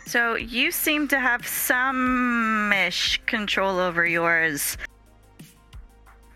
So 0.06 0.34
you 0.34 0.70
seem 0.70 1.08
to 1.08 1.18
have 1.18 1.46
some 1.46 2.72
ish 2.72 3.20
control 3.26 3.78
over 3.78 4.04
yours. 4.04 4.76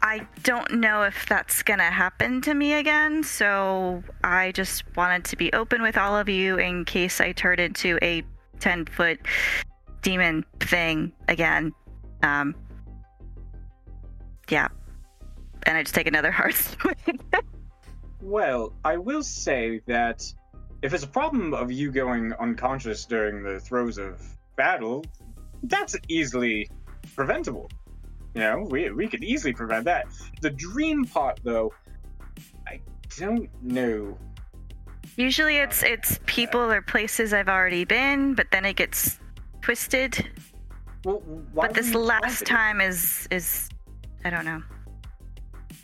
I 0.01 0.27
don't 0.45 0.75
know 0.75 1.03
if 1.03 1.27
that's 1.27 1.63
gonna 1.63 1.91
happen 1.91 2.41
to 2.43 2.55
me 2.55 2.75
again, 2.75 3.25
so 3.25 4.03
I 4.23 4.53
just 4.53 4.85
wanted 4.97 5.25
to 5.25 5.37
be 5.37 5.53
open 5.53 5.83
with 5.83 5.99
all 5.99 6.17
of 6.17 6.29
you 6.29 6.57
in 6.57 6.85
case 6.85 7.21
I 7.21 7.33
turned 7.33 7.59
into 7.59 7.99
a 8.01 8.23
10 8.61 8.87
foot 8.87 9.19
demon 10.03 10.45
thing 10.61 11.13
again. 11.27 11.73
Um, 12.23 12.55
yeah. 14.49 14.69
And 15.65 15.77
I 15.77 15.83
just 15.83 15.95
take 15.95 16.07
another 16.07 16.31
heart. 16.39 16.55
swing. 16.55 17.21
Well, 18.21 18.73
I 18.85 18.97
will 18.97 19.23
say 19.23 19.81
that 19.87 20.25
if 20.83 20.95
it's 20.95 21.05
a 21.05 21.09
problem 21.09 21.55
of 21.55 21.71
you 21.71 21.91
going 21.91 22.33
unconscious 22.35 23.05
during 23.05 23.43
the 23.43 23.61
throes 23.61 23.99
of 23.99 24.21
battle, 24.57 25.05
that's 25.65 25.97
easily 26.09 26.71
preventable. 27.15 27.71
You 28.35 28.41
know, 28.43 28.67
we, 28.69 28.91
we 28.91 29.09
could 29.09 29.25
easily 29.25 29.53
prevent 29.53 29.85
that. 29.87 30.07
The 30.43 30.51
dream 30.51 31.05
part, 31.05 31.41
though, 31.43 31.73
I 32.67 32.81
don't 33.17 33.49
know. 33.63 34.17
Usually 35.17 35.57
it's 35.57 35.83
it's 35.83 36.21
people 36.27 36.61
or 36.61 36.81
places 36.81 37.33
I've 37.33 37.49
already 37.49 37.85
been, 37.85 38.35
but 38.35 38.53
then 38.53 38.65
it 38.65 38.77
gets 38.77 39.19
twisted. 39.63 40.29
Well, 41.05 41.23
why 41.53 41.67
but 41.67 41.75
this 41.75 41.93
last 41.95 42.47
time 42.47 42.81
is 42.81 43.27
is 43.33 43.69
I 44.25 44.31
don't 44.31 44.45
know. 44.45 44.63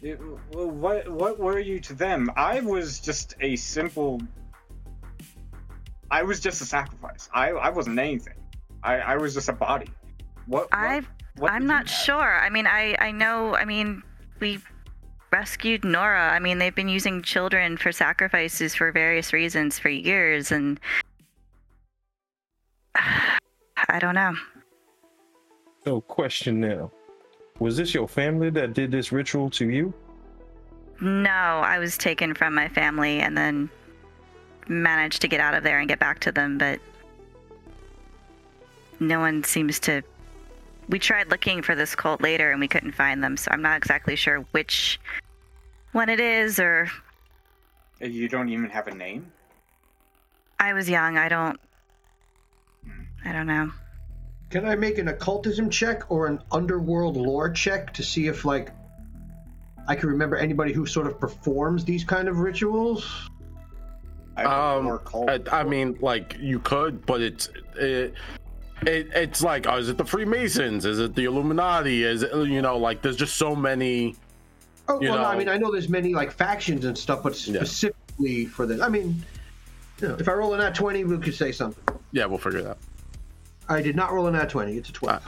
It- 0.05 0.21
well, 0.53 0.71
what 0.71 1.09
what 1.09 1.39
were 1.39 1.59
you 1.59 1.81
to 1.81 1.95
them? 1.95 2.31
I 2.37 2.61
was 2.61 3.01
just 3.01 3.35
a 3.41 3.57
simple. 3.57 4.21
I 6.11 6.23
was 6.23 6.41
just 6.41 6.61
a 6.61 6.67
sacrifice. 6.67 7.31
I 7.33 7.53
I 7.53 7.71
wasn't 7.71 7.99
anything. 7.99 8.35
I 8.83 8.97
I 8.97 9.17
was 9.17 9.33
just 9.33 9.49
a 9.49 9.55
body. 9.55 9.89
What? 10.47 10.65
what 10.65 10.75
I 10.75 11.01
what 11.37 11.53
I'm 11.53 11.67
not 11.67 11.89
sure. 11.89 12.39
I 12.39 12.51
mean, 12.51 12.67
I 12.67 12.95
I 12.99 13.13
know. 13.13 13.57
I 13.57 13.65
mean, 13.65 14.03
we 14.41 14.61
rescued 15.33 15.85
Nora. 15.85 16.33
I 16.33 16.39
mean, 16.39 16.59
they've 16.59 16.75
been 16.75 16.91
using 16.91 17.23
children 17.23 17.79
for 17.79 17.91
sacrifices 17.91 18.75
for 18.75 18.93
various 18.93 19.33
reasons 19.33 19.79
for 19.79 19.89
years, 19.89 20.53
and 20.53 20.79
I 22.95 23.99
don't 23.99 24.15
know. 24.15 24.35
So, 25.83 26.03
question 26.03 26.61
now: 26.61 26.93
Was 27.61 27.77
this 27.77 27.95
your 27.95 28.09
family 28.09 28.51
that 28.51 28.75
did 28.75 28.91
this 28.91 29.13
ritual 29.13 29.49
to 29.51 29.71
you? 29.71 29.95
No, 31.01 31.31
I 31.31 31.79
was 31.79 31.97
taken 31.97 32.35
from 32.35 32.53
my 32.55 32.69
family 32.69 33.21
and 33.21 33.37
then 33.37 33.71
managed 34.67 35.23
to 35.23 35.29
get 35.29 35.39
out 35.39 35.55
of 35.55 35.63
there 35.63 35.79
and 35.79 35.89
get 35.89 36.01
back 36.01 36.19
to 36.21 36.33
them, 36.33 36.59
but 36.59 36.81
no 38.99 39.21
one 39.21 39.45
seems 39.45 39.79
to. 39.81 40.03
We 40.89 40.99
tried 40.99 41.31
looking 41.31 41.63
for 41.63 41.77
this 41.77 41.95
cult 41.95 42.21
later 42.21 42.51
and 42.51 42.61
we 42.61 42.67
couldn't 42.67 42.93
find 42.93 43.23
them, 43.23 43.37
so 43.37 43.51
I'm 43.53 43.63
not 43.63 43.77
exactly 43.77 44.17
sure 44.17 44.41
which 44.51 45.01
one 45.93 46.09
it 46.09 46.21
is, 46.21 46.59
or 46.59 46.91
uh, 48.03 48.07
You 48.07 48.29
don't 48.29 48.49
even 48.49 48.69
have 48.69 48.89
a 48.89 48.95
name. 48.95 49.31
I 50.59 50.73
was 50.73 50.89
young. 50.89 51.19
I 51.19 51.29
don't. 51.29 51.61
I 53.25 53.33
don't 53.33 53.47
know. 53.47 53.71
Can 54.55 54.67
I 54.67 54.77
make 54.77 54.99
an 54.99 55.09
occultism 55.09 55.69
check 55.69 56.09
or 56.13 56.29
an 56.29 56.41
underworld 56.53 57.17
lore 57.17 57.51
check 57.51 57.93
to 57.95 58.05
see 58.05 58.29
if, 58.29 58.45
like, 58.45 58.71
I 59.89 59.97
can 59.97 60.09
remember 60.09 60.37
anybody 60.37 60.73
who 60.73 60.87
sort 60.87 61.09
of 61.09 61.19
performs 61.19 61.85
these 61.85 62.05
kind 62.05 62.29
of 62.29 62.39
rituals? 62.39 63.29
I 64.37 64.45
Um. 64.45 65.01
I, 65.29 65.41
I 65.51 65.65
mean, 65.65 65.99
like 66.01 66.37
you 66.39 66.61
could, 66.61 67.05
but 67.05 67.21
it's 67.21 67.49
it, 67.75 68.15
it 68.87 69.09
it's 69.13 69.43
like, 69.43 69.67
oh, 69.67 69.79
is 69.79 69.89
it 69.89 69.99
the 69.99 70.05
Freemasons? 70.05 70.85
Is 70.87 71.01
it 71.01 71.17
the 71.17 71.25
Illuminati? 71.25 72.05
Is 72.05 72.23
it 72.23 72.33
you 72.47 72.63
know, 72.63 72.79
like 72.79 73.03
there's 73.03 73.17
just 73.17 73.35
so 73.35 73.57
many. 73.57 74.15
Oh, 74.87 75.01
well, 75.01 75.17
no, 75.17 75.25
I 75.25 75.37
mean, 75.37 75.49
I 75.49 75.57
know 75.57 75.73
there's 75.73 75.89
many 75.89 76.15
like 76.15 76.31
factions 76.31 76.85
and 76.85 76.97
stuff, 76.97 77.25
but 77.25 77.33
Yeah. 77.49 77.57
specifically 77.65 78.47
for 78.47 78.67
this, 78.67 78.81
I 78.81 78.89
mean, 78.89 79.21
you 80.01 80.07
know, 80.07 80.15
if 80.15 80.29
I 80.29 80.33
roll 80.33 80.55
a 80.55 80.59
nat 80.59 80.77
20, 80.77 81.03
we 81.03 81.19
could 81.19 81.35
say 81.35 81.51
something. 81.51 81.83
Yeah, 82.13 82.27
we'll 82.27 82.39
figure 82.39 82.61
it 82.61 82.67
out. 82.67 82.79
I 83.69 83.81
did 83.83 83.97
not 83.97 84.13
roll 84.13 84.27
a 84.27 84.31
nat 84.31 84.49
20. 84.51 84.77
It's 84.77 84.89
a 84.91 84.93
12. 84.93 85.23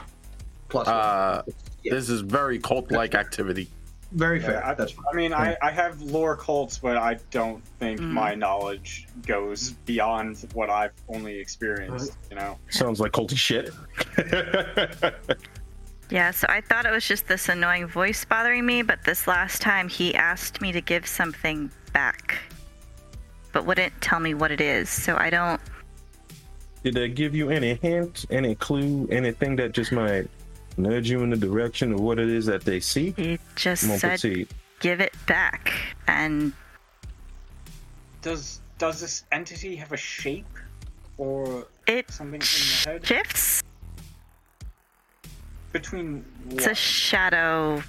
Plus 0.69 0.87
one. 0.87 0.95
Uh, 0.95 1.41
Yeah. 1.83 1.93
This 1.93 2.09
is 2.09 2.21
very 2.21 2.59
cult-like 2.59 3.15
activity. 3.15 3.69
Very 4.11 4.39
Yeah, 4.39 4.45
fair. 4.47 4.65
I, 4.65 4.73
That's 4.73 4.91
fine. 4.91 5.05
I 5.11 5.15
mean, 5.15 5.33
I, 5.33 5.55
I 5.61 5.71
have 5.71 6.01
lore 6.01 6.35
cults, 6.35 6.77
but 6.77 6.97
I 6.97 7.17
don't 7.31 7.63
think 7.79 7.99
Mm. 7.99 8.11
my 8.11 8.35
knowledge 8.35 9.07
goes 9.25 9.71
beyond 9.85 10.45
what 10.53 10.69
I've 10.69 10.93
only 11.09 11.37
experienced. 11.39 12.13
You 12.29 12.35
know, 12.37 12.57
Sounds 12.69 12.99
like 12.99 13.11
culty 13.11 13.37
shit. 13.37 13.71
Yeah, 16.09 16.31
so 16.31 16.47
I 16.49 16.61
thought 16.61 16.85
it 16.85 16.91
was 16.91 17.05
just 17.05 17.27
this 17.27 17.49
annoying 17.49 17.85
voice 17.85 18.23
bothering 18.23 18.65
me, 18.65 18.81
but 18.81 19.03
this 19.03 19.27
last 19.27 19.61
time 19.61 19.89
he 19.89 20.15
asked 20.15 20.61
me 20.61 20.71
to 20.71 20.79
give 20.79 21.05
something 21.05 21.69
back, 21.91 22.39
but 23.51 23.65
wouldn't 23.65 23.91
tell 23.99 24.21
me 24.21 24.33
what 24.33 24.49
it 24.49 24.61
is, 24.61 24.89
so 24.89 25.17
I 25.17 25.29
don't. 25.29 25.59
Did 26.87 26.93
they 26.93 27.09
give 27.09 27.35
you 27.35 27.49
any 27.49 27.73
hint, 27.73 28.25
any 28.29 28.55
clue, 28.55 29.09
anything 29.11 29.57
that 29.57 29.73
just 29.73 29.91
might 29.91 30.29
nudge 30.77 31.09
you 31.09 31.21
in 31.21 31.29
the 31.29 31.35
direction 31.35 31.91
of 31.91 31.99
what 31.99 32.17
it 32.17 32.29
is 32.29 32.45
that 32.45 32.63
they 32.63 32.79
see? 32.79 33.13
He 33.17 33.39
just 33.57 33.81
Come 33.83 33.91
on, 33.91 33.99
said, 33.99 34.07
proceed. 34.11 34.47
give 34.79 35.01
it 35.01 35.13
back. 35.25 35.73
And 36.07 36.53
does 38.21 38.61
does 38.77 39.01
this 39.01 39.25
entity 39.33 39.75
have 39.75 39.91
a 39.91 39.97
shape 39.97 40.45
or 41.17 41.67
it 41.87 42.09
something 42.09 42.39
in 42.39 42.47
the 42.85 42.89
head? 42.89 43.05
shifts. 43.05 43.61
Between 45.73 46.23
It's 46.51 46.67
a 46.67 46.73
shadow 46.73 47.83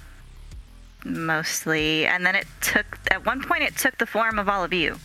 mostly. 1.05 2.05
And 2.05 2.25
then 2.25 2.35
it 2.35 2.47
took, 2.59 2.99
at 3.11 3.25
one 3.25 3.41
point, 3.43 3.63
it 3.63 3.77
took 3.77 3.97
the 3.97 4.05
form 4.05 4.37
of 4.39 4.49
all 4.49 4.61
of 4.61 4.73
you. 4.73 4.97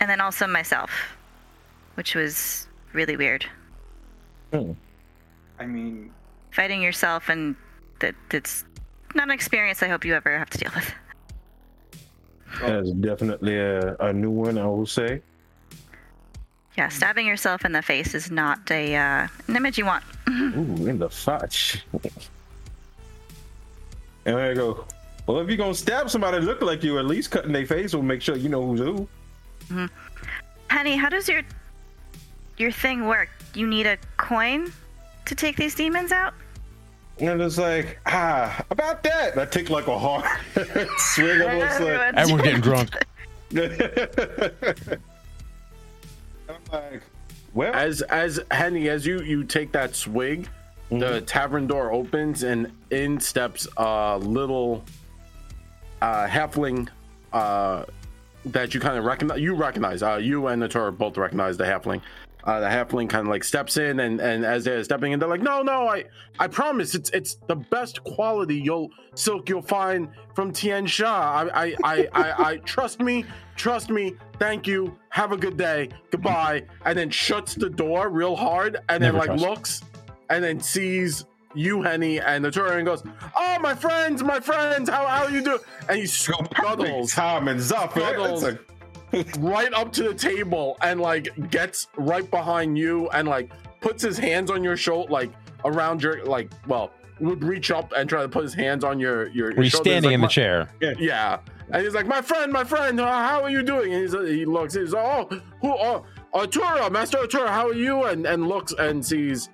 And 0.00 0.08
then 0.08 0.22
also 0.22 0.46
myself, 0.46 0.90
which 1.98 2.14
was 2.14 2.68
really 2.92 3.16
weird. 3.16 3.44
Hmm. 4.52 4.70
I 5.58 5.66
mean, 5.66 6.12
Fighting 6.52 6.80
yourself, 6.80 7.28
and 7.28 7.56
that 7.98 8.14
it's 8.30 8.64
not 9.16 9.24
an 9.24 9.32
experience 9.32 9.82
I 9.82 9.88
hope 9.88 10.04
you 10.04 10.14
ever 10.14 10.38
have 10.38 10.48
to 10.50 10.58
deal 10.58 10.70
with. 10.76 10.94
That's 12.60 12.92
definitely 12.92 13.58
a, 13.58 13.96
a 13.96 14.12
new 14.12 14.30
one, 14.30 14.58
I 14.58 14.66
will 14.66 14.86
say. 14.86 15.20
Yeah, 16.76 16.88
stabbing 16.88 17.26
yourself 17.26 17.64
in 17.64 17.72
the 17.72 17.82
face 17.82 18.14
is 18.14 18.30
not 18.30 18.70
a 18.70 18.94
uh, 18.94 19.28
an 19.48 19.56
image 19.56 19.76
you 19.76 19.84
want. 19.84 20.04
Ooh, 20.28 20.86
in 20.86 21.00
the 21.00 21.10
fudge. 21.10 21.84
and 24.24 24.36
I 24.36 24.54
go, 24.54 24.86
well, 25.26 25.40
if 25.40 25.48
you're 25.48 25.56
gonna 25.56 25.74
stab 25.74 26.08
somebody 26.08 26.38
look 26.38 26.62
like 26.62 26.84
you, 26.84 27.00
at 27.00 27.06
least 27.06 27.32
cutting 27.32 27.52
their 27.52 27.66
face 27.66 27.92
will 27.92 28.02
make 28.02 28.22
sure 28.22 28.36
you 28.36 28.48
know 28.48 28.64
who's 28.64 28.80
who. 28.80 29.88
Honey, 30.70 30.96
how 30.96 31.08
does 31.08 31.28
your 31.28 31.42
your 32.60 32.70
thing 32.72 33.06
work? 33.06 33.28
You 33.54 33.66
need 33.66 33.86
a 33.86 33.96
coin 34.16 34.72
to 35.24 35.34
take 35.34 35.56
these 35.56 35.74
demons 35.74 36.12
out? 36.12 36.34
And 37.20 37.42
it's 37.42 37.58
like, 37.58 37.98
ah, 38.06 38.64
about 38.70 39.02
that. 39.02 39.32
And 39.32 39.40
I 39.40 39.44
take 39.44 39.70
like 39.70 39.88
a 39.88 39.98
hard 39.98 40.24
swig 40.98 41.40
of 41.40 41.50
it's 41.50 41.80
like, 41.80 42.14
Everyone's 42.14 42.42
getting 42.42 42.60
drunk. 42.60 42.90
I'm 46.48 46.56
like, 46.72 47.02
well, 47.54 47.74
As 47.74 48.02
as 48.02 48.40
Henny, 48.50 48.88
as 48.88 49.04
you 49.06 49.20
you 49.20 49.42
take 49.42 49.72
that 49.72 49.96
swig, 49.96 50.48
the 50.90 51.22
tavern 51.22 51.66
door 51.66 51.92
opens 51.92 52.42
and 52.42 52.72
in 52.90 53.18
steps 53.20 53.66
a 53.76 54.18
little 54.18 54.84
uh 56.00 56.26
halfling 56.26 56.88
uh 57.32 57.84
that 58.44 58.72
you 58.72 58.80
kind 58.80 58.96
of 58.96 59.04
recognize 59.04 59.40
you 59.40 59.54
recognize 59.54 60.02
uh 60.02 60.16
you 60.16 60.46
and 60.46 60.62
Atura 60.62 60.96
both 60.96 61.18
recognize 61.18 61.56
the 61.56 61.64
halfling 61.64 62.00
uh 62.48 62.60
the 62.60 62.66
halfling 62.66 63.08
kind 63.08 63.26
of 63.26 63.30
like 63.30 63.44
steps 63.44 63.76
in 63.76 64.00
and 64.00 64.20
and 64.20 64.44
as 64.44 64.64
they're 64.64 64.82
stepping 64.82 65.12
in 65.12 65.18
they're 65.20 65.28
like 65.28 65.42
no 65.42 65.60
no 65.62 65.86
i 65.86 66.02
i 66.38 66.46
promise 66.48 66.94
it's 66.94 67.10
it's 67.10 67.36
the 67.46 67.54
best 67.54 68.02
quality 68.04 68.56
you'll 68.56 68.90
silk 69.14 69.48
you'll 69.48 69.60
find 69.60 70.08
from 70.34 70.50
Tian 70.50 70.86
Xia 70.86 71.06
i 71.06 71.50
i 71.52 71.76
i 71.84 72.08
i, 72.14 72.50
I 72.50 72.56
trust 72.58 73.00
me 73.00 73.24
trust 73.56 73.90
me 73.90 74.14
thank 74.38 74.66
you 74.66 74.96
have 75.10 75.32
a 75.32 75.36
good 75.36 75.58
day 75.58 75.90
goodbye 76.10 76.64
and 76.86 76.96
then 76.96 77.10
shuts 77.10 77.54
the 77.54 77.68
door 77.68 78.08
real 78.08 78.34
hard 78.34 78.78
and 78.88 79.02
then 79.02 79.14
like 79.14 79.26
trust. 79.26 79.42
looks 79.44 79.82
and 80.30 80.42
then 80.42 80.60
sees 80.60 81.26
you, 81.54 81.82
Henny, 81.82 82.20
and 82.20 82.44
Atura 82.44 82.76
and 82.76 82.86
goes, 82.86 83.02
"Oh, 83.34 83.58
my 83.60 83.74
friends, 83.74 84.22
my 84.22 84.38
friends, 84.38 84.90
how 84.90 85.06
how 85.06 85.28
you 85.28 85.42
do?" 85.42 85.58
And 85.88 85.98
he 85.98 86.06
scuttles 86.06 87.12
Tom 87.12 87.48
and 87.48 87.58
Zafir. 87.58 88.02
Scuttles. 88.02 88.44
It's 89.12 89.36
like, 89.36 89.52
right 89.52 89.72
up 89.72 89.92
to 89.92 90.02
the 90.02 90.14
table 90.14 90.76
and 90.82 91.00
like 91.00 91.28
gets 91.50 91.88
right 91.96 92.28
behind 92.30 92.78
you 92.78 93.08
and 93.10 93.28
like 93.28 93.50
puts 93.80 94.02
his 94.02 94.18
hands 94.18 94.50
on 94.50 94.62
your 94.62 94.76
shoulder, 94.76 95.10
like 95.12 95.30
around 95.64 96.02
your 96.02 96.24
like, 96.24 96.52
well, 96.66 96.92
would 97.20 97.42
reach 97.42 97.70
up 97.70 97.92
and 97.96 98.08
try 98.08 98.22
to 98.22 98.28
put 98.28 98.42
his 98.44 98.54
hands 98.54 98.84
on 98.84 98.98
your 99.00 99.28
your. 99.28 99.46
Were 99.46 99.50
you 99.50 99.54
your. 99.56 99.62
He's 99.64 99.76
standing 99.76 100.10
like, 100.10 100.14
in 100.14 100.20
the 100.20 100.28
chair? 100.28 100.68
Yeah, 100.80 101.40
and 101.70 101.82
he's 101.82 101.94
like, 101.94 102.06
"My 102.06 102.22
friend, 102.22 102.52
my 102.52 102.64
friend, 102.64 103.00
uh, 103.00 103.06
how 103.06 103.42
are 103.42 103.50
you 103.50 103.62
doing?" 103.62 103.92
And 103.92 104.02
he's, 104.02 104.12
he 104.12 104.44
looks, 104.44 104.74
he's 104.74 104.92
like, 104.92 105.04
oh, 105.04 105.40
who, 105.60 105.68
oh, 105.68 106.04
Atura, 106.34 106.90
Master 106.90 107.18
Atura, 107.18 107.48
how 107.48 107.68
are 107.68 107.74
you? 107.74 108.04
And 108.04 108.26
and 108.26 108.48
looks 108.48 108.72
and 108.78 109.04
sees 109.04 109.48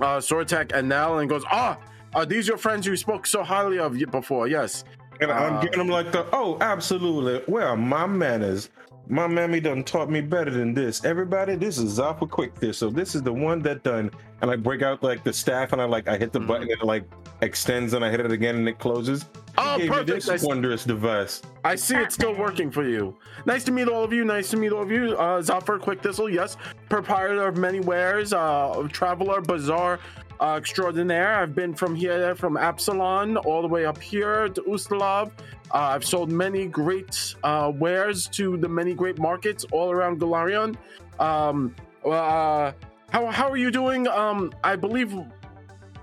uh 0.00 0.18
Sortek 0.18 0.72
and 0.72 0.88
Nell 0.88 1.18
and 1.18 1.28
goes, 1.28 1.44
"Ah, 1.50 1.78
are 2.14 2.24
these 2.26 2.48
your 2.48 2.56
friends 2.56 2.86
you 2.86 2.96
spoke 2.96 3.26
so 3.26 3.42
highly 3.42 3.78
of 3.78 3.96
y- 3.96 4.04
before?" 4.04 4.48
Yes. 4.48 4.84
And 5.20 5.30
I'm 5.30 5.56
Uh, 5.56 5.60
giving 5.60 5.80
him 5.80 5.88
like 5.88 6.12
the, 6.12 6.26
oh, 6.32 6.58
absolutely. 6.60 7.42
Well, 7.48 7.76
my 7.76 8.06
manners? 8.06 8.70
My 9.10 9.26
mammy 9.26 9.58
done 9.58 9.84
taught 9.84 10.10
me 10.10 10.20
better 10.20 10.50
than 10.50 10.74
this. 10.74 11.02
Everybody, 11.02 11.54
this 11.54 11.78
is 11.78 11.92
Zafir 11.92 12.26
Quick 12.26 12.54
this. 12.56 12.76
So 12.76 12.90
this 12.90 13.14
is 13.14 13.22
the 13.22 13.32
one 13.32 13.62
that 13.62 13.82
done. 13.82 14.10
And 14.42 14.50
I 14.50 14.56
break 14.56 14.82
out 14.82 15.02
like 15.02 15.24
the 15.24 15.32
staff 15.32 15.72
and 15.72 15.80
I 15.80 15.86
like 15.86 16.08
I 16.08 16.18
hit 16.18 16.30
the 16.30 16.38
Mhm. 16.40 16.46
button 16.46 16.62
and 16.64 16.72
it 16.72 16.84
like 16.84 17.04
extends 17.40 17.94
and 17.94 18.04
I 18.04 18.10
hit 18.10 18.20
it 18.20 18.30
again 18.30 18.56
and 18.56 18.68
it 18.68 18.78
closes. 18.78 19.24
Oh, 19.56 19.74
He 19.76 19.80
gave 19.82 19.90
me 19.90 19.96
perfect. 19.96 20.26
this 20.26 20.44
I, 20.44 20.46
wondrous 20.46 20.84
device. 20.84 21.40
I 21.64 21.74
see 21.74 21.96
it's 21.96 22.14
still 22.14 22.34
working 22.34 22.70
for 22.70 22.86
you. 22.86 23.16
Nice 23.46 23.64
to 23.64 23.72
meet 23.72 23.88
all 23.88 24.04
of 24.04 24.12
you. 24.12 24.24
Nice 24.26 24.50
to 24.50 24.58
meet 24.58 24.72
all 24.72 24.82
of 24.82 24.90
you. 24.90 25.16
Uh, 25.16 25.40
Zafir 25.40 25.78
Quick 25.78 26.02
Thistle, 26.02 26.28
yes, 26.28 26.58
proprietor 26.90 27.46
of 27.48 27.56
many 27.56 27.80
wares, 27.80 28.34
uh, 28.34 28.86
traveler, 28.92 29.40
bazaar 29.40 30.00
uh, 30.40 30.54
extraordinaire. 30.56 31.36
I've 31.36 31.54
been 31.54 31.74
from 31.74 31.94
here, 31.94 32.34
from 32.34 32.56
Absalom, 32.56 33.38
all 33.44 33.62
the 33.62 33.68
way 33.68 33.86
up 33.86 34.00
here 34.00 34.48
to 34.48 34.60
Ustalav. 34.62 35.30
Uh, 35.70 35.78
I've 35.94 36.04
sold 36.04 36.30
many 36.30 36.66
great 36.66 37.34
uh, 37.42 37.72
wares 37.74 38.26
to 38.28 38.56
the 38.56 38.68
many 38.68 38.94
great 38.94 39.18
markets 39.18 39.64
all 39.72 39.90
around 39.90 40.20
Golarion. 40.20 40.76
Um, 41.18 41.74
uh, 42.04 42.72
how, 43.10 43.26
how 43.26 43.50
are 43.50 43.56
you 43.56 43.70
doing? 43.70 44.06
Um, 44.08 44.52
I 44.64 44.76
believe 44.76 45.14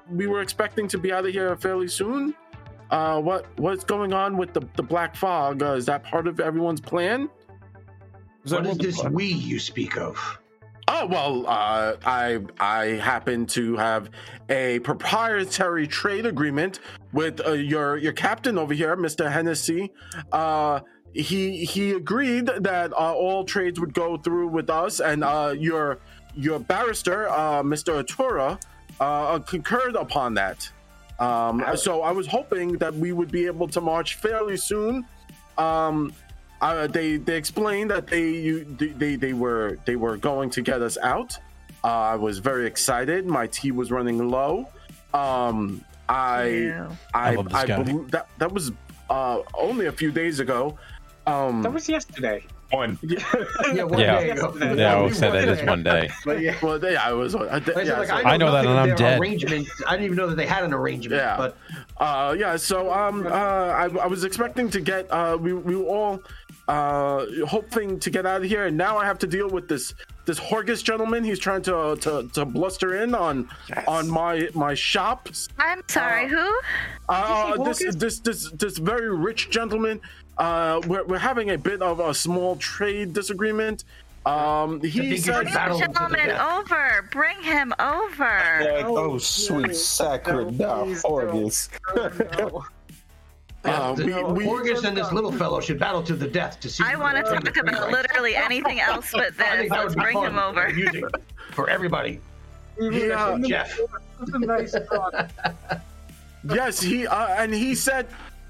we 0.09 0.27
were 0.27 0.41
expecting 0.41 0.87
to 0.89 0.97
be 0.97 1.11
out 1.11 1.25
of 1.25 1.31
here 1.31 1.55
fairly 1.55 1.87
soon. 1.87 2.35
Uh, 2.91 3.19
what 3.19 3.47
what's 3.57 3.83
going 3.83 4.13
on 4.13 4.37
with 4.37 4.53
the 4.53 4.61
the 4.75 4.83
black 4.83 5.15
fog? 5.15 5.63
Uh, 5.63 5.73
is 5.73 5.87
that 5.87 6.03
part 6.03 6.27
of 6.27 6.39
everyone's 6.39 6.79
plan? 6.79 7.29
What 8.47 8.67
is 8.67 8.77
this 8.77 9.03
we 9.05 9.25
you 9.25 9.59
speak 9.59 9.97
of? 9.97 10.39
Oh 10.87 11.07
well, 11.07 11.45
uh, 11.47 11.95
I 12.05 12.39
I 12.59 12.85
happen 13.01 13.47
to 13.47 13.75
have 13.75 14.09
a 14.49 14.79
proprietary 14.79 15.87
trade 15.87 16.25
agreement 16.27 16.79
with 17.11 17.45
uh, 17.45 17.53
your 17.53 17.97
your 17.97 18.13
captain 18.13 18.57
over 18.57 18.73
here, 18.73 18.95
Mister 18.95 19.29
Hennessy. 19.29 19.91
Uh, 20.31 20.81
he 21.13 21.65
he 21.65 21.91
agreed 21.93 22.49
that 22.59 22.93
uh, 22.93 23.13
all 23.13 23.43
trades 23.43 23.79
would 23.79 23.93
go 23.93 24.17
through 24.17 24.49
with 24.49 24.69
us, 24.69 24.99
and 24.99 25.23
uh, 25.23 25.55
your 25.57 25.97
your 26.35 26.59
barrister, 26.59 27.29
uh, 27.29 27.63
Mister 27.63 28.03
Atura, 28.03 28.61
uh, 28.99 29.39
concurred 29.39 29.95
upon 29.95 30.35
that. 30.35 30.69
Um, 31.17 31.63
so 31.75 32.03
I 32.03 32.11
was 32.11 32.27
hoping 32.27 32.73
that 32.77 32.93
we 32.93 33.11
would 33.11 33.31
be 33.31 33.47
able 33.47 33.67
to 33.69 33.81
march 33.81 34.15
fairly 34.15 34.57
soon. 34.57 35.05
Um, 35.57 36.13
uh, 36.65 36.87
they 36.87 37.17
they 37.17 37.37
explained 37.37 37.89
that 37.91 38.07
they 38.07 38.29
you, 38.47 38.63
they 39.01 39.15
they 39.15 39.33
were 39.33 39.77
they 39.85 39.95
were 39.95 40.17
going 40.17 40.49
to 40.51 40.61
get 40.61 40.81
us 40.81 40.97
out. 41.01 41.37
Uh, 41.83 41.87
I 41.87 42.15
was 42.15 42.39
very 42.39 42.65
excited. 42.65 43.25
My 43.27 43.45
tea 43.47 43.71
was 43.71 43.91
running 43.91 44.17
low. 44.29 44.67
Um, 45.13 45.83
I 46.09 46.43
Ew. 46.45 46.87
I 47.13 47.35
I 47.35 47.43
I, 47.53 47.65
guy. 47.65 47.83
believe 47.83 48.11
that 48.11 48.27
that 48.39 48.51
was 48.51 48.71
uh, 49.09 49.39
only 49.53 49.85
a 49.87 49.91
few 49.91 50.11
days 50.11 50.39
ago. 50.39 50.77
Um, 51.27 51.61
That 51.63 51.73
was 51.73 51.87
yesterday. 51.89 52.43
One. 52.71 52.97
Yeah, 53.73 53.83
one 53.83 53.99
Yeah. 53.99 54.19
day 54.19 54.29
ago. 54.31 54.53
Yeah, 54.59 54.95
Only 54.95 55.07
we 55.09 55.13
said 55.15 55.31
that 55.33 55.45
day. 55.45 55.51
is 55.61 55.67
one 55.67 55.83
day. 55.83 56.09
But 56.25 56.41
yeah. 56.41 56.55
well, 56.61 56.77
yeah, 56.83 57.07
I 57.07 57.13
was. 57.13 57.33
I, 57.35 57.39
I, 57.39 57.61
yeah, 57.81 57.99
like, 57.99 58.07
so- 58.09 58.15
I 58.33 58.37
know 58.37 58.51
that, 58.51 58.65
and 58.65 58.77
I'm 58.79 58.95
dead. 58.95 59.19
Arrangement. 59.21 59.67
I 59.87 59.91
didn't 59.91 60.05
even 60.05 60.17
know 60.17 60.27
that 60.27 60.35
they 60.35 60.45
had 60.47 60.63
an 60.63 60.73
arrangement. 60.73 61.21
Yeah. 61.21 61.37
But 61.37 61.57
Uh, 61.97 62.35
yeah, 62.37 62.57
so 62.57 62.91
um, 62.91 63.25
uh, 63.25 63.29
I, 63.83 63.85
I 64.05 64.07
was 64.07 64.23
expecting 64.25 64.69
to 64.71 64.81
get 64.81 65.03
uh, 65.11 65.37
we 65.39 65.53
we 65.53 65.75
were 65.75 65.85
all 65.97 66.19
uh 66.67 67.25
hoping 67.47 67.99
to 67.99 68.09
get 68.09 68.25
out 68.25 68.41
of 68.43 68.49
here, 68.49 68.65
and 68.65 68.77
now 68.77 68.97
I 68.97 69.05
have 69.05 69.19
to 69.19 69.27
deal 69.27 69.49
with 69.49 69.67
this 69.67 69.93
this 70.25 70.39
Horgus 70.39 70.83
gentleman. 70.83 71.23
He's 71.23 71.39
trying 71.39 71.61
to 71.63 71.95
to, 72.01 72.29
to 72.33 72.45
bluster 72.45 73.03
in 73.03 73.13
on 73.13 73.49
on 73.87 74.09
my 74.09 74.49
my 74.53 74.73
shop. 74.73 75.29
I'm 75.59 75.83
sorry, 75.87 76.27
who? 76.27 76.59
Uh, 77.07 77.63
this 77.63 77.95
this 77.95 78.19
this 78.19 78.51
this 78.51 78.77
very 78.77 79.15
rich 79.15 79.49
gentleman. 79.49 80.01
Uh, 80.37 80.81
we're 80.87 81.03
we're 81.05 81.19
having 81.19 81.51
a 81.51 81.57
bit 81.57 81.81
of 81.81 81.99
a 81.99 82.13
small 82.13 82.55
trade 82.57 83.13
disagreement. 83.13 83.85
Um, 84.25 84.81
he 84.81 84.89
think 84.89 85.11
you 85.11 85.17
said 85.17 85.47
should 85.47 85.49
him 85.49 85.77
Gentleman, 85.77 86.31
over. 86.31 87.07
Bring 87.11 87.39
him 87.43 87.71
over. 87.79 88.59
Like, 88.59 88.85
Oh, 88.85 88.97
oh, 88.97 89.17
sweet 89.19 89.75
sacred 89.75 90.57
No, 90.57 90.67
thou 90.67 90.83
please 90.85 91.03
Horgus. 91.03 91.69
Uh, 93.65 93.93
the, 93.93 94.05
we- 94.05 94.33
we- 94.33 94.45
Horgus 94.45 94.83
and 94.83 94.95
this 94.95 95.11
little 95.11 95.31
fellow 95.31 95.59
should 95.59 95.79
battle 95.79 96.03
to 96.03 96.15
the 96.15 96.27
death 96.27 96.59
to 96.61 96.69
see. 96.69 96.83
I 96.85 96.95
want 96.95 97.17
to 97.17 97.23
talk 97.23 97.57
about 97.57 97.81
trade 97.81 97.91
literally 97.91 98.35
anything 98.49 98.79
else 98.79 99.11
but 99.11 99.33
I 99.39 99.57
this. 99.57 99.69
that 99.69 99.83
Let's 99.83 99.95
bring 99.95 100.17
him 100.21 100.37
over. 100.39 100.71
for 101.51 101.69
everybody. 101.69 102.19
he, 102.79 103.11
uh, 103.11 103.37
Jeff. 103.39 103.79
Nice. 104.27 104.75
Yes, 106.47 106.79
he 106.79 107.07
uh, 107.07 107.27
and 107.41 107.51
he 107.51 107.73
said 107.73 108.05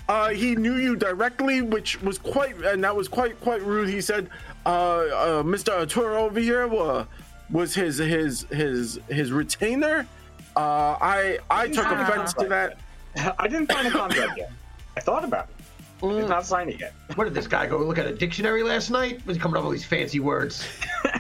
uh, 0.09 0.29
he 0.29 0.55
knew 0.55 0.75
you 0.75 0.97
directly, 0.97 1.61
which 1.61 2.01
was 2.01 2.17
quite 2.17 2.57
and 2.57 2.83
that 2.83 2.93
was 2.93 3.07
quite 3.07 3.39
quite 3.39 3.61
rude. 3.63 3.87
He 3.87 4.01
said, 4.01 4.29
uh, 4.65 4.69
uh, 4.69 5.43
"Mr. 5.43 5.69
Arturo 5.69 6.25
over 6.25 6.39
here 6.41 6.67
was 6.67 7.05
was 7.49 7.73
his 7.73 7.97
his 7.97 8.41
his 8.51 8.99
his 9.09 9.31
retainer." 9.31 10.05
Uh, 10.57 10.97
I 10.99 11.39
I 11.49 11.67
took 11.69 11.85
offense 11.85 12.33
to 12.33 12.47
that. 12.47 12.79
I 13.39 13.47
didn't 13.47 13.71
find 13.71 13.87
a 13.87 13.91
contract 14.01 14.37
yet. 14.37 14.51
I 14.97 14.99
thought 15.01 15.23
about 15.23 15.47
it. 15.49 16.05
I 16.05 16.11
did 16.22 16.30
not 16.30 16.45
sign 16.45 16.69
it 16.69 16.80
yet. 16.80 16.93
What 17.15 17.23
did 17.26 17.34
this 17.34 17.47
guy 17.47 17.65
go 17.67 17.77
look 17.80 17.97
at 17.97 18.05
a 18.05 18.13
dictionary 18.13 18.63
last 18.63 18.89
night? 18.91 19.26
Was 19.26 19.38
he 19.38 19.41
coming 19.41 19.57
up 19.57 19.63
with 19.63 19.73
these 19.73 19.85
fancy 19.85 20.19
words? 20.19 20.65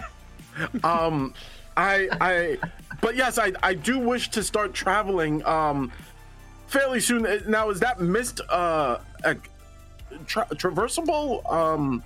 Um, 0.85 1.33
I 1.75 2.07
I, 2.21 2.57
but 3.01 3.17
yes, 3.17 3.37
I 3.37 3.51
I 3.61 3.73
do 3.73 3.99
wish 3.99 4.29
to 4.29 4.41
start 4.41 4.73
traveling. 4.73 5.45
Um, 5.45 5.91
fairly 6.67 7.01
soon. 7.01 7.25
Uh, 7.25 7.39
Now 7.45 7.69
is 7.71 7.81
that 7.81 7.99
mist 7.99 8.39
uh, 8.49 8.99
a, 9.25 9.35
tra- 10.25 10.47
traversable? 10.51 11.43
Um. 11.51 12.01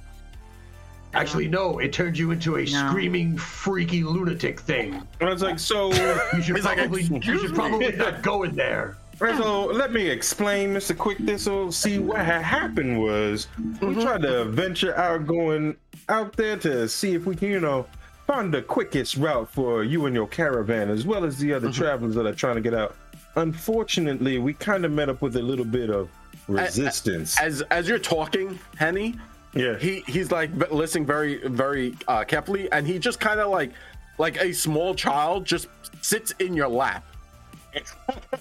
Actually, 1.14 1.48
no. 1.48 1.78
It 1.78 1.94
turned 1.94 2.18
you 2.18 2.32
into 2.32 2.56
a 2.58 2.66
No. 2.66 2.88
screaming, 2.90 3.38
freaky 3.38 4.04
lunatic 4.04 4.60
thing. 4.60 4.96
And 5.20 5.30
I 5.30 5.34
was 5.34 5.44
like, 5.44 5.60
so, 5.60 5.92
You 6.34 6.42
should 6.42 6.56
He's 6.56 6.66
like, 6.66 6.80
you 6.92 7.20
should 7.40 7.54
probably 7.54 7.92
not 7.92 8.24
go 8.24 8.42
in 8.44 8.56
there. 8.56 8.98
So 9.20 9.66
let 9.66 9.92
me 9.92 10.08
explain, 10.08 10.74
Mr. 10.74 10.98
Quick 10.98 11.18
Thistle. 11.18 11.74
See, 11.74 12.00
what 12.00 12.26
had 12.26 12.42
happened 12.42 13.02
was 13.02 13.48
we 13.82 13.94
tried 14.02 14.22
to 14.22 14.46
venture 14.46 14.96
out 14.96 15.28
going 15.28 15.76
out 16.08 16.36
there 16.38 16.56
to 16.58 16.88
see 16.88 17.16
if 17.16 17.26
we 17.26 17.36
can, 17.36 17.50
you 17.50 17.60
know, 17.60 17.86
find 18.26 18.54
the 18.54 18.62
quickest 18.62 19.18
route 19.18 19.50
for 19.52 19.84
you 19.84 20.06
and 20.06 20.16
your 20.16 20.28
caravan, 20.28 20.90
as 20.90 21.06
well 21.06 21.26
as 21.26 21.38
the 21.38 21.54
other 21.54 21.70
travelers 21.72 22.16
that 22.16 22.26
are 22.26 22.34
trying 22.34 22.56
to 22.56 22.62
get 22.62 22.74
out. 22.74 22.96
Unfortunately, 23.36 24.38
we 24.38 24.54
kind 24.54 24.86
of 24.86 24.92
met 24.92 25.10
up 25.10 25.22
with 25.22 25.36
a 25.36 25.42
little 25.42 25.66
bit 25.66 25.90
of 25.90 26.10
resistance. 26.48 27.40
As 27.42 27.62
as 27.72 27.90
you're 27.90 28.00
talking, 28.00 28.58
Henny, 28.78 29.16
yeah. 29.54 29.78
he 29.78 30.04
he's 30.08 30.32
like 30.32 30.52
listening 30.72 31.06
very 31.06 31.46
very 31.48 31.96
uh, 32.08 32.24
carefully 32.24 32.72
and 32.72 32.88
he 32.88 33.00
just 33.00 33.20
kind 33.20 33.40
of 33.40 33.50
like 33.50 33.72
like 34.18 34.38
a 34.42 34.54
small 34.54 34.94
child 34.94 35.46
just 35.46 35.68
sits 36.02 36.32
in 36.40 36.54
your 36.54 36.68
lap 36.68 37.04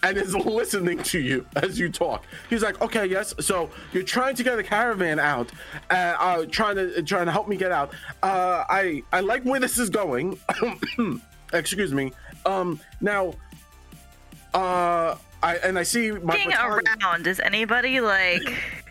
and 0.02 0.16
is 0.16 0.34
listening 0.34 1.02
to 1.02 1.18
you 1.18 1.46
as 1.56 1.78
you 1.78 1.90
talk. 1.90 2.24
He's 2.48 2.62
like, 2.62 2.80
"Okay, 2.80 3.06
yes. 3.06 3.34
So 3.40 3.70
you're 3.92 4.02
trying 4.02 4.34
to 4.36 4.42
get 4.42 4.56
the 4.56 4.62
caravan 4.62 5.18
out, 5.18 5.50
uh, 5.90 5.94
uh 6.18 6.46
trying 6.46 6.76
to 6.76 7.02
trying 7.02 7.26
to 7.26 7.32
help 7.32 7.48
me 7.48 7.56
get 7.56 7.72
out. 7.72 7.92
Uh, 8.22 8.64
I 8.68 9.02
I 9.12 9.20
like 9.20 9.42
where 9.44 9.60
this 9.60 9.78
is 9.78 9.90
going. 9.90 10.38
Excuse 11.52 11.92
me. 11.94 12.12
Um, 12.46 12.80
now, 13.00 13.34
uh, 14.54 15.16
I 15.42 15.56
and 15.56 15.78
I 15.78 15.82
see 15.82 16.10
my 16.10 16.34
Looking 16.34 16.50
baton- 16.50 16.80
around, 17.02 17.26
is 17.26 17.40
anybody 17.40 18.00
like, 18.00 18.42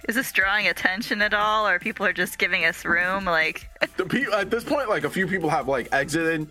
is 0.08 0.16
this 0.16 0.32
drawing 0.32 0.68
attention 0.68 1.22
at 1.22 1.34
all, 1.34 1.68
or 1.68 1.80
people 1.80 2.06
are 2.06 2.14
just 2.14 2.38
giving 2.38 2.66
us 2.66 2.86
room? 2.86 3.26
Like, 3.26 3.70
the 3.98 4.06
pe- 4.06 4.32
at 4.34 4.50
this 4.50 4.64
point, 4.64 4.90
like 4.90 5.04
a 5.04 5.10
few 5.10 5.28
people 5.28 5.50
have 5.50 5.68
like 5.68 5.90
exited 5.92 6.48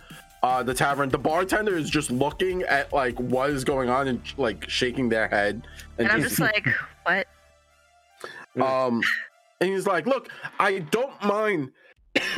uh, 0.46 0.62
the 0.62 0.74
tavern. 0.74 1.08
The 1.08 1.18
bartender 1.18 1.76
is 1.76 1.90
just 1.90 2.08
looking 2.08 2.62
at 2.62 2.92
like 2.92 3.18
what 3.18 3.50
is 3.50 3.64
going 3.64 3.88
on 3.88 4.06
and 4.06 4.20
like 4.36 4.70
shaking 4.70 5.08
their 5.08 5.26
head. 5.26 5.66
and 5.98 6.08
I'm 6.08 6.22
just 6.22 6.38
like, 6.38 6.68
what? 7.02 7.26
um, 8.62 9.02
and 9.60 9.70
he's 9.70 9.86
like, 9.86 10.06
"Look, 10.06 10.30
I 10.60 10.78
don't 10.78 11.20
mind." 11.24 11.72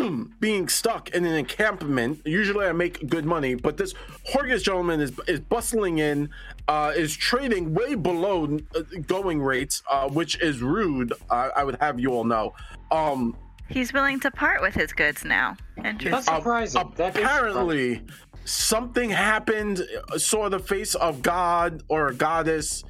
being 0.41 0.69
stuck 0.69 1.11
in 1.11 1.25
an 1.25 1.37
encampment 1.37 2.21
usually 2.25 2.67
i 2.67 2.73
make 2.73 3.09
good 3.09 3.25
money 3.25 3.55
but 3.55 3.77
this 3.77 3.95
horgus 4.29 4.61
gentleman 4.65 5.01
is 5.01 5.13
is 5.29 5.39
bustling 5.39 5.99
in 5.99 6.29
uh 6.67 6.93
is 6.97 7.17
trading 7.17 7.73
way 7.73 7.95
below 7.95 8.59
uh, 8.75 8.81
going 9.07 9.41
rates 9.41 9.85
uh 9.89 10.09
which 10.09 10.37
is 10.43 10.63
rude 10.63 11.13
uh, 11.31 11.51
i 11.55 11.63
would 11.63 11.77
have 11.81 12.01
you 12.01 12.13
all 12.13 12.25
know 12.25 12.53
um 12.91 13.37
He's 13.69 13.93
willing 13.93 14.19
to 14.21 14.31
part 14.31 14.63
with 14.63 14.75
his 14.75 14.93
goods 14.93 15.25
now. 15.25 15.57
That's 15.77 15.89
Interesting. 15.89 16.35
surprising. 16.35 16.93
That 16.97 17.17
is 17.17 17.23
apparently 17.23 18.03
something 18.45 19.11
happened 19.11 19.87
uh, 20.11 20.19
saw 20.19 20.49
the 20.49 20.59
face 20.59 20.95
of 20.95 21.21
god 21.21 21.83
or 21.89 22.09
a 22.09 22.15
goddess 22.15 22.83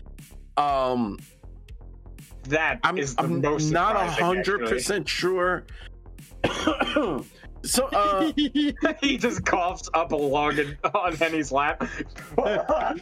um. 0.56 1.18
That 2.44 2.78
i'm, 2.82 2.96
is 2.96 3.14
the 3.14 3.24
I'm 3.24 3.42
most 3.42 3.70
not 3.70 3.96
a 3.96 4.06
hundred 4.06 4.60
percent 4.70 5.06
sure 5.06 5.66
so 7.68 7.86
uh 7.88 8.32
he 9.00 9.18
just 9.18 9.44
coughs 9.44 9.88
up 9.94 10.12
along 10.12 10.58
in, 10.58 10.76
on 10.94 11.14
Henny's 11.14 11.52
lap. 11.52 11.86
God, 12.36 13.00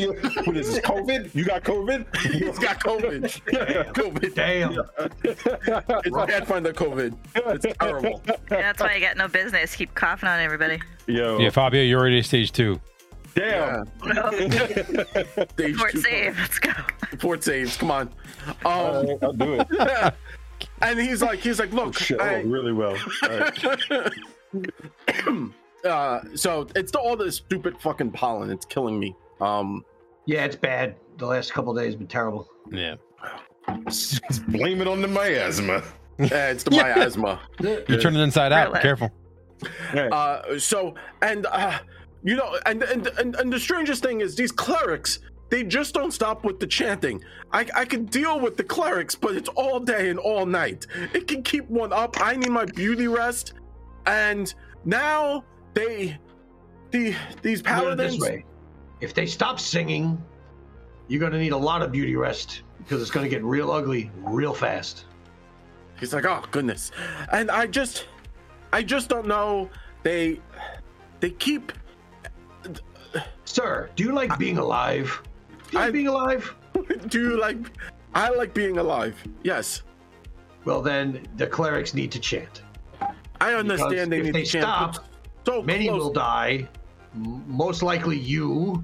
you, 0.00 0.12
what 0.44 0.56
is 0.56 0.74
this, 0.74 0.78
COVID? 0.84 1.34
You 1.34 1.44
got 1.44 1.64
COVID? 1.64 2.16
he's 2.32 2.58
got 2.58 2.78
covid 2.80 3.40
Damn. 3.46 3.92
covid 3.94 4.34
Damn. 4.34 4.72
it's 6.04 6.48
the 6.48 6.72
covid 6.72 7.14
it's 7.36 7.76
terrible 7.78 8.22
Yeah, 8.26 8.36
that's 8.62 8.80
why 8.80 8.94
you 8.94 9.00
got 9.00 9.16
no 9.16 9.28
business. 9.28 9.74
Keep 9.74 9.94
coughing 9.94 10.28
on 10.28 10.40
everybody. 10.40 10.80
Yo, 11.06 11.38
Yeah, 11.38 11.50
Fabio, 11.50 11.82
you're 11.82 12.00
already 12.00 12.18
at 12.18 12.24
stage 12.26 12.52
two. 12.52 12.80
damn. 13.34 13.84
Stage 15.54 15.76
Fort 15.76 15.92
two, 15.92 16.00
save. 16.00 16.38
Let's 16.38 16.58
go. 16.58 16.70
fort 17.18 17.42
saves 17.42 17.76
come 17.76 17.90
on 17.90 18.02
um 18.02 18.10
All 18.64 19.04
right, 19.04 19.18
I'll 19.22 19.32
do 19.32 19.54
it. 19.60 20.14
And 20.84 20.98
he's 21.00 21.22
like 21.22 21.40
he's 21.40 21.58
like 21.58 21.72
look 21.72 21.94
Shit, 21.98 22.20
I- 22.20 22.42
oh, 22.42 22.42
really 22.48 22.72
well. 22.72 22.96
All 23.22 23.28
right. 23.28 24.12
uh 25.84 26.20
so 26.34 26.66
it's 26.74 26.92
the, 26.92 26.98
all 26.98 27.16
this 27.16 27.36
stupid 27.36 27.78
fucking 27.80 28.10
pollen 28.12 28.50
it's 28.50 28.64
killing 28.64 28.98
me 28.98 29.14
um 29.40 29.84
Yeah, 30.26 30.44
it's 30.44 30.56
bad. 30.56 30.96
The 31.18 31.26
last 31.26 31.52
couple 31.52 31.74
days 31.74 31.94
been 31.94 32.06
terrible. 32.06 32.48
Yeah. 32.70 32.94
Just 33.86 34.46
blame 34.48 34.80
it 34.80 34.88
on 34.88 35.00
the 35.02 35.08
miasma. 35.08 35.74
uh, 35.74 35.82
it's 36.20 36.62
the 36.64 36.70
miasma 36.70 37.40
You 37.60 38.00
turn 38.00 38.16
it 38.16 38.20
inside 38.22 38.52
out. 38.52 38.68
Really? 38.68 38.80
Careful. 38.82 39.10
Right. 39.94 40.12
uh 40.12 40.58
so 40.58 40.94
and 41.22 41.46
uh 41.46 41.78
you 42.22 42.36
know 42.36 42.56
and 42.66 42.82
and 42.82 43.06
and, 43.18 43.34
and 43.36 43.52
the 43.52 43.60
strangest 43.60 44.02
thing 44.02 44.20
is 44.20 44.36
these 44.36 44.52
clerics 44.52 45.18
they 45.54 45.62
just 45.62 45.94
don't 45.94 46.10
stop 46.10 46.42
with 46.42 46.58
the 46.58 46.66
chanting. 46.66 47.22
I, 47.52 47.64
I 47.76 47.84
can 47.84 48.06
deal 48.06 48.40
with 48.40 48.56
the 48.56 48.64
clerics, 48.64 49.14
but 49.14 49.36
it's 49.36 49.48
all 49.50 49.78
day 49.78 50.10
and 50.10 50.18
all 50.18 50.46
night. 50.46 50.88
It 51.12 51.28
can 51.28 51.44
keep 51.44 51.70
one 51.70 51.92
up. 51.92 52.20
I 52.20 52.34
need 52.34 52.50
my 52.50 52.64
beauty 52.64 53.06
rest. 53.06 53.52
And 54.04 54.52
now 54.84 55.44
they 55.72 56.18
the 56.90 57.14
these 57.42 57.62
paladins 57.62 58.18
this 58.18 58.20
way: 58.20 58.44
if 59.00 59.14
they 59.14 59.26
stop 59.26 59.60
singing, 59.60 60.20
you're 61.06 61.20
gonna 61.20 61.38
need 61.38 61.52
a 61.52 61.56
lot 61.56 61.82
of 61.82 61.92
beauty 61.92 62.16
rest 62.16 62.62
because 62.78 63.00
it's 63.00 63.12
gonna 63.12 63.28
get 63.28 63.44
real 63.44 63.70
ugly 63.70 64.10
real 64.16 64.54
fast. 64.54 65.04
He's 66.00 66.12
like, 66.12 66.24
oh 66.24 66.42
goodness, 66.50 66.90
and 67.30 67.48
I 67.48 67.68
just, 67.68 68.08
I 68.72 68.82
just 68.82 69.08
don't 69.08 69.28
know. 69.28 69.70
They, 70.02 70.40
they 71.20 71.30
keep. 71.30 71.70
Sir, 73.44 73.88
do 73.94 74.02
you 74.02 74.12
like 74.12 74.36
being 74.36 74.58
alive? 74.58 75.22
Do 75.74 75.80
you 75.80 75.84
like 75.84 75.88
I- 75.88 75.92
being 75.92 76.06
alive? 76.08 76.54
Do 77.08 77.20
you 77.20 77.40
like? 77.40 77.56
I 78.14 78.28
like 78.30 78.54
being 78.54 78.78
alive. 78.78 79.16
Yes, 79.42 79.82
Well, 80.64 80.80
then 80.80 81.26
the 81.36 81.46
clerics 81.48 81.94
need 81.94 82.12
to 82.12 82.20
chant. 82.20 82.62
I 83.40 83.54
understand 83.54 84.12
they 84.12 84.18
if 84.18 84.24
need 84.26 84.34
they 84.34 84.44
to 84.44 84.50
chant. 84.50 84.64
stop, 84.94 85.04
So 85.44 85.62
Many 85.62 85.88
close. 85.88 85.98
will 86.00 86.12
die. 86.12 86.68
Most 87.14 87.82
likely 87.82 88.16
you 88.16 88.82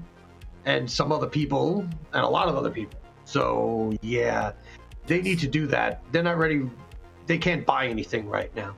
and 0.65 0.89
some 0.89 1.11
other 1.13 1.27
people 1.27 1.87
and 2.13 2.23
a 2.23 2.27
lot 2.27 2.49
of 2.49 2.55
other 2.57 2.69
people. 2.69 2.99
So 3.23 3.93
yeah, 4.01 4.51
they 5.07 5.21
need 5.21 5.39
to 5.39 5.47
do 5.47 5.65
that. 5.67 6.01
They're 6.11 6.23
not 6.23 6.37
ready. 6.37 6.69
They 7.25 7.37
can't 7.37 7.65
buy 7.65 7.87
anything 7.87 8.27
right 8.27 8.53
now. 8.55 8.75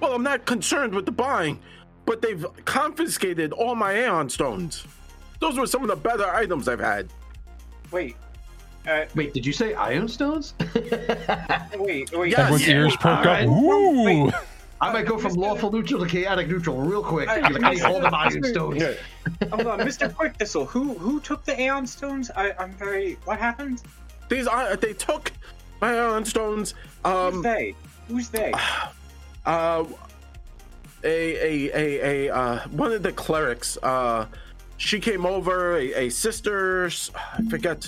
Well, 0.00 0.12
I'm 0.14 0.22
not 0.22 0.46
concerned 0.46 0.94
with 0.94 1.04
the 1.06 1.12
buying, 1.12 1.58
but 2.06 2.22
they've 2.22 2.46
confiscated 2.64 3.52
all 3.52 3.74
my 3.74 3.92
Aeon 4.04 4.28
stones. 4.30 4.84
Those 5.40 5.58
were 5.58 5.66
some 5.66 5.82
of 5.82 5.88
the 5.88 5.96
better 5.96 6.26
items 6.26 6.68
I've 6.68 6.80
had. 6.80 7.08
Wait. 7.94 8.16
Uh, 8.88 9.04
Wait, 9.14 9.32
did 9.32 9.46
you 9.46 9.52
say 9.52 9.72
iron 9.74 10.08
stones? 10.08 10.52
wait, 11.78 12.12
wait. 12.12 12.30
Yes. 12.32 12.38
Everyone's 12.40 12.68
ears 12.68 12.96
perk 12.96 13.20
up. 13.24 13.26
Alright. 13.26 13.46
Ooh. 13.48 14.30
I 14.80 14.92
might 14.92 15.06
go 15.06 15.16
from 15.16 15.34
lawful 15.34 15.70
neutral 15.72 16.00
to 16.04 16.10
chaotic 16.10 16.48
neutral 16.48 16.76
real 16.78 17.02
quick. 17.02 17.28
I- 17.28 17.38
Like, 17.48 17.62
I 17.62 17.70
need 17.70 17.82
all 17.82 18.00
the 18.00 18.14
iron 18.14 18.42
stones. 18.42 18.82
Hold 19.50 19.66
on, 19.68 19.78
Mr. 19.78 20.12
Quick 20.14 20.34
Thistle. 20.36 20.66
Who 20.66 20.94
who 20.94 21.20
took 21.20 21.44
the 21.44 21.58
Aeon 21.58 21.86
Stones? 21.86 22.30
I, 22.36 22.52
I'm 22.58 22.72
very. 22.72 23.14
What 23.24 23.38
happened? 23.38 23.80
These 24.28 24.46
are 24.48 24.74
they 24.76 24.92
took 24.92 25.30
my 25.80 25.94
Aeon 25.94 26.24
stones. 26.24 26.74
Who's 27.04 27.12
Um, 27.34 27.42
they? 27.42 27.74
Who's 28.08 28.28
they? 28.28 28.52
uh, 29.46 29.84
a 31.04 31.06
a 31.06 31.70
a 31.72 32.28
a 32.28 32.34
uh, 32.34 32.58
one 32.68 32.92
of 32.92 33.02
the 33.04 33.12
clerics. 33.12 33.78
Uh, 33.82 34.26
she 34.76 35.00
came 35.00 35.24
over. 35.26 35.76
A, 35.76 36.06
a 36.06 36.08
sister. 36.10 36.86
I 36.86 37.42
forget 37.48 37.86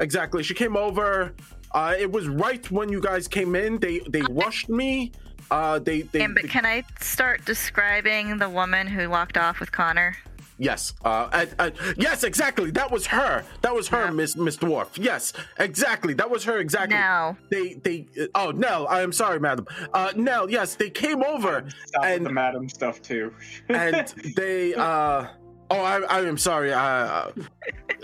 exactly. 0.00 0.42
She 0.42 0.54
came 0.54 0.76
over. 0.76 1.34
Uh, 1.72 1.94
it 1.98 2.10
was 2.10 2.28
right 2.28 2.68
when 2.70 2.88
you 2.88 3.00
guys 3.00 3.28
came 3.28 3.54
in. 3.54 3.78
They 3.78 4.00
they 4.08 4.22
rushed 4.30 4.68
me. 4.68 5.12
Uh, 5.50 5.78
they 5.78 6.02
they, 6.02 6.20
And, 6.22 6.34
but 6.34 6.48
can 6.48 6.66
I 6.66 6.84
start 7.00 7.44
describing 7.46 8.36
the 8.38 8.48
woman 8.50 8.86
who 8.86 9.08
walked 9.08 9.38
off 9.38 9.60
with 9.60 9.72
Connor? 9.72 10.14
yes. 10.60 10.92
Uh, 11.04 11.28
and- 11.32 11.54
and- 11.60 11.74
yes, 11.96 12.24
exactly. 12.24 12.70
That 12.72 12.90
was 12.90 13.06
her. 13.06 13.44
That 13.62 13.72
was 13.74 13.86
her, 13.88 14.06
Yeah. 14.06 14.10
Miss 14.10 14.36
Miss 14.36 14.56
Dwarf. 14.56 14.88
Yes, 14.96 15.32
exactly. 15.58 16.14
That 16.14 16.28
was 16.28 16.42
her. 16.44 16.58
Exactly. 16.58 16.98
No. 16.98 17.36
They 17.50 17.74
they. 17.74 18.06
Oh, 18.34 18.50
Nell. 18.50 18.86
I 18.88 19.02
am 19.02 19.12
sorry, 19.12 19.38
madam. 19.40 19.66
Uh, 19.94 20.12
Nell. 20.16 20.50
Yes, 20.50 20.74
they 20.74 20.90
came 20.90 21.22
over. 21.22 21.64
Stop 21.86 22.02
with 22.02 22.10
and- 22.12 22.26
the 22.26 22.32
madam 22.32 22.68
stuff 22.68 23.00
too. 23.00 23.32
and 23.68 24.08
they 24.36 24.74
uh 24.74 25.26
oh 25.70 25.80
i, 25.80 26.00
I 26.00 26.20
am 26.20 26.38
sorry 26.38 26.72
uh 26.72 27.30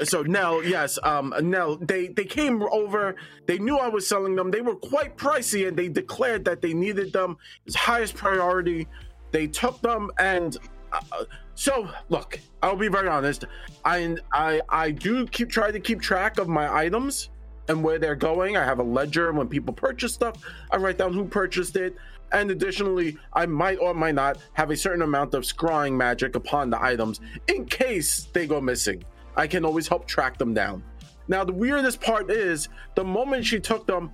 so 0.02 0.22
nell 0.22 0.62
yes 0.62 0.98
um 1.02 1.34
nell 1.42 1.76
they 1.76 2.08
they 2.08 2.24
came 2.24 2.62
over 2.62 3.16
they 3.46 3.58
knew 3.58 3.76
i 3.76 3.88
was 3.88 4.06
selling 4.06 4.36
them 4.36 4.50
they 4.50 4.60
were 4.60 4.76
quite 4.76 5.16
pricey 5.16 5.68
and 5.68 5.76
they 5.76 5.88
declared 5.88 6.44
that 6.44 6.62
they 6.62 6.74
needed 6.74 7.12
them 7.12 7.36
as 7.66 7.74
highest 7.74 8.14
priority 8.14 8.86
they 9.32 9.46
took 9.46 9.80
them 9.80 10.10
and 10.18 10.58
uh, 10.92 11.24
so 11.54 11.88
look 12.08 12.38
i'll 12.62 12.76
be 12.76 12.88
very 12.88 13.08
honest 13.08 13.44
i 13.84 14.16
i 14.32 14.60
i 14.68 14.90
do 14.90 15.26
keep 15.26 15.48
try 15.48 15.70
to 15.70 15.80
keep 15.80 16.00
track 16.00 16.38
of 16.38 16.48
my 16.48 16.72
items 16.72 17.30
and 17.68 17.82
where 17.82 17.98
they're 17.98 18.16
going 18.16 18.56
i 18.56 18.64
have 18.64 18.78
a 18.78 18.82
ledger 18.82 19.32
when 19.32 19.48
people 19.48 19.72
purchase 19.72 20.12
stuff 20.12 20.36
i 20.70 20.76
write 20.76 20.98
down 20.98 21.12
who 21.12 21.24
purchased 21.24 21.76
it 21.76 21.96
and 22.34 22.50
additionally, 22.50 23.16
I 23.32 23.46
might 23.46 23.78
or 23.78 23.94
might 23.94 24.14
not 24.14 24.38
have 24.52 24.70
a 24.70 24.76
certain 24.76 25.02
amount 25.02 25.32
of 25.32 25.44
scrying 25.44 25.94
magic 25.94 26.34
upon 26.36 26.68
the 26.68 26.82
items 26.82 27.20
in 27.48 27.64
case 27.64 28.28
they 28.32 28.46
go 28.46 28.60
missing. 28.60 29.02
I 29.36 29.46
can 29.46 29.64
always 29.64 29.88
help 29.88 30.06
track 30.06 30.36
them 30.36 30.52
down. 30.52 30.82
Now, 31.28 31.44
the 31.44 31.52
weirdest 31.52 32.00
part 32.00 32.30
is 32.30 32.68
the 32.94 33.04
moment 33.04 33.46
she 33.46 33.58
took 33.58 33.86
them, 33.86 34.10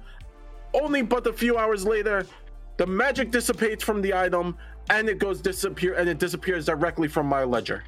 only 0.72 1.02
but 1.02 1.26
a 1.26 1.32
few 1.32 1.58
hours 1.58 1.84
later, 1.84 2.24
the 2.76 2.86
magic 2.86 3.30
dissipates 3.32 3.82
from 3.82 4.00
the 4.00 4.14
item 4.14 4.56
and 4.90 5.08
it 5.08 5.18
goes 5.18 5.40
disappear 5.40 5.94
and 5.94 6.08
it 6.08 6.18
disappears 6.18 6.66
directly 6.66 7.08
from 7.08 7.26
my 7.26 7.42
ledger. 7.44 7.82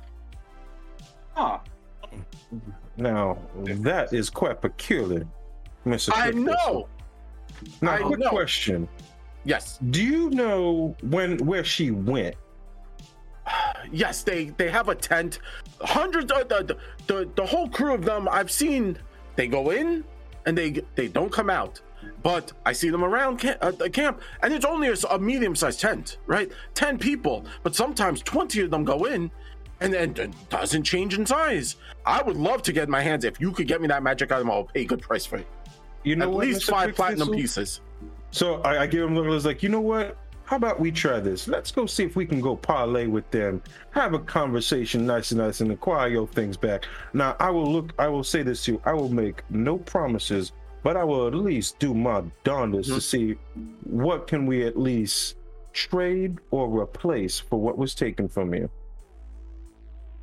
Huh. 1.34 1.58
Now 2.96 3.38
that 3.64 4.12
is 4.12 4.28
quite 4.28 4.60
peculiar, 4.60 5.26
Mister. 5.84 6.12
I 6.14 6.30
know. 6.32 6.88
Now, 7.80 7.92
I 7.92 8.02
quick 8.02 8.20
know. 8.20 8.28
question: 8.28 8.88
Yes. 9.44 9.78
Do 9.90 10.02
you 10.02 10.30
know 10.30 10.94
when 11.02 11.38
where 11.38 11.64
she 11.64 11.90
went? 11.90 12.36
yes, 13.92 14.22
they 14.22 14.46
they 14.56 14.70
have 14.70 14.88
a 14.88 14.94
tent. 14.94 15.40
Hundreds 15.80 16.30
of 16.32 16.48
the, 16.48 16.76
the 17.06 17.28
the 17.34 17.44
whole 17.46 17.68
crew 17.68 17.94
of 17.94 18.04
them. 18.04 18.28
I've 18.30 18.50
seen 18.50 18.98
they 19.36 19.48
go 19.48 19.70
in 19.70 20.04
and 20.46 20.56
they 20.56 20.82
they 20.94 21.08
don't 21.08 21.32
come 21.32 21.50
out. 21.50 21.80
But 22.24 22.52
I 22.66 22.72
see 22.72 22.90
them 22.90 23.04
around 23.04 23.40
ca- 23.40 23.58
uh, 23.60 23.70
the 23.70 23.88
camp, 23.88 24.20
and 24.42 24.52
it's 24.52 24.64
only 24.64 24.92
a 25.08 25.18
medium-sized 25.20 25.78
tent, 25.78 26.18
right? 26.26 26.50
Ten 26.74 26.98
people, 26.98 27.44
but 27.62 27.76
sometimes 27.76 28.22
twenty 28.22 28.60
of 28.62 28.70
them 28.72 28.82
go 28.82 29.04
in, 29.04 29.30
and 29.80 29.92
then 29.92 30.10
it 30.16 30.32
doesn't 30.48 30.82
change 30.82 31.14
in 31.16 31.24
size. 31.24 31.76
I 32.04 32.20
would 32.20 32.36
love 32.36 32.62
to 32.62 32.72
get 32.72 32.88
my 32.88 33.00
hands. 33.02 33.24
If 33.24 33.40
you 33.40 33.52
could 33.52 33.68
get 33.68 33.80
me 33.80 33.86
that 33.86 34.02
magic 34.02 34.32
item, 34.32 34.50
I'll 34.50 34.64
pay 34.64 34.82
a 34.82 34.84
good 34.84 35.00
price 35.00 35.24
for 35.24 35.36
it. 35.36 35.46
You 36.02 36.16
know 36.16 36.24
At 36.24 36.30
what, 36.32 36.46
least 36.46 36.62
Mr. 36.62 36.70
five 36.70 36.84
Quick 36.86 36.96
platinum 36.96 37.28
Thistle? 37.28 37.34
pieces. 37.34 37.80
So 38.32 38.60
I, 38.62 38.82
I 38.82 38.86
give 38.86 39.04
him 39.04 39.12
a 39.12 39.20
look. 39.20 39.26
I 39.26 39.28
was 39.28 39.46
like, 39.46 39.62
you 39.62 39.68
know 39.68 39.80
what? 39.80 40.16
How 40.44 40.56
about 40.56 40.80
we 40.80 40.90
try 40.90 41.20
this? 41.20 41.46
Let's 41.46 41.70
go 41.70 41.86
see 41.86 42.02
if 42.02 42.16
we 42.16 42.26
can 42.26 42.40
go 42.40 42.56
parlay 42.56 43.06
with 43.06 43.30
them, 43.30 43.62
have 43.90 44.12
a 44.12 44.18
conversation, 44.18 45.06
nice 45.06 45.30
and 45.30 45.40
nice, 45.40 45.60
and 45.60 45.70
acquire 45.70 46.08
your 46.08 46.26
things 46.26 46.56
back. 46.56 46.86
Now, 47.12 47.36
I 47.38 47.50
will 47.50 47.70
look. 47.70 47.92
I 47.98 48.08
will 48.08 48.24
say 48.24 48.42
this 48.42 48.64
to 48.64 48.72
you. 48.72 48.82
I 48.84 48.92
will 48.92 49.08
make 49.08 49.42
no 49.50 49.78
promises, 49.78 50.52
but 50.82 50.96
I 50.96 51.04
will 51.04 51.26
at 51.26 51.34
least 51.34 51.78
do 51.78 51.94
my 51.94 52.24
darndest 52.42 52.88
to 52.88 52.96
mm-hmm. 52.96 53.00
see 53.00 53.36
what 53.84 54.26
can 54.26 54.46
we 54.46 54.66
at 54.66 54.78
least 54.78 55.36
trade 55.72 56.38
or 56.50 56.68
replace 56.68 57.38
for 57.38 57.60
what 57.60 57.78
was 57.78 57.94
taken 57.94 58.28
from 58.28 58.52
you. 58.54 58.68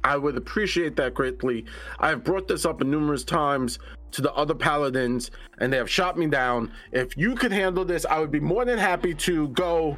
I 0.04 0.16
would 0.16 0.38
appreciate 0.38 0.96
that 0.98 1.14
greatly. 1.14 1.66
I 2.00 2.10
have 2.10 2.24
brought 2.24 2.48
this 2.48 2.66
up 2.66 2.82
numerous 2.82 3.24
times 3.24 3.80
to 4.12 4.22
the 4.22 4.34
other 4.34 4.56
paladins, 4.56 5.32
and 5.60 5.72
they 5.72 5.78
have 5.78 5.90
shot 5.90 6.18
me 6.18 6.28
down. 6.28 6.72
If 6.92 7.16
you 7.18 7.36
could 7.36 7.52
handle 7.52 7.86
this, 7.86 8.06
I 8.06 8.20
would 8.20 8.32
be 8.32 8.40
more 8.40 8.66
than 8.66 8.78
happy 8.80 9.14
to 9.16 9.48
go 9.50 9.98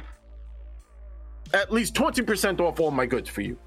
at 1.54 1.72
least 1.72 1.94
20% 1.94 2.60
off 2.60 2.80
all 2.80 2.90
my 2.90 3.06
goods 3.06 3.28
for 3.28 3.42
you. 3.42 3.58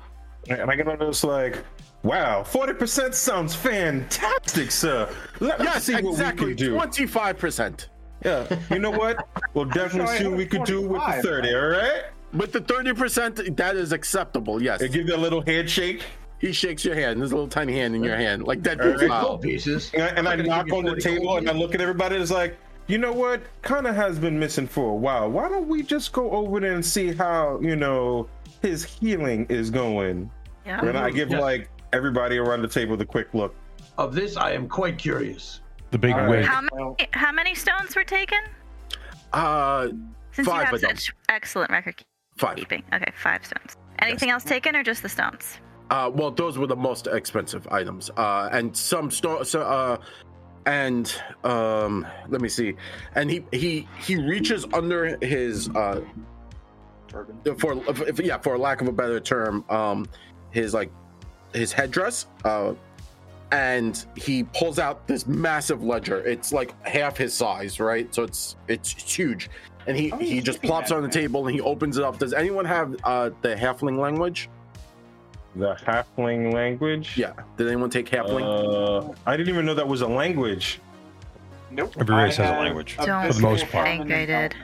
And 0.50 0.70
I 0.70 0.76
get 0.76 0.88
on 0.88 1.00
this 1.00 1.24
like, 1.24 1.64
wow, 2.04 2.44
forty 2.44 2.74
percent 2.74 3.16
sounds 3.16 3.56
fantastic, 3.56 4.70
sir. 4.70 5.10
Let 5.40 5.60
me 5.60 5.66
Yes, 5.66 5.86
see 5.86 5.94
what 5.96 6.12
exactly. 6.12 6.48
we 6.48 6.56
can 6.56 6.66
do. 6.68 6.76
25%. 6.76 7.88
Yeah, 8.24 8.60
you 8.70 8.80
know 8.80 8.92
what? 8.92 9.28
We'll 9.54 9.66
definitely 9.66 10.08
Sorry, 10.08 10.18
see 10.20 10.28
what 10.28 10.38
we 10.38 10.46
could 10.46 10.64
do 10.64 10.82
with 10.82 11.02
the 11.02 11.22
30, 11.24 11.56
all 11.56 11.62
right? 11.68 12.04
With 12.34 12.52
the 12.52 12.62
30%, 12.62 13.56
that 13.58 13.76
is 13.76 13.92
acceptable. 13.92 14.62
Yes. 14.62 14.82
And 14.82 14.92
give 14.92 15.08
you 15.08 15.16
a 15.16 15.18
little 15.18 15.42
handshake. 15.42 16.04
He 16.40 16.52
shakes 16.52 16.84
your 16.86 16.96
hand. 16.96 17.20
There's 17.22 17.32
a 17.32 17.36
little 17.36 17.50
tiny 17.50 17.74
hand 17.74 17.96
in 17.96 18.04
your 18.04 18.18
hand, 18.18 18.44
like 18.44 18.62
Deadpool 18.62 18.94
Alright. 18.94 19.00
Gold 19.00 19.10
style. 19.12 19.38
pieces. 19.38 19.92
And 19.94 20.04
I, 20.04 20.08
and 20.10 20.28
I 20.28 20.36
knock 20.36 20.72
on 20.72 20.84
the 20.86 20.96
table 21.00 21.26
gold 21.26 21.40
and 21.40 21.50
I 21.50 21.54
look 21.54 21.74
at 21.74 21.82
everybody 21.82 22.16
and 22.16 22.22
it's 22.22 22.32
like, 22.32 22.58
you 22.88 22.98
know 22.98 23.14
what? 23.14 23.42
Kind 23.62 23.88
of 23.88 23.96
has 23.96 24.20
been 24.20 24.38
missing 24.38 24.68
for 24.68 24.92
a 24.92 24.96
while. 24.96 25.30
Why 25.32 25.50
don't 25.50 25.68
we 25.68 25.82
just 25.82 26.12
go 26.12 26.30
over 26.32 26.60
there 26.60 26.74
and 26.74 26.86
see 26.86 27.14
how, 27.14 27.60
you 27.62 27.76
know, 27.76 28.28
his 28.62 28.84
healing 28.84 29.46
is 29.50 29.70
going? 29.72 30.30
Yeah. 30.66 30.86
And 30.86 30.98
I 30.98 31.10
give 31.10 31.30
Yes. 31.32 31.42
like 31.42 31.70
everybody 31.94 32.38
around 32.38 32.62
the 32.62 32.68
table 32.68 32.96
the 32.98 33.06
quick 33.06 33.34
look. 33.34 33.56
Of 33.98 34.14
this, 34.14 34.36
I 34.38 34.52
am 34.52 34.68
quite 34.68 34.98
curious. 34.98 35.62
The 35.92 35.98
big 35.98 36.14
All 36.14 36.20
right. 36.22 36.30
wig. 36.30 36.46
How 36.46 36.62
many, 36.62 37.08
how 37.14 37.32
many 37.32 37.56
stones 37.56 37.96
were 37.96 38.04
taken? 38.04 38.40
Uh, 39.34 39.88
Since 40.34 40.48
Five 40.48 40.72
you 40.74 40.88
have 40.88 40.98
such 40.98 41.14
excellent 41.30 41.72
record 41.72 42.04
five. 42.38 42.58
keeping. 42.58 42.84
Okay, 42.94 43.12
five 43.16 43.46
stones. 43.46 43.78
Anything 44.00 44.30
else 44.30 44.44
taken 44.44 44.76
or 44.76 44.84
just 44.84 45.02
the 45.02 45.10
stones? 45.10 45.58
Uh, 45.90 46.12
well, 46.14 46.32
those 46.32 46.58
were 46.58 46.68
the 46.68 46.76
most 46.76 47.08
expensive 47.08 47.68
items, 47.70 48.10
uh, 48.18 48.50
and 48.52 48.76
some 48.76 49.12
store. 49.12 49.46
So, 49.46 49.62
uh, 49.62 49.98
and 50.66 51.14
um, 51.44 52.08
let 52.30 52.42
me 52.42 52.50
see. 52.50 52.76
And 53.14 53.30
he 53.30 53.46
he 53.52 53.88
he 54.00 54.16
reaches 54.18 54.66
under 54.74 55.18
his 55.24 55.70
uh, 55.70 56.02
Turban. 57.08 57.56
for 57.58 57.74
if, 58.08 58.20
yeah, 58.20 58.38
for 58.40 58.58
lack 58.58 58.82
of 58.82 58.88
a 58.88 58.92
better 58.92 59.20
term, 59.20 59.64
um, 59.70 60.08
his 60.52 60.74
like 60.74 60.92
his 61.54 61.72
headdress. 61.72 62.28
Uh, 62.44 62.74
and 63.52 64.06
he 64.18 64.44
pulls 64.44 64.80
out 64.80 65.08
this 65.08 65.28
massive 65.28 65.84
ledger. 65.84 66.18
It's 66.26 66.52
like 66.52 66.74
half 66.86 67.16
his 67.16 67.34
size, 67.34 67.80
right? 67.80 68.14
So 68.14 68.24
it's 68.24 68.56
it's 68.68 68.92
huge. 68.92 69.50
And 69.88 69.96
he 69.96 70.12
Oh, 70.12 70.18
he 70.18 70.42
just 70.42 70.64
plops 70.64 70.92
on 70.92 70.98
the 70.98 71.08
man. 71.08 71.12
table 71.12 71.46
and 71.46 71.56
he 71.56 71.62
opens 71.62 71.98
it 71.98 72.04
up. 72.04 72.18
Does 72.18 72.34
anyone 72.34 72.66
have 72.66 72.96
uh 73.04 73.30
the 73.42 73.56
halfling 73.56 74.00
language? 74.00 74.50
The 75.56 75.76
halfling 75.76 76.54
language? 76.54 77.18
Yeah. 77.18 77.34
Did 77.58 77.68
anyone 77.68 77.90
take 77.90 78.10
halfling? 78.10 78.44
Uh, 79.10 79.14
I 79.26 79.38
didn't 79.38 79.50
even 79.54 79.66
know 79.66 79.74
that 79.74 79.88
was 79.88 80.02
a 80.02 80.08
language. 80.08 80.80
Nope. 81.72 81.94
Every 81.98 82.16
race 82.16 82.40
I 82.40 82.44
has 82.44 82.52
a 82.52 82.54
had 82.56 82.60
language, 82.60 82.94
for 82.94 83.06
the 83.06 83.40
most 83.42 83.68
part. 83.70 83.88
I 83.88 83.98
think 83.98 84.12
I 84.12 84.26
did. 84.26 84.56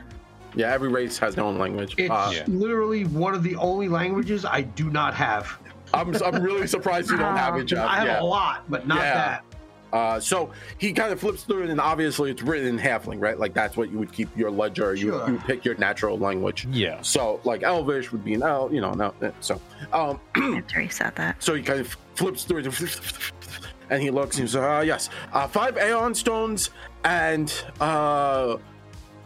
Yeah, 0.55 0.71
every 0.73 0.89
race 0.89 1.17
has 1.19 1.35
their 1.35 1.45
own 1.45 1.57
language. 1.57 1.95
It's 1.97 2.09
Uh, 2.11 2.31
Yeah. 2.35 2.43
literally 2.47 3.05
one 3.05 3.33
of 3.33 3.41
the 3.43 3.55
only 3.55 3.87
languages 3.87 4.43
I 4.45 4.61
do 4.61 4.89
not 4.89 5.13
have. 5.13 5.57
I'm, 5.93 6.13
I'm 6.23 6.41
really 6.43 6.67
surprised 6.67 7.09
you 7.09 7.17
don't 7.17 7.35
have 7.37 7.55
it, 7.57 7.65
Jeff. 7.65 7.87
I 7.87 7.97
have 7.97 8.07
Yeah. 8.07 8.21
a 8.21 8.23
lot, 8.23 8.63
but 8.69 8.85
not 8.87 8.99
Yeah. 8.99 9.13
that. 9.13 9.43
Uh, 9.93 10.19
so 10.19 10.51
he 10.77 10.93
kind 10.93 11.11
of 11.11 11.19
flips 11.19 11.43
through 11.43 11.63
it, 11.63 11.69
and 11.69 11.79
obviously 11.81 12.31
it's 12.31 12.41
written 12.41 12.67
in 12.67 12.77
halfling, 12.79 13.19
right? 13.21 13.37
Like 13.39 13.53
that's 13.53 13.75
what 13.75 13.91
you 13.91 13.97
would 13.99 14.11
keep 14.13 14.35
your 14.37 14.49
ledger. 14.51 14.95
You, 14.95 15.09
Sure. 15.11 15.27
you 15.27 15.33
would 15.33 15.43
pick 15.43 15.65
your 15.65 15.75
natural 15.75 16.17
language. 16.17 16.65
Yeah. 16.71 17.01
So 17.01 17.39
like 17.43 17.63
Elvish 17.63 18.11
would 18.11 18.23
be 18.23 18.33
an 18.33 18.43
L, 18.43 18.69
you 18.71 18.79
know. 18.81 18.91
an 18.91 18.97
No, 18.99 19.33
so 19.41 19.59
um, 19.93 20.19
I 20.35 20.39
have 20.55 20.67
to 20.67 20.77
reset 20.79 21.15
that. 21.15 21.41
so 21.43 21.53
he 21.55 21.61
kind 21.63 21.79
of 21.81 21.95
flips 22.15 22.43
through 22.45 22.59
it, 22.59 22.67
and 23.89 24.01
he 24.01 24.09
looks 24.11 24.37
and 24.37 24.47
he 24.47 24.51
says, 24.51 24.55
uh, 24.61 24.83
"Yes, 24.85 25.09
uh, 25.33 25.47
five 25.47 25.77
Aeon 25.77 26.15
stones 26.15 26.69
and 27.03 27.53
uh, 27.79 28.57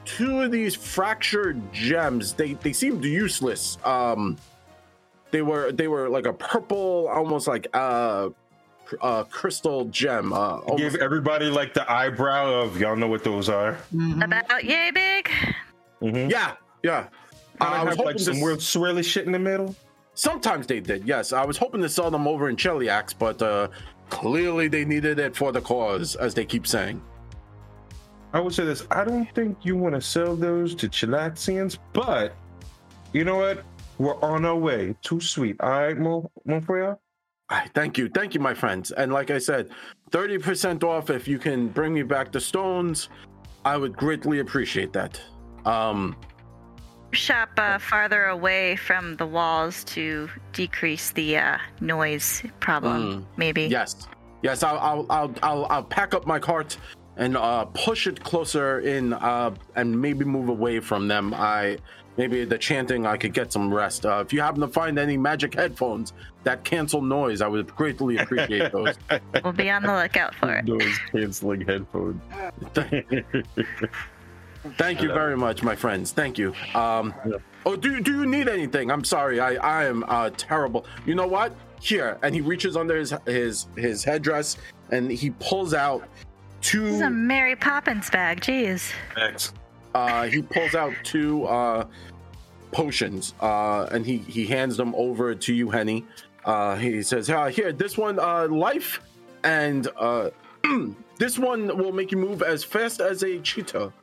two 0.05 0.41
of 0.41 0.51
these 0.51 0.73
fractured 0.75 1.61
gems. 1.73 2.33
They 2.33 2.53
they 2.53 2.73
seemed 2.73 3.03
useless. 3.03 3.77
Um, 3.83 4.37
they 5.31 5.41
were 5.41 5.71
they 5.71 5.87
were 5.87 6.09
like 6.09 6.25
a 6.25 6.33
purple, 6.33 7.07
almost 7.07 7.47
like 7.47 7.67
uh, 7.73 8.29
cr- 8.29 8.33
uh 9.02 9.24
crystal 9.26 9.86
gem. 9.86 10.32
Uh, 10.34 10.57
almost- 10.57 10.78
Give 10.78 10.95
everybody 10.95 11.45
like 11.45 11.74
the 11.74 11.90
eyebrow 11.91 12.52
of 12.62 12.80
y'all 12.80 12.95
know 12.95 13.07
what 13.07 13.24
those 13.24 13.49
are. 13.49 13.78
About 14.22 14.64
yay 14.64 14.91
big. 14.91 15.30
Mm-hmm. 16.02 16.30
yeah, 16.30 16.53
yeah. 16.84 17.07
I 17.62 17.66
I 17.66 17.84
was 17.84 17.90
have 17.90 17.98
hoping 17.98 18.06
like 18.06 18.16
to 18.18 18.24
some 18.24 18.41
weird 18.41 18.60
swirly 18.60 19.03
shit 19.03 19.26
in 19.26 19.32
the 19.32 19.40
middle. 19.40 19.76
Sometimes 20.14 20.68
they 20.68 20.80
did, 20.80 21.06
yes. 21.07 21.34
I 21.34 21.44
was 21.45 21.57
hoping 21.57 21.82
to 21.82 21.90
sell 21.90 22.10
them 22.12 22.28
over 22.28 22.48
in 22.49 22.56
Cheliax, 22.56 23.14
but 23.18 23.41
uh, 23.41 23.68
clearly 24.10 24.68
they 24.68 24.86
needed 24.86 25.20
it 25.20 25.36
for 25.36 25.52
the 25.52 25.60
cause, 25.62 26.16
as 26.16 26.34
they 26.34 26.45
keep 26.45 26.66
saying. 26.68 27.02
I 28.34 28.40
would 28.40 28.53
say 28.53 28.66
this. 28.66 28.86
I 28.91 29.03
don't 29.06 29.34
think 29.36 29.57
you 29.64 29.76
want 29.78 29.95
to 29.95 30.02
sell 30.02 30.36
those 30.36 30.76
to 30.76 30.88
Chelaxians, 30.90 31.78
but 31.94 32.34
you 33.14 33.24
know 33.24 33.36
what? 33.38 33.64
We're 33.98 34.22
on 34.22 34.44
our 34.45 34.56
way. 34.57 34.95
Too 35.02 35.22
sweet. 35.22 35.56
All 35.62 35.70
right, 35.70 35.98
Mo 35.98 36.30
Monfreya? 36.45 36.98
Thank 37.73 37.97
you, 37.97 38.09
thank 38.09 38.34
you, 38.34 38.39
my 38.39 38.53
friends. 38.53 38.91
And 38.91 39.13
like 39.13 39.30
I 39.30 39.38
said, 39.38 39.69
thirty 40.11 40.38
percent 40.38 40.84
off 40.84 41.09
if 41.09 41.27
you 41.27 41.38
can 41.38 41.67
bring 41.67 41.93
me 41.93 42.01
back 42.03 42.31
the 42.31 42.39
stones. 42.39 43.09
I 43.63 43.77
would 43.77 43.95
greatly 43.95 44.39
appreciate 44.39 44.93
that. 44.93 45.19
Um, 45.65 46.15
Shop 47.11 47.49
uh, 47.57 47.77
farther 47.77 48.26
away 48.26 48.76
from 48.76 49.15
the 49.17 49.26
walls 49.26 49.84
to 49.85 50.30
decrease 50.53 51.11
the 51.11 51.38
uh, 51.38 51.57
noise 51.81 52.43
problem, 52.59 53.01
Mm. 53.01 53.26
maybe. 53.38 53.63
yes, 53.63 54.07
yes, 54.43 54.63
I'll, 54.63 54.77
I'll, 54.80 55.05
I'll, 55.09 55.34
I'll, 55.41 55.65
I'll 55.67 55.84
pack 55.84 56.13
up 56.13 56.27
my 56.27 56.39
cart 56.39 56.77
and 57.17 57.37
uh, 57.37 57.65
push 57.65 58.07
it 58.07 58.23
closer 58.23 58.79
in, 58.79 59.13
uh, 59.13 59.53
and 59.75 59.99
maybe 59.99 60.25
move 60.25 60.49
away 60.49 60.79
from 60.79 61.07
them. 61.07 61.33
I 61.33 61.77
maybe 62.17 62.45
the 62.45 62.57
chanting, 62.57 63.05
I 63.05 63.17
could 63.17 63.33
get 63.33 63.51
some 63.51 63.73
rest. 63.73 64.05
Uh, 64.05 64.23
if 64.25 64.31
you 64.33 64.41
happen 64.41 64.61
to 64.61 64.67
find 64.67 64.97
any 64.97 65.17
magic 65.17 65.53
headphones 65.53 66.13
that 66.43 66.63
cancel 66.63 67.01
noise, 67.01 67.41
I 67.41 67.47
would 67.47 67.75
greatly 67.75 68.17
appreciate 68.17 68.71
those. 68.71 68.95
We'll 69.43 69.53
be 69.53 69.69
on 69.69 69.83
the 69.83 69.93
lookout 69.93 70.33
for 70.35 70.53
it. 70.55 70.65
Those 70.65 70.97
canceling 71.11 71.61
headphones. 71.61 72.21
Thank 74.77 75.01
you 75.01 75.09
very 75.09 75.37
much, 75.37 75.61
my 75.61 75.75
friends. 75.75 76.11
Thank 76.11 76.39
you. 76.39 76.53
Um, 76.73 77.13
oh, 77.65 77.75
do 77.75 78.01
do 78.01 78.19
you 78.19 78.25
need 78.25 78.47
anything? 78.47 78.89
I'm 78.89 79.03
sorry. 79.03 79.39
I 79.39 79.55
I 79.55 79.85
am 79.85 80.03
uh, 80.07 80.31
terrible. 80.35 80.85
You 81.05 81.13
know 81.15 81.27
what? 81.27 81.53
Here, 81.79 82.17
and 82.23 82.33
he 82.33 82.41
reaches 82.41 82.75
under 82.75 82.97
his 82.97 83.13
his 83.25 83.67
his 83.75 84.03
headdress 84.03 84.57
and 84.91 85.11
he 85.11 85.31
pulls 85.31 85.73
out 85.73 86.07
This 86.65 86.95
is 86.95 87.01
a. 87.01 87.09
Mary 87.09 87.55
Poppins 87.55 88.09
bag. 88.09 88.41
Jeez. 88.41 88.91
X. 89.15 89.53
Uh, 89.93 90.23
he 90.23 90.41
pulls 90.41 90.75
out 90.75 90.93
two 91.03 91.45
uh, 91.45 91.85
potions, 92.71 93.33
uh, 93.39 93.87
and 93.91 94.05
he 94.05 94.17
he 94.17 94.45
hands 94.45 94.75
them 94.75 94.93
over 94.95 95.35
to 95.35 95.53
you, 95.53 95.69
Henny. 95.69 96.05
Uh, 96.43 96.75
he 96.75 97.01
says, 97.03 97.29
uh, 97.29 97.47
"Here, 97.47 97.71
this 97.71 97.97
one, 97.97 98.19
uh, 98.19 98.47
life, 98.47 98.99
and 99.43 99.87
uh, 99.97 100.31
this 101.17 101.37
one 101.37 101.67
will 101.77 101.91
make 101.91 102.11
you 102.11 102.17
move 102.17 102.41
as 102.41 102.63
fast 102.63 102.99
as 102.99 103.23
a 103.23 103.39
cheetah. 103.39 103.93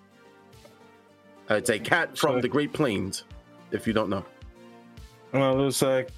Uh, 1.51 1.55
it's 1.55 1.71
a 1.71 1.79
cat 1.79 2.17
from 2.17 2.41
the 2.41 2.49
Great 2.49 2.73
Plains, 2.73 3.25
if 3.73 3.87
you 3.87 3.93
don't 3.93 4.09
know." 4.09 4.25
Well, 5.33 5.67
it's 5.67 5.83
like, 5.83 6.11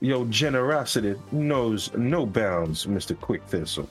your 0.00 0.24
generosity 0.26 1.14
knows 1.30 1.92
no 1.94 2.26
bounds, 2.26 2.86
Mr. 2.86 3.18
Quick 3.18 3.44
Thistle. 3.44 3.88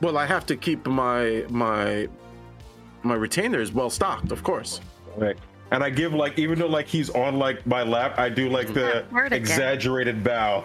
Well, 0.00 0.16
I 0.18 0.26
have 0.26 0.46
to 0.46 0.56
keep 0.56 0.86
my 0.86 1.44
my 1.48 2.08
my 3.02 3.14
retainers 3.14 3.72
well 3.72 3.90
stocked, 3.90 4.32
of 4.32 4.42
course. 4.42 4.80
Right. 5.16 5.36
and 5.70 5.82
I 5.82 5.90
give 5.90 6.12
like 6.12 6.38
even 6.38 6.58
though 6.58 6.66
like 6.66 6.86
he's 6.86 7.08
on 7.10 7.38
like 7.38 7.66
my 7.66 7.82
lap, 7.82 8.18
I 8.18 8.28
do 8.28 8.48
like 8.50 8.68
the 8.68 8.80
That 8.80 9.12
word 9.12 9.26
again. 9.26 9.38
exaggerated 9.38 10.22
bow. 10.22 10.64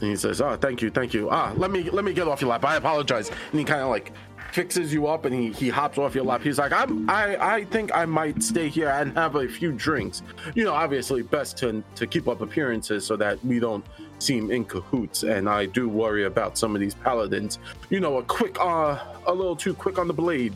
And 0.00 0.10
he 0.10 0.16
says, 0.16 0.40
"Oh, 0.40 0.56
thank 0.56 0.82
you, 0.82 0.90
thank 0.90 1.14
you. 1.14 1.30
Ah, 1.30 1.52
let 1.56 1.70
me 1.70 1.88
let 1.90 2.04
me 2.04 2.12
get 2.12 2.26
off 2.28 2.40
your 2.40 2.50
lap. 2.50 2.64
I 2.64 2.76
apologize." 2.76 3.30
And 3.50 3.58
he 3.60 3.64
kind 3.64 3.80
of 3.80 3.88
like 3.88 4.12
fixes 4.54 4.94
you 4.94 5.08
up, 5.08 5.24
and 5.24 5.34
he 5.34 5.50
he 5.50 5.68
hops 5.68 5.98
off 5.98 6.14
your 6.14 6.24
lap. 6.24 6.40
He's 6.40 6.58
like, 6.58 6.72
"I'm 6.72 7.10
I 7.10 7.36
I 7.56 7.64
think 7.64 7.90
I 7.92 8.04
might 8.06 8.40
stay 8.42 8.68
here 8.68 8.88
and 8.88 9.12
have 9.18 9.34
a 9.34 9.48
few 9.48 9.72
drinks. 9.72 10.22
You 10.54 10.64
know, 10.64 10.72
obviously 10.72 11.22
best 11.22 11.56
to 11.58 11.82
to 11.96 12.06
keep 12.06 12.28
up 12.28 12.40
appearances 12.40 13.04
so 13.04 13.16
that 13.16 13.44
we 13.44 13.58
don't 13.58 13.84
seem 14.20 14.50
in 14.52 14.64
cahoots. 14.64 15.24
And 15.24 15.48
I 15.48 15.66
do 15.66 15.88
worry 15.88 16.24
about 16.24 16.56
some 16.56 16.74
of 16.74 16.80
these 16.80 16.94
paladins. 16.94 17.58
You 17.90 17.98
know, 18.00 18.18
a 18.18 18.22
quick 18.22 18.56
uh 18.60 18.98
a 19.26 19.34
little 19.34 19.56
too 19.56 19.74
quick 19.74 19.98
on 19.98 20.06
the 20.06 20.14
blade. 20.14 20.54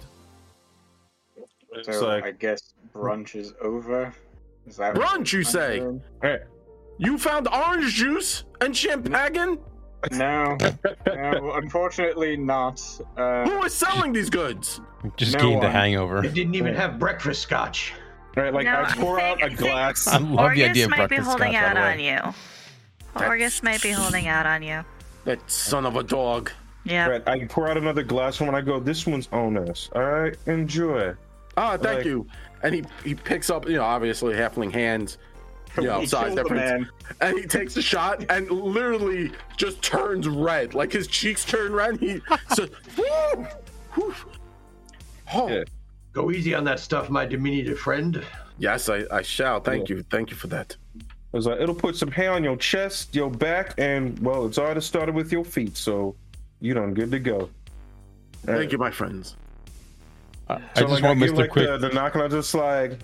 It's 1.72 1.98
So 1.98 2.08
I 2.10 2.30
guess 2.30 2.74
brunch 2.94 3.34
is 3.34 3.52
over. 3.60 4.14
Is 4.66 4.76
that 4.76 4.94
Brunch, 4.94 5.32
you 5.32 5.42
say? 5.44 5.82
eh, 6.22 6.38
You 6.98 7.16
found 7.18 7.48
orange 7.48 7.94
juice 7.94 8.44
and 8.60 8.76
champagne. 8.76 9.58
No, 10.12 10.56
no, 11.06 11.52
unfortunately 11.54 12.36
not. 12.36 12.80
Uh, 13.16 13.48
Who 13.48 13.64
is 13.64 13.74
selling 13.74 14.12
these 14.12 14.30
goods? 14.30 14.80
Just 15.16 15.34
No 15.34 15.40
gained 15.40 15.62
the 15.62 15.66
one. 15.66 15.72
hangover. 15.72 16.24
It 16.24 16.34
didn't 16.34 16.54
even 16.54 16.74
have 16.74 16.98
breakfast 16.98 17.42
scotch. 17.42 17.94
right, 18.36 18.52
like 18.54 18.64
No, 18.66 18.82
I 18.86 18.92
pour 18.96 19.20
out 19.20 19.42
a 19.42 19.50
glass. 19.50 20.06
I 20.06 20.18
love 20.18 20.28
the 20.30 20.36
Horgus 20.36 20.70
idea 20.70 20.84
of 20.84 20.90
might 20.90 20.96
be 20.96 21.16
breakfast 21.16 21.28
holding 21.30 21.52
scotch, 21.52 21.62
by 21.62 21.68
out 21.68 21.74
the 21.74 21.80
way. 22.02 22.14
on 22.18 22.24
you. 22.26 22.34
Horgus 23.16 23.62
might 23.62 23.82
be 23.82 23.90
holding 23.90 24.28
out 24.28 24.46
on 24.46 24.62
you. 24.62 24.84
That 25.24 25.50
son 25.50 25.84
of 25.84 25.96
a 25.96 26.02
dog. 26.02 26.50
Yeah. 26.84 27.08
Right, 27.08 27.28
I 27.28 27.44
pour 27.46 27.68
out 27.68 27.76
another 27.76 28.02
glass, 28.02 28.38
and 28.40 28.48
when 28.48 28.54
I 28.54 28.60
go, 28.60 28.80
this 28.80 29.06
one's 29.06 29.28
on 29.32 29.58
us. 29.68 29.90
All 29.94 30.02
right, 30.02 30.36
enjoy. 30.46 31.14
Ah, 31.56 31.76
thank 31.76 31.98
Like- 31.98 32.04
you. 32.06 32.26
And 32.62 32.74
he 32.74 32.84
he 33.04 33.14
picks 33.14 33.50
up, 33.50 33.68
you 33.68 33.76
know, 33.76 33.84
obviously 33.84 34.34
halfling 34.34 34.72
hands, 34.72 35.18
you 35.82 35.88
know, 35.88 36.04
size 36.04 36.34
difference, 36.34 36.60
man. 36.60 36.88
and 37.20 37.38
he 37.38 37.46
takes 37.46 37.76
a 37.76 37.82
shot 37.82 38.24
and 38.30 38.50
literally 38.50 39.30
just 39.56 39.82
turns 39.82 40.28
red, 40.28 40.74
like 40.74 40.92
his 40.92 41.06
cheeks 41.06 41.44
turn 41.44 41.72
red. 41.72 41.98
He 41.98 42.20
says, 42.54 42.70
"Woo! 42.96 43.46
Whew." 43.94 44.14
"Oh, 45.34 45.48
Yeah. 45.48 45.64
Go 46.12 46.30
easy 46.30 46.54
on 46.54 46.64
that 46.64 46.80
stuff, 46.80 47.10
my 47.10 47.26
diminutive 47.26 47.78
friend. 47.78 48.24
yes, 48.58 48.88
I, 48.88 49.04
I 49.12 49.22
shall. 49.22 49.60
Thank 49.60 49.88
Yeah. 49.88 49.96
you, 49.96 50.02
thank 50.10 50.30
you 50.30 50.36
for 50.36 50.46
that." 50.48 50.76
I 50.96 51.36
was 51.36 51.46
like, 51.46 51.60
it'll 51.60 51.74
put 51.74 51.94
some 51.94 52.10
hair 52.10 52.32
on 52.32 52.42
your 52.42 52.56
chest, 52.56 53.14
your 53.14 53.30
back, 53.30 53.74
and 53.76 54.18
well, 54.20 54.46
it's 54.46 54.56
already 54.58 54.80
started 54.80 55.14
with 55.14 55.30
your 55.30 55.44
feet, 55.44 55.76
so 55.76 56.16
you 56.60 56.72
done 56.72 56.94
good 56.94 57.10
to 57.10 57.18
go. 57.18 57.50
Thank 58.46 58.72
you, 58.72 58.78
my 58.78 58.90
friends. 58.90 59.36
I, 60.48 60.54
I 60.54 60.58
just 60.76 60.88
like, 60.94 61.02
want 61.02 61.18
give, 61.20 61.32
Mr. 61.34 61.36
like, 61.36 61.50
uh, 61.50 61.52
Quick. 61.52 61.66
The, 61.66 61.78
the 61.78 61.88
knock, 61.90 62.14
and 62.14 62.24
I 62.24 62.28
just 62.28 62.54
like, 62.54 62.98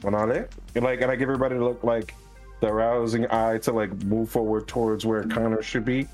when 0.00 0.14
are 0.14 0.26
they? 0.26 0.46
And 0.76 0.84
like, 0.84 1.00
and 1.00 1.10
I 1.10 1.16
give 1.16 1.28
everybody 1.28 1.56
to 1.56 1.64
look 1.64 1.82
like 1.82 2.14
the 2.60 2.72
rousing 2.72 3.26
eye 3.30 3.58
to 3.58 3.72
like 3.72 3.92
move 4.04 4.30
forward 4.30 4.68
towards 4.68 5.04
where 5.04 5.24
Connor 5.24 5.62
should 5.62 5.84
be. 5.84 6.06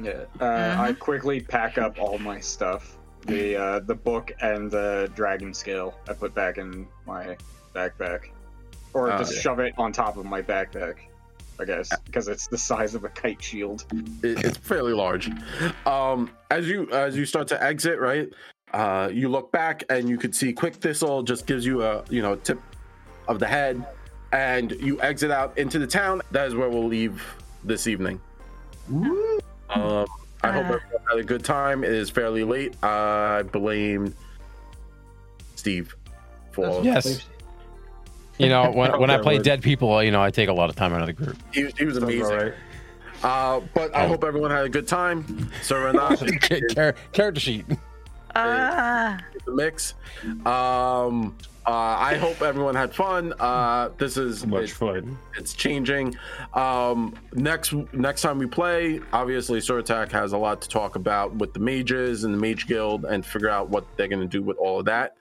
Yeah. 0.00 0.24
Uh, 0.40 0.76
I 0.78 0.92
quickly 0.92 1.40
pack 1.40 1.78
up 1.78 1.98
all 2.00 2.18
my 2.18 2.40
stuff. 2.40 2.96
The 3.26 3.56
uh, 3.56 3.80
the 3.80 3.94
book 3.94 4.32
and 4.40 4.70
the 4.70 5.10
dragon 5.14 5.52
scale 5.54 5.94
I 6.08 6.12
put 6.12 6.34
back 6.34 6.58
in 6.58 6.86
my 7.06 7.36
backpack, 7.74 8.28
or 8.92 9.10
Ah, 9.10 9.18
just 9.18 9.34
yeah. 9.36 9.40
shove 9.40 9.58
it 9.60 9.74
on 9.78 9.92
top 9.92 10.16
of 10.16 10.24
my 10.26 10.42
backpack. 10.42 10.94
I 11.58 11.64
guess 11.64 11.88
because 12.04 12.26
it's 12.28 12.48
the 12.48 12.58
size 12.58 12.94
of 12.94 13.04
a 13.04 13.08
kite 13.08 13.42
shield. 13.42 13.84
It, 14.22 14.44
it's 14.44 14.58
fairly 14.58 14.92
large. 14.92 15.30
Um, 15.86 16.30
as 16.50 16.68
you 16.68 16.90
as 16.90 17.16
you 17.16 17.24
start 17.24 17.48
to 17.48 17.62
exit, 17.62 17.98
right? 17.98 18.28
Uh, 18.72 19.08
you 19.12 19.28
look 19.28 19.50
back 19.52 19.84
and 19.88 20.08
you 20.08 20.18
could 20.18 20.34
see 20.34 20.52
Quick 20.52 20.74
Thistle 20.74 21.22
just 21.22 21.46
gives 21.46 21.64
you 21.64 21.82
a 21.82 22.04
you 22.10 22.20
know 22.22 22.36
tip 22.36 22.60
of 23.28 23.38
the 23.38 23.46
head, 23.46 23.86
and 24.34 24.72
you 24.72 25.00
exit 25.00 25.30
out 25.30 25.56
into 25.56 25.78
the 25.78 25.86
town. 25.86 26.20
That 26.32 26.46
is 26.48 26.54
where 26.54 26.68
we'll 26.68 26.86
leave 26.86 27.22
this 27.62 27.86
evening. 27.86 28.20
Um, 28.90 29.40
I 29.70 29.78
hope 29.78 30.06
Uh. 30.42 30.48
everyone 30.74 30.80
had 31.08 31.18
a 31.18 31.22
good 31.24 31.44
time. 31.44 31.84
It 31.84 31.92
is 31.92 32.10
fairly 32.10 32.44
late. 32.44 32.74
I 32.82 33.42
blame 33.50 34.14
Steve 35.54 35.94
for 36.52 36.82
Yes. 36.82 37.04
Thanks. 37.04 37.26
You 38.38 38.48
know, 38.48 38.72
when, 38.72 38.98
when 39.00 39.10
I 39.10 39.18
play 39.18 39.38
dead 39.38 39.62
people, 39.62 40.02
you 40.02 40.10
know, 40.10 40.20
I 40.20 40.30
take 40.32 40.48
a 40.48 40.52
lot 40.52 40.68
of 40.68 40.74
time 40.74 40.92
out 40.92 41.00
of 41.02 41.06
the 41.06 41.12
group. 41.12 41.36
he, 41.52 41.70
he 41.78 41.84
was 41.84 41.96
amazing. 41.96 42.24
all 42.24 42.36
right. 42.36 42.54
Uh, 43.22 43.60
but 43.74 43.94
I 43.94 44.04
Oh. 44.04 44.08
hope 44.08 44.24
everyone 44.24 44.50
had 44.50 44.64
a 44.64 44.68
good 44.68 44.88
time. 44.88 45.50
So 45.62 45.76
Renat 45.76 46.74
Char- 46.74 46.94
character 47.12 47.40
sheet. 47.40 47.64
Uh, 48.34 49.16
the 49.46 49.52
mix. 49.52 49.94
Um, 50.44 51.36
uh, 51.66 51.70
I 51.70 52.16
hope 52.16 52.42
everyone 52.42 52.74
had 52.74 52.94
fun. 52.94 53.32
Uh, 53.38 53.88
this 53.98 54.16
is 54.16 54.46
Much 54.46 54.64
it- 54.64 54.70
fun. 54.70 55.18
it's 55.38 55.54
changing. 55.54 56.16
Um, 56.52 57.14
next 57.32 57.72
next 57.92 58.22
time 58.22 58.38
we 58.38 58.46
play, 58.46 59.00
obviously 59.12 59.60
Surtak 59.60 60.10
has 60.12 60.32
a 60.32 60.38
lot 60.38 60.60
to 60.62 60.68
talk 60.68 60.96
about 60.96 61.34
with 61.36 61.52
the 61.54 61.60
mages 61.60 62.24
and 62.24 62.34
the 62.34 62.38
mage 62.38 62.66
guild 62.66 63.04
and 63.04 63.24
figure 63.24 63.48
out 63.48 63.70
what 63.70 63.84
they're 63.96 64.08
going 64.08 64.20
to 64.22 64.28
do 64.28 64.42
with 64.42 64.56
all 64.58 64.78
of 64.80 64.84
that. 64.86 65.16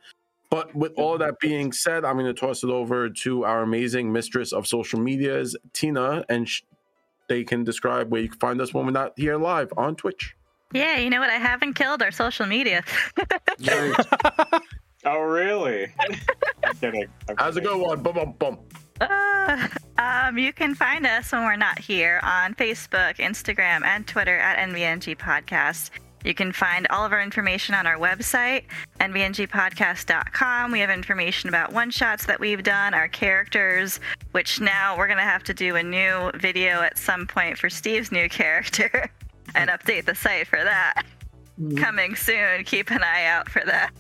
But 0.50 0.76
with 0.76 0.94
all 0.98 1.14
of 1.14 1.20
that 1.22 1.40
being 1.40 1.72
said, 1.72 2.06
I'm 2.06 2.16
going 2.18 2.28
to 2.28 2.40
toss 2.40 2.64
it 2.64 2.70
over 2.70 3.10
to 3.10 3.44
our 3.44 3.64
amazing 3.64 4.12
mistress 4.14 4.52
of 4.54 4.68
social 4.68 5.00
medias, 5.00 5.56
Tina, 5.74 6.24
and 6.30 6.48
sh- 6.48 6.62
they 7.28 7.44
can 7.44 7.64
describe 7.64 8.12
where 8.12 8.22
you 8.22 8.30
can 8.30 8.38
find 8.40 8.62
us 8.62 8.72
when 8.74 8.86
we're 8.86 8.92
not 8.92 9.14
here 9.18 9.38
live 9.38 9.74
on 9.78 9.96
Twitch. 9.96 10.36
yeah, 10.74 10.98
you 11.00 11.10
know 11.10 11.20
what? 11.20 11.30
I 11.32 11.38
haven't 11.40 11.74
killed 11.74 12.04
our 12.04 12.12
social 12.12 12.46
media. 12.46 12.84
Oh 15.06 15.20
really? 15.20 15.88
I'm 16.64 16.76
kidding. 16.76 17.06
I'm 17.30 17.36
How's 17.38 17.58
it 17.58 17.62
kidding. 17.62 17.78
go 17.78 17.92
on? 17.92 18.02
Bum 18.02 18.14
bum 18.16 18.34
bum. 18.40 18.58
Uh, 19.02 19.68
um, 19.98 20.38
you 20.38 20.54
can 20.54 20.76
find 20.76 21.06
us 21.06 21.32
when 21.32 21.44
we're 21.44 21.56
not 21.56 21.78
here 21.80 22.20
on 22.24 22.54
Facebook, 22.56 23.18
Instagram, 23.18 23.84
and 23.84 24.08
Twitter 24.08 24.38
at 24.38 24.70
NVNG 24.70 25.18
Podcast. 25.18 25.90
You 26.24 26.34
can 26.34 26.54
find 26.54 26.88
all 26.90 27.06
of 27.06 27.12
our 27.12 27.22
information 27.22 27.76
on 27.76 27.86
our 27.86 27.98
website, 27.98 28.64
nvngpodcast.com. 29.02 30.72
We 30.72 30.80
have 30.80 30.90
information 30.90 31.50
about 31.50 31.74
one 31.74 31.92
shots 31.92 32.26
that 32.28 32.40
we've 32.40 32.64
done, 32.64 32.94
our 32.94 33.10
characters, 33.10 34.00
which 34.32 34.62
now 34.62 34.98
we're 34.98 35.08
going 35.08 35.18
to 35.18 35.24
have 35.24 35.44
to 35.44 35.54
do 35.54 35.76
a 35.76 35.84
new 35.84 36.32
video 36.36 36.82
at 36.82 36.98
some 36.98 37.28
point 37.28 37.58
for 37.58 37.70
Steve's 37.70 38.10
new 38.10 38.30
character 38.30 39.12
and 39.56 39.70
update 39.70 40.06
the 40.06 40.16
site 40.16 40.48
for 40.48 40.64
that. 40.64 41.04
Coming 41.76 42.16
soon. 42.16 42.64
Keep 42.64 42.90
an 42.92 43.04
eye 43.04 43.26
out 43.26 43.50
for 43.50 43.62
that. 43.66 43.92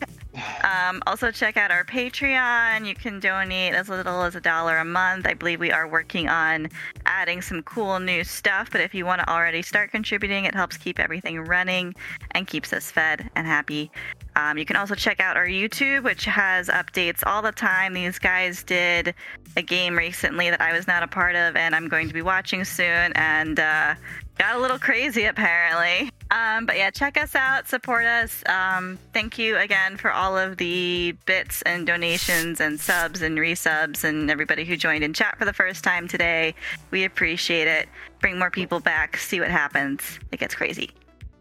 Um, 0.63 1.03
also, 1.05 1.31
check 1.31 1.57
out 1.57 1.71
our 1.71 1.83
Patreon. 1.83 2.87
You 2.87 2.95
can 2.95 3.19
donate 3.19 3.73
as 3.73 3.89
little 3.89 4.23
as 4.23 4.35
a 4.35 4.41
dollar 4.41 4.77
a 4.77 4.85
month. 4.85 5.27
I 5.27 5.33
believe 5.33 5.59
we 5.59 5.71
are 5.71 5.87
working 5.87 6.27
on 6.27 6.69
adding 7.05 7.41
some 7.41 7.61
cool 7.63 7.99
new 7.99 8.23
stuff, 8.23 8.69
but 8.71 8.81
if 8.81 8.95
you 8.95 9.05
want 9.05 9.21
to 9.21 9.29
already 9.29 9.61
start 9.61 9.91
contributing, 9.91 10.45
it 10.45 10.55
helps 10.55 10.77
keep 10.77 10.99
everything 10.99 11.39
running 11.41 11.93
and 12.31 12.47
keeps 12.47 12.73
us 12.73 12.89
fed 12.89 13.29
and 13.35 13.45
happy. 13.45 13.91
Um, 14.35 14.57
you 14.57 14.65
can 14.65 14.75
also 14.75 14.95
check 14.95 15.19
out 15.19 15.37
our 15.37 15.45
YouTube, 15.45 16.03
which 16.03 16.25
has 16.25 16.67
updates 16.67 17.21
all 17.25 17.41
the 17.41 17.51
time. 17.51 17.93
These 17.93 18.17
guys 18.17 18.63
did 18.63 19.13
a 19.55 19.61
game 19.61 19.95
recently 19.95 20.49
that 20.49 20.61
I 20.61 20.73
was 20.73 20.87
not 20.87 21.03
a 21.03 21.07
part 21.07 21.35
of, 21.35 21.55
and 21.55 21.75
I'm 21.75 21.87
going 21.87 22.07
to 22.07 22.13
be 22.13 22.23
watching 22.23 22.65
soon, 22.65 23.13
and 23.13 23.59
uh, 23.59 23.95
got 24.37 24.55
a 24.55 24.59
little 24.59 24.79
crazy 24.79 25.25
apparently. 25.25 26.11
Um, 26.31 26.65
but 26.65 26.77
yeah, 26.77 26.89
check 26.89 27.17
us 27.17 27.35
out, 27.35 27.67
support 27.67 28.05
us. 28.05 28.43
Um, 28.47 28.97
thank 29.13 29.37
you 29.37 29.57
again 29.57 29.97
for 29.97 30.11
all 30.11 30.37
of 30.37 30.57
the 30.57 31.15
bits 31.25 31.61
and 31.63 31.85
donations 31.85 32.59
and 32.59 32.79
subs 32.79 33.21
and 33.21 33.37
resubs 33.37 34.03
and 34.03 34.31
everybody 34.31 34.65
who 34.65 34.75
joined 34.75 35.03
in 35.03 35.13
chat 35.13 35.37
for 35.37 35.45
the 35.45 35.53
first 35.53 35.83
time 35.83 36.07
today. 36.07 36.55
We 36.91 37.03
appreciate 37.03 37.67
it. 37.67 37.87
Bring 38.19 38.39
more 38.39 38.51
people 38.51 38.79
back, 38.79 39.17
see 39.17 39.39
what 39.39 39.51
happens. 39.51 40.19
It 40.31 40.39
gets 40.39 40.55
crazy. 40.55 40.91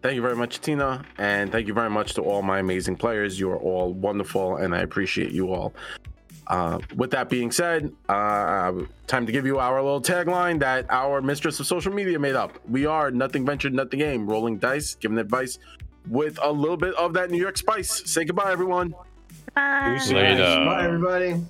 Thank 0.02 0.16
you 0.16 0.22
very 0.22 0.34
much, 0.34 0.60
Tina, 0.60 1.04
and 1.16 1.52
thank 1.52 1.68
you 1.68 1.74
very 1.74 1.88
much 1.88 2.14
to 2.14 2.22
all 2.22 2.42
my 2.42 2.58
amazing 2.58 2.96
players. 2.96 3.38
You 3.38 3.52
are 3.52 3.58
all 3.58 3.92
wonderful, 3.92 4.56
and 4.56 4.74
I 4.74 4.80
appreciate 4.80 5.30
you 5.30 5.52
all. 5.54 5.72
Uh, 6.48 6.78
with 6.96 7.10
that 7.12 7.28
being 7.28 7.50
said, 7.50 7.92
uh, 8.08 8.72
time 9.06 9.24
to 9.26 9.32
give 9.32 9.46
you 9.46 9.58
our 9.58 9.82
little 9.82 10.02
tagline 10.02 10.58
that 10.58 10.86
our 10.90 11.22
mistress 11.22 11.60
of 11.60 11.66
social 11.66 11.92
media 11.92 12.18
made 12.18 12.34
up. 12.34 12.58
We 12.68 12.84
are 12.84 13.10
nothing 13.10 13.46
ventured, 13.46 13.72
nothing 13.74 14.00
game, 14.00 14.28
rolling 14.28 14.58
dice, 14.58 14.94
giving 14.96 15.18
advice 15.18 15.58
with 16.08 16.38
a 16.42 16.50
little 16.50 16.76
bit 16.76 16.94
of 16.94 17.14
that 17.14 17.30
New 17.30 17.38
York 17.38 17.56
spice. 17.56 18.02
Say 18.10 18.24
goodbye, 18.24 18.50
everyone. 18.50 18.94
Bye. 19.54 20.00
Later. 20.10 20.64
Bye, 20.64 20.84
everybody. 20.84 21.44